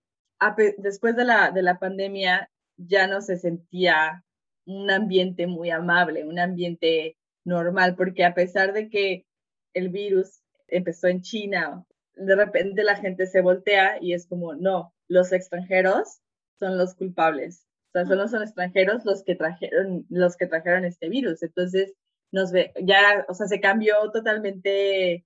después 0.78 1.16
de 1.16 1.24
la, 1.24 1.50
de 1.50 1.62
la 1.62 1.78
pandemia 1.78 2.50
ya 2.76 3.06
no 3.06 3.20
se 3.20 3.36
sentía 3.36 4.24
un 4.66 4.90
ambiente 4.90 5.46
muy 5.46 5.70
amable, 5.70 6.24
un 6.24 6.38
ambiente 6.38 7.16
normal, 7.44 7.96
porque 7.96 8.24
a 8.24 8.34
pesar 8.34 8.72
de 8.72 8.88
que 8.88 9.26
el 9.74 9.88
virus 9.88 10.42
empezó 10.68 11.08
en 11.08 11.22
China, 11.22 11.84
de 12.14 12.36
repente 12.36 12.84
la 12.84 12.96
gente 12.96 13.26
se 13.26 13.40
voltea 13.40 13.98
y 14.00 14.12
es 14.12 14.26
como, 14.26 14.54
no, 14.54 14.92
los 15.08 15.32
extranjeros 15.32 16.20
son 16.58 16.76
los 16.78 16.94
culpables. 16.94 17.67
O 17.88 17.90
sea, 17.92 18.06
solo 18.06 18.28
son 18.28 18.42
extranjeros 18.42 19.04
los 19.04 19.24
que 19.24 19.34
trajeron, 19.34 20.06
los 20.10 20.36
que 20.36 20.46
trajeron 20.46 20.84
este 20.84 21.08
virus. 21.08 21.42
Entonces, 21.42 21.94
nos 22.30 22.52
ve, 22.52 22.72
ya, 22.82 23.24
o 23.28 23.34
sea, 23.34 23.46
se 23.46 23.60
cambió 23.60 24.10
totalmente 24.12 25.24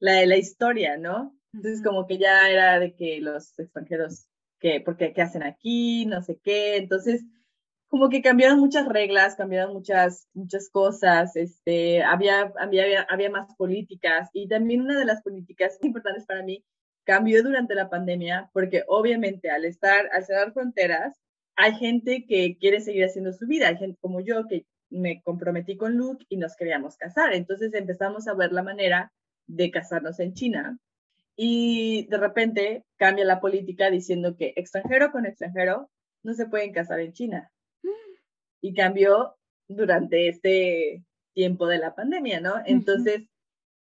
la, 0.00 0.24
la 0.26 0.36
historia, 0.36 0.96
¿no? 0.96 1.36
Entonces, 1.52 1.82
como 1.82 2.06
que 2.06 2.18
ya 2.18 2.48
era 2.50 2.78
de 2.78 2.94
que 2.94 3.20
los 3.20 3.58
extranjeros, 3.58 4.28
que, 4.60 4.80
porque, 4.80 5.12
¿qué 5.12 5.22
hacen 5.22 5.42
aquí? 5.42 6.06
No 6.06 6.22
sé 6.22 6.38
qué. 6.42 6.76
Entonces, 6.76 7.24
como 7.88 8.08
que 8.10 8.22
cambiaron 8.22 8.60
muchas 8.60 8.86
reglas, 8.86 9.34
cambiaron 9.34 9.72
muchas, 9.72 10.28
muchas 10.34 10.68
cosas, 10.70 11.36
este, 11.36 12.02
había, 12.02 12.52
había, 12.58 13.02
había 13.08 13.30
más 13.30 13.54
políticas 13.56 14.28
y 14.32 14.46
también 14.48 14.82
una 14.82 14.98
de 14.98 15.06
las 15.06 15.22
políticas 15.22 15.78
importantes 15.82 16.26
para 16.26 16.42
mí 16.42 16.64
cambió 17.04 17.42
durante 17.42 17.74
la 17.74 17.88
pandemia 17.88 18.50
porque 18.52 18.84
obviamente 18.86 19.50
al 19.50 19.64
estar, 19.64 20.08
al 20.12 20.24
cerrar 20.24 20.52
fronteras, 20.52 21.18
hay 21.60 21.74
gente 21.74 22.24
que 22.24 22.56
quiere 22.56 22.80
seguir 22.80 23.04
haciendo 23.04 23.32
su 23.32 23.44
vida, 23.48 23.66
hay 23.66 23.76
gente 23.76 23.98
como 24.00 24.20
yo 24.20 24.46
que 24.46 24.64
me 24.90 25.20
comprometí 25.22 25.76
con 25.76 25.96
Luke 25.96 26.24
y 26.28 26.36
nos 26.36 26.54
queríamos 26.54 26.96
casar, 26.96 27.34
entonces 27.34 27.74
empezamos 27.74 28.28
a 28.28 28.34
ver 28.34 28.52
la 28.52 28.62
manera 28.62 29.12
de 29.48 29.72
casarnos 29.72 30.20
en 30.20 30.34
China 30.34 30.78
y 31.34 32.06
de 32.06 32.16
repente 32.16 32.84
cambia 32.96 33.24
la 33.24 33.40
política 33.40 33.90
diciendo 33.90 34.36
que 34.36 34.52
extranjero 34.54 35.10
con 35.10 35.26
extranjero 35.26 35.90
no 36.22 36.32
se 36.34 36.46
pueden 36.46 36.72
casar 36.72 37.00
en 37.00 37.12
China. 37.12 37.50
Y 38.60 38.74
cambió 38.74 39.36
durante 39.66 40.28
este 40.28 41.04
tiempo 41.32 41.66
de 41.66 41.78
la 41.78 41.94
pandemia, 41.94 42.40
¿no? 42.40 42.54
Entonces, 42.66 43.22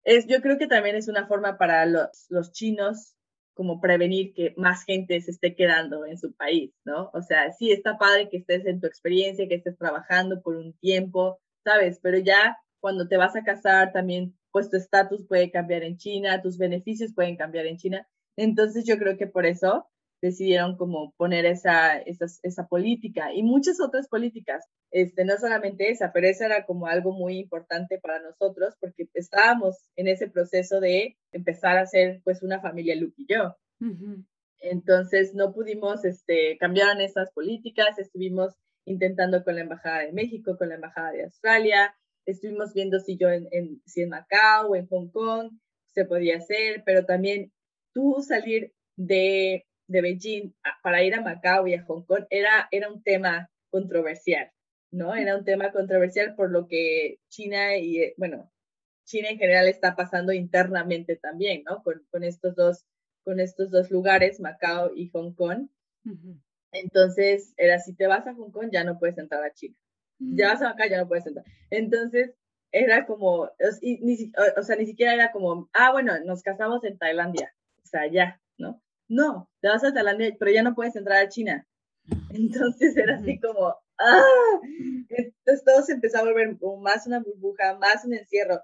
es, 0.04 0.26
yo 0.26 0.40
creo 0.40 0.58
que 0.58 0.66
también 0.66 0.96
es 0.96 1.08
una 1.08 1.26
forma 1.26 1.56
para 1.56 1.86
los, 1.86 2.26
los 2.28 2.52
chinos 2.52 3.15
como 3.56 3.80
prevenir 3.80 4.34
que 4.34 4.52
más 4.58 4.84
gente 4.84 5.18
se 5.22 5.30
esté 5.30 5.56
quedando 5.56 6.04
en 6.04 6.18
su 6.18 6.34
país, 6.34 6.74
¿no? 6.84 7.10
O 7.14 7.22
sea, 7.22 7.50
sí 7.52 7.72
está 7.72 7.96
padre 7.96 8.28
que 8.28 8.36
estés 8.36 8.66
en 8.66 8.80
tu 8.80 8.86
experiencia, 8.86 9.48
que 9.48 9.54
estés 9.54 9.78
trabajando 9.78 10.42
por 10.42 10.56
un 10.56 10.74
tiempo, 10.74 11.40
¿sabes? 11.64 11.98
Pero 12.02 12.18
ya 12.18 12.58
cuando 12.80 13.08
te 13.08 13.16
vas 13.16 13.34
a 13.34 13.44
casar 13.44 13.92
también, 13.92 14.36
pues 14.52 14.68
tu 14.68 14.76
estatus 14.76 15.26
puede 15.26 15.50
cambiar 15.50 15.84
en 15.84 15.96
China, 15.96 16.42
tus 16.42 16.58
beneficios 16.58 17.14
pueden 17.14 17.36
cambiar 17.36 17.64
en 17.64 17.78
China. 17.78 18.06
Entonces 18.36 18.84
yo 18.86 18.98
creo 18.98 19.16
que 19.16 19.26
por 19.26 19.46
eso 19.46 19.88
decidieron 20.22 20.76
como 20.76 21.12
poner 21.16 21.46
esa, 21.46 21.98
esa, 21.98 22.26
esa, 22.42 22.66
política 22.66 23.32
y 23.34 23.42
muchas 23.42 23.80
otras 23.80 24.08
políticas, 24.08 24.64
este, 24.90 25.24
no 25.24 25.36
solamente 25.36 25.90
esa, 25.90 26.12
pero 26.12 26.26
esa 26.26 26.46
era 26.46 26.64
como 26.64 26.86
algo 26.86 27.12
muy 27.12 27.38
importante 27.38 27.98
para 27.98 28.20
nosotros 28.20 28.74
porque 28.80 29.08
estábamos 29.14 29.76
en 29.96 30.08
ese 30.08 30.28
proceso 30.28 30.80
de 30.80 31.16
empezar 31.32 31.76
a 31.78 31.86
ser 31.86 32.20
pues 32.24 32.42
una 32.42 32.60
familia 32.60 32.96
Luke 32.96 33.14
y 33.18 33.26
yo. 33.28 33.56
Entonces 34.60 35.34
no 35.34 35.52
pudimos, 35.52 36.04
este, 36.04 36.56
cambiaron 36.58 37.00
esas 37.00 37.30
políticas, 37.32 37.98
estuvimos 37.98 38.54
intentando 38.86 39.44
con 39.44 39.56
la 39.56 39.62
Embajada 39.62 40.00
de 40.00 40.12
México, 40.12 40.56
con 40.56 40.70
la 40.70 40.76
Embajada 40.76 41.12
de 41.12 41.24
Australia, 41.24 41.94
estuvimos 42.24 42.72
viendo 42.72 42.98
si 43.00 43.16
yo 43.16 43.28
en, 43.28 43.48
en, 43.50 43.82
si 43.84 44.02
en 44.02 44.10
Macao 44.10 44.70
o 44.70 44.76
en 44.76 44.86
Hong 44.88 45.10
Kong 45.10 45.50
se 45.94 46.04
podía 46.04 46.38
hacer, 46.38 46.82
pero 46.84 47.04
también 47.04 47.52
tú 47.92 48.22
salir 48.26 48.72
de, 48.96 49.65
de 49.88 50.00
Beijing 50.00 50.54
para 50.82 51.02
ir 51.02 51.14
a 51.14 51.20
Macao 51.20 51.66
y 51.66 51.74
a 51.74 51.84
Hong 51.84 52.04
Kong 52.04 52.24
era, 52.30 52.68
era 52.70 52.90
un 52.90 53.02
tema 53.02 53.50
controversial, 53.70 54.50
¿no? 54.90 55.14
Era 55.14 55.36
un 55.36 55.44
tema 55.44 55.72
controversial 55.72 56.34
por 56.34 56.50
lo 56.50 56.66
que 56.66 57.18
China 57.28 57.76
y, 57.76 57.98
eh, 57.98 58.14
bueno, 58.16 58.50
China 59.04 59.28
en 59.28 59.38
general 59.38 59.68
está 59.68 59.94
pasando 59.94 60.32
internamente 60.32 61.16
también, 61.16 61.62
¿no? 61.64 61.82
Con, 61.82 62.04
con 62.10 62.24
estos 62.24 62.54
dos 62.54 62.84
con 63.26 63.40
estos 63.40 63.72
dos 63.72 63.90
lugares, 63.90 64.38
Macao 64.38 64.92
y 64.94 65.08
Hong 65.08 65.32
Kong. 65.34 65.68
Entonces, 66.70 67.52
era 67.56 67.80
si 67.80 67.92
te 67.92 68.06
vas 68.06 68.24
a 68.28 68.34
Hong 68.34 68.52
Kong, 68.52 68.70
ya 68.70 68.84
no 68.84 69.00
puedes 69.00 69.18
entrar 69.18 69.42
a 69.42 69.52
China. 69.52 69.74
Ya 70.20 70.52
vas 70.52 70.62
a 70.62 70.68
Macao, 70.68 70.88
ya 70.88 70.98
no 70.98 71.08
puedes 71.08 71.26
entrar. 71.26 71.44
Entonces, 71.70 72.34
era 72.70 73.04
como, 73.04 73.40
o, 73.40 74.62
sea, 74.62 74.76
ni 74.76 74.86
siquiera 74.86 75.14
era 75.14 75.32
como, 75.32 75.68
ah, 75.72 75.90
bueno, 75.90 76.12
nos 76.24 76.42
casamos 76.42 76.84
en 76.84 76.98
Tailandia, 76.98 77.52
o 77.82 77.86
sea, 77.86 78.06
ya, 78.06 78.40
¿no? 78.58 78.80
No, 79.08 79.48
te 79.60 79.68
vas 79.68 79.84
a 79.84 79.92
Tailandia, 79.92 80.36
pero 80.38 80.50
ya 80.50 80.62
no 80.62 80.74
puedes 80.74 80.96
entrar 80.96 81.24
a 81.24 81.28
China. 81.28 81.66
Entonces 82.30 82.96
era 82.96 83.16
así 83.16 83.38
como, 83.40 83.74
ah, 83.98 84.22
entonces 85.08 85.64
todo 85.64 85.82
se 85.82 85.92
empezó 85.92 86.18
a 86.18 86.24
volver 86.24 86.56
más 86.80 87.06
una 87.06 87.20
burbuja, 87.20 87.78
más 87.78 88.04
un 88.04 88.14
encierro. 88.14 88.60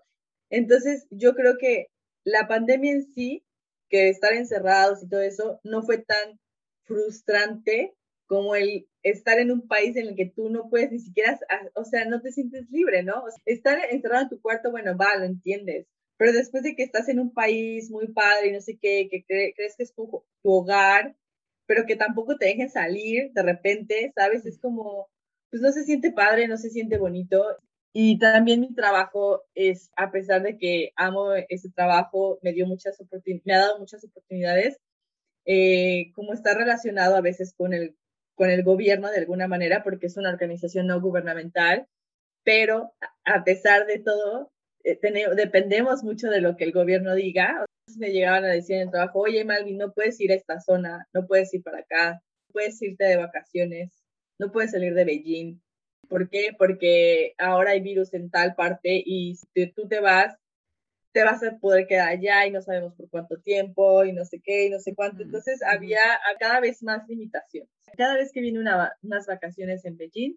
Entonces 0.51 1.06
yo 1.10 1.35
creo 1.35 1.56
que 1.59 1.89
la 2.24 2.47
pandemia 2.47 2.93
en 2.93 3.05
sí 3.14 3.44
que 3.89 4.09
estar 4.09 4.32
encerrados 4.32 5.02
y 5.02 5.09
todo 5.09 5.23
eso 5.23 5.60
no 5.64 5.82
fue 5.82 5.98
tan 5.98 6.39
frustrante 6.85 7.94
como 8.27 8.55
el 8.55 8.86
estar 9.02 9.39
en 9.39 9.51
un 9.51 9.66
país 9.66 9.97
en 9.97 10.09
el 10.09 10.16
que 10.16 10.32
tú 10.35 10.48
no 10.48 10.69
puedes 10.70 10.90
ni 10.90 10.98
siquiera, 11.01 11.39
o 11.74 11.85
sea, 11.85 12.06
no 12.06 12.23
te 12.23 12.32
sientes 12.32 12.70
libre, 12.70 13.02
¿no? 13.02 13.24
estar 13.44 13.78
encerrado 13.90 14.23
en 14.23 14.28
tu 14.31 14.40
cuarto, 14.40 14.70
bueno, 14.70 14.97
va, 14.97 15.16
lo 15.19 15.24
entiendes, 15.24 15.86
pero 16.23 16.35
después 16.35 16.62
de 16.62 16.77
que 16.77 16.85
estás 16.85 17.09
en 17.09 17.19
un 17.19 17.35
país 17.35 17.90
muy 17.90 18.07
padre 18.07 18.47
y 18.47 18.53
no 18.53 18.61
sé 18.61 18.78
qué, 18.81 19.09
que 19.11 19.24
crees 19.24 19.74
que 19.77 19.82
es 19.82 19.93
tu, 19.93 20.24
tu 20.40 20.53
hogar, 20.53 21.16
pero 21.66 21.85
que 21.85 21.97
tampoco 21.97 22.36
te 22.39 22.47
dejen 22.47 22.70
salir 22.70 23.32
de 23.32 23.43
repente, 23.43 24.12
¿sabes? 24.15 24.47
Es 24.47 24.61
como, 24.61 25.11
pues 25.51 25.61
no 25.61 25.73
se 25.73 25.82
siente 25.82 26.12
padre, 26.12 26.47
no 26.47 26.59
se 26.59 26.70
siente 26.70 26.97
bonito. 26.97 27.44
Y 27.93 28.20
también 28.20 28.61
mi 28.61 28.73
trabajo 28.73 29.43
es, 29.57 29.90
a 29.97 30.12
pesar 30.12 30.44
de 30.44 30.59
que 30.59 30.93
amo 30.94 31.32
ese 31.49 31.70
trabajo, 31.70 32.39
me 32.40 32.53
dio 32.53 32.69
muchas 32.69 33.03
me 33.44 33.55
ha 33.55 33.59
dado 33.59 33.81
muchas 33.81 34.05
oportunidades, 34.05 34.78
eh, 35.44 36.12
como 36.15 36.35
está 36.35 36.55
relacionado 36.55 37.16
a 37.16 37.20
veces 37.20 37.53
con 37.53 37.74
el, 37.74 37.97
con 38.36 38.49
el 38.49 38.62
gobierno 38.62 39.11
de 39.11 39.19
alguna 39.19 39.49
manera, 39.49 39.82
porque 39.82 40.07
es 40.07 40.16
una 40.16 40.31
organización 40.31 40.86
no 40.86 41.01
gubernamental, 41.01 41.89
pero 42.44 42.94
a 43.24 43.43
pesar 43.43 43.86
de 43.86 43.99
todo, 43.99 44.51
eh, 44.84 44.98
dependemos 45.36 46.02
mucho 46.02 46.28
de 46.28 46.40
lo 46.40 46.56
que 46.56 46.64
el 46.64 46.72
gobierno 46.72 47.14
diga. 47.14 47.64
me 47.98 48.12
llegaban 48.12 48.44
a 48.44 48.48
decir 48.48 48.76
en 48.76 48.82
el 48.82 48.90
trabajo, 48.90 49.20
oye, 49.20 49.44
Malvin, 49.44 49.78
no 49.78 49.92
puedes 49.92 50.20
ir 50.20 50.32
a 50.32 50.36
esta 50.36 50.60
zona, 50.60 51.06
no 51.12 51.26
puedes 51.26 51.52
ir 51.54 51.62
para 51.62 51.78
acá, 51.78 52.12
no 52.14 52.52
puedes 52.52 52.80
irte 52.82 53.04
de 53.04 53.16
vacaciones, 53.16 53.92
no 54.38 54.50
puedes 54.52 54.72
salir 54.72 54.94
de 54.94 55.04
Beijing 55.04 55.60
¿Por 56.12 56.28
qué? 56.28 56.54
Porque 56.59 57.34
ahora 57.38 57.70
hay 57.70 57.80
virus 57.80 58.12
en 58.12 58.28
tal 58.30 58.54
parte 58.54 59.02
y 59.04 59.36
si 59.36 59.66
tú 59.68 59.88
te 59.88 59.98
vas, 60.00 60.36
te 61.12 61.24
vas 61.24 61.42
a 61.42 61.56
poder 61.56 61.86
quedar 61.86 62.09
allá 62.09 62.46
y 62.46 62.50
no 62.50 62.60
sabemos 62.60 62.94
por 62.94 63.09
cuánto 63.09 63.40
tiempo 63.40 64.04
y 64.04 64.12
no 64.12 64.26
sé 64.26 64.40
qué 64.44 64.66
y 64.66 64.68
no 64.70 64.78
sé 64.78 64.94
cuánto. 64.94 65.22
Entonces 65.22 65.62
había 65.62 66.00
cada 66.38 66.60
vez 66.60 66.82
más 66.82 67.09
limitaciones. 67.09 67.70
Cada 67.96 68.14
vez 68.14 68.30
que 68.30 68.42
viene 68.42 68.59
una, 68.59 68.92
unas 69.02 69.26
vacaciones 69.26 69.86
en 69.86 69.96
Beijing, 69.96 70.34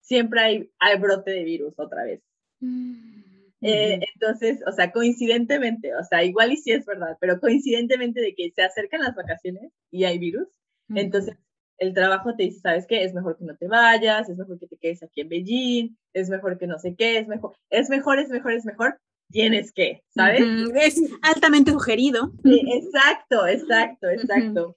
siempre 0.00 0.40
hay, 0.40 0.70
hay 0.78 0.98
brote 0.98 1.32
de 1.32 1.44
virus 1.44 1.78
otra 1.78 2.04
vez. 2.04 2.22
Mm, 2.60 3.33
eh, 3.64 4.00
entonces, 4.14 4.60
o 4.66 4.72
sea, 4.72 4.92
coincidentemente, 4.92 5.94
o 5.94 6.04
sea, 6.04 6.22
igual 6.24 6.52
y 6.52 6.56
sí 6.56 6.72
es 6.72 6.84
verdad, 6.84 7.16
pero 7.20 7.40
coincidentemente 7.40 8.20
de 8.20 8.34
que 8.34 8.50
se 8.50 8.62
acercan 8.62 9.00
las 9.00 9.14
vacaciones 9.14 9.72
y 9.90 10.04
hay 10.04 10.18
virus, 10.18 10.48
entonces 10.94 11.36
el 11.78 11.94
trabajo 11.94 12.34
te 12.36 12.44
dice, 12.44 12.60
¿sabes 12.60 12.86
qué? 12.86 13.04
Es 13.04 13.14
mejor 13.14 13.36
que 13.38 13.44
no 13.44 13.56
te 13.56 13.66
vayas, 13.66 14.28
es 14.28 14.36
mejor 14.36 14.58
que 14.58 14.66
te 14.66 14.76
quedes 14.76 15.02
aquí 15.02 15.22
en 15.22 15.28
Beijing, 15.28 15.96
es 16.12 16.28
mejor 16.28 16.58
que 16.58 16.66
no 16.66 16.78
sé 16.78 16.94
qué, 16.94 17.18
es 17.18 17.26
mejor, 17.26 17.56
es 17.70 17.88
mejor, 17.90 18.18
es 18.18 18.28
mejor, 18.28 18.52
es 18.52 18.64
mejor, 18.64 19.00
tienes 19.30 19.72
que, 19.72 20.02
¿sabes? 20.10 20.42
Es 20.74 21.00
altamente 21.22 21.72
sugerido. 21.72 22.32
exacto, 22.44 23.46
exacto, 23.46 24.08
exacto. 24.08 24.76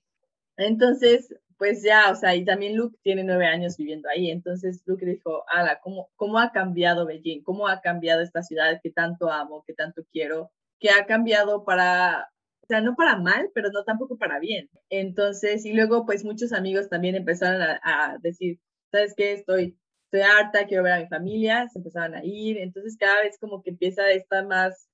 Entonces, 0.58 1.36
pues 1.58 1.84
ya, 1.84 2.12
o 2.12 2.16
sea, 2.16 2.36
y 2.36 2.46
también 2.46 2.76
Luke 2.76 2.98
tiene 3.04 3.24
nueve 3.24 3.48
años 3.48 3.78
viviendo 3.78 4.10
ahí, 4.10 4.30
entonces 4.32 4.82
Luke 4.86 5.06
dijo, 5.06 5.44
ala, 5.50 5.80
¿cómo, 5.82 6.10
¿cómo 6.16 6.40
ha 6.40 6.52
cambiado 6.52 7.06
Beijing? 7.06 7.42
¿Cómo 7.44 7.68
ha 7.68 7.82
cambiado 7.82 8.22
esta 8.22 8.44
ciudad 8.44 8.80
que 8.82 8.92
tanto 8.92 9.32
amo, 9.32 9.64
que 9.66 9.74
tanto 9.74 10.04
quiero? 10.12 10.52
que 10.80 10.90
ha 10.90 11.06
cambiado 11.06 11.64
para, 11.66 12.30
o 12.62 12.68
sea, 12.68 12.82
no 12.82 12.96
para 12.96 13.18
mal, 13.18 13.50
pero 13.54 13.70
no 13.72 13.84
tampoco 13.84 14.18
para 14.18 14.40
bien. 14.40 14.70
Entonces, 14.90 15.66
y 15.66 15.74
luego 15.74 16.06
pues 16.06 16.24
muchos 16.24 16.54
amigos 16.54 16.90
también 16.90 17.16
empezaron 17.16 17.62
a, 17.62 18.18
decir, 18.22 18.60
¿sabes 18.92 19.14
qué? 19.16 19.34
Estoy, 19.34 19.78
estoy 20.06 20.22
harta, 20.22 20.66
quiero 20.68 20.84
ver 20.84 20.94
a 20.94 21.00
mi 21.00 21.08
familia, 21.08 21.68
se 21.70 21.80
empezaban 21.80 22.16
a 22.16 22.24
ir, 22.24 22.58
entonces 22.58 22.98
cada 22.98 23.22
vez 23.22 23.38
como 23.40 23.62
que 23.64 23.72
empieza 23.72 24.10
esta 24.12 24.44
más 24.44 24.88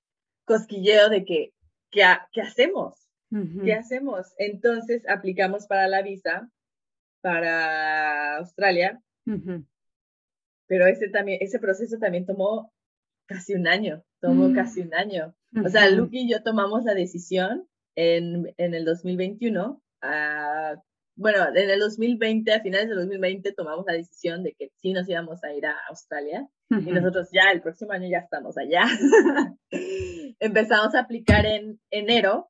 cosquilleo 0.45 1.10
de 1.10 1.26
que, 1.26 1.53
¿qué, 1.91 2.03
qué 2.31 2.41
hacemos? 2.41 3.02
¿Qué 3.64 3.73
hacemos? 3.73 4.34
Entonces 4.38 5.03
aplicamos 5.07 5.65
para 5.68 5.88
la 5.88 6.01
visa 6.01 6.49
para 7.22 8.38
Australia, 8.38 9.01
pero 10.68 10.88
ese, 10.88 11.10
también, 11.10 11.39
ese 11.41 11.60
proceso 11.60 11.97
también 11.97 12.26
tomó 12.26 12.72
casi 13.26 13.55
un 13.55 13.68
año, 13.68 14.03
tomó 14.19 14.49
mm. 14.49 14.55
casi 14.55 14.81
un 14.81 14.93
año. 14.93 15.35
O 15.64 15.69
sea, 15.69 15.89
Luke 15.89 16.18
y 16.18 16.30
yo 16.30 16.43
tomamos 16.43 16.84
la 16.84 16.93
decisión 16.93 17.68
en, 17.95 18.53
en 18.57 18.73
el 18.73 18.85
2021, 18.85 19.81
bueno, 21.15 21.47
en 21.55 21.69
el 21.69 21.80
2020, 21.80 22.51
a 22.51 22.61
finales 22.61 22.88
del 22.89 22.97
2020, 22.97 23.53
tomamos 23.53 23.85
la 23.85 23.93
decisión 23.93 24.43
de 24.43 24.53
que 24.53 24.69
sí 24.77 24.93
nos 24.93 25.07
íbamos 25.07 25.43
a 25.43 25.53
ir 25.53 25.65
a 25.65 25.76
Australia 25.89 26.47
y 26.72 26.91
nosotros 26.91 27.30
ya 27.31 27.51
el 27.51 27.61
próximo 27.61 27.91
año 27.91 28.07
ya 28.10 28.18
estamos 28.18 28.57
allá. 28.57 28.85
Empezamos 30.39 30.95
a 30.95 31.01
aplicar 31.01 31.45
en 31.45 31.80
enero 31.91 32.49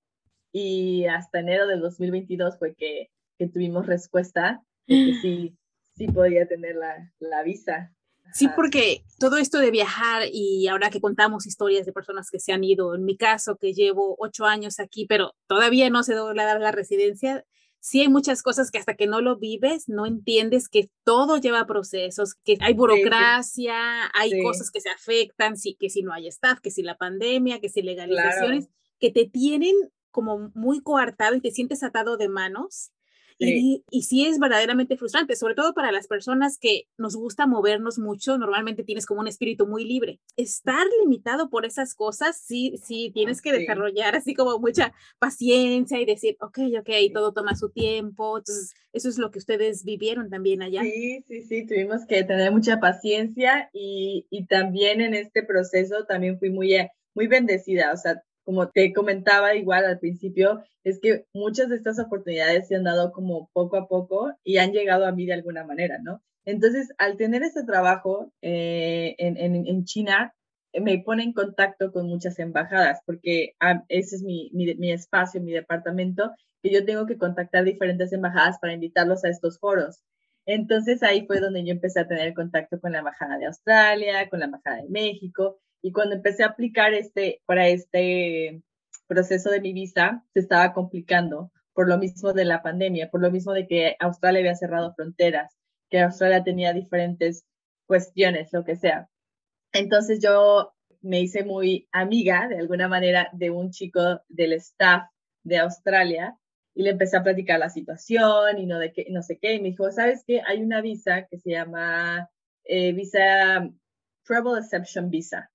y 0.54 1.06
hasta 1.08 1.40
enero 1.40 1.68
del 1.68 1.82
2022 1.82 2.58
fue 2.58 2.76
que, 2.76 3.10
que 3.38 3.50
tuvimos 3.50 3.86
respuesta 3.86 4.64
de 4.88 4.96
que 4.96 5.14
sí, 5.22 5.58
sí 5.98 6.08
podía 6.08 6.48
tener 6.48 6.76
la, 6.76 7.12
la 7.20 7.44
visa. 7.44 7.92
Sí, 8.32 8.48
porque 8.56 9.04
todo 9.20 9.38
esto 9.38 9.60
de 9.60 9.70
viajar 9.70 10.24
y 10.32 10.68
ahora 10.68 10.90
que 10.90 11.02
contamos 11.02 11.46
historias 11.46 11.86
de 11.86 11.92
personas 11.92 12.32
que 12.32 12.40
se 12.40 12.54
han 12.54 12.64
ido, 12.64 12.96
en 12.96 13.04
mi 13.04 13.18
caso 13.18 13.58
que 13.58 13.74
llevo 13.74 14.16
ocho 14.18 14.46
años 14.46 14.80
aquí, 14.80 15.06
pero 15.06 15.36
todavía 15.48 15.90
no 15.90 16.04
se 16.04 16.16
da 16.16 16.34
la 16.34 16.72
residencia, 16.72 17.44
sí 17.84 18.00
hay 18.00 18.08
muchas 18.08 18.42
cosas 18.42 18.72
que 18.72 18.78
hasta 18.78 18.96
que 18.96 19.08
no 19.08 19.20
lo 19.20 19.38
vives, 19.38 19.90
no 19.90 20.06
entiendes 20.06 20.70
que 20.70 20.90
todo 21.04 21.38
lleva 21.38 21.68
procesos, 21.68 22.34
que 22.34 22.58
hay 22.62 22.74
burocracia, 22.74 24.10
hay 24.16 24.42
cosas 24.42 24.72
que 24.72 24.80
se 24.80 24.90
afectan, 24.90 25.58
sí, 25.58 25.76
que 25.78 25.90
si 25.90 26.02
no 26.02 26.14
hay 26.14 26.28
staff, 26.28 26.60
que 26.62 26.72
si 26.72 26.82
la 26.82 26.98
pandemia, 26.98 27.60
que 27.60 27.68
si 27.68 27.82
legalizaciones, 27.82 28.70
que 29.00 29.12
te 29.12 29.26
tienen 29.26 29.76
como 30.14 30.52
muy 30.54 30.80
coartado 30.82 31.36
y 31.36 31.42
te 31.42 31.52
sientes 31.52 31.84
atado 31.84 32.16
de 32.16 32.30
manos 32.30 32.94
y, 33.40 33.84
y, 33.90 34.04
sí 34.04 34.26
es 34.26 34.40
verdaderamente 34.40 34.98
frustrante, 34.98 35.36
sobre 35.36 35.56
todo 35.56 35.74
para 35.74 35.92
las 35.92 36.08
personas 36.08 36.58
que 36.58 36.88
nos 36.98 37.16
gusta 37.16 37.48
movernos 37.48 38.00
mucho, 38.00 38.38
normalmente 38.38 38.84
tienes 38.84 39.06
como 39.06 39.22
un 39.22 39.28
espíritu 39.28 39.68
muy 39.68 39.86
libre. 39.86 40.20
Estar 40.38 40.86
limitado 41.02 41.50
por 41.50 41.66
esas 41.66 41.96
cosas, 41.96 42.38
sí, 42.38 42.76
sí, 42.84 43.12
tienes 43.14 43.42
que 43.42 43.52
desarrollar 43.52 44.16
así 44.16 44.34
como 44.34 44.60
mucha 44.60 44.94
paciencia 45.20 46.00
y 46.00 46.06
decir, 46.06 46.38
ok, 46.40 46.60
ok, 46.80 46.90
todo 47.14 47.34
toma 47.34 47.56
su 47.56 47.70
tiempo. 47.70 48.38
Entonces, 48.38 48.74
eso 48.92 49.10
es 49.10 49.18
lo 49.18 49.32
que 49.32 49.40
ustedes 49.40 49.84
vivieron 49.84 50.30
también 50.30 50.62
allá. 50.62 50.82
Sí, 50.84 51.24
sí, 51.28 51.42
sí, 51.44 51.66
tuvimos 51.66 52.06
que 52.06 52.24
tener 52.24 52.52
mucha 52.52 52.80
paciencia 52.80 53.70
y, 53.74 54.28
y 54.30 54.46
también 54.46 55.02
en 55.02 55.14
este 55.14 55.44
proceso 55.44 56.06
también 56.06 56.40
fui 56.40 56.50
muy, 56.50 56.76
muy 57.14 57.28
bendecida, 57.28 57.92
o 57.94 57.98
sea, 57.98 58.24
como 58.44 58.70
te 58.70 58.94
comentaba 58.94 59.56
igual 59.56 59.86
al 59.86 60.00
principio, 60.00 60.64
es 60.84 61.00
que 61.02 61.26
muchas 61.34 61.70
de 61.70 61.78
estas 61.78 62.00
oportunidades 62.00 62.68
se 62.68 62.76
han 62.76 62.84
dado 62.84 63.12
como 63.12 63.50
poco 63.54 63.78
a 63.78 63.88
poco 63.88 64.34
y 64.44 64.58
han 64.58 64.72
llegado 64.72 65.06
a 65.06 65.12
mí 65.12 65.26
de 65.26 65.34
alguna 65.34 65.66
manera, 65.66 66.00
¿no? 66.02 66.22
Entonces, 66.46 66.94
al 66.98 67.18
tener 67.18 67.44
este 67.44 67.64
trabajo 67.64 68.32
eh, 68.42 69.16
en, 69.18 69.38
en, 69.38 69.86
China, 69.86 70.34
me 70.74 71.00
pone 71.00 71.24
en 71.24 71.34
contacto 71.34 71.92
con 71.92 72.08
muchas 72.08 72.38
embajadas, 72.40 73.00
porque 73.06 73.54
ah, 73.60 73.84
ese 73.88 74.18
es 74.18 74.24
mi, 74.24 74.50
mi, 74.54 74.76
mi, 74.76 74.92
espacio, 74.92 75.42
mi 75.42 75.54
departamento, 75.54 76.32
que 76.62 76.72
yo 76.72 76.86
tengo 76.86 77.06
que 77.06 77.18
contactar 77.18 77.64
diferentes 77.64 78.12
embajadas 78.12 78.58
para 78.60 78.74
invitarlos 78.74 79.24
a 79.24 79.30
estos 79.30 79.60
foros. 79.60 80.02
Entonces 80.46 81.04
ahí 81.04 81.26
fue 81.26 81.40
donde 81.40 81.64
yo 81.64 81.72
empecé 81.72 82.02
a 82.02 82.08
tener 82.08 82.34
contacto 82.34 82.80
con 82.82 82.92
la 82.92 83.00
embajada 83.00 83.38
de 83.38 83.46
Australia, 83.46 84.30
con 84.30 84.40
la 84.40 84.46
embajada 84.46 84.78
de 84.78 84.90
México, 84.90 85.60
y 85.84 85.92
cuando 85.92 86.16
empecé 86.16 86.44
a 86.44 86.48
aplicar 86.48 86.94
este, 86.94 87.42
para 87.46 87.68
este 87.68 88.64
proceso 89.06 89.52
de 89.52 89.60
mi 89.60 89.74
visa, 89.74 90.24
se 90.34 90.40
estaba 90.40 90.74
complicando 90.74 91.52
por 91.74 91.90
lo 91.90 91.98
mismo 91.98 92.32
de 92.32 92.46
la 92.46 92.64
pandemia, 92.64 93.12
por 93.12 93.22
lo 93.22 93.30
mismo 93.30 93.52
de 93.52 93.68
que 93.68 93.98
Australia 94.00 94.40
había 94.40 94.56
cerrado 94.56 94.94
fronteras, 94.96 95.54
que 95.90 96.00
Australia 96.00 96.42
tenía 96.42 96.72
diferentes 96.72 97.46
cuestiones, 97.86 98.54
lo 98.54 98.64
que 98.64 98.78
sea. 98.78 99.10
Entonces 99.74 100.22
yo 100.24 100.74
me 101.02 101.20
hice 101.20 101.44
muy 101.44 101.90
amiga, 101.92 102.48
de 102.48 102.60
alguna 102.60 102.88
manera, 102.88 103.30
de 103.34 103.50
un 103.50 103.72
chico 103.72 104.22
del 104.30 104.54
staff 104.54 105.04
de 105.44 105.58
Australia 105.58 106.38
y 106.74 106.84
le 106.84 106.92
empecé 106.92 107.18
a 107.18 107.24
platicar 107.24 107.60
la 107.60 107.70
situación 107.70 108.58
y 108.58 108.66
no, 108.68 108.80
de 108.80 108.94
qué, 108.94 109.08
no 109.10 109.22
sé 109.22 109.38
qué. 109.38 109.56
Y 109.56 109.62
me 109.62 109.72
dijo, 109.72 109.92
¿sabes 109.92 110.24
qué? 110.26 110.42
Hay 110.48 110.64
una 110.64 110.80
visa 110.80 111.28
que 111.30 111.40
se 111.40 111.52
llama 111.52 112.30
eh, 112.64 112.94
visa 112.94 113.70
Travel 114.24 114.60
Exception 114.60 115.10
Visa. 115.10 115.50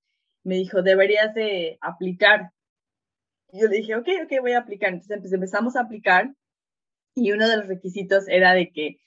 Me 0.44 0.56
dijo, 0.56 0.82
deberías 0.82 1.34
de 1.34 1.78
aplicar. 1.80 2.52
Y 3.50 3.60
yo 3.60 3.68
le 3.68 3.78
dije, 3.78 3.94
ok, 3.94 4.08
ok, 4.24 4.40
voy 4.40 4.52
a 4.52 4.60
aplicar. 4.60 4.92
Entonces 4.92 5.32
empezamos 5.32 5.76
a 5.76 5.82
aplicar 5.82 6.32
y 7.14 7.32
uno 7.32 7.48
de 7.48 7.56
los 7.56 7.66
requisitos 7.66 8.28
era 8.28 8.52
de 8.54 8.70
que 8.70 9.00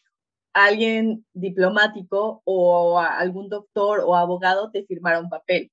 alguien 0.53 1.25
diplomático 1.33 2.41
o 2.43 2.99
algún 2.99 3.49
doctor 3.49 4.01
o 4.05 4.15
abogado 4.15 4.69
te 4.71 4.85
firmara 4.85 5.19
un 5.19 5.29
papel. 5.29 5.71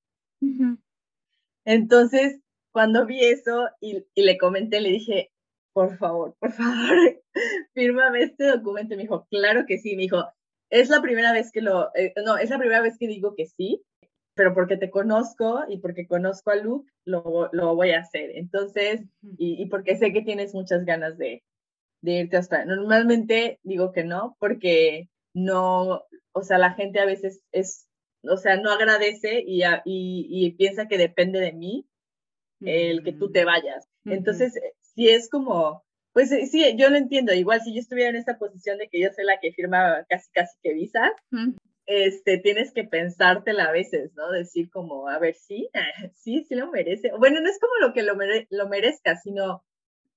Entonces, 1.65 2.41
cuando 2.73 3.07
vi 3.07 3.25
eso 3.25 3.69
y, 3.81 4.05
le 4.15 4.39
comenté, 4.39 4.81
le 4.81 4.91
dije, 4.91 5.33
por 5.73 5.97
favor, 5.99 6.35
por 6.39 6.53
favor, 6.53 7.23
fírmame 7.75 8.23
este 8.23 8.47
documento. 8.47 8.97
Me 8.97 9.03
dijo, 9.03 9.27
claro 9.31 9.65
que 9.67 9.79
sí. 9.79 9.97
Me 9.97 10.03
dijo, 10.03 10.25
es 10.71 10.89
la 10.89 11.03
primera 11.03 11.33
vez 11.33 11.51
que 11.51 11.61
lo, 11.61 11.91
eh, 11.95 12.15
no, 12.25 12.37
es 12.37 12.51
la 12.51 12.59
primera 12.59 12.81
vez 12.81 12.97
que 12.99 13.09
digo 13.09 13.35
que 13.35 13.47
sí, 13.47 13.83
pero 14.39 14.55
porque 14.55 14.77
te 14.77 14.89
conozco 14.89 15.65
y 15.69 15.79
porque 15.79 16.07
conozco 16.07 16.53
a 16.53 16.55
Luke, 16.55 16.89
lo, 17.05 17.51
lo 17.51 17.75
voy 17.75 17.91
a 17.91 17.99
hacer. 17.99 18.31
Entonces, 18.37 19.01
y, 19.37 19.61
y, 19.61 19.67
porque 19.67 19.97
sé 19.97 20.13
que 20.13 20.23
tienes 20.23 20.55
muchas 20.55 20.85
ganas 20.85 21.19
de, 21.19 21.43
de 22.03 22.13
irte 22.13 22.37
a 22.37 22.39
Australia. 22.39 22.73
Normalmente 22.73 23.59
digo 23.65 23.91
que 23.91 24.05
no, 24.05 24.37
porque 24.39 25.09
no, 25.35 26.05
o 26.31 26.43
sea, 26.45 26.59
la 26.59 26.75
gente 26.75 27.01
a 27.01 27.05
veces 27.05 27.43
es, 27.51 27.89
o 28.23 28.37
sea, 28.37 28.57
no 28.59 28.71
agradece 28.71 29.43
y, 29.45 29.65
y, 29.85 30.53
piensa 30.53 30.87
que 30.87 30.99
depende 30.99 31.41
de 31.41 31.53
mí 31.53 31.89
el 32.61 33.03
que 33.03 33.13
tú 33.13 33.33
te 33.33 33.45
vayas. 33.45 33.89
Entonces, 34.05 34.55
si 34.81 35.09
es 35.09 35.29
como, 35.29 35.83
pues 36.13 36.29
sí, 36.29 36.77
yo 36.77 36.91
lo 36.91 36.97
entiendo. 36.97 37.35
Igual 37.35 37.61
si 37.61 37.75
yo 37.75 37.81
estuviera 37.81 38.11
en 38.11 38.17
esta 38.17 38.39
posición 38.39 38.79
de 38.79 38.87
que 38.89 39.01
yo 39.01 39.09
soy 39.13 39.25
la 39.25 39.41
que 39.41 39.53
firma 39.53 40.07
casi, 40.09 40.31
casi 40.31 40.57
que 40.63 40.75
visas, 40.75 41.11
este, 41.89 42.37
tienes 42.37 42.71
que 42.73 42.85
pensártela 42.85 43.65
a 43.65 43.73
veces, 43.73 44.13
¿no? 44.15 44.31
Decir 44.31 44.71
como, 44.71 45.09
a 45.09 45.19
ver, 45.19 45.35
sí, 45.35 45.71
sí, 46.15 46.45
sí 46.47 46.55
lo 46.55 46.71
merece. 46.71 47.11
Bueno, 47.19 47.41
no 47.41 47.49
es 47.49 47.59
como 47.59 47.73
lo 47.81 47.95
que 47.95 48.03
lo, 48.03 48.15
lo 48.51 48.69
merezca, 48.69 49.17
sino 49.17 49.65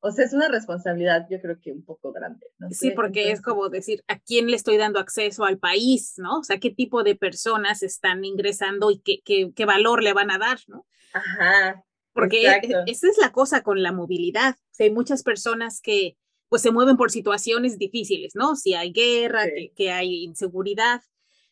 o 0.04 0.12
sea, 0.12 0.26
es 0.26 0.34
una 0.34 0.50
responsabilidad, 0.50 1.28
yo 1.30 1.40
creo 1.40 1.60
que 1.62 1.72
un 1.72 1.86
poco 1.86 2.12
grande. 2.12 2.48
¿no? 2.58 2.70
Sí, 2.72 2.92
porque 2.92 3.32
es 3.32 3.40
como 3.40 3.70
decir, 3.70 4.04
¿a 4.08 4.20
quién 4.20 4.48
le 4.48 4.56
estoy 4.56 4.78
dando 4.78 5.00
acceso 5.00 5.46
al 5.46 5.60
país, 5.60 6.16
no? 6.18 6.40
O 6.40 6.44
sea, 6.44 6.60
¿qué 6.60 6.72
tipo 6.72 7.04
de 7.04 7.16
personas 7.16 7.84
están 7.84 8.26
ingresando 8.26 8.90
y 8.90 9.00
qué, 9.00 9.22
qué, 9.24 9.52
qué 9.56 9.66
valor 9.66 10.02
le 10.02 10.14
van 10.14 10.32
a 10.32 10.40
dar, 10.40 10.58
no? 10.68 10.88
Ajá. 11.14 11.86
Porque 12.14 12.48
e, 12.48 12.62
esa 12.88 13.08
es 13.08 13.18
la 13.20 13.32
cosa 13.32 13.62
con 13.62 13.84
la 13.84 13.92
movilidad. 13.92 14.56
O 14.56 14.74
sea, 14.74 14.86
hay 14.86 14.92
muchas 14.92 15.22
personas 15.22 15.82
que 15.82 16.18
pues 16.50 16.64
se 16.64 16.72
mueven 16.72 16.98
por 16.98 17.12
situaciones 17.12 17.78
difíciles, 17.78 18.34
¿no? 18.34 18.56
Si 18.56 18.74
hay 18.74 18.92
guerra, 18.92 19.46
que, 19.46 19.72
que 19.74 19.92
hay 19.92 20.24
inseguridad, 20.24 21.02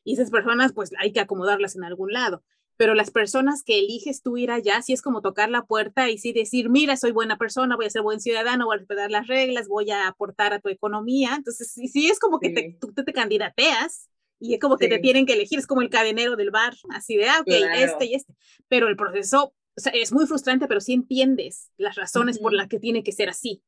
y 0.10 0.14
esas 0.14 0.32
personas 0.32 0.74
pues 0.74 0.92
hay 0.98 1.12
que 1.12 1.20
acomodarlas 1.20 1.76
en 1.76 1.84
algún 1.84 2.12
lado 2.12 2.44
pero 2.80 2.94
las 2.94 3.12
personas 3.12 3.62
que 3.62 3.78
eliges 3.78 4.22
tú 4.22 4.38
ir 4.38 4.52
allá, 4.52 4.82
sí 4.82 4.94
es 4.94 5.02
como 5.02 5.22
tocar 5.22 5.50
la 5.50 5.66
puerta 5.66 6.10
y 6.10 6.18
sí 6.18 6.32
decir, 6.32 6.70
mira, 6.70 6.96
soy 6.96 7.12
buena 7.12 7.38
persona, 7.38 7.76
voy 7.76 7.88
a 7.88 7.90
ser 7.90 8.04
buen 8.04 8.22
ciudadano, 8.22 8.68
voy 8.68 8.76
a 8.76 8.80
respetar 8.80 9.12
las 9.12 9.28
reglas, 9.28 9.68
voy 9.68 9.92
a 9.92 10.08
aportar 10.08 10.54
a 10.54 10.62
tu 10.62 10.70
economía. 10.70 11.34
Entonces, 11.36 11.74
sí, 11.74 11.90
sí 11.90 12.10
es 12.10 12.20
como 12.20 12.40
que 12.40 12.52
te, 12.52 12.78
tú 12.80 12.94
te, 12.94 13.12
candidateas 13.12 14.08
y 14.40 14.54
es 14.54 14.62
como 14.62 14.78
que 14.78 14.88
te 14.88 15.00
tienen 15.00 15.26
que 15.26 15.34
elegir, 15.34 15.60
es 15.60 15.68
como 15.68 15.82
el 15.82 15.90
cadenero 15.90 16.38
del 16.38 16.52
bar, 16.52 16.74
así 16.92 17.18
de, 17.18 17.28
ah, 17.28 17.42
ok, 17.42 17.52
este 17.76 18.06
y 18.06 18.16
este. 18.16 18.34
Pero 18.70 18.88
el 18.88 18.96
proceso 18.96 19.54
o 19.76 19.82
sea, 19.82 19.92
es 19.92 20.14
muy 20.14 20.26
frustrante, 20.26 20.66
pero 20.70 20.80
sí 20.80 20.94
entiendes 20.94 21.72
las 21.76 21.96
razones 21.96 22.40
por 22.40 22.54
las 22.54 22.70
que 22.70 22.80
tiene 22.80 23.04
que 23.04 23.12
ser 23.12 23.28
así. 23.28 23.62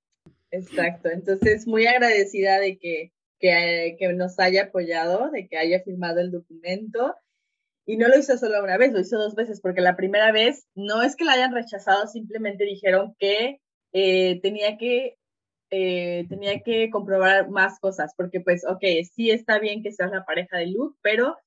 Exacto, 0.51 1.09
entonces 1.09 1.67
muy 1.67 1.85
agradecida 1.85 2.59
de 2.59 2.77
que, 2.77 3.11
que, 3.41 3.97
que 3.99 4.13
nos 4.13 4.39
haya 4.39 4.65
apoyado, 4.65 5.31
de 5.31 5.47
que 5.47 5.57
haya 5.57 5.81
firmado 5.81 6.21
el 6.21 6.31
documento 6.31 7.15
y 7.85 7.97
no 7.97 8.07
lo 8.07 8.17
hizo 8.17 8.37
solo 8.37 8.63
una 8.63 8.77
vez, 8.77 8.93
lo 8.93 8.99
hizo 8.99 9.17
dos 9.17 9.35
veces, 9.35 9.59
porque 9.59 9.81
la 9.81 9.95
primera 9.95 10.31
vez 10.31 10.67
no 10.75 11.01
es 11.01 11.15
que 11.15 11.25
la 11.25 11.33
hayan 11.33 11.53
rechazado, 11.53 12.07
simplemente 12.07 12.63
dijeron 12.63 13.15
que 13.19 13.59
eh, 13.91 14.39
tenía 14.41 14.77
que 14.77 15.17
eh, 15.71 16.25
tenía 16.27 16.61
que 16.61 16.89
comprobar 16.89 17.49
más 17.49 17.79
cosas, 17.79 18.13
porque 18.17 18.41
pues, 18.41 18.65
ok, 18.67 18.83
sí 19.13 19.31
está 19.31 19.57
bien 19.57 19.81
que 19.81 19.93
seas 19.93 20.11
la 20.11 20.25
pareja 20.25 20.57
de 20.57 20.67
Luke, 20.67 20.97
pero 21.01 21.37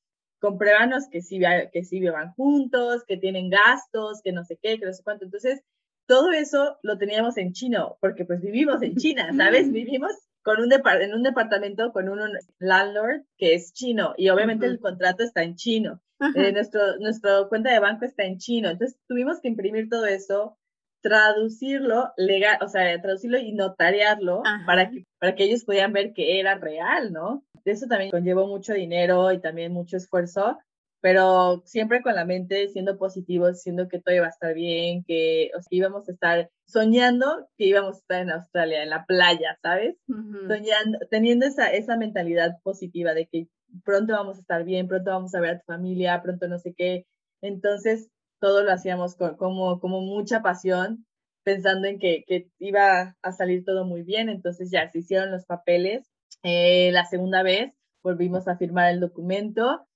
compruébanos 0.41 1.09
que 1.11 1.21
sí, 1.21 1.41
que 1.73 1.85
sí 1.85 2.01
vivan 2.01 2.33
juntos, 2.33 3.05
que 3.07 3.19
tienen 3.19 3.51
gastos, 3.51 4.23
que 4.23 4.33
no 4.33 4.45
sé 4.45 4.59
qué, 4.61 4.79
que 4.79 4.87
no 4.87 4.93
sé 4.95 5.03
cuánto. 5.03 5.27
Entonces, 5.27 5.63
todo 6.07 6.33
eso 6.33 6.79
lo 6.83 6.99
teníamos 6.99 7.37
en 7.37 7.53
chino, 7.53 7.99
porque 8.01 8.25
pues 8.25 8.41
vivimos 8.41 8.83
en 8.83 8.97
China, 8.97 9.31
¿sabes? 9.37 9.71
Vivimos 9.71 10.13
con 10.45 10.61
un 10.61 10.71
en 10.73 11.15
un 11.15 11.23
departamento 11.23 11.91
con 11.93 12.09
un, 12.09 12.21
landlord 12.59 13.23
que 13.39 13.55
es 13.55 13.73
chino 13.73 14.15
y 14.17 14.29
obviamente 14.29 14.67
el 14.67 14.79
contrato 14.79 15.25
está 15.25 15.43
en 15.43 15.57
chino. 15.57 16.01
Eh, 16.37 16.53
nuestro, 16.53 16.99
nuestra 17.01 17.49
cuenta 17.49 17.73
de 17.73 17.81
banco 17.81 18.05
está 18.05 18.25
en 18.25 18.39
chino. 18.39 18.69
Entonces 18.69 18.99
tuvimos 19.09 19.41
que 19.41 19.49
imprimir 19.49 19.89
todo 19.89 20.07
eso, 20.07 20.57
traducirlo 21.01 22.13
legal, 22.17 22.59
o 22.63 22.69
sea, 22.69 23.01
traducirlo 23.01 23.39
y 23.39 23.53
notariarlo 23.53 24.43
para 24.67 24.91
que, 24.91 25.07
para 25.19 25.35
que 25.35 25.45
ellos 25.45 25.65
pudieran 25.65 25.93
ver 25.93 26.13
que 26.13 26.39
era 26.39 26.55
real, 26.57 27.13
¿no? 27.13 27.43
Eso 27.65 27.87
también 27.87 28.11
conllevó 28.11 28.47
mucho 28.47 28.75
dinero 28.75 29.33
y 29.33 29.41
también 29.41 29.73
mucho 29.73 29.97
esfuerzo, 29.97 30.59
pero 31.05 31.61
siempre 31.67 32.01
con 32.01 32.15
la 32.15 32.25
mente 32.25 32.71
siendo 32.71 32.97
positivos, 32.97 33.61
siendo 33.61 33.89
que 33.89 34.01
todo 34.01 34.15
iba 34.15 34.25
a 34.25 34.31
estar 34.31 34.55
bien, 34.55 35.05
que 35.05 35.51
o 35.55 35.61
sea, 35.61 35.69
íbamos 35.69 36.09
a 36.09 36.13
estar 36.13 36.51
soñando 36.67 37.47
que 37.59 37.67
íbamos 37.67 37.97
a 37.97 37.99
estar 37.99 38.23
en 38.23 38.31
Australia, 38.31 38.83
en 38.83 38.89
la 38.89 39.05
playa, 39.05 39.59
¿sabes? 39.61 39.99
Soñando, 40.07 40.99
teniendo 41.11 41.45
esa, 41.45 41.71
esa 41.71 41.99
mentalidad 41.99 42.57
positiva 42.63 43.13
de 43.13 43.27
que 43.27 43.49
pronto 43.85 44.15
vamos 44.15 44.39
a 44.39 44.41
estar 44.41 44.65
bien, 44.65 44.89
pronto 44.89 45.11
vamos 45.11 45.35
a 45.35 45.41
ver 45.41 45.51
a 45.51 45.59
tu 45.59 45.67
familia, 45.67 46.23
pronto 46.23 46.49
no 46.49 46.59
sé 46.59 46.73
qué. 46.75 47.05
Entonces, 47.43 48.09
todo 48.41 48.63
lo 48.63 48.73
hacíamos 48.73 49.15
con, 49.15 49.37
como, 49.37 49.81
como 49.81 50.01
mucha 50.01 50.41
pasión, 50.41 51.05
pensando 51.43 51.87
en 51.87 51.99
que, 51.99 52.25
que, 52.27 52.49
iba 52.59 53.15
a 53.21 53.33
salir 53.33 53.63
todo 53.67 53.85
muy 53.85 54.05
bien. 54.05 54.31
Entonces, 54.31 54.71
ya 54.71 54.91
se 54.91 55.01
hicieron 55.01 55.31
los 55.31 55.45
papeles. 55.45 56.11
Eh, 56.43 56.93
la 56.93 57.05
segunda 57.05 57.43
vez 57.43 57.75
volvimos 58.03 58.49
a 58.49 58.57
firmar 58.57 58.91
el 58.91 59.01
documento 59.01 59.87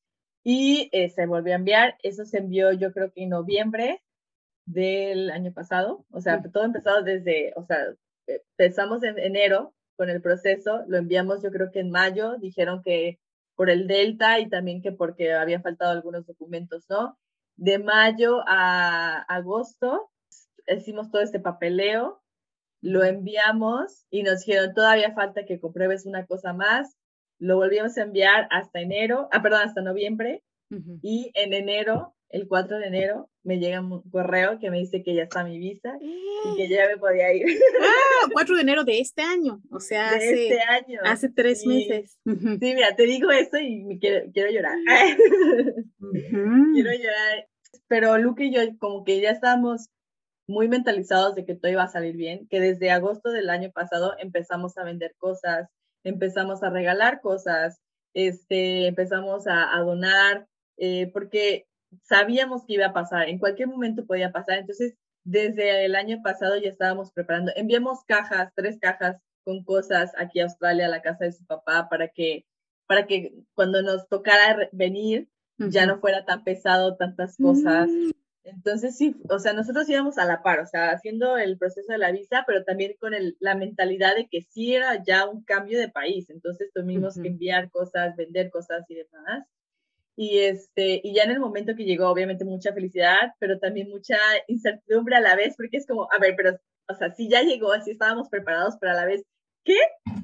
y 0.51 0.89
eh, 0.93 1.11
se 1.11 1.27
volvió 1.27 1.53
a 1.53 1.57
enviar. 1.57 1.99
Eso 2.03 2.25
se 2.25 2.39
envió 2.39 2.73
yo 2.73 2.91
creo 2.95 3.13
que 3.13 3.25
en 3.25 3.29
noviembre 3.29 4.03
del 4.65 5.31
año 5.31 5.53
pasado. 5.53 6.07
O 6.11 6.23
sea, 6.23 6.41
todo 6.41 6.65
empezado 6.65 7.03
desde, 7.03 7.53
o 7.55 7.67
sea, 7.67 7.77
empezamos 8.27 9.03
en 9.03 9.19
enero 9.19 9.75
con 9.97 10.09
el 10.09 10.23
proceso, 10.23 10.85
lo 10.87 10.97
enviamos 10.97 11.43
yo 11.43 11.51
creo 11.51 11.71
que 11.71 11.81
en 11.81 11.91
mayo, 11.91 12.39
dijeron 12.39 12.83
que 12.83 13.19
por 13.57 13.69
el 13.69 13.87
Delta 13.87 14.41
y 14.41 14.49
también 14.49 14.81
que 14.81 14.91
porque 14.91 15.35
había 15.35 15.61
faltado 15.61 15.91
algunos 15.91 16.25
documentos, 16.25 16.87
¿no? 16.89 17.19
De 17.57 17.79
mayo 17.79 18.43
a 18.47 19.21
agosto 19.29 20.11
hicimos 20.67 21.11
todo 21.11 21.21
este 21.21 21.41
papeleo, 21.41 22.23
lo 22.81 23.05
enviamos 23.05 24.07
y 24.09 24.23
nos 24.23 24.47
dijeron, 24.47 24.73
todavía 24.73 25.13
falta 25.13 25.45
que 25.45 25.61
compruebes 25.61 26.07
una 26.07 26.25
cosa 26.25 26.55
más, 26.55 26.97
lo 27.39 27.57
volvimos 27.57 27.97
a 27.97 28.03
enviar 28.03 28.49
hasta 28.51 28.81
enero, 28.81 29.29
ah, 29.33 29.43
perdón, 29.43 29.63
hasta 29.63 29.81
noviembre, 29.81 30.43
y 31.03 31.31
en 31.35 31.55
enero 31.55 32.15
el 32.31 32.47
4 32.47 32.79
de 32.79 32.87
enero 32.89 33.31
me 33.43 33.59
llega 33.59 33.81
un 33.81 34.03
correo 34.11 34.59
que 34.59 34.71
me 34.71 34.79
dice 34.79 35.03
que 35.03 35.15
ya 35.15 35.23
está 35.23 35.45
mi 35.45 35.59
visa 35.59 35.97
y 36.01 36.57
que 36.57 36.69
ya 36.69 36.87
me 36.87 36.99
podía 36.99 37.33
ir. 37.33 37.47
Ah, 37.81 38.29
4 38.33 38.57
de 38.57 38.63
enero 38.63 38.85
de 38.85 39.01
este 39.01 39.23
año, 39.23 39.63
o 39.71 39.81
sea, 39.81 40.11
hace, 40.11 40.49
este 40.49 40.61
año. 40.61 41.01
hace 41.05 41.31
tres 41.31 41.65
meses. 41.65 42.19
Sí, 42.25 42.59
mira, 42.61 42.95
te 42.97 43.05
digo 43.05 43.31
eso 43.31 43.59
y 43.59 43.85
me 43.85 43.99
quiero, 43.99 44.31
quiero 44.33 44.51
llorar. 44.51 44.77
Quiero 46.75 46.91
llorar. 46.91 47.49
Pero 47.87 48.19
Luke 48.19 48.45
y 48.45 48.53
yo 48.53 48.61
como 48.79 49.05
que 49.05 49.21
ya 49.21 49.31
estábamos 49.31 49.89
muy 50.47 50.69
mentalizados 50.69 51.35
de 51.35 51.45
que 51.45 51.55
todo 51.55 51.71
iba 51.71 51.83
a 51.83 51.89
salir 51.89 52.17
bien, 52.17 52.47
que 52.49 52.61
desde 52.61 52.91
agosto 52.91 53.31
del 53.31 53.51
año 53.51 53.71
pasado 53.71 54.15
empezamos 54.19 54.79
a 54.79 54.85
vender 54.85 55.15
cosas, 55.19 55.69
empezamos 56.05 56.63
a 56.63 56.71
regalar 56.71 57.21
cosas, 57.21 57.81
este, 58.15 58.87
empezamos 58.87 59.47
a, 59.47 59.77
a 59.77 59.81
donar, 59.81 60.47
eh, 60.77 61.11
porque 61.13 61.67
sabíamos 62.03 62.65
que 62.65 62.75
iba 62.75 62.87
a 62.87 62.93
pasar, 62.93 63.29
en 63.29 63.39
cualquier 63.39 63.69
momento 63.69 64.07
podía 64.07 64.33
pasar. 64.33 64.59
Entonces, 64.59 64.95
desde 65.25 65.85
el 65.85 65.95
año 65.95 66.23
pasado 66.23 66.57
ya 66.57 66.71
estábamos 66.71 67.13
preparando. 67.13 67.53
Enviamos 67.55 68.05
cajas, 68.05 68.51
tres 68.55 68.79
cajas 68.81 69.21
con 69.45 69.65
cosas 69.65 70.13
aquí 70.19 70.41
a 70.41 70.45
Australia, 70.45 70.87
a 70.87 70.91
la 70.91 71.03
casa 71.03 71.25
de 71.25 71.33
su 71.33 71.45
papá, 71.45 71.89
para 71.89 72.09
que, 72.09 72.47
para 72.87 73.07
que 73.07 73.35
cuando 73.55 73.83
nos 73.83 74.09
tocara 74.09 74.69
venir 74.73 75.29
ya 75.59 75.87
no 75.87 75.99
fuera 75.99 76.25
tan 76.25 76.45
pesado 76.45 76.97
tantas 76.97 77.37
cosas. 77.37 77.89
Mm. 77.89 78.11
Entonces, 78.49 78.97
sí, 78.97 79.15
o 79.31 79.39
sea, 79.39 79.53
nosotros 79.53 79.89
íbamos 79.89 80.19
a 80.19 80.25
la 80.25 80.43
par, 80.43 80.61
o 80.61 80.67
sea, 80.67 80.91
haciendo 80.91 81.37
el 81.37 81.59
proceso 81.59 81.93
de 81.93 81.99
la 81.99 82.13
visa, 82.13 82.45
pero 82.47 82.65
también 82.65 82.95
con 82.99 83.15
el, 83.15 83.37
la 83.41 83.55
mentalidad 83.55 84.17
de 84.17 84.29
que 84.29 84.43
sí 84.43 84.75
era 84.75 85.03
ya 85.05 85.29
un 85.29 85.45
cambio 85.45 85.79
de 85.79 85.89
país. 85.89 86.31
Entonces, 86.31 86.71
tuvimos 86.75 87.15
que 87.15 87.29
enviar 87.29 87.71
cosas, 87.71 88.17
vender 88.17 88.51
cosas 88.51 88.85
y 88.89 88.95
demás. 88.95 89.47
Y, 90.17 90.39
este, 90.41 91.01
y 91.05 91.15
ya 91.15 91.23
en 91.23 91.31
el 91.31 91.41
momento 91.41 91.77
que 91.77 91.85
llegó, 91.85 92.09
obviamente 92.09 92.45
mucha 92.45 92.73
felicidad, 92.73 93.35
pero 93.39 93.59
también 93.61 93.89
mucha 93.89 94.17
incertidumbre 94.49 95.15
a 95.15 95.21
la 95.21 95.37
vez, 95.37 95.55
porque 95.57 95.77
es 95.77 95.87
como, 95.87 96.09
a 96.11 96.19
ver, 96.19 96.35
pero, 96.37 96.59
o 96.89 96.95
sea, 96.95 97.15
si 97.15 97.29
ya 97.29 97.43
llegó, 97.43 97.73
así 97.73 97.93
estábamos 97.93 98.29
preparados, 98.29 98.75
pero 98.81 98.93
a 98.93 98.97
la 98.97 99.05
vez, 99.05 99.23
¿qué? 99.65 99.77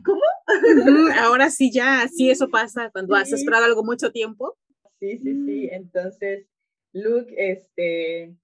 ¿Cómo? 0.04 0.20
Ahora 1.20 1.50
sí, 1.50 1.70
ya, 1.70 2.08
sí, 2.08 2.28
eso 2.28 2.48
pasa 2.48 2.90
cuando 2.90 3.14
has 3.14 3.32
esperado 3.32 3.66
algo 3.66 3.84
mucho 3.84 4.10
tiempo. 4.10 4.56
Sí, 4.98 5.18
sí, 5.18 5.32
sí. 5.46 5.68
Mm. 5.70 5.74
Entonces, 5.74 6.46
Luke, 6.94 7.34
este, 7.36 8.34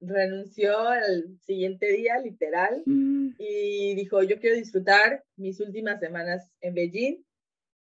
renunció 0.00 0.78
al 0.80 1.38
siguiente 1.42 1.92
día, 1.92 2.18
literal, 2.18 2.82
mm. 2.84 3.34
y 3.38 3.94
dijo, 3.94 4.22
yo 4.22 4.40
quiero 4.40 4.56
disfrutar 4.56 5.24
mis 5.36 5.60
últimas 5.60 6.00
semanas 6.00 6.50
en 6.60 6.74
Beijing, 6.74 7.22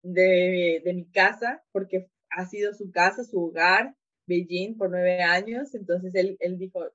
de, 0.03 0.81
de 0.83 0.93
mi 0.93 1.05
casa, 1.09 1.63
porque 1.71 2.09
ha 2.29 2.45
sido 2.45 2.73
su 2.73 2.91
casa, 2.91 3.23
su 3.23 3.43
hogar, 3.43 3.95
Beijing, 4.27 4.77
por 4.77 4.89
nueve 4.89 5.23
años. 5.23 5.73
Entonces 5.73 6.13
él, 6.15 6.37
él 6.39 6.57
dijo, 6.57 6.91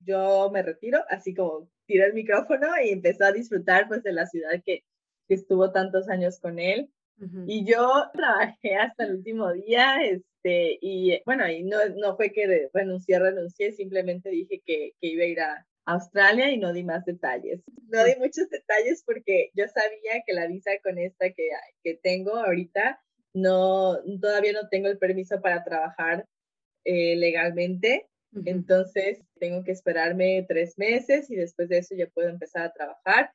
yo 0.00 0.50
me 0.52 0.62
retiro, 0.62 1.00
así 1.08 1.34
como 1.34 1.68
tiró 1.86 2.06
el 2.06 2.14
micrófono 2.14 2.68
y 2.82 2.90
empezó 2.90 3.24
a 3.24 3.32
disfrutar 3.32 3.88
pues 3.88 4.02
de 4.02 4.12
la 4.12 4.26
ciudad 4.26 4.62
que, 4.64 4.84
que 5.28 5.34
estuvo 5.34 5.72
tantos 5.72 6.08
años 6.08 6.38
con 6.40 6.58
él. 6.58 6.90
Y 7.46 7.64
yo 7.64 8.04
trabajé 8.14 8.76
hasta 8.76 9.04
el 9.04 9.16
último 9.16 9.52
día, 9.52 10.02
este, 10.02 10.78
y 10.80 11.20
bueno, 11.24 11.48
y 11.48 11.62
no, 11.62 11.76
no 11.96 12.16
fue 12.16 12.32
que 12.32 12.68
renuncié, 12.72 13.18
renuncié, 13.18 13.72
simplemente 13.72 14.30
dije 14.30 14.62
que, 14.64 14.92
que 15.00 15.06
iba 15.06 15.24
a 15.24 15.26
ir 15.26 15.40
a 15.40 15.66
Australia 15.86 16.50
y 16.50 16.58
no 16.58 16.72
di 16.72 16.84
más 16.84 17.04
detalles. 17.04 17.60
No 17.88 18.04
di 18.04 18.12
muchos 18.18 18.48
detalles 18.48 19.02
porque 19.04 19.50
yo 19.54 19.66
sabía 19.68 20.22
que 20.26 20.32
la 20.32 20.46
visa 20.46 20.70
con 20.82 20.98
esta 20.98 21.30
que, 21.30 21.48
que 21.82 21.94
tengo 21.94 22.36
ahorita 22.36 23.00
no, 23.34 23.98
todavía 24.20 24.52
no 24.52 24.68
tengo 24.68 24.88
el 24.88 24.98
permiso 24.98 25.40
para 25.40 25.62
trabajar 25.64 26.26
eh, 26.84 27.16
legalmente, 27.16 28.06
entonces 28.44 29.22
tengo 29.38 29.64
que 29.64 29.72
esperarme 29.72 30.44
tres 30.48 30.78
meses 30.78 31.30
y 31.30 31.36
después 31.36 31.68
de 31.68 31.78
eso 31.78 31.94
ya 31.96 32.06
puedo 32.06 32.28
empezar 32.28 32.62
a 32.62 32.72
trabajar 32.72 33.32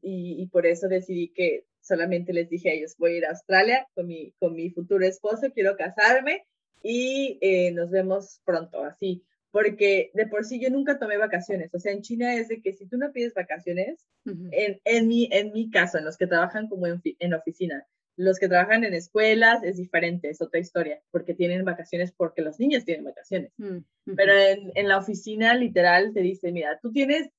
y, 0.00 0.46
por 0.48 0.64
eso 0.66 0.88
decidí 0.88 1.32
que 1.34 1.64
solamente 1.88 2.32
les 2.32 2.48
dije 2.48 2.70
a 2.70 2.74
ellos, 2.74 2.94
voy 2.98 3.14
a 3.14 3.16
ir 3.16 3.26
a 3.26 3.30
Australia 3.30 3.86
con 3.94 4.06
mi, 4.06 4.32
con 4.38 4.54
mi 4.54 4.70
futuro 4.70 5.04
esposo, 5.04 5.52
quiero 5.52 5.76
casarme 5.76 6.44
y 6.82 7.38
eh, 7.40 7.72
nos 7.72 7.90
vemos 7.90 8.40
pronto, 8.44 8.84
así, 8.84 9.24
porque 9.50 10.10
de 10.14 10.26
por 10.26 10.44
sí 10.44 10.60
yo 10.60 10.70
nunca 10.70 10.98
tomé 10.98 11.16
vacaciones, 11.16 11.74
o 11.74 11.78
sea, 11.78 11.92
en 11.92 12.02
China 12.02 12.34
es 12.34 12.48
de 12.48 12.60
que 12.60 12.72
si 12.74 12.86
tú 12.86 12.98
no 12.98 13.12
pides 13.12 13.34
vacaciones, 13.34 14.04
en, 14.24 14.78
en, 14.84 15.08
mi, 15.08 15.28
en 15.32 15.52
mi 15.52 15.70
caso, 15.70 15.96
en 15.96 16.04
los 16.04 16.18
que 16.18 16.26
trabajan 16.26 16.68
como 16.68 16.86
en, 16.86 17.00
en 17.02 17.34
oficina, 17.34 17.86
los 18.18 18.38
que 18.38 18.48
trabajan 18.48 18.84
en 18.84 18.94
escuelas 18.94 19.62
es 19.62 19.76
diferente, 19.76 20.28
es 20.28 20.42
otra 20.42 20.60
historia, 20.60 21.00
porque 21.10 21.34
tienen 21.34 21.64
vacaciones 21.64 22.12
porque 22.12 22.42
los 22.42 22.58
niños 22.58 22.84
tienen 22.84 23.04
vacaciones. 23.04 23.52
Mm, 23.56 23.78
Pero 24.16 24.32
en, 24.32 24.72
en, 24.74 24.88
la 24.88 24.98
oficina 24.98 25.54
literal 25.54 26.12
te 26.12 26.20
dice, 26.20 26.50
mira, 26.50 26.78
tú 26.82 26.90
tienes 26.90 27.30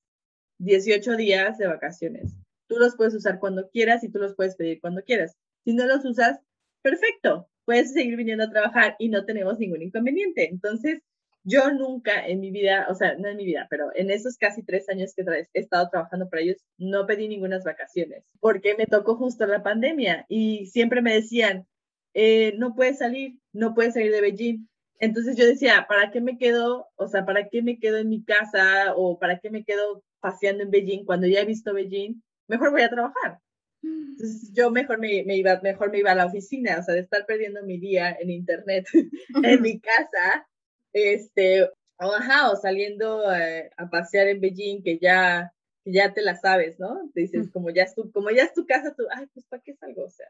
18 0.58 1.16
días 1.16 1.58
de 1.58 1.66
vacaciones. 1.66 2.34
Tú 2.70 2.78
los 2.78 2.94
puedes 2.94 3.14
usar 3.14 3.40
cuando 3.40 3.68
quieras 3.68 4.04
y 4.04 4.12
tú 4.12 4.20
los 4.20 4.36
puedes 4.36 4.54
pedir 4.54 4.80
cuando 4.80 5.02
quieras. 5.02 5.36
Si 5.64 5.72
no 5.72 5.86
los 5.86 6.04
usas, 6.04 6.38
perfecto, 6.82 7.48
puedes 7.64 7.92
seguir 7.92 8.16
viniendo 8.16 8.44
a 8.44 8.50
trabajar 8.50 8.94
y 9.00 9.08
no 9.08 9.24
tenemos 9.24 9.58
ningún 9.58 9.82
inconveniente. 9.82 10.48
Entonces, 10.48 11.00
yo 11.42 11.72
nunca 11.72 12.24
en 12.24 12.38
mi 12.38 12.52
vida, 12.52 12.86
o 12.88 12.94
sea, 12.94 13.16
no 13.16 13.26
en 13.26 13.38
mi 13.38 13.44
vida, 13.44 13.66
pero 13.68 13.90
en 13.96 14.12
esos 14.12 14.36
casi 14.36 14.62
tres 14.62 14.88
años 14.88 15.14
que 15.16 15.24
he 15.52 15.60
estado 15.60 15.88
trabajando 15.90 16.30
para 16.30 16.42
ellos, 16.42 16.58
no 16.78 17.06
pedí 17.06 17.26
ninguna 17.26 17.58
vacaciones, 17.64 18.22
porque 18.38 18.76
me 18.76 18.86
tocó 18.86 19.16
justo 19.16 19.46
la 19.46 19.64
pandemia 19.64 20.26
y 20.28 20.66
siempre 20.66 21.02
me 21.02 21.12
decían, 21.12 21.66
eh, 22.14 22.54
no 22.56 22.76
puedes 22.76 22.98
salir, 22.98 23.40
no 23.52 23.74
puedes 23.74 23.94
salir 23.94 24.12
de 24.12 24.20
Beijing. 24.20 24.68
Entonces 25.00 25.36
yo 25.36 25.44
decía, 25.44 25.86
¿para 25.88 26.12
qué 26.12 26.20
me 26.20 26.38
quedo, 26.38 26.86
o 26.94 27.08
sea, 27.08 27.26
para 27.26 27.48
qué 27.48 27.62
me 27.62 27.80
quedo 27.80 27.98
en 27.98 28.10
mi 28.10 28.22
casa 28.22 28.94
o 28.94 29.18
para 29.18 29.40
qué 29.40 29.50
me 29.50 29.64
quedo 29.64 30.04
paseando 30.20 30.62
en 30.62 30.70
Beijing 30.70 31.04
cuando 31.04 31.26
ya 31.26 31.40
he 31.40 31.44
visto 31.46 31.74
Beijing? 31.74 32.22
Mejor 32.50 32.72
voy 32.72 32.82
a 32.82 32.90
trabajar. 32.90 33.38
Entonces 33.82 34.52
yo 34.52 34.70
mejor 34.70 34.98
me, 34.98 35.22
me, 35.24 35.36
iba, 35.36 35.60
mejor 35.62 35.90
me 35.92 36.00
iba 36.00 36.10
a 36.10 36.16
la 36.16 36.26
oficina, 36.26 36.78
o 36.78 36.82
sea, 36.82 36.94
de 36.94 37.00
estar 37.00 37.24
perdiendo 37.26 37.62
mi 37.62 37.78
día 37.78 38.16
en 38.20 38.28
internet 38.30 38.86
en 39.44 39.62
mi 39.62 39.78
casa, 39.78 40.48
este, 40.92 41.70
ajá, 41.96 42.50
o 42.50 42.56
saliendo 42.56 43.32
eh, 43.32 43.70
a 43.76 43.88
pasear 43.88 44.26
en 44.26 44.40
Beijing, 44.40 44.82
que 44.82 44.98
ya, 44.98 45.52
ya 45.84 46.12
te 46.12 46.22
la 46.22 46.36
sabes, 46.36 46.80
¿no? 46.80 47.08
Te 47.14 47.20
dices, 47.20 47.48
como 47.52 47.70
ya 47.70 47.84
es 47.84 47.94
tu, 47.94 48.10
como 48.10 48.30
ya 48.30 48.42
es 48.42 48.52
tu 48.52 48.66
casa, 48.66 48.92
tú, 48.96 49.04
ay, 49.14 49.26
pues 49.32 49.46
¿para 49.46 49.62
qué 49.62 49.74
salgo? 49.74 50.04
O 50.04 50.10
sea, 50.10 50.26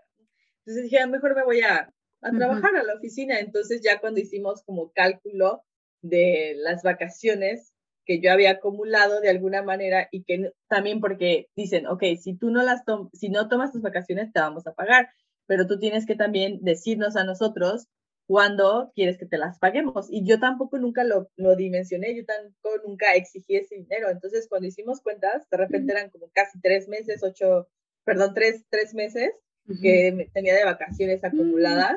entonces 0.59 0.85
dije, 0.85 0.99
ah, 0.99 1.07
mejor 1.07 1.35
me 1.35 1.45
voy 1.45 1.63
a, 1.63 1.91
a 2.21 2.31
trabajar 2.33 2.77
a 2.77 2.83
la 2.83 2.95
oficina. 2.95 3.41
Entonces 3.41 3.81
ya 3.83 3.99
cuando 3.99 4.21
hicimos 4.21 4.63
como 4.63 4.93
cálculo 4.93 5.65
de 6.03 6.55
las 6.59 6.83
vacaciones 6.83 7.70
que 8.11 8.21
yo 8.21 8.33
había 8.33 8.51
acumulado 8.51 9.21
de 9.21 9.29
alguna 9.29 9.63
manera 9.63 10.09
y 10.11 10.25
que 10.25 10.51
también 10.69 10.99
porque 10.99 11.47
dicen, 11.55 11.87
ok, 11.87 12.03
si 12.21 12.35
tú 12.35 12.51
no 12.51 12.65
las 12.65 12.83
si 13.13 13.29
no 13.29 13.49
tomas 13.49 13.71
tus 13.71 13.83
vacaciones 13.83 14.33
te 14.33 14.41
vamos 14.41 14.67
a 14.67 14.75
pagar, 14.75 15.11
pero 15.47 15.69
tú 15.69 15.79
tienes 15.79 16.07
que 16.07 16.17
también 16.17 16.59
decirnos 16.61 17.15
a 17.15 17.23
nosotros 17.23 17.87
cuándo 18.27 18.91
quieres 18.97 19.17
que 19.17 19.27
te 19.27 19.39
las 19.39 19.61
paguemos. 19.61 20.09
Y 20.11 20.27
yo 20.27 20.41
tampoco 20.41 20.77
nunca 20.79 21.05
lo, 21.05 21.31
lo, 21.37 21.55
dimensioné, 21.55 22.17
yo 22.17 22.25
tampoco 22.25 22.85
nunca 22.85 23.15
exigí 23.15 23.55
ese 23.55 23.77
dinero. 23.77 24.11
Entonces, 24.11 24.49
cuando 24.49 24.67
hicimos 24.67 25.01
cuentas, 25.03 25.49
de 25.49 25.57
repente 25.57 25.93
eran 25.93 26.11
como 26.11 26.29
casi 26.33 26.61
tres 26.61 26.89
meses, 26.89 27.23
ocho, 27.23 27.69
perdón, 28.05 28.35
tres, 28.35 28.65
tres 28.71 28.93
meses 28.93 29.35
que 29.81 30.29
tenía 30.35 30.57
de 30.57 30.65
vacaciones 30.65 31.23
acumuladas, 31.23 31.97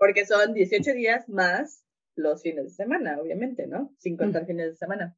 porque 0.00 0.26
son 0.26 0.52
18 0.52 0.94
días 0.94 1.28
más 1.28 1.84
los 2.16 2.42
fines 2.42 2.64
de 2.64 2.70
semana, 2.70 3.18
obviamente, 3.20 3.68
¿no? 3.68 3.94
Sin 3.98 4.16
contar 4.16 4.46
fines 4.46 4.70
de 4.70 4.74
semana. 4.74 5.16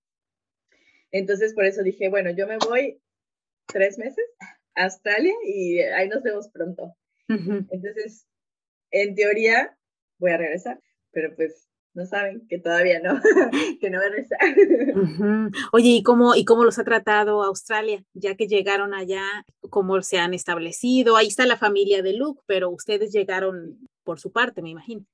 Entonces, 1.12 1.54
por 1.54 1.64
eso 1.64 1.82
dije, 1.82 2.08
bueno, 2.08 2.30
yo 2.30 2.46
me 2.46 2.58
voy 2.58 3.00
tres 3.66 3.98
meses 3.98 4.24
a 4.74 4.84
Australia 4.84 5.34
y 5.46 5.80
ahí 5.80 6.08
nos 6.08 6.22
vemos 6.22 6.48
pronto. 6.48 6.94
Entonces, 7.28 8.26
en 8.90 9.14
teoría, 9.14 9.76
voy 10.18 10.32
a 10.32 10.36
regresar, 10.36 10.80
pero 11.12 11.34
pues 11.36 11.68
no 11.94 12.06
saben 12.06 12.46
que 12.48 12.58
todavía 12.58 13.00
no, 13.00 13.20
que 13.80 13.90
no 13.90 13.98
voy 13.98 14.06
a 14.06 14.10
regresar. 14.10 15.50
Oye, 15.72 15.88
¿y 15.90 16.02
cómo, 16.02 16.34
¿y 16.34 16.44
cómo 16.44 16.64
los 16.64 16.78
ha 16.78 16.84
tratado 16.84 17.42
Australia? 17.44 18.04
Ya 18.14 18.34
que 18.36 18.48
llegaron 18.48 18.94
allá, 18.94 19.24
¿cómo 19.70 20.00
se 20.02 20.18
han 20.18 20.34
establecido? 20.34 21.16
Ahí 21.16 21.28
está 21.28 21.46
la 21.46 21.56
familia 21.56 22.02
de 22.02 22.14
Luke, 22.14 22.42
pero 22.46 22.70
ustedes 22.70 23.12
llegaron 23.12 23.78
por 24.02 24.18
su 24.18 24.32
parte, 24.32 24.62
me 24.62 24.70
imagino. 24.70 25.04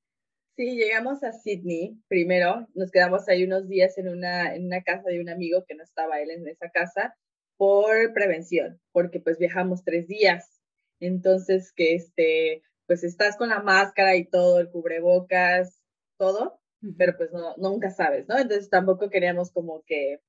Sí, 0.57 0.75
llegamos 0.77 1.23
a 1.23 1.33
Sydney 1.33 2.01
primero, 2.09 2.67
nos 2.75 2.91
quedamos 2.91 3.29
ahí 3.29 3.45
unos 3.45 3.69
días 3.69 3.99
en 3.99 4.09
una, 4.09 4.55
en 4.55 4.65
una 4.65 4.83
casa 4.83 5.11
de 5.11 5.21
un 5.21 5.29
amigo 5.29 5.65
que 5.67 5.75
no 5.75 5.83
estaba 5.85 6.21
él 6.21 6.31
en 6.31 6.49
esa 6.49 6.71
casa 6.71 7.15
por 7.59 8.15
prevención, 8.15 8.81
porque 8.93 9.21
pues 9.21 9.39
viajamos 9.39 9.85
tres 9.85 10.09
días. 10.09 10.61
Entonces, 10.99 11.73
que 11.75 11.95
este, 11.95 12.63
pues 12.87 13.05
estás 13.05 13.37
con 13.37 13.51
la 13.51 13.61
máscara 13.63 14.17
y 14.17 14.25
todo, 14.27 14.59
el 14.61 14.71
cubrebocas, 14.71 15.79
todo, 16.19 16.59
pero 16.97 17.17
pues 17.19 17.33
no, 17.33 17.55
nunca 17.59 17.91
sabes, 17.91 18.27
¿no? 18.27 18.39
Entonces 18.39 18.71
tampoco 18.71 19.11
queríamos 19.11 19.51
como 19.53 19.83
que, 19.87 20.21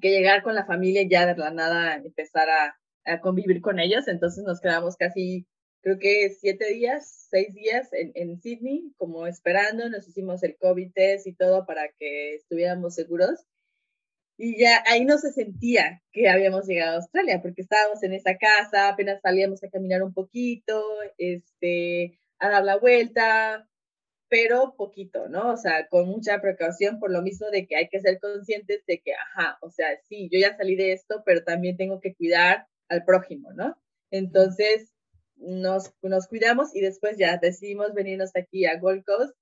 que 0.00 0.10
llegar 0.10 0.42
con 0.44 0.54
la 0.54 0.66
familia 0.66 1.02
y 1.02 1.08
ya 1.08 1.26
de 1.26 1.36
la 1.36 1.50
nada 1.50 1.96
empezar 1.96 2.48
a, 2.50 2.78
a 3.04 3.20
convivir 3.20 3.60
con 3.60 3.80
ellos, 3.80 4.06
entonces 4.08 4.44
nos 4.44 4.60
quedamos 4.60 4.96
casi, 4.96 5.46
creo 5.84 5.98
que 6.00 6.30
siete 6.30 6.72
días, 6.72 7.28
seis 7.30 7.54
días 7.54 7.92
en, 7.92 8.10
en 8.16 8.40
Sydney, 8.40 8.92
como 8.96 9.26
esperando, 9.28 9.88
nos 9.88 10.08
hicimos 10.08 10.42
el 10.42 10.56
COVID 10.56 10.92
test 10.92 11.28
y 11.28 11.34
todo 11.34 11.66
para 11.66 11.88
que 11.98 12.34
estuviéramos 12.34 12.94
seguros 12.94 13.46
y 14.36 14.58
ya 14.58 14.82
ahí 14.86 15.04
no 15.04 15.18
se 15.18 15.32
sentía 15.32 16.02
que 16.12 16.28
habíamos 16.28 16.66
llegado 16.66 16.92
a 16.92 16.96
Australia, 16.96 17.40
porque 17.40 17.62
estábamos 17.62 18.02
en 18.02 18.14
esa 18.14 18.36
casa, 18.36 18.88
apenas 18.88 19.20
salíamos 19.20 19.62
a 19.62 19.68
caminar 19.68 20.02
un 20.02 20.12
poquito, 20.12 20.82
este, 21.18 22.18
a 22.38 22.48
dar 22.48 22.64
la 22.64 22.76
vuelta, 22.76 23.68
pero 24.28 24.74
poquito, 24.76 25.28
¿no? 25.28 25.52
O 25.52 25.56
sea, 25.56 25.86
con 25.88 26.08
mucha 26.08 26.40
precaución 26.40 26.98
por 26.98 27.12
lo 27.12 27.22
mismo 27.22 27.48
de 27.50 27.66
que 27.66 27.76
hay 27.76 27.88
que 27.88 28.00
ser 28.00 28.18
conscientes 28.18 28.84
de 28.86 29.00
que, 29.00 29.12
ajá, 29.14 29.58
o 29.60 29.70
sea, 29.70 29.86
sí, 30.08 30.28
yo 30.32 30.38
ya 30.40 30.56
salí 30.56 30.74
de 30.74 30.92
esto, 30.92 31.22
pero 31.24 31.44
también 31.44 31.76
tengo 31.76 32.00
que 32.00 32.14
cuidar 32.14 32.66
al 32.88 33.04
prójimo, 33.04 33.52
¿no? 33.52 33.78
Entonces, 34.10 34.93
nos, 35.46 35.92
nos 36.02 36.26
cuidamos 36.26 36.74
y 36.74 36.80
después 36.80 37.16
ya 37.18 37.38
decidimos 37.38 37.94
venirnos 37.94 38.30
aquí 38.34 38.66
a 38.66 38.78
Gold 38.78 39.04
Coast 39.04 39.34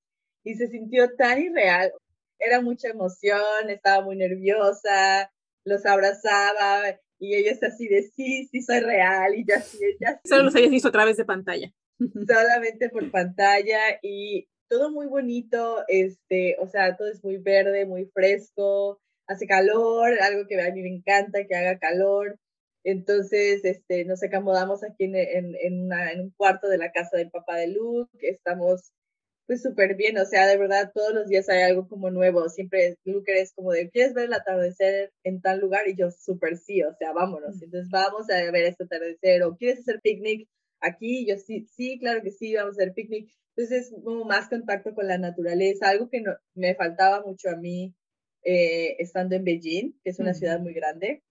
y 0.45 0.55
se 0.55 0.69
sintió 0.69 1.15
tan 1.17 1.41
irreal. 1.41 1.93
Era 2.39 2.61
mucha 2.61 2.89
emoción, 2.89 3.69
estaba 3.69 4.05
muy 4.05 4.17
nerviosa, 4.17 5.33
los 5.65 5.87
abrazaba 5.87 6.99
y 7.19 7.37
ellos 7.37 7.63
así 7.63 7.87
de 7.87 8.03
sí, 8.03 8.49
sí 8.51 8.63
soy 8.63 8.81
real 8.81 9.35
y 9.37 9.45
ya 9.47 9.61
sí, 9.61 9.79
ya 10.01 10.15
sí. 10.15 10.29
Solo 10.29 10.45
los 10.45 10.55
habías 10.55 10.71
visto 10.71 10.89
a 10.89 10.93
través 10.93 11.17
de 11.17 11.25
pantalla. 11.25 11.73
Solamente 12.27 12.89
por 12.91 13.11
pantalla 13.11 13.99
y 14.03 14.49
todo 14.69 14.91
muy 14.91 15.07
bonito, 15.07 15.85
este, 15.87 16.57
o 16.59 16.67
sea, 16.67 16.97
todo 16.97 17.09
es 17.09 17.23
muy 17.23 17.37
verde, 17.37 17.85
muy 17.85 18.07
fresco, 18.07 19.01
hace 19.27 19.47
calor, 19.47 20.19
algo 20.21 20.47
que 20.47 20.61
a 20.61 20.73
mí 20.73 20.83
me 20.83 20.89
encanta, 20.89 21.47
que 21.47 21.55
haga 21.55 21.79
calor. 21.79 22.39
Entonces, 22.85 23.65
este, 23.65 24.05
nos 24.05 24.23
acomodamos 24.23 24.83
aquí 24.85 25.05
en, 25.05 25.17
en, 25.17 25.55
en, 25.61 26.21
un 26.21 26.31
cuarto 26.37 26.69
de 26.69 26.79
la 26.79 26.93
casa 26.93 27.17
del 27.17 27.31
papá 27.31 27.57
de 27.57 27.69
Luke, 27.69 28.11
estamos 28.23 28.93
pues 29.47 29.63
súper 29.63 29.97
bien, 29.97 30.17
o 30.19 30.25
sea, 30.25 30.47
de 30.47 30.57
verdad 30.57 30.93
todos 30.95 31.13
los 31.13 31.27
días 31.29 31.49
hay 31.49 31.63
algo 31.63 31.89
como 31.89 32.11
nuevo, 32.11 32.49
siempre 32.49 32.97
Luke 33.05 33.41
es 33.41 33.53
como 33.55 33.73
de, 33.73 33.91
¿quieres 33.91 34.15
ver 34.15 34.27
el 34.27 34.33
atardecer 34.35 35.13
en 35.25 35.41
tal 35.41 35.61
lugar? 35.61 35.89
Y 35.89 35.97
yo 35.97 36.11
súper 36.11 36.57
sí, 36.57 36.83
o 36.83 36.95
sea, 36.95 37.13
vámonos, 37.13 37.61
entonces 37.63 37.91
vamos 37.91 38.31
a 38.31 38.51
ver 38.51 38.65
este 38.65 38.85
atardecer, 38.85 39.43
o 39.43 39.57
¿quieres 39.57 39.81
hacer 39.81 40.01
picnic 40.01 40.49
aquí? 40.81 41.27
yo 41.27 41.37
sí, 41.39 41.67
sí, 41.71 41.99
claro 41.99 42.23
que 42.23 42.31
sí, 42.31 42.55
vamos 42.55 42.79
a 42.79 42.83
hacer 42.83 42.95
picnic. 42.95 43.31
Entonces, 43.57 43.93
como 44.05 44.25
más 44.25 44.49
contacto 44.49 44.95
con 44.95 45.07
la 45.07 45.19
naturaleza, 45.19 45.89
algo 45.91 46.09
que 46.09 46.21
no, 46.23 46.33
me 46.55 46.75
faltaba 46.75 47.23
mucho 47.23 47.51
a 47.51 47.57
mí 47.57 47.95
eh, 48.45 48.97
estando 48.99 49.37
en 49.37 49.45
Beijing, 49.45 49.93
que 50.03 50.11
es 50.11 50.19
una 50.19 50.35
ciudad 50.35 50.61
muy 50.61 50.73
grande. 50.73 51.23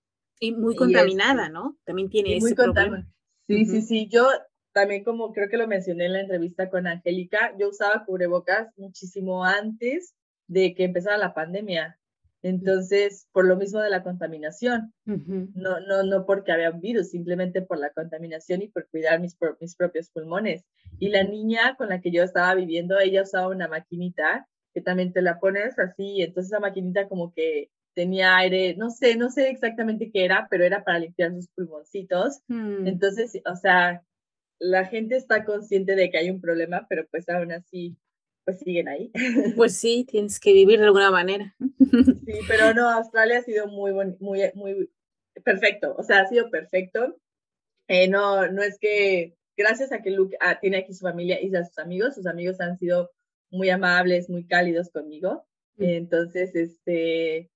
Y 0.42 0.54
muy 0.54 0.76
contaminada, 0.76 1.50
¿no? 1.50 1.78
También 1.86 2.10
tiene 2.10 2.36
ese 2.36 2.56
problema. 2.56 3.08
Sí, 3.48 3.66
sí, 3.66 3.82
sí. 3.84 4.10
Yo 4.12 4.28
también, 4.74 5.04
como 5.04 5.34
creo 5.34 5.50
que 5.50 5.58
lo 5.58 5.68
mencioné 5.68 6.08
en 6.08 6.14
la 6.14 6.22
entrevista 6.22 6.68
con 6.70 6.88
Angélica, 6.88 7.56
yo 7.60 7.70
usaba 7.70 8.06
cubrebocas 8.06 8.70
muchísimo 8.76 9.46
antes 9.46 10.16
de 10.48 10.74
que 10.74 10.86
empezara 10.86 11.18
la 11.20 11.36
pandemia. 11.36 12.00
Entonces, 12.42 13.28
por 13.32 13.46
lo 13.46 13.56
mismo 13.56 13.82
de 13.82 13.92
la 13.92 14.02
contaminación, 14.02 14.92
no, 15.06 15.80
no, 15.82 16.02
no 16.02 16.26
porque 16.26 16.52
había 16.52 16.72
un 16.72 16.82
virus, 16.82 17.12
simplemente 17.12 17.62
por 17.62 17.78
la 17.78 17.92
contaminación 17.92 18.64
y 18.64 18.68
por 18.68 18.90
cuidar 18.90 19.20
mis, 19.20 19.38
mis 19.60 19.76
propios 19.76 20.10
pulmones. 20.10 20.66
Y 20.98 21.10
la 21.10 21.24
niña 21.24 21.76
con 21.78 21.90
la 21.90 22.02
que 22.02 22.10
yo 22.10 22.24
estaba 22.24 22.56
viviendo, 22.56 22.98
ella 22.98 23.22
usaba 23.22 23.50
una 23.50 23.68
maquinita 23.68 24.48
que 24.74 24.82
también 24.82 25.14
te 25.14 25.22
la 25.22 25.40
pones 25.40 25.78
así, 25.78 26.22
entonces 26.22 26.52
esa 26.52 26.60
maquinita 26.60 27.08
como 27.08 27.32
que 27.32 27.70
tenía 27.94 28.38
aire, 28.38 28.76
no 28.78 28.90
sé, 28.90 29.16
no 29.16 29.30
sé 29.30 29.50
exactamente 29.50 30.12
qué 30.12 30.26
era, 30.26 30.48
pero 30.50 30.64
era 30.64 30.84
para 30.84 31.00
limpiar 31.00 31.34
sus 31.34 31.50
pulmoncitos. 31.50 32.42
Hmm. 32.48 32.88
Entonces, 32.88 33.42
o 33.46 33.56
sea, 33.56 34.04
la 34.60 34.86
gente 34.86 35.16
está 35.16 35.44
consciente 35.44 35.96
de 35.96 36.10
que 36.10 36.18
hay 36.18 36.30
un 36.30 36.42
problema, 36.42 36.86
pero 36.90 37.06
pues 37.10 37.28
aún 37.30 37.52
así, 37.52 37.98
pues 38.46 38.60
siguen 38.60 38.88
ahí. 38.88 39.12
Pues 39.58 39.78
sí, 39.78 40.06
tienes 40.10 40.40
que 40.40 40.54
vivir 40.54 40.80
de 40.80 40.86
alguna 40.86 41.12
manera. 41.12 41.56
Sí, 42.26 42.40
pero 42.48 42.74
no, 42.74 42.90
Australia 42.90 43.40
ha 43.40 43.44
sido 43.44 43.68
muy, 43.68 43.92
muy, 43.94 44.52
muy 44.54 44.90
perfecto, 45.44 45.96
o 45.98 46.04
sea, 46.04 46.22
ha 46.22 46.28
sido 46.28 46.50
perfecto. 46.50 47.18
Eh, 47.88 48.08
no, 48.08 48.48
no 48.48 48.62
es 48.62 48.78
que, 48.80 49.36
gracias 49.58 49.92
a 49.92 50.02
que 50.02 50.12
Luke 50.12 50.38
ah, 50.40 50.60
tiene 50.62 50.78
aquí 50.78 50.94
su 50.94 51.02
familia 51.02 51.42
y 51.42 51.54
a 51.56 51.66
sus 51.66 51.78
amigos, 51.80 52.16
sus 52.16 52.28
amigos 52.28 52.62
han 52.62 52.78
sido 52.78 53.12
muy 53.50 53.70
amables, 53.70 54.30
muy 54.30 54.46
cálidos 54.46 54.90
conmigo. 54.92 55.46
Mm. 55.76 55.84
Entonces, 55.84 56.56
este, 56.56 57.51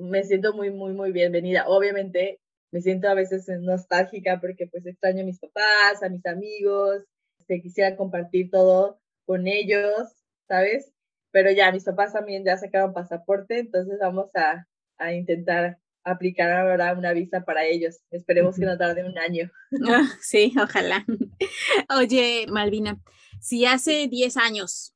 me 0.00 0.24
siento 0.24 0.54
muy, 0.54 0.70
muy, 0.70 0.92
muy 0.92 1.12
bienvenida. 1.12 1.64
Obviamente, 1.68 2.40
me 2.72 2.80
siento 2.80 3.08
a 3.08 3.14
veces 3.14 3.46
nostálgica 3.60 4.40
porque 4.40 4.66
pues 4.66 4.86
extraño 4.86 5.22
a 5.22 5.26
mis 5.26 5.38
papás, 5.38 6.02
a 6.02 6.08
mis 6.08 6.24
amigos, 6.26 7.04
este, 7.38 7.60
quisiera 7.60 7.96
compartir 7.96 8.50
todo 8.50 9.00
con 9.26 9.46
ellos, 9.46 10.08
¿sabes? 10.48 10.92
Pero 11.32 11.50
ya, 11.50 11.70
mis 11.72 11.84
papás 11.84 12.12
también 12.12 12.44
ya 12.44 12.56
sacaron 12.56 12.92
pasaporte, 12.92 13.60
entonces 13.60 13.98
vamos 14.00 14.30
a, 14.34 14.66
a 14.98 15.12
intentar 15.12 15.78
aplicar 16.02 16.50
ahora 16.50 16.92
una 16.94 17.12
visa 17.12 17.44
para 17.44 17.64
ellos. 17.66 18.00
Esperemos 18.10 18.56
que 18.56 18.64
no 18.64 18.78
tarde 18.78 19.04
un 19.04 19.18
año. 19.18 19.50
Ah, 19.88 20.08
sí, 20.20 20.52
ojalá. 20.60 21.04
Oye, 21.96 22.46
Malvina, 22.48 23.00
si 23.40 23.66
hace 23.66 24.08
10 24.08 24.36
años 24.36 24.94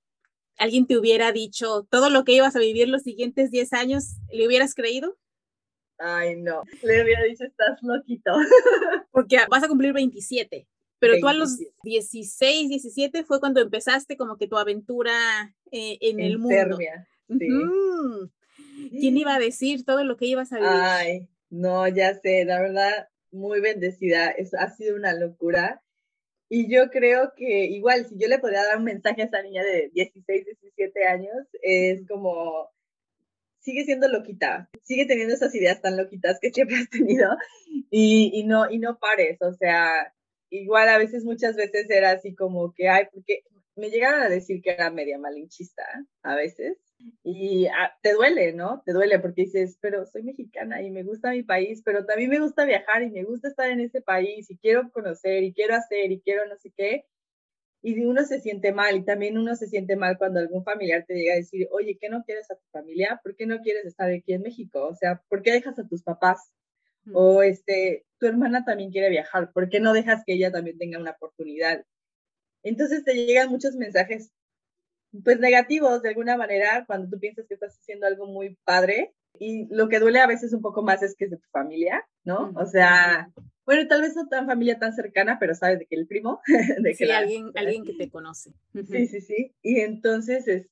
alguien 0.58 0.86
te 0.86 0.98
hubiera 0.98 1.32
dicho 1.32 1.86
todo 1.90 2.10
lo 2.10 2.24
que 2.24 2.32
ibas 2.32 2.56
a 2.56 2.60
vivir 2.60 2.88
los 2.88 3.02
siguientes 3.02 3.50
10 3.50 3.72
años, 3.72 4.16
¿le 4.30 4.46
hubieras 4.46 4.74
creído? 4.74 5.16
Ay, 5.98 6.36
no, 6.36 6.64
le 6.82 7.02
hubiera 7.02 7.22
dicho, 7.22 7.44
estás 7.44 7.82
loquito. 7.82 8.32
Porque 9.12 9.38
vas 9.48 9.62
a 9.62 9.68
cumplir 9.68 9.92
27, 9.92 10.66
pero 10.98 11.18
tú 11.20 11.28
a 11.28 11.34
los 11.34 11.58
16, 11.82 12.68
17 12.68 13.24
fue 13.24 13.40
cuando 13.40 13.60
empezaste 13.60 14.16
como 14.16 14.36
que 14.36 14.48
tu 14.48 14.56
aventura 14.56 15.54
eh, 15.70 15.98
en, 16.00 16.20
el 16.20 16.38
mundo. 16.38 16.78
Sí. 17.28 17.48
¿Quién 18.90 19.16
iba 19.16 19.34
a 19.34 19.38
decir 19.38 19.84
todo 19.84 20.04
lo 20.04 20.16
que 20.16 20.26
ibas 20.26 20.52
a 20.52 20.56
vivir? 20.56 20.70
Ay, 20.72 21.28
no, 21.50 21.86
ya 21.88 22.14
sé, 22.18 22.44
la 22.44 22.60
verdad, 22.60 23.08
muy 23.30 23.60
bendecida, 23.60 24.30
eso 24.30 24.56
ha 24.58 24.70
sido 24.70 24.96
una 24.96 25.14
locura. 25.14 25.83
Y 26.56 26.68
yo 26.72 26.88
creo 26.88 27.32
que 27.36 27.64
igual, 27.64 28.06
si 28.06 28.16
yo 28.16 28.28
le 28.28 28.38
podría 28.38 28.62
dar 28.62 28.78
un 28.78 28.84
mensaje 28.84 29.22
a 29.22 29.24
esa 29.24 29.42
niña 29.42 29.64
de 29.64 29.90
16, 29.92 30.44
17 30.62 31.04
años, 31.04 31.48
es 31.60 32.06
como, 32.06 32.70
sigue 33.58 33.84
siendo 33.84 34.06
loquita, 34.06 34.70
sigue 34.84 35.04
teniendo 35.04 35.34
esas 35.34 35.52
ideas 35.56 35.82
tan 35.82 35.96
loquitas 35.96 36.38
que 36.40 36.52
siempre 36.52 36.76
has 36.76 36.88
tenido 36.88 37.28
y, 37.90 38.30
y, 38.32 38.44
no, 38.44 38.70
y 38.70 38.78
no 38.78 39.00
pares, 39.00 39.36
o 39.42 39.52
sea, 39.54 40.14
igual 40.48 40.88
a 40.90 40.98
veces, 40.98 41.24
muchas 41.24 41.56
veces 41.56 41.90
era 41.90 42.12
así 42.12 42.36
como 42.36 42.72
que, 42.72 42.88
ay, 42.88 43.06
porque 43.12 43.42
me 43.74 43.90
llegaron 43.90 44.22
a 44.22 44.28
decir 44.28 44.62
que 44.62 44.70
era 44.70 44.92
media 44.92 45.18
malinchista 45.18 45.82
a 46.22 46.36
veces 46.36 46.76
y 47.22 47.66
ah, 47.66 47.92
te 48.02 48.12
duele, 48.12 48.52
¿no? 48.52 48.82
Te 48.84 48.92
duele 48.92 49.18
porque 49.18 49.42
dices, 49.42 49.78
pero 49.80 50.06
soy 50.06 50.22
mexicana 50.22 50.82
y 50.82 50.90
me 50.90 51.02
gusta 51.02 51.30
mi 51.30 51.42
país, 51.42 51.82
pero 51.84 52.04
también 52.04 52.30
me 52.30 52.40
gusta 52.40 52.64
viajar 52.64 53.02
y 53.02 53.10
me 53.10 53.24
gusta 53.24 53.48
estar 53.48 53.70
en 53.70 53.80
ese 53.80 54.00
país 54.00 54.50
y 54.50 54.56
quiero 54.56 54.90
conocer 54.90 55.42
y 55.42 55.52
quiero 55.52 55.74
hacer 55.74 56.12
y 56.12 56.20
quiero 56.20 56.46
no 56.46 56.56
sé 56.56 56.72
qué. 56.76 57.04
Y 57.82 58.02
uno 58.04 58.24
se 58.24 58.40
siente 58.40 58.72
mal 58.72 58.96
y 58.96 59.04
también 59.04 59.36
uno 59.36 59.56
se 59.56 59.66
siente 59.66 59.96
mal 59.96 60.16
cuando 60.16 60.40
algún 60.40 60.64
familiar 60.64 61.04
te 61.06 61.14
llega 61.14 61.34
a 61.34 61.36
decir, 61.36 61.68
oye, 61.70 61.98
¿qué 62.00 62.08
no 62.08 62.24
quieres 62.24 62.50
a 62.50 62.56
tu 62.56 62.64
familia? 62.72 63.20
¿Por 63.22 63.36
qué 63.36 63.46
no 63.46 63.60
quieres 63.60 63.84
estar 63.84 64.10
aquí 64.10 64.32
en 64.32 64.42
México? 64.42 64.86
O 64.86 64.94
sea, 64.94 65.22
¿por 65.28 65.42
qué 65.42 65.52
dejas 65.52 65.78
a 65.78 65.86
tus 65.86 66.02
papás? 66.02 66.50
O 67.12 67.42
este, 67.42 68.06
tu 68.18 68.26
hermana 68.26 68.64
también 68.64 68.90
quiere 68.90 69.10
viajar, 69.10 69.52
¿por 69.52 69.68
qué 69.68 69.78
no 69.80 69.92
dejas 69.92 70.22
que 70.24 70.32
ella 70.32 70.50
también 70.50 70.78
tenga 70.78 70.98
una 70.98 71.10
oportunidad? 71.10 71.84
Entonces 72.62 73.04
te 73.04 73.14
llegan 73.14 73.50
muchos 73.50 73.76
mensajes 73.76 74.32
pues 75.22 75.38
negativos 75.38 76.02
de 76.02 76.08
alguna 76.10 76.36
manera 76.36 76.84
cuando 76.86 77.08
tú 77.08 77.18
piensas 77.18 77.46
que 77.46 77.54
estás 77.54 77.78
haciendo 77.78 78.06
algo 78.06 78.26
muy 78.26 78.56
padre 78.64 79.12
y 79.38 79.66
lo 79.74 79.88
que 79.88 79.98
duele 79.98 80.20
a 80.20 80.26
veces 80.26 80.52
un 80.52 80.62
poco 80.62 80.82
más 80.82 81.02
es 81.02 81.14
que 81.16 81.26
es 81.26 81.30
de 81.30 81.38
tu 81.38 81.48
familia, 81.50 82.04
¿no? 82.24 82.52
O 82.56 82.66
sea, 82.66 83.30
bueno, 83.66 83.86
tal 83.88 84.02
vez 84.02 84.14
no 84.14 84.28
tan 84.28 84.46
familia 84.46 84.78
tan 84.78 84.94
cercana, 84.94 85.38
pero 85.40 85.54
sabes 85.54 85.78
de 85.78 85.86
que 85.86 85.96
el 85.96 86.06
primo, 86.06 86.40
de 86.80 86.94
que 86.94 87.12
alguien, 87.12 87.50
alguien 87.54 87.84
que 87.84 87.94
te 87.94 88.10
conoce. 88.10 88.52
Sí, 88.88 89.06
sí, 89.06 89.20
sí. 89.20 89.52
Y 89.62 89.80
entonces 89.80 90.46
es, 90.46 90.66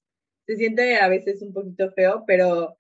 se 0.47 0.57
siente 0.57 0.97
a 0.97 1.09
veces 1.09 1.43
un 1.43 1.53
poquito 1.53 1.91
feo, 1.93 2.25
pero 2.27 2.77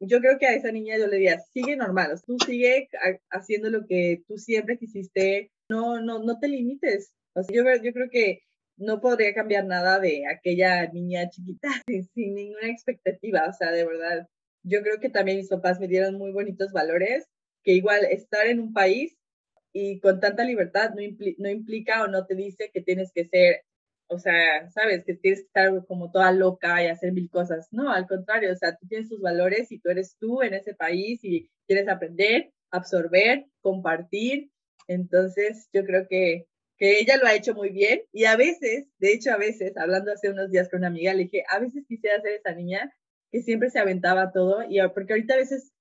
yo 0.00 0.20
creo 0.20 0.38
que 0.38 0.46
a 0.46 0.54
esa 0.54 0.72
niña 0.72 0.96
yo 0.98 1.06
le 1.06 1.16
diría, 1.16 1.40
sigue 1.52 1.76
normal, 1.76 2.18
tú 2.26 2.36
sigue 2.44 2.88
haciendo 3.30 3.70
lo 3.70 3.86
que 3.86 4.22
tú 4.26 4.38
siempre 4.38 4.78
quisiste, 4.78 5.52
no, 5.68 6.00
no, 6.00 6.18
no 6.20 6.38
te 6.38 6.48
limites. 6.48 7.12
O 7.34 7.42
sea, 7.42 7.54
yo, 7.54 7.62
yo 7.82 7.92
creo 7.92 8.08
que 8.10 8.42
no 8.80 9.00
podría 9.00 9.34
cambiar 9.34 9.66
nada 9.66 10.00
de 10.00 10.26
aquella 10.26 10.90
niña 10.90 11.28
chiquita 11.28 11.68
sin, 12.14 12.34
ninguna 12.34 12.68
expectativa, 12.68 13.46
o 13.48 13.52
sea, 13.52 13.70
de 13.70 13.84
verdad, 13.84 14.26
yo 14.62 14.82
creo 14.82 14.98
que 15.00 15.10
también 15.10 15.38
mis 15.38 15.48
papás 15.48 15.78
me 15.78 15.86
dieron 15.86 16.16
muy 16.16 16.32
bonitos 16.32 16.72
valores, 16.72 17.26
que 17.62 17.72
igual 17.72 18.04
estar 18.06 18.46
en 18.46 18.60
un 18.60 18.72
país 18.72 19.16
y 19.72 20.00
con 20.00 20.18
tanta 20.18 20.44
libertad 20.44 20.92
no, 20.94 21.50
implica 21.50 22.02
o 22.02 22.08
no 22.08 22.26
te 22.26 22.34
dice 22.34 22.70
que 22.72 22.80
tienes 22.80 23.12
que 23.12 23.26
ser, 23.26 23.62
o 24.08 24.18
sea, 24.18 24.68
sabes, 24.70 25.04
que 25.04 25.14
tienes 25.14 25.40
que 25.40 25.46
estar 25.46 25.86
como 25.86 26.10
toda 26.10 26.32
loca 26.32 26.82
y 26.82 26.88
hacer 26.88 27.12
mil 27.12 27.30
cosas. 27.30 27.68
No, 27.70 27.92
al 27.92 28.06
contrario, 28.08 28.52
o 28.52 28.56
sea, 28.56 28.76
tú 28.76 28.88
tienes 28.88 29.08
tus 29.08 29.20
valores 29.20 29.70
y 29.70 29.78
tú 29.78 29.90
eres 29.90 30.16
tú 30.18 30.42
en 30.42 30.54
ese 30.54 30.74
país 30.74 31.20
y 31.22 31.50
quieres 31.66 31.88
aprender, 31.88 32.50
absorber, 32.70 33.46
compartir. 33.60 34.50
Entonces, 34.88 35.68
yo 35.72 35.84
creo 35.84 36.08
que 36.08 36.46
que 36.80 36.98
ella 36.98 37.18
lo 37.18 37.26
ha 37.26 37.34
hecho 37.34 37.54
muy 37.54 37.68
bien 37.68 38.00
y 38.10 38.24
a 38.24 38.36
veces, 38.36 38.86
de 38.98 39.12
hecho 39.12 39.32
a 39.32 39.36
veces, 39.36 39.76
hablando 39.76 40.12
hace 40.12 40.30
unos 40.30 40.50
días 40.50 40.70
con 40.70 40.78
una 40.78 40.88
amiga, 40.88 41.12
le 41.12 41.24
dije, 41.24 41.44
a 41.50 41.58
veces 41.58 41.84
quisiera 41.86 42.20
ser 42.22 42.32
esa 42.32 42.54
niña 42.54 42.90
que 43.30 43.42
siempre 43.42 43.68
se 43.70 43.78
aventaba 43.78 44.32
todo 44.32 44.64
y 44.66 44.80
porque 44.94 45.12
ahorita 45.12 45.34
a 45.34 45.36
veces, 45.36 45.72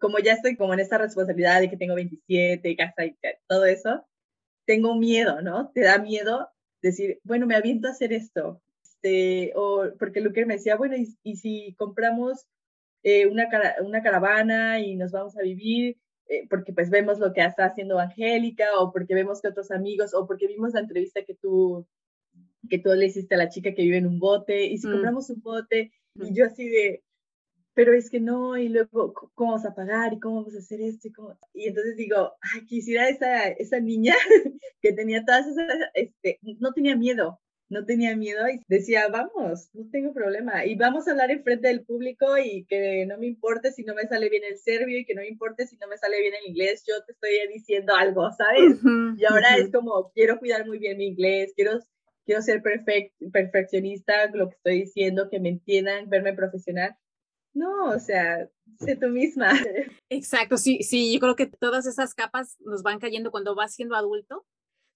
como 0.00 0.18
ya 0.18 0.32
estoy 0.32 0.56
como 0.56 0.72
en 0.72 0.80
esta 0.80 0.96
responsabilidad 0.96 1.60
de 1.60 1.68
que 1.68 1.76
tengo 1.76 1.94
27, 1.94 2.74
casa 2.74 3.04
y 3.04 3.14
todo 3.46 3.66
eso, 3.66 4.06
tengo 4.64 4.96
miedo, 4.96 5.42
¿no? 5.42 5.70
Te 5.74 5.82
da 5.82 5.98
miedo 5.98 6.48
decir, 6.80 7.20
bueno, 7.22 7.46
me 7.46 7.54
aviento 7.54 7.88
a 7.88 7.90
hacer 7.90 8.14
esto. 8.14 8.62
Este, 8.82 9.52
o 9.56 9.90
porque 9.98 10.22
Luker 10.22 10.46
me 10.46 10.54
decía, 10.54 10.76
bueno, 10.76 10.96
¿y, 10.96 11.36
si 11.36 11.74
compramos 11.78 12.46
eh, 13.02 13.26
una, 13.26 13.48
una 13.84 14.02
caravana 14.02 14.80
y 14.80 14.96
nos 14.96 15.12
vamos 15.12 15.36
a 15.36 15.42
vivir? 15.42 15.98
Eh, 16.28 16.46
porque 16.50 16.72
pues 16.72 16.90
vemos 16.90 17.20
lo 17.20 17.32
que 17.32 17.40
está 17.40 17.66
haciendo 17.66 18.00
Angélica 18.00 18.80
o 18.80 18.92
porque 18.92 19.14
vemos 19.14 19.40
que 19.40 19.48
otros 19.48 19.70
amigos 19.70 20.12
o 20.12 20.26
porque 20.26 20.48
vimos 20.48 20.72
la 20.74 20.80
entrevista 20.80 21.24
que 21.24 21.34
tú 21.34 21.86
que 22.68 22.78
tú 22.78 22.90
le 22.94 23.06
hiciste 23.06 23.34
a 23.34 23.38
la 23.38 23.48
chica 23.48 23.74
que 23.74 23.82
vive 23.82 23.98
en 23.98 24.06
un 24.06 24.18
bote, 24.18 24.66
y 24.66 24.78
si 24.78 24.86
mm. 24.86 24.92
compramos 24.92 25.30
un 25.30 25.40
bote, 25.40 25.92
y 26.14 26.30
mm. 26.30 26.34
yo 26.34 26.46
así 26.46 26.68
de, 26.68 27.02
pero 27.74 27.94
es 27.94 28.10
que 28.10 28.20
no, 28.20 28.56
y 28.56 28.68
luego, 28.68 29.12
¿cómo 29.34 29.52
vamos 29.52 29.66
a 29.66 29.74
pagar? 29.74 30.12
¿Y 30.12 30.20
cómo 30.20 30.36
vamos 30.36 30.54
a 30.54 30.58
hacer 30.58 30.80
esto? 30.80 31.08
Y, 31.08 31.12
cómo? 31.12 31.38
y 31.52 31.68
entonces 31.68 31.96
digo, 31.96 32.32
ay, 32.40 32.64
quisiera 32.66 33.08
esa, 33.08 33.48
esa 33.48 33.80
niña 33.80 34.14
que 34.80 34.92
tenía 34.92 35.24
todas 35.24 35.46
esas, 35.46 35.66
este, 35.94 36.38
no 36.42 36.72
tenía 36.72 36.96
miedo, 36.96 37.40
no 37.68 37.84
tenía 37.84 38.16
miedo 38.16 38.48
y 38.48 38.60
decía, 38.68 39.08
vamos, 39.08 39.70
no 39.74 39.88
tengo 39.90 40.12
problema. 40.12 40.64
Y 40.64 40.76
vamos 40.76 41.06
a 41.06 41.10
hablar 41.10 41.30
en 41.30 41.42
frente 41.42 41.68
del 41.68 41.84
público 41.84 42.38
y 42.38 42.64
que 42.66 43.06
no 43.06 43.18
me 43.18 43.26
importe 43.26 43.72
si 43.72 43.84
no 43.84 43.94
me 43.94 44.06
sale 44.06 44.28
bien 44.28 44.44
el 44.44 44.58
serbio 44.58 44.98
y 44.98 45.04
que 45.04 45.14
no 45.14 45.22
me 45.22 45.28
importe 45.28 45.66
si 45.66 45.76
no 45.76 45.88
me 45.88 45.98
sale 45.98 46.20
bien 46.20 46.34
el 46.34 46.50
inglés, 46.50 46.84
yo 46.86 46.94
te 47.04 47.12
estoy 47.12 47.30
diciendo 47.52 47.94
algo, 47.94 48.30
¿sabes? 48.32 48.78
y 49.16 49.24
ahora 49.24 49.56
es 49.56 49.70
como, 49.72 50.12
quiero 50.14 50.38
cuidar 50.38 50.66
muy 50.66 50.78
bien 50.78 50.98
mi 50.98 51.06
inglés, 51.06 51.52
quiero 51.56 51.80
quiero 52.26 52.42
ser 52.42 52.60
perfect, 52.60 53.14
perfeccionista, 53.32 54.28
lo 54.34 54.50
que 54.50 54.56
estoy 54.56 54.80
diciendo, 54.82 55.30
que 55.30 55.40
me 55.40 55.48
entiendan, 55.48 56.10
verme 56.10 56.34
profesional. 56.34 56.96
No, 57.54 57.90
o 57.90 57.98
sea, 57.98 58.50
sé 58.78 58.96
tú 58.96 59.08
misma. 59.08 59.48
Exacto, 60.10 60.58
sí, 60.58 60.82
sí, 60.82 61.14
yo 61.14 61.20
creo 61.20 61.36
que 61.36 61.46
todas 61.46 61.86
esas 61.86 62.14
capas 62.14 62.56
nos 62.60 62.82
van 62.82 62.98
cayendo 62.98 63.30
cuando 63.30 63.54
vas 63.54 63.74
siendo 63.74 63.94
adulto. 63.94 64.44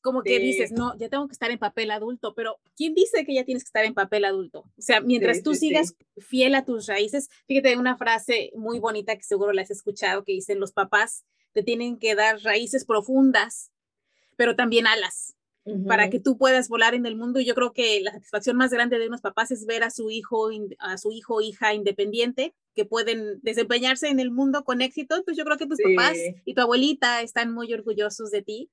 Como 0.02 0.22
que 0.22 0.38
dices, 0.38 0.72
no, 0.72 0.96
ya 0.96 1.08
tengo 1.08 1.26
que 1.26 1.32
estar 1.32 1.50
en 1.50 1.58
papel 1.58 1.90
adulto, 1.90 2.34
pero 2.34 2.58
¿quién 2.74 2.94
dice 2.94 3.24
que 3.24 3.34
ya 3.34 3.44
tienes 3.44 3.64
que 3.64 3.68
estar 3.68 3.84
en 3.84 3.94
papel 3.94 4.24
adulto? 4.24 4.60
O 4.78 4.82
sea, 4.82 5.00
mientras 5.00 5.42
tú 5.42 5.54
sigas 5.54 5.94
fiel 6.16 6.54
a 6.54 6.64
tus 6.64 6.86
raíces, 6.86 7.28
fíjate 7.46 7.76
una 7.76 7.96
frase 7.96 8.50
muy 8.54 8.78
bonita 8.78 9.14
que 9.16 9.22
seguro 9.22 9.52
la 9.52 9.62
has 9.62 9.70
escuchado 9.70 10.24
que 10.24 10.32
dicen 10.32 10.58
los 10.58 10.72
papás 10.72 11.24
te 11.52 11.62
tienen 11.62 11.98
que 11.98 12.14
dar 12.14 12.40
raíces 12.42 12.84
profundas, 12.84 13.72
pero 14.36 14.56
también 14.56 14.86
alas 14.86 15.34
para 15.86 16.10
que 16.10 16.18
tú 16.20 16.36
puedas 16.36 16.68
volar 16.68 16.94
en 16.94 17.06
el 17.06 17.16
mundo. 17.16 17.40
Y 17.40 17.44
yo 17.44 17.54
creo 17.54 17.72
que 17.72 18.00
la 18.00 18.12
satisfacción 18.12 18.56
más 18.56 18.72
grande 18.72 18.98
de 18.98 19.06
unos 19.06 19.20
papás 19.20 19.50
es 19.50 19.66
ver 19.66 19.84
a 19.84 19.90
su 19.90 20.10
hijo, 20.10 20.48
a 20.78 20.98
su 20.98 21.12
hijo 21.12 21.36
o 21.36 21.40
hija 21.40 21.74
independiente, 21.74 22.54
que 22.74 22.84
pueden 22.84 23.40
desempeñarse 23.42 24.08
en 24.08 24.20
el 24.20 24.30
mundo 24.30 24.64
con 24.64 24.80
éxito. 24.80 25.16
Entonces 25.16 25.36
yo 25.36 25.44
creo 25.44 25.58
que 25.58 25.66
tus 25.66 25.78
papás 25.80 26.16
y 26.44 26.54
tu 26.54 26.60
abuelita 26.60 27.22
están 27.22 27.52
muy 27.52 27.72
orgullosos 27.72 28.30
de 28.30 28.42
ti 28.42 28.70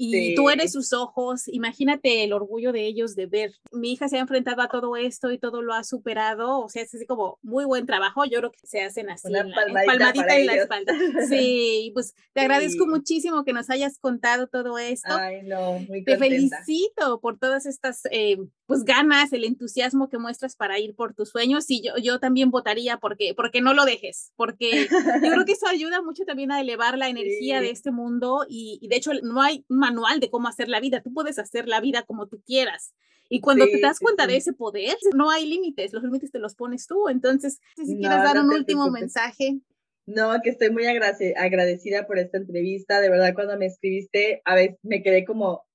y 0.00 0.34
tú 0.36 0.48
eres 0.48 0.72
sus 0.72 0.92
ojos, 0.92 1.48
imagínate 1.48 2.22
el 2.22 2.32
orgullo 2.32 2.72
de 2.72 2.86
ellos 2.86 3.16
de 3.16 3.26
ver, 3.26 3.52
mi 3.72 3.92
hija 3.92 4.08
se 4.08 4.16
ha 4.16 4.20
enfrentado 4.20 4.62
a 4.62 4.68
todo 4.68 4.96
esto 4.96 5.32
y 5.32 5.38
todo 5.38 5.60
lo 5.60 5.74
ha 5.74 5.82
superado, 5.82 6.60
o 6.60 6.68
sea, 6.68 6.84
es 6.84 6.94
así 6.94 7.04
como 7.04 7.38
muy 7.42 7.64
buen 7.64 7.84
trabajo, 7.84 8.24
yo 8.24 8.38
creo 8.38 8.52
que 8.52 8.60
se 8.62 8.80
hacen 8.82 9.10
así, 9.10 9.26
Una 9.28 9.44
palmadita, 9.52 10.36
en 10.36 10.46
la 10.46 10.54
espalda. 10.54 10.94
Sí, 11.28 11.90
pues 11.94 12.14
te 12.32 12.42
agradezco 12.42 12.86
muchísimo 12.86 13.44
que 13.44 13.52
nos 13.52 13.70
hayas 13.70 13.98
contado 13.98 14.46
todo 14.46 14.78
esto. 14.78 15.12
Ay, 15.12 15.42
no, 15.42 15.80
muy 15.80 16.04
Te 16.04 16.16
felicito 16.16 17.20
por 17.20 17.38
todas 17.38 17.66
estas, 17.66 18.02
eh, 18.12 18.38
pues 18.66 18.84
ganas, 18.84 19.32
el 19.32 19.44
entusiasmo 19.44 20.08
que 20.08 20.18
muestras 20.18 20.54
para 20.54 20.78
ir 20.78 20.94
por 20.94 21.14
tus 21.14 21.30
sueños 21.30 21.64
y 21.68 21.82
yo, 21.82 21.96
yo 22.00 22.20
también 22.20 22.50
votaría 22.50 22.98
porque, 22.98 23.34
porque 23.34 23.60
no 23.60 23.74
lo 23.74 23.84
dejes, 23.84 24.32
porque 24.36 24.88
yo 24.88 25.30
creo 25.30 25.44
que 25.44 25.52
eso 25.58 25.66
ayuda 25.66 26.02
mucho 26.02 26.24
también 26.24 26.52
a 26.52 26.60
elevar 26.60 26.96
la 26.96 27.08
energía 27.08 27.60
de 27.60 27.70
este 27.70 27.90
mundo 27.90 28.46
y, 28.48 28.78
y 28.80 28.88
de 28.88 28.96
hecho 28.96 29.10
no 29.22 29.42
hay 29.42 29.64
manual 29.88 30.20
de 30.20 30.30
cómo 30.30 30.48
hacer 30.48 30.68
la 30.68 30.80
vida, 30.80 31.02
tú 31.02 31.12
puedes 31.12 31.38
hacer 31.38 31.66
la 31.68 31.80
vida 31.80 32.02
como 32.02 32.26
tú 32.26 32.40
quieras. 32.46 32.94
Y 33.30 33.40
cuando 33.40 33.66
te 33.66 33.80
das 33.80 33.98
cuenta 34.00 34.26
de 34.26 34.36
ese 34.36 34.52
poder, 34.52 34.96
no 35.14 35.30
hay 35.30 35.46
límites, 35.46 35.92
los 35.92 36.02
límites 36.02 36.30
te 36.30 36.38
los 36.38 36.54
pones 36.54 36.86
tú. 36.86 37.08
Entonces, 37.08 37.60
si 37.76 37.98
quieres 37.98 38.22
dar 38.22 38.38
un 38.38 38.50
último 38.50 38.90
mensaje. 38.90 39.58
No, 40.06 40.32
que 40.42 40.50
estoy 40.50 40.70
muy 40.70 40.86
agradecida 40.86 42.06
por 42.06 42.18
esta 42.18 42.38
entrevista. 42.38 43.00
De 43.00 43.10
verdad, 43.10 43.34
cuando 43.34 43.58
me 43.58 43.66
escribiste, 43.66 44.40
a 44.46 44.54
veces 44.54 44.78
me 44.82 45.02
quedé 45.02 45.26
como, 45.26 45.66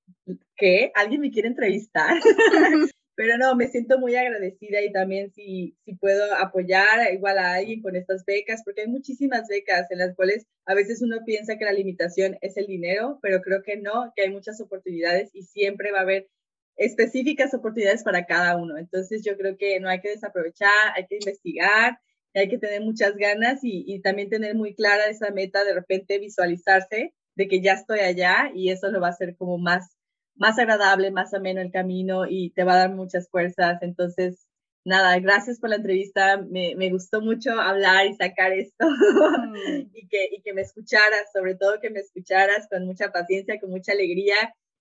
¿qué? 0.56 0.90
¿Alguien 0.96 1.20
me 1.20 1.30
quiere 1.30 1.46
entrevistar? 1.46 2.20
Pero 3.16 3.38
no, 3.38 3.54
me 3.54 3.68
siento 3.68 3.98
muy 3.98 4.16
agradecida 4.16 4.82
y 4.82 4.92
también 4.92 5.30
si, 5.32 5.76
si 5.84 5.94
puedo 5.94 6.34
apoyar 6.34 7.12
igual 7.12 7.38
a 7.38 7.54
alguien 7.54 7.80
con 7.80 7.94
estas 7.94 8.24
becas, 8.24 8.62
porque 8.64 8.82
hay 8.82 8.88
muchísimas 8.88 9.46
becas 9.48 9.88
en 9.90 9.98
las 9.98 10.16
cuales 10.16 10.46
a 10.66 10.74
veces 10.74 11.00
uno 11.00 11.18
piensa 11.24 11.56
que 11.56 11.64
la 11.64 11.72
limitación 11.72 12.36
es 12.40 12.56
el 12.56 12.66
dinero, 12.66 13.20
pero 13.22 13.40
creo 13.40 13.62
que 13.62 13.76
no, 13.76 14.12
que 14.16 14.22
hay 14.22 14.30
muchas 14.30 14.60
oportunidades 14.60 15.30
y 15.32 15.42
siempre 15.42 15.92
va 15.92 15.98
a 15.98 16.02
haber 16.02 16.28
específicas 16.76 17.54
oportunidades 17.54 18.02
para 18.02 18.26
cada 18.26 18.56
uno. 18.56 18.78
Entonces 18.78 19.22
yo 19.24 19.36
creo 19.36 19.56
que 19.56 19.78
no 19.78 19.88
hay 19.88 20.00
que 20.00 20.10
desaprovechar, 20.10 20.72
hay 20.96 21.06
que 21.06 21.16
investigar, 21.16 21.98
hay 22.34 22.48
que 22.48 22.58
tener 22.58 22.80
muchas 22.80 23.16
ganas 23.16 23.60
y, 23.62 23.84
y 23.86 24.00
también 24.00 24.28
tener 24.28 24.56
muy 24.56 24.74
clara 24.74 25.06
esa 25.06 25.30
meta, 25.30 25.62
de 25.62 25.74
repente 25.74 26.18
visualizarse 26.18 27.14
de 27.36 27.48
que 27.48 27.60
ya 27.60 27.74
estoy 27.74 28.00
allá 28.00 28.50
y 28.54 28.70
eso 28.70 28.90
lo 28.90 29.00
va 29.00 29.08
a 29.08 29.10
hacer 29.10 29.36
como 29.36 29.58
más 29.58 29.96
más 30.36 30.58
agradable, 30.58 31.10
más 31.10 31.34
ameno 31.34 31.60
el 31.60 31.70
camino 31.70 32.26
y 32.28 32.50
te 32.50 32.64
va 32.64 32.74
a 32.74 32.78
dar 32.78 32.94
muchas 32.94 33.28
fuerzas. 33.28 33.82
Entonces, 33.82 34.46
nada, 34.84 35.18
gracias 35.18 35.60
por 35.60 35.70
la 35.70 35.76
entrevista. 35.76 36.38
Me, 36.38 36.74
me 36.76 36.90
gustó 36.90 37.20
mucho 37.20 37.52
hablar 37.60 38.06
y 38.06 38.14
sacar 38.14 38.52
esto 38.52 38.86
mm. 38.86 39.56
y, 39.94 40.08
que, 40.08 40.28
y 40.32 40.42
que 40.42 40.52
me 40.52 40.62
escucharas, 40.62 41.32
sobre 41.32 41.54
todo 41.54 41.80
que 41.80 41.90
me 41.90 42.00
escucharas 42.00 42.68
con 42.68 42.84
mucha 42.86 43.12
paciencia, 43.12 43.60
con 43.60 43.70
mucha 43.70 43.92
alegría 43.92 44.36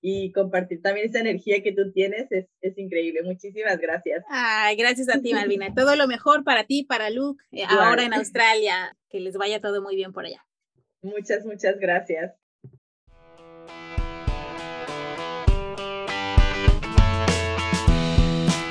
y 0.05 0.33
compartir 0.33 0.81
también 0.81 1.07
esa 1.07 1.21
energía 1.21 1.63
que 1.63 1.71
tú 1.71 1.93
tienes 1.93 2.29
es, 2.29 2.47
es, 2.59 2.77
increíble. 2.77 3.23
Muchísimas 3.23 3.79
gracias. 3.79 4.25
Ay, 4.27 4.75
gracias 4.75 5.07
a 5.07 5.21
ti, 5.21 5.33
Malvina. 5.33 5.73
Todo 5.75 5.95
lo 5.95 6.07
mejor 6.07 6.43
para 6.43 6.65
ti, 6.65 6.83
para 6.83 7.09
Luke, 7.09 7.41
eh, 7.51 7.63
ahora 7.69 8.03
en 8.03 8.13
Australia. 8.13 8.97
Que 9.09 9.21
les 9.21 9.37
vaya 9.37 9.61
todo 9.61 9.81
muy 9.81 9.95
bien 9.95 10.11
por 10.11 10.25
allá. 10.25 10.43
Muchas, 11.03 11.45
muchas 11.45 11.79
gracias. 11.79 12.33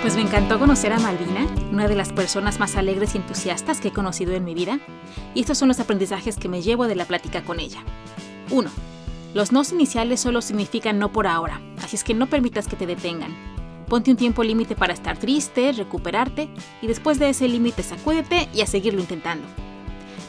Pues 0.03 0.16
me 0.16 0.23
encantó 0.23 0.59
conocer 0.59 0.93
a 0.93 0.99
Malvina, 0.99 1.47
una 1.70 1.87
de 1.87 1.95
las 1.95 2.12
personas 2.12 2.59
más 2.59 2.74
alegres 2.74 3.15
y 3.15 3.19
entusiastas 3.19 3.81
que 3.81 3.89
he 3.89 3.93
conocido 3.93 4.33
en 4.33 4.45
mi 4.45 4.53
vida, 4.53 4.81
y 5.33 5.43
estos 5.43 5.59
son 5.59 5.69
los 5.69 5.79
aprendizajes 5.79 6.39
que 6.39 6.49
me 6.49 6.61
llevo 6.61 6.89
de 6.89 6.97
la 6.97 7.05
plática 7.05 7.45
con 7.45 7.61
ella. 7.61 7.85
1. 8.51 8.69
Los 9.33 9.53
nos 9.53 9.70
iniciales 9.70 10.19
solo 10.19 10.43
significan 10.43 10.99
no 10.99 11.12
por 11.12 11.29
ahora, 11.29 11.61
así 11.85 11.95
es 11.95 12.03
que 12.03 12.15
no 12.15 12.27
permitas 12.27 12.66
que 12.66 12.74
te 12.74 12.89
detengan. 12.89 13.33
Ponte 13.87 14.11
un 14.11 14.16
tiempo 14.16 14.43
límite 14.43 14.74
para 14.74 14.93
estar 14.93 15.19
triste, 15.19 15.70
recuperarte, 15.70 16.49
y 16.81 16.89
después 16.89 17.20
de 17.20 17.29
ese 17.29 17.47
límite 17.47 17.85
sacúdete 17.85 18.49
y 18.53 18.62
a 18.62 18.66
seguirlo 18.66 19.03
intentando. 19.03 19.47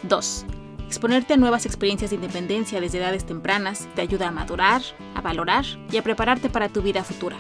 2. 0.04 0.46
Exponerte 0.86 1.34
a 1.34 1.38
nuevas 1.38 1.66
experiencias 1.66 2.12
de 2.12 2.18
independencia 2.18 2.80
desde 2.80 3.00
edades 3.00 3.26
tempranas 3.26 3.88
te 3.96 4.02
ayuda 4.02 4.28
a 4.28 4.32
madurar, 4.32 4.84
a 5.16 5.22
valorar 5.22 5.66
y 5.92 5.98
a 5.98 6.04
prepararte 6.04 6.52
para 6.52 6.70
tu 6.70 6.84
vida 6.84 7.04
futura. 7.04 7.38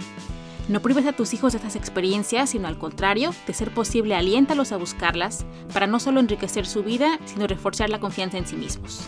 No 0.69 0.81
prives 0.81 1.05
a 1.05 1.11
tus 1.11 1.33
hijos 1.33 1.51
de 1.51 1.57
estas 1.57 1.75
experiencias, 1.75 2.51
sino 2.51 2.69
al 2.69 2.77
contrario, 2.77 3.31
de 3.45 3.53
ser 3.53 3.73
posible, 3.73 4.15
aliéntalos 4.15 4.71
a 4.71 4.77
buscarlas 4.77 5.45
para 5.73 5.87
no 5.87 5.99
solo 5.99 6.21
enriquecer 6.21 6.65
su 6.65 6.83
vida, 6.83 7.19
sino 7.25 7.47
reforzar 7.47 7.89
la 7.89 7.99
confianza 7.99 8.37
en 8.37 8.47
sí 8.47 8.55
mismos. 8.55 9.01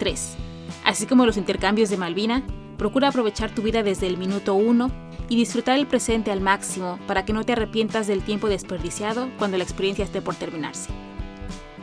3. 0.00 0.36
Así 0.84 1.06
como 1.06 1.24
los 1.24 1.36
intercambios 1.36 1.88
de 1.88 1.98
Malvina, 1.98 2.42
procura 2.78 3.08
aprovechar 3.08 3.54
tu 3.54 3.62
vida 3.62 3.84
desde 3.84 4.08
el 4.08 4.16
minuto 4.16 4.54
1 4.54 4.90
y 5.28 5.36
disfrutar 5.36 5.78
el 5.78 5.86
presente 5.86 6.32
al 6.32 6.40
máximo 6.40 6.98
para 7.06 7.24
que 7.24 7.32
no 7.32 7.44
te 7.44 7.52
arrepientas 7.52 8.08
del 8.08 8.22
tiempo 8.22 8.48
desperdiciado 8.48 9.30
cuando 9.38 9.56
la 9.58 9.62
experiencia 9.62 10.04
esté 10.04 10.20
por 10.20 10.34
terminarse. 10.34 10.90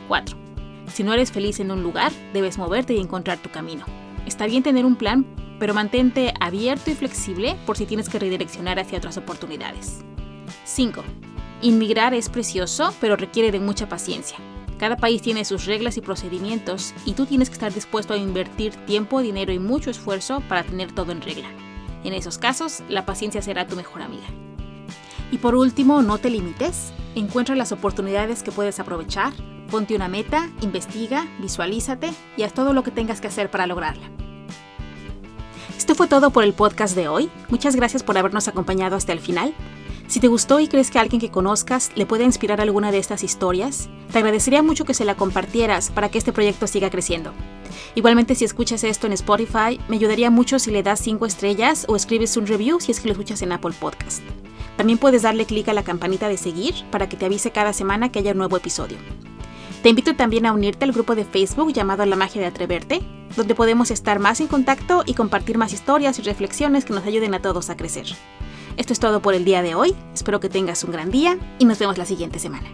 4. 0.08 0.36
Si 0.92 1.04
no 1.04 1.14
eres 1.14 1.32
feliz 1.32 1.58
en 1.60 1.70
un 1.70 1.82
lugar, 1.82 2.12
debes 2.34 2.58
moverte 2.58 2.92
y 2.92 3.00
encontrar 3.00 3.38
tu 3.38 3.48
camino. 3.48 3.86
Está 4.26 4.46
bien 4.46 4.62
tener 4.62 4.84
un 4.84 4.96
plan, 4.96 5.26
pero 5.58 5.74
mantente 5.74 6.32
abierto 6.40 6.90
y 6.90 6.94
flexible 6.94 7.56
por 7.66 7.76
si 7.76 7.86
tienes 7.86 8.08
que 8.08 8.18
redireccionar 8.18 8.78
hacia 8.78 8.98
otras 8.98 9.16
oportunidades. 9.16 10.00
5. 10.64 11.02
Inmigrar 11.62 12.14
es 12.14 12.28
precioso, 12.28 12.94
pero 13.00 13.16
requiere 13.16 13.52
de 13.52 13.60
mucha 13.60 13.88
paciencia. 13.88 14.38
Cada 14.78 14.96
país 14.96 15.20
tiene 15.20 15.44
sus 15.44 15.66
reglas 15.66 15.98
y 15.98 16.00
procedimientos 16.00 16.94
y 17.04 17.12
tú 17.12 17.26
tienes 17.26 17.50
que 17.50 17.54
estar 17.54 17.72
dispuesto 17.72 18.14
a 18.14 18.16
invertir 18.16 18.74
tiempo, 18.86 19.20
dinero 19.20 19.52
y 19.52 19.58
mucho 19.58 19.90
esfuerzo 19.90 20.42
para 20.48 20.62
tener 20.62 20.92
todo 20.92 21.12
en 21.12 21.20
regla. 21.20 21.50
En 22.02 22.14
esos 22.14 22.38
casos, 22.38 22.82
la 22.88 23.04
paciencia 23.04 23.42
será 23.42 23.66
tu 23.66 23.76
mejor 23.76 24.00
amiga. 24.00 24.26
Y 25.30 25.38
por 25.38 25.54
último, 25.54 26.02
no 26.02 26.18
te 26.18 26.30
limites. 26.30 26.92
Encuentra 27.14 27.54
las 27.54 27.72
oportunidades 27.72 28.42
que 28.42 28.52
puedes 28.52 28.80
aprovechar, 28.80 29.32
ponte 29.70 29.96
una 29.96 30.08
meta, 30.08 30.50
investiga, 30.60 31.26
visualízate 31.40 32.10
y 32.36 32.42
haz 32.42 32.52
todo 32.52 32.72
lo 32.72 32.82
que 32.82 32.90
tengas 32.90 33.20
que 33.20 33.28
hacer 33.28 33.50
para 33.50 33.66
lograrla. 33.66 34.10
Esto 35.76 35.94
fue 35.94 36.08
todo 36.08 36.30
por 36.30 36.44
el 36.44 36.52
podcast 36.52 36.94
de 36.94 37.08
hoy. 37.08 37.30
Muchas 37.48 37.74
gracias 37.74 38.02
por 38.02 38.16
habernos 38.18 38.48
acompañado 38.48 38.96
hasta 38.96 39.12
el 39.12 39.20
final. 39.20 39.54
Si 40.06 40.18
te 40.18 40.28
gustó 40.28 40.58
y 40.58 40.66
crees 40.66 40.90
que 40.90 40.98
alguien 40.98 41.20
que 41.20 41.30
conozcas 41.30 41.92
le 41.94 42.04
puede 42.04 42.24
inspirar 42.24 42.60
alguna 42.60 42.90
de 42.90 42.98
estas 42.98 43.22
historias, 43.22 43.88
te 44.10 44.18
agradecería 44.18 44.60
mucho 44.60 44.84
que 44.84 44.92
se 44.92 45.04
la 45.04 45.14
compartieras 45.14 45.90
para 45.90 46.08
que 46.08 46.18
este 46.18 46.32
proyecto 46.32 46.66
siga 46.66 46.90
creciendo. 46.90 47.32
Igualmente, 47.94 48.34
si 48.34 48.44
escuchas 48.44 48.82
esto 48.82 49.06
en 49.06 49.12
Spotify, 49.12 49.80
me 49.88 49.96
ayudaría 49.96 50.30
mucho 50.30 50.58
si 50.58 50.72
le 50.72 50.82
das 50.82 51.00
5 51.00 51.26
estrellas 51.26 51.86
o 51.88 51.94
escribes 51.94 52.36
un 52.36 52.48
review 52.48 52.80
si 52.80 52.90
es 52.90 52.98
que 52.98 53.06
lo 53.06 53.12
escuchas 53.12 53.42
en 53.42 53.52
Apple 53.52 53.74
Podcast. 53.78 54.22
También 54.80 54.98
puedes 54.98 55.20
darle 55.20 55.44
clic 55.44 55.68
a 55.68 55.74
la 55.74 55.84
campanita 55.84 56.26
de 56.26 56.38
seguir 56.38 56.74
para 56.90 57.06
que 57.06 57.18
te 57.18 57.26
avise 57.26 57.50
cada 57.50 57.74
semana 57.74 58.10
que 58.10 58.20
haya 58.20 58.32
un 58.32 58.38
nuevo 58.38 58.56
episodio. 58.56 58.96
Te 59.82 59.90
invito 59.90 60.16
también 60.16 60.46
a 60.46 60.54
unirte 60.54 60.86
al 60.86 60.92
grupo 60.92 61.14
de 61.14 61.26
Facebook 61.26 61.74
llamado 61.74 62.06
La 62.06 62.16
Magia 62.16 62.40
de 62.40 62.46
Atreverte, 62.46 63.02
donde 63.36 63.54
podemos 63.54 63.90
estar 63.90 64.20
más 64.20 64.40
en 64.40 64.46
contacto 64.46 65.02
y 65.04 65.12
compartir 65.12 65.58
más 65.58 65.74
historias 65.74 66.18
y 66.18 66.22
reflexiones 66.22 66.86
que 66.86 66.94
nos 66.94 67.04
ayuden 67.04 67.34
a 67.34 67.42
todos 67.42 67.68
a 67.68 67.76
crecer. 67.76 68.06
Esto 68.78 68.94
es 68.94 69.00
todo 69.00 69.20
por 69.20 69.34
el 69.34 69.44
día 69.44 69.60
de 69.60 69.74
hoy. 69.74 69.94
Espero 70.14 70.40
que 70.40 70.48
tengas 70.48 70.82
un 70.82 70.92
gran 70.92 71.10
día 71.10 71.36
y 71.58 71.66
nos 71.66 71.78
vemos 71.78 71.98
la 71.98 72.06
siguiente 72.06 72.38
semana. 72.38 72.70